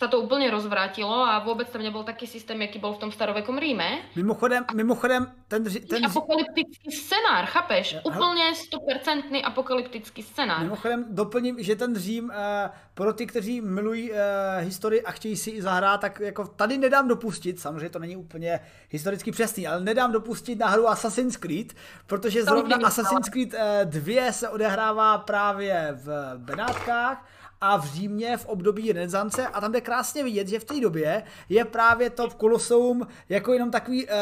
sa 0.03 0.09
to 0.09 0.21
úplně 0.21 0.51
rozvrátilo 0.51 1.15
a 1.15 1.39
vůbec 1.39 1.71
tam 1.71 1.83
nebyl 1.83 2.03
taký 2.03 2.27
systém, 2.27 2.63
jaký 2.63 2.79
byl 2.79 2.93
v 2.93 2.99
tom 2.99 3.13
starovekom 3.13 3.59
Ríme. 3.59 3.99
Mimochodem, 4.17 4.65
mimochodem 4.75 5.33
ten, 5.49 5.65
ten... 5.65 6.07
Apokalyptický 6.07 6.91
scénář, 6.91 7.49
chápeš? 7.49 7.97
Úplně 8.05 8.55
stopercentný 8.55 9.45
apokalyptický 9.45 10.23
scénář. 10.23 10.63
Mimochodem 10.63 11.05
doplním, 11.09 11.63
že 11.63 11.77
ten 11.77 11.97
Řím, 11.97 12.33
eh, 12.35 12.71
pro 12.95 13.13
ty, 13.13 13.27
kteří 13.27 13.61
milují 13.61 14.13
eh, 14.13 14.17
historii 14.61 15.03
a 15.03 15.11
chtějí 15.11 15.37
si 15.37 15.51
i 15.51 15.63
zahrát, 15.63 16.01
tak 16.01 16.21
jako 16.21 16.47
tady 16.47 16.79
nedám 16.79 17.09
dopustit, 17.09 17.61
samozřejmě 17.61 17.89
to 17.89 17.99
není 17.99 18.17
úplně 18.17 18.61
historicky 18.91 19.31
přesný, 19.31 19.67
ale 19.67 19.81
nedám 19.81 20.13
dopustit 20.13 20.59
na 20.59 20.67
hru 20.67 20.89
Assassin's 20.89 21.37
Creed, 21.37 21.73
protože 22.07 22.45
zrovna 22.45 22.77
Assassin's 22.85 23.29
Creed 23.29 23.55
eh, 23.55 23.85
2 23.85 24.33
se 24.33 24.49
odehrává 24.49 25.19
právě 25.19 25.89
v 25.93 26.33
Benátkách 26.37 27.27
a 27.63 27.77
v 27.77 27.85
Římě 27.85 28.37
v 28.37 28.47
období 28.47 28.93
renesance 28.93 29.47
a 29.47 29.61
tam 29.61 29.75
je 29.75 29.81
krásně 29.81 30.25
vidět, 30.25 30.49
že 30.49 30.59
v 30.59 30.65
té 30.65 30.81
době 30.81 31.23
je 31.49 31.65
právě 31.65 32.11
to 32.11 32.31
v 32.31 32.35
Koloseum 32.35 33.07
jako 33.29 33.53
jenom 33.53 33.71
takový 33.71 34.11
eh, 34.11 34.15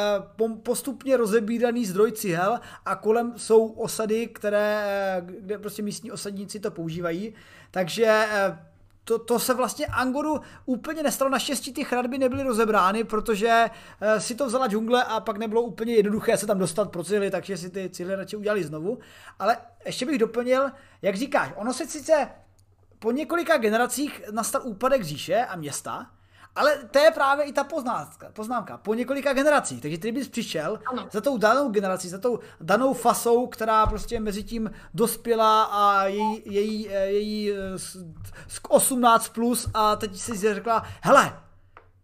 postupně 0.62 1.16
rozebíraný 1.16 1.86
zdroj 1.86 2.12
cihel 2.12 2.60
a 2.84 2.96
kolem 2.96 3.32
jsou 3.36 3.66
osady, 3.66 4.26
které, 4.26 4.82
eh, 4.84 5.22
kde 5.40 5.58
prostě 5.58 5.82
místní 5.82 6.12
osadníci 6.12 6.60
to 6.60 6.70
používají. 6.70 7.34
Takže 7.70 8.26
eh, 8.30 8.58
to, 9.04 9.18
to 9.18 9.38
se 9.38 9.54
vlastně 9.54 9.86
Angoru 9.86 10.40
úplně 10.66 11.02
nestalo. 11.02 11.30
Naštěstí 11.30 11.72
ty 11.72 11.84
chradby 11.84 12.18
nebyly 12.18 12.42
rozebrány, 12.42 13.04
protože 13.04 13.70
eh, 14.00 14.20
si 14.20 14.34
to 14.34 14.46
vzala 14.46 14.68
džungle 14.68 15.04
a 15.04 15.20
pak 15.20 15.36
nebylo 15.36 15.62
úplně 15.62 15.94
jednoduché 15.94 16.36
se 16.36 16.46
tam 16.46 16.58
dostat 16.58 16.90
pro 16.90 17.04
cihly, 17.04 17.30
takže 17.30 17.56
si 17.56 17.70
ty 17.70 17.90
cihly 17.90 18.14
radši 18.14 18.36
udělali 18.36 18.64
znovu. 18.64 18.98
Ale 19.38 19.56
ještě 19.86 20.06
bych 20.06 20.18
doplnil, 20.18 20.70
jak 21.02 21.16
říkáš, 21.16 21.52
ono 21.56 21.72
se 21.72 21.86
sice 21.86 22.28
po 23.00 23.12
několika 23.12 23.58
generacích 23.58 24.22
nastal 24.30 24.60
úpadek 24.64 25.02
říše 25.02 25.44
a 25.44 25.56
města, 25.56 26.06
ale 26.56 26.78
to 26.90 26.98
je 26.98 27.10
právě 27.10 27.44
i 27.44 27.52
ta 27.52 27.64
poznámka, 27.64 28.30
poznámka 28.32 28.76
po 28.76 28.94
několika 28.94 29.32
generacích. 29.32 29.82
Takže 29.82 29.98
ty 29.98 30.12
bys 30.12 30.28
přišel 30.28 30.80
ano. 30.86 31.08
za 31.12 31.20
tou 31.20 31.38
danou 31.38 31.68
generací, 31.68 32.08
za 32.08 32.18
tou 32.18 32.38
danou 32.60 32.94
fasou, 32.94 33.46
která 33.46 33.86
prostě 33.86 34.20
mezi 34.20 34.42
tím 34.42 34.70
dospěla 34.94 35.62
a 35.62 36.06
její, 36.06 36.42
její, 36.44 36.82
její 37.04 37.52
18 38.68 39.28
plus 39.28 39.68
a 39.74 39.96
teď 39.96 40.16
si 40.16 40.54
řekla, 40.54 40.82
hele, 41.02 41.40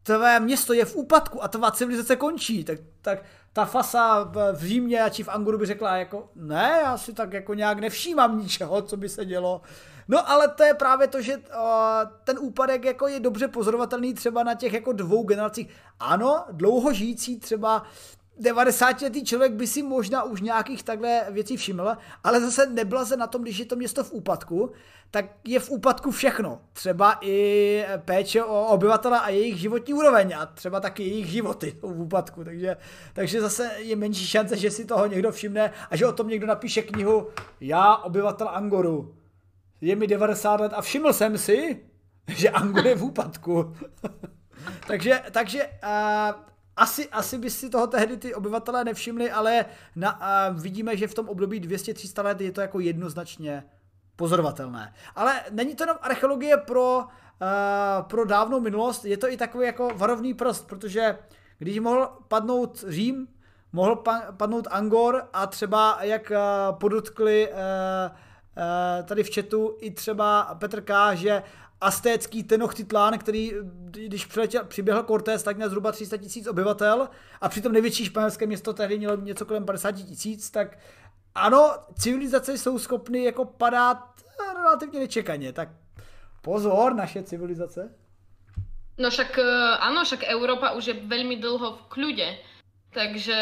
tvé 0.03 0.41
město 0.41 0.73
je 0.73 0.85
v 0.85 0.97
úpadku 0.97 1.45
a 1.45 1.49
tvá 1.49 1.71
civilizace 1.71 2.17
končí, 2.17 2.65
tak, 2.65 2.79
tak 3.03 3.19
ta 3.53 3.65
fasa 3.65 4.23
v 4.53 4.67
Římě 4.67 5.05
či 5.11 5.23
v 5.23 5.29
Anguru 5.29 5.59
by 5.59 5.67
řekla 5.67 5.97
jako, 5.97 6.31
ne, 6.35 6.81
já 6.85 6.99
si 6.99 7.13
tak 7.13 7.33
jako 7.33 7.55
nějak 7.55 7.79
nevšímám 7.79 8.39
ničeho, 8.39 8.83
co 8.83 8.97
by 8.97 9.09
se 9.09 9.25
dělo. 9.25 9.61
No 10.09 10.31
ale 10.31 10.49
to 10.49 10.63
je 10.63 10.75
právě 10.75 11.07
to, 11.09 11.23
že 11.23 11.37
uh, 11.37 11.43
ten 12.25 12.39
úpadek 12.41 12.85
jako 12.85 13.09
je 13.09 13.21
dobře 13.21 13.49
pozorovatelný 13.49 14.15
třeba 14.15 14.43
na 14.43 14.55
těch 14.55 14.73
jako 14.73 14.93
dvou 14.93 15.23
generacích. 15.23 15.69
Ano, 16.01 16.45
dlouho 16.53 16.93
žijící 16.93 17.41
třeba 17.41 17.83
90-letý 18.41 19.25
člověk 19.25 19.53
by 19.53 19.67
si 19.67 19.83
možná 19.83 20.23
už 20.23 20.41
nějakých 20.41 20.83
takhle 20.83 21.27
věcí 21.31 21.57
všiml, 21.57 21.97
ale 22.25 22.41
zase 22.41 22.67
neblaze 22.67 23.17
na 23.17 23.27
tom, 23.27 23.43
když 23.43 23.59
je 23.59 23.65
to 23.65 23.77
město 23.77 24.05
v 24.05 24.13
úpadku, 24.13 24.73
tak 25.11 25.25
je 25.45 25.61
v 25.61 25.71
úpadku 25.71 26.11
všechno. 26.11 26.61
Třeba 26.73 27.19
i 27.21 27.85
péče 28.05 28.45
o 28.45 28.67
obyvatele 28.67 29.21
a 29.21 29.29
jejich 29.29 29.57
životní 29.57 29.95
úroveň 29.95 30.35
a 30.37 30.47
třeba 30.47 30.81
taky 30.81 31.03
jejich 31.03 31.27
životy 31.27 31.77
v 31.83 32.01
úpadku. 32.01 32.45
Takže, 32.45 32.77
takže 33.13 33.41
zase 33.41 33.71
je 33.79 33.97
menší 33.97 34.27
šance, 34.27 34.57
že 34.57 34.71
si 34.71 34.85
toho 34.85 35.07
někdo 35.07 35.33
všimne 35.33 35.73
a 35.91 35.97
že 35.97 36.07
o 36.07 36.13
tom 36.13 36.29
někdo 36.29 36.47
napíše 36.47 36.83
knihu 36.83 37.29
Já, 37.61 37.97
obyvatel 37.97 38.49
Angoru. 38.49 39.15
Je 39.81 39.97
mi 39.97 40.07
90 40.07 40.61
let 40.61 40.73
a 40.75 40.83
všiml 40.83 41.13
jsem 41.13 41.39
si, 41.39 41.81
že 42.29 42.51
Angor 42.51 42.87
je 42.87 42.95
v 42.95 43.05
úpadku. 43.05 43.75
takže, 44.87 45.23
takže 45.33 45.65
uh, 45.65 46.41
asi, 46.77 47.09
asi 47.09 47.39
by 47.39 47.51
si 47.51 47.71
toho 47.71 47.87
tehdy 47.87 48.17
ty 48.17 48.35
obyvatelé 48.35 48.85
nevšimli, 48.85 49.31
ale 49.31 49.65
na, 49.97 50.21
uh, 50.21 50.61
vidíme, 50.61 50.97
že 50.97 51.09
v 51.09 51.15
tom 51.15 51.29
období 51.29 51.61
200-300 51.61 52.25
let 52.25 52.41
je 52.41 52.53
to 52.53 52.61
jako 52.61 52.81
jednoznačně 52.81 53.65
pozorovatelné. 54.17 54.95
Ale 55.15 55.41
není 55.51 55.75
to 55.75 55.83
jenom 55.83 55.97
archeologie 56.01 56.57
pro, 56.57 56.99
uh, 56.99 57.07
pro 58.03 58.25
dávnou 58.25 58.61
minulost, 58.61 59.05
je 59.05 59.17
to 59.17 59.33
i 59.33 59.37
takový 59.37 59.67
jako 59.67 59.91
varovný 59.95 60.35
prst, 60.35 60.67
protože 60.67 61.19
když 61.59 61.79
mohl 61.79 62.09
padnout 62.29 62.85
Řím, 62.89 63.29
mohl 63.73 63.97
pa, 63.97 64.23
padnout 64.37 64.69
Angor 64.71 65.29
a 65.33 65.47
třeba 65.47 65.99
jak 66.01 66.31
uh, 66.31 66.79
podotkli 66.79 67.49
uh, 67.49 67.57
tady 69.05 69.23
v 69.23 69.35
chatu 69.35 69.77
i 69.81 69.91
třeba 69.91 70.55
Petr 70.59 70.81
K., 70.81 71.15
že 71.15 71.43
aztécký 71.81 72.43
Tenochtitlán, 72.43 73.19
který, 73.19 73.53
když 74.07 74.27
přiletěl, 74.27 74.65
přiběhl 74.65 75.03
Cortés, 75.03 75.43
tak 75.43 75.57
měl 75.57 75.69
zhruba 75.69 75.93
300 75.93 76.17
tisíc 76.17 76.47
obyvatel 76.47 77.09
a 77.41 77.49
přitom 77.49 77.73
největší 77.73 78.05
španělské 78.05 78.47
město 78.47 78.73
tehdy 78.73 78.99
mělo 78.99 79.17
něco 79.17 79.47
kolem 79.47 79.65
50 79.65 79.93
tisíc, 79.93 80.51
tak 80.51 80.79
ano, 81.35 81.71
civilizace 81.99 82.59
jsou 82.59 82.79
schopny 82.79 83.25
jako 83.25 83.45
padat 83.45 83.99
relativně 84.55 85.01
nečekaně, 85.01 85.53
tak 85.53 85.69
pozor, 86.43 86.95
naše 86.95 87.23
civilizace. 87.23 87.95
No 88.99 89.11
však 89.11 89.39
ano, 89.81 90.05
však 90.05 90.23
Európa 90.23 90.71
už 90.71 90.87
je 90.87 90.95
velmi 90.95 91.37
dlho 91.37 91.77
v 91.77 91.83
kľude, 91.89 92.37
takže 92.97 93.39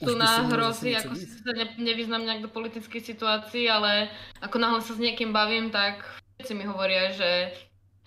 tu 0.00 0.16
hrozí, 0.48 0.96
ako 0.96 1.12
si 1.12 1.28
sa 1.28 1.52
ne, 1.52 1.68
nevyznám 1.76 2.24
nejak 2.24 2.48
do 2.48 2.50
politickej 2.50 3.04
situácii, 3.04 3.68
ale 3.68 4.08
ako 4.40 4.56
náhle 4.56 4.80
sa 4.80 4.96
s 4.96 5.04
niekým 5.04 5.36
bavím, 5.36 5.68
tak 5.68 6.00
všetci 6.40 6.52
mi 6.56 6.64
hovoria, 6.64 7.12
že 7.12 7.52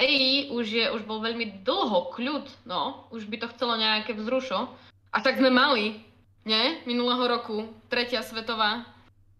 EI 0.01 0.49
už, 0.51 0.65
je, 0.65 0.85
už 0.89 1.05
bol 1.05 1.21
veľmi 1.21 1.61
dlho 1.61 2.11
kľud, 2.11 2.65
no, 2.65 3.07
už 3.13 3.29
by 3.29 3.45
to 3.45 3.47
chcelo 3.53 3.77
nejaké 3.77 4.17
vzrušo. 4.17 4.73
A 5.13 5.17
tak 5.23 5.39
sme 5.39 5.53
mali, 5.53 6.03
nie? 6.43 6.83
Minulého 6.83 7.23
roku, 7.29 7.71
tretia 7.87 8.19
svetová, 8.19 8.95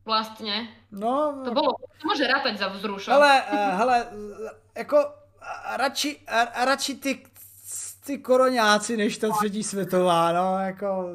vlastně. 0.06 0.68
No, 0.92 1.42
to 1.46 1.52
bylo, 1.52 1.74
to 2.02 2.08
může 2.08 2.28
rátať 2.28 2.58
za 2.58 2.68
vzrušo. 2.68 3.12
Ale, 3.12 3.44
uh, 3.52 3.78
hele, 3.78 4.08
jako 4.78 4.98
radši, 5.76 6.20
radši 6.56 6.96
ty, 6.96 7.24
ty 8.06 8.18
koroňáci, 8.18 8.98
než 8.98 9.18
ta 9.18 9.30
třetí 9.30 9.64
světová, 9.64 10.32
no, 10.32 10.60
jako, 10.60 11.10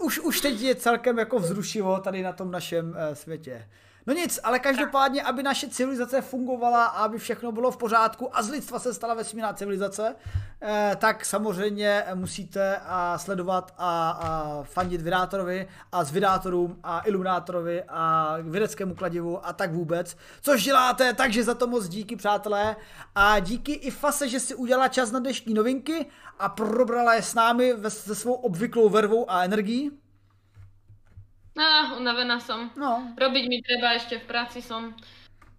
už, 0.00 0.18
už 0.18 0.40
teď 0.40 0.60
je 0.60 0.74
celkem 0.74 1.18
jako 1.18 1.38
vzrušivo 1.38 1.98
tady 1.98 2.22
na 2.22 2.32
tom 2.32 2.50
našem 2.50 2.88
uh, 2.88 3.14
světě. 3.14 3.68
No 4.08 4.14
nic, 4.14 4.40
ale 4.42 4.58
každopádně, 4.58 5.22
aby 5.22 5.42
naše 5.42 5.68
civilizace 5.68 6.20
fungovala 6.20 6.84
a 6.84 7.04
aby 7.04 7.18
všechno 7.18 7.52
bylo 7.52 7.70
v 7.70 7.76
pořádku 7.76 8.36
a 8.36 8.42
z 8.42 8.50
lidstva 8.50 8.78
se 8.78 8.94
stala 8.94 9.14
vesmírná 9.14 9.52
civilizace, 9.52 10.14
eh, 10.62 10.96
tak 10.98 11.24
samozřejmě 11.24 12.04
musíte 12.14 12.80
a 12.86 13.18
sledovat 13.18 13.74
a, 13.78 14.10
a 14.10 14.62
fandit 14.62 15.00
Vydátorovi 15.00 15.68
a 15.92 16.04
s 16.04 16.10
Vydátorům 16.10 16.78
a 16.82 17.02
Iluminátorovi 17.06 17.82
a 17.88 18.36
vědeckému 18.42 18.94
kladivu 18.94 19.46
a 19.46 19.52
tak 19.52 19.72
vůbec. 19.72 20.16
Což 20.40 20.64
děláte, 20.64 21.12
takže 21.12 21.44
za 21.44 21.54
to 21.54 21.66
moc 21.66 21.88
díky, 21.88 22.16
přátelé. 22.16 22.76
A 23.14 23.38
díky 23.38 23.72
i 23.72 23.90
Fase, 23.90 24.28
že 24.28 24.40
si 24.40 24.54
udělala 24.54 24.88
čas 24.88 25.10
na 25.10 25.18
dnešní 25.18 25.54
novinky 25.54 26.06
a 26.38 26.48
probrala 26.48 27.14
je 27.14 27.22
s 27.22 27.34
námi 27.34 27.74
se 27.88 28.14
svou 28.14 28.32
obvyklou 28.34 28.88
vervou 28.88 29.30
a 29.30 29.44
energií. 29.44 29.90
No, 31.58 31.98
unavená 31.98 32.38
som. 32.38 32.70
No. 32.78 33.10
Robiť 33.18 33.44
mi 33.50 33.58
treba, 33.58 33.98
ešte 33.98 34.22
v 34.22 34.24
práci 34.30 34.62
som. 34.62 34.94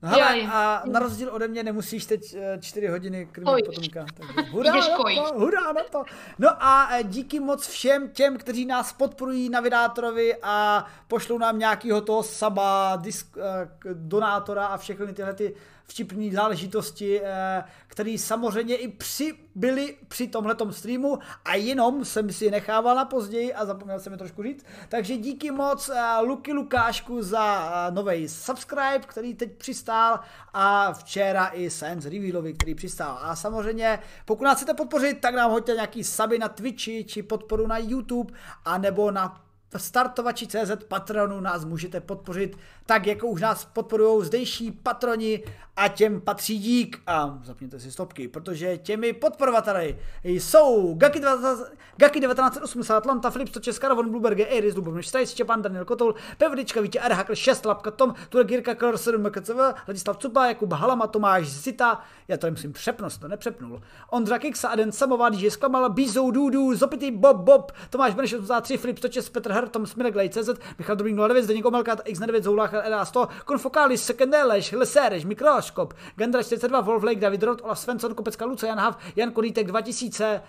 No 0.02 0.10
hele, 0.10 0.48
a 0.48 0.84
na 0.86 1.00
rozdíl 1.00 1.30
ode 1.34 1.48
mě 1.48 1.64
nemusíš 1.64 2.06
teď 2.06 2.36
4 2.60 2.88
eh, 2.88 2.92
hodiny 2.92 3.28
krmit 3.32 3.66
potomka. 3.66 4.06
Takže 4.18 4.50
hurá 4.52 4.74
na 4.74 4.88
to, 4.88 5.40
hurá 5.40 5.74
na 5.74 5.84
to. 5.92 6.04
No 6.40 6.50
a 6.64 6.90
eh, 6.92 7.04
díky 7.04 7.40
moc 7.40 7.68
všem 7.68 8.10
těm, 8.10 8.38
kteří 8.38 8.66
nás 8.66 8.94
podporují 8.94 9.50
na 9.50 9.60
Vydátorovi 9.60 10.36
a 10.44 10.86
pošlou 11.08 11.38
nám 11.38 11.60
nějakýho 11.60 12.02
toho 12.02 12.24
saba, 12.24 12.96
disk, 12.96 13.38
eh, 13.38 13.70
donátora 13.94 14.66
a 14.66 14.78
všechny 14.78 15.14
tyhle 15.14 15.34
ty 15.34 15.56
vtipné 15.90 16.32
záležitosti, 16.32 17.22
eh, 17.24 17.64
které 17.88 18.18
samozřejmě 18.18 18.76
i 18.76 18.88
při, 18.88 19.34
byly 19.56 19.98
při 20.08 20.28
tomhletom 20.28 20.74
streamu 20.74 21.20
a 21.46 21.56
jenom 21.56 22.06
jsem 22.06 22.32
si 22.32 22.46
je 22.46 22.52
nechával 22.52 22.96
na 22.96 23.06
později 23.06 23.54
a 23.54 23.66
zapomněl 23.66 24.00
jsem 24.00 24.14
je 24.14 24.18
trošku 24.18 24.44
říct. 24.44 24.66
Takže 24.90 25.18
díky 25.18 25.52
moc 25.52 25.90
eh, 25.90 26.22
Luky 26.22 26.54
Lukášku 26.54 27.24
za 27.24 27.72
eh, 27.88 27.92
nový 27.92 28.28
subscribe, 28.28 29.00
který 29.00 29.36
teď 29.36 29.52
přistál 29.58 30.20
a 30.54 30.94
včera 30.94 31.52
i 31.54 31.70
Science 31.70 32.10
Revealovi, 32.10 32.54
který 32.54 32.76
přistál. 32.76 33.20
A 33.22 33.36
samozřejmě, 33.36 34.00
pokud 34.26 34.44
nás 34.44 34.58
chcete 34.58 34.74
podpořit, 34.74 35.22
tak 35.22 35.36
nám 35.36 35.52
hoďte 35.52 35.74
nějaký 35.74 36.04
suby 36.04 36.40
na 36.40 36.50
Twitchi 36.50 37.04
či 37.04 37.24
podporu 37.24 37.68
na 37.68 37.78
YouTube 37.78 38.34
a 38.66 38.78
nebo 38.78 39.12
na 39.12 39.49
startovači 39.78 40.48
CZ 40.48 40.84
patronu 40.88 41.40
nás 41.40 41.66
můžete 41.66 42.02
podpořit 42.02 42.58
tak, 42.86 43.08
jako 43.08 43.28
už 43.28 43.42
nás 43.42 43.66
podporují 43.66 44.26
zdejší 44.26 44.72
patroni 44.72 45.44
a 45.76 45.88
těm 45.88 46.22
patří 46.22 46.60
dík. 46.60 47.02
A 47.08 47.40
zapněte 47.44 47.80
si 47.80 47.92
stopky, 47.92 48.28
protože 48.28 48.78
těmi 48.78 49.14
podporovateli 49.14 50.00
jsou 50.24 50.94
Gaki, 50.98 51.20
19, 51.20 51.64
Gaki 51.98 52.20
1980, 52.20 52.98
Atlanta, 52.98 53.30
Filip, 53.30 53.62
Česká, 53.62 53.88
Ravon, 53.88 54.10
Blueberg, 54.10 54.40
Eris, 54.40 54.76
Lubomír 54.76 55.04
Štajc, 55.04 55.30
Štěpán, 55.30 55.62
Daniel 55.62 55.86
Kotoul, 55.86 56.16
Pevdička, 56.38 56.82
Vítě, 56.82 57.00
R, 57.00 57.12
Hakl, 57.12 57.36
6, 57.36 57.66
Lapka, 57.66 57.92
Tom, 57.92 58.14
Turek, 58.30 58.52
Jirka, 58.52 58.76
Klor, 58.76 58.98
7, 58.98 59.24
MKCV, 59.24 59.58
Ladislav 59.88 60.18
Cupa, 60.18 60.46
Jakub 60.46 60.74
Halama, 60.74 61.08
Tomáš 61.08 61.48
Zita, 61.48 62.02
já 62.28 62.38
to 62.38 62.52
musím 62.52 62.74
přepnost, 62.74 63.18
to 63.18 63.28
nepřepnul. 63.28 63.82
Ondra 64.10 64.40
Kiksa, 64.40 64.70
Aden 64.70 64.92
Samová, 64.92 65.30
DJ 65.30 65.50
Zklamal, 65.50 65.90
Bizou, 65.90 66.32
Dudu, 66.32 66.76
Zopity, 66.76 67.12
Bob, 67.12 67.38
Bob, 67.38 67.72
Tomáš 67.90 68.14
Beneš, 68.14 68.34
83, 68.34 68.78
Filip, 68.78 68.98
Stočes, 68.98 69.30
Petr 69.30 69.54
Her, 69.60 69.70
Tom 69.70 69.86
Smirek, 69.86 70.34
CZ, 70.34 70.50
Michal 70.78 70.96
Dobrý 70.96 71.14
09, 71.14 71.44
Zdeněk 71.44 71.66
Omelka, 71.66 71.96
X9, 71.96 72.42
Zoulách, 72.42 72.74
LA 72.74 73.06
100, 73.06 73.28
Konfokális, 73.46 74.06
Sekendéleš, 74.06 74.72
Lesereš, 74.72 75.26
Mikroskop, 75.26 75.94
Gendra 76.16 76.44
42, 76.44 76.82
Wolf 76.82 77.04
Lake, 77.04 77.20
David 77.20 77.44
Roth, 77.44 77.64
Olaf 77.64 77.80
Svensson, 77.80 78.16
Kopecka 78.16 78.46
Luce, 78.46 78.68
Jan 78.68 78.80
Hav, 78.80 78.98
Jan 79.16 79.32
Konítek 79.32 79.68
2000, 79.68 80.42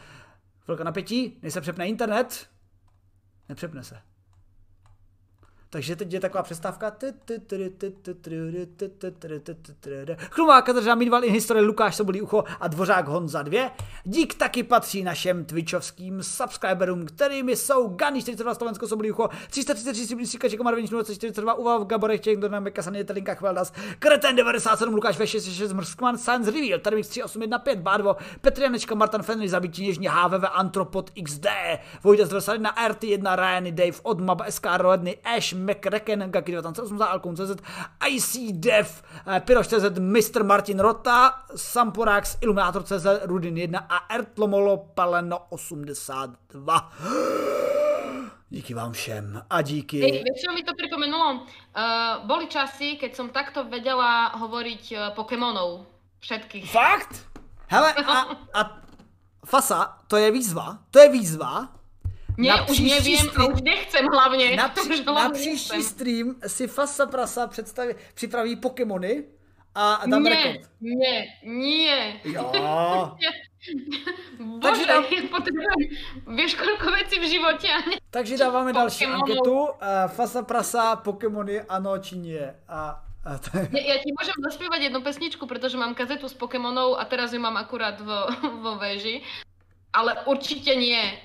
Velká 0.68 0.84
napětí, 0.84 1.38
než 1.42 1.52
se 1.52 1.60
přepne 1.60 1.88
internet, 1.88 2.46
nepřepne 3.48 3.84
se. 3.84 4.09
Takže 5.72 5.96
teď 5.96 6.12
je 6.12 6.20
taková 6.20 6.42
přestávka. 6.42 6.96
Chlumáka 10.30 10.72
držá 10.72 10.94
Midval 10.94 11.24
in 11.24 11.32
historie 11.32 11.64
Lukáš 11.66 11.96
Sobolí 11.96 12.22
ucho 12.22 12.44
a 12.60 12.68
Dvořák 12.68 13.08
Honza 13.08 13.42
2. 13.42 13.70
Dík 14.04 14.34
taky 14.34 14.62
patří 14.62 15.02
našem 15.02 15.44
twitchovským 15.44 16.22
subscriberům, 16.22 17.06
kterými 17.06 17.56
jsou 17.56 17.88
Gany 17.88 18.22
42 18.22 18.54
Slovensko 18.54 18.88
Sobolí 18.88 19.10
ucho, 19.10 19.28
333 19.50 20.06
Siblisíka 20.06 20.48
Čeko 20.48 20.64
Marvin 20.64 20.86
042 20.86 21.54
Uva 21.54 21.78
v 21.78 21.86
Gaborech 21.86 22.20
Ček 22.20 22.38
Dorna 22.38 22.60
Mekasany 22.60 23.04
Telinka 23.04 23.34
Chveldas, 23.34 23.72
Kreten 23.98 24.36
97 24.36 24.94
Lukáš 24.94 25.18
V66 25.18 25.74
Mrskman 25.74 26.18
Science 26.18 26.50
Reveal, 26.50 26.78
Termix 26.78 27.08
3815 27.08 27.78
Bádvo, 27.78 28.16
Petr 28.40 28.62
Janečka 28.62 28.94
Martin 28.94 29.22
Fenry 29.22 29.48
Zabití 29.48 29.86
něžně 29.86 30.10
HVV 30.10 30.44
Antropod 30.52 31.10
XD, 31.24 31.46
Vojta 32.02 32.26
z 32.26 32.58
na 32.58 32.74
RT1 32.88 33.36
Ryany 33.36 33.72
Dave 33.72 33.98
od 34.02 34.20
Mab 34.20 34.42
SK 34.48 34.66
Roedny 34.76 35.16
Ash 35.24 35.59
McRacken, 35.64 36.30
Gaki 36.30 36.52
1980, 36.52 37.08
Alkun 37.08 37.36
CZ, 37.36 37.50
IC 38.08 38.52
Dev, 38.52 39.02
eh, 39.26 39.40
Piroš 39.40 39.66
CZ, 39.66 39.98
Mr. 39.98 40.42
Martin 40.42 40.80
Rota, 40.80 41.44
Samporax, 41.56 42.38
Illuminator 42.40 42.82
CZ, 42.82 43.06
Rudin 43.24 43.58
1 43.58 43.78
a 43.88 44.14
Ertlomolo 44.14 44.76
Paleno 44.94 45.46
82. 45.50 46.92
Díky 48.50 48.74
vám 48.74 48.92
všem 48.92 49.42
a 49.50 49.62
díky. 49.62 50.00
Hej, 50.00 50.26
vieš, 50.26 50.42
čo 50.42 50.50
mi 50.50 50.66
to 50.66 50.74
pripomenulo? 50.74 51.46
Uh, 51.70 52.26
boli 52.26 52.50
časy, 52.50 52.98
keď 52.98 53.14
som 53.14 53.30
takto 53.30 53.62
vedela 53.70 54.34
hovoriť 54.34 54.84
uh, 54.90 54.98
Pokémonov. 55.14 55.86
Všetkých. 56.18 56.66
Fakt? 56.66 57.30
Hele, 57.70 57.94
a, 57.94 58.34
a 58.58 58.60
Fasa, 59.46 60.02
to 60.10 60.18
je 60.18 60.28
výzva, 60.34 60.82
to 60.90 60.98
je 60.98 61.08
výzva, 61.08 61.79
Ne, 62.38 62.48
na 62.48 62.68
už 62.68 62.78
nevím 62.78 63.18
stream, 63.18 63.50
a 63.50 63.54
už 63.54 63.60
nechcem 63.62 64.06
hlavně. 64.12 64.56
Na, 64.56 64.68
při, 64.90 65.04
na 65.04 65.30
příští 65.30 65.76
nechcem. 65.76 65.82
stream 65.82 66.34
si 66.46 66.66
Fasa 66.66 67.06
Prasa 67.06 67.46
představí, 67.46 67.94
připraví 68.14 68.56
Pokémony 68.56 69.24
a 69.74 70.02
dám 70.06 70.22
ne, 70.22 70.30
rekord. 70.30 70.70
Ne, 70.80 71.26
nie. 71.44 72.20
Jo. 72.24 72.52
Bože, 74.40 74.60
Takže 74.62 74.86
tam... 74.86 75.04
potřebuji, 75.30 75.76
víš, 76.36 76.54
kolik 76.54 76.96
věcí 76.96 77.20
v 77.20 77.30
životě 77.30 77.68
ne 77.90 77.96
Takže 78.10 78.38
dáváme 78.38 78.72
další 78.72 79.04
Pokémonů. 79.04 79.22
anketu. 79.22 79.60
Uh, 79.60 79.68
fasa 80.06 80.42
prasa, 80.42 80.96
Pokémony, 80.96 81.60
ano 81.60 81.98
či 81.98 82.16
nie. 82.16 82.54
A, 82.68 83.04
to 83.20 83.58
je... 83.58 83.68
Ja, 83.76 83.82
ja 83.94 83.96
ti 84.00 84.16
môžem 84.16 84.32
zaspievať 84.48 84.88
jednu 84.88 85.04
pesničku, 85.04 85.44
pretože 85.44 85.76
mám 85.76 85.92
kazetu 85.92 86.24
s 86.24 86.32
Pokémonov 86.32 86.96
a 86.96 87.04
teraz 87.04 87.36
ju 87.36 87.40
mám 87.40 87.56
akurát 87.60 88.00
vo, 88.00 88.32
vo 88.64 88.80
veži. 88.80 89.20
Ale 89.92 90.24
určite 90.24 90.72
nie. 90.72 91.20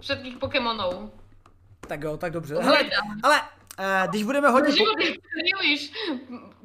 Všetkých 0.00 0.36
Pokémonov. 0.36 1.10
Tak 1.80 2.02
jo, 2.02 2.16
tak 2.16 2.32
dobře. 2.32 2.54
Hele, 2.54 2.90
ale 3.22 3.40
uh, 3.40 4.10
když 4.10 4.22
budeme 4.22 4.48
hodně... 4.48 4.72
Po... 4.72 4.84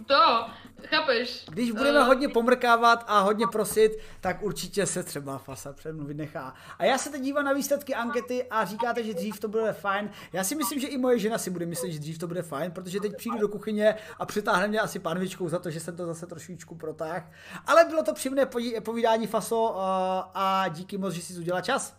To, 0.06 0.46
chápeš? 0.88 1.46
Když 1.50 1.72
budeme 1.72 2.00
Eh, 2.00 2.04
hodně 2.04 2.30
pomrkávat 2.30 3.04
a 3.08 3.20
hodně 3.20 3.48
prosit, 3.48 3.92
tak 4.22 4.44
určitě 4.44 4.86
se 4.86 5.04
třeba 5.04 5.38
Fasa 5.38 5.74
přemluvit 5.74 6.18
nechá. 6.18 6.54
A 6.80 6.86
já 6.86 6.98
se 6.98 7.10
teď 7.10 7.22
dívám 7.22 7.46
na 7.46 7.54
výsledky 7.54 7.96
ankety 7.96 8.44
a 8.50 8.66
říkáte, 8.66 9.04
že 9.04 9.14
dřív 9.14 9.40
to 9.40 9.48
bude 9.48 9.74
fajn. 9.74 10.10
Já 10.34 10.44
si 10.44 10.56
myslím, 10.56 10.80
že 10.80 10.88
i 10.88 10.98
moje 10.98 11.20
žena 11.20 11.38
si 11.38 11.50
bude 11.50 11.66
myslet, 11.66 11.92
že 11.92 12.00
dřív 12.00 12.18
to 12.18 12.28
bude 12.28 12.42
fajn, 12.42 12.72
protože 12.72 13.00
teď 13.00 13.16
přijdu 13.18 13.38
do 13.38 13.48
kuchyně 13.48 13.96
a 14.20 14.26
přitáhne 14.26 14.68
mě 14.68 14.80
asi 14.80 15.00
panvičkou 15.00 15.50
za 15.50 15.60
to, 15.60 15.72
že 15.72 15.80
jsem 15.80 15.98
to 15.98 16.06
zase 16.06 16.28
trošičku 16.28 16.76
protáhl. 16.76 17.26
Ale 17.68 17.86
bylo 17.86 18.04
to 18.04 18.14
příjemné 18.14 18.46
povídání 18.84 19.28
Faso 19.28 19.80
a, 19.80 20.32
a 20.34 20.68
díky 20.68 20.98
moc, 20.98 21.14
že 21.14 21.22
jsi 21.22 21.40
udělal 21.40 21.62
čas. 21.62 21.98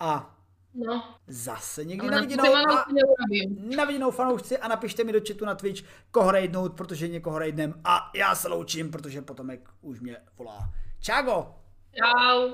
A 0.00 0.33
No, 0.74 1.14
zase 1.26 1.84
někdy 1.84 2.06
ale 2.06 2.10
na 2.10 2.16
na 2.16 2.22
viděnou. 2.22 2.44
Pokémonov 2.44 2.78
A... 2.78 2.84
to 2.84 2.92
neurobím. 2.92 3.76
Na 3.76 3.84
viděnou 3.84 4.10
fanoušci 4.10 4.58
a 4.58 4.68
napište 4.68 5.04
mi 5.04 5.12
do 5.12 5.20
chatu 5.28 5.44
na 5.44 5.54
Twitch, 5.54 5.82
koho 6.10 6.30
raidnout, 6.30 6.74
protože 6.76 7.08
někoho 7.08 7.38
raidnem 7.38 7.80
a 7.84 8.10
já 8.14 8.34
se 8.34 8.48
loučím, 8.48 8.90
protože 8.90 9.22
potomek 9.22 9.70
už 9.80 10.00
mě 10.00 10.16
volá. 10.36 10.70
Čágo! 11.00 11.54
Čau. 11.92 12.50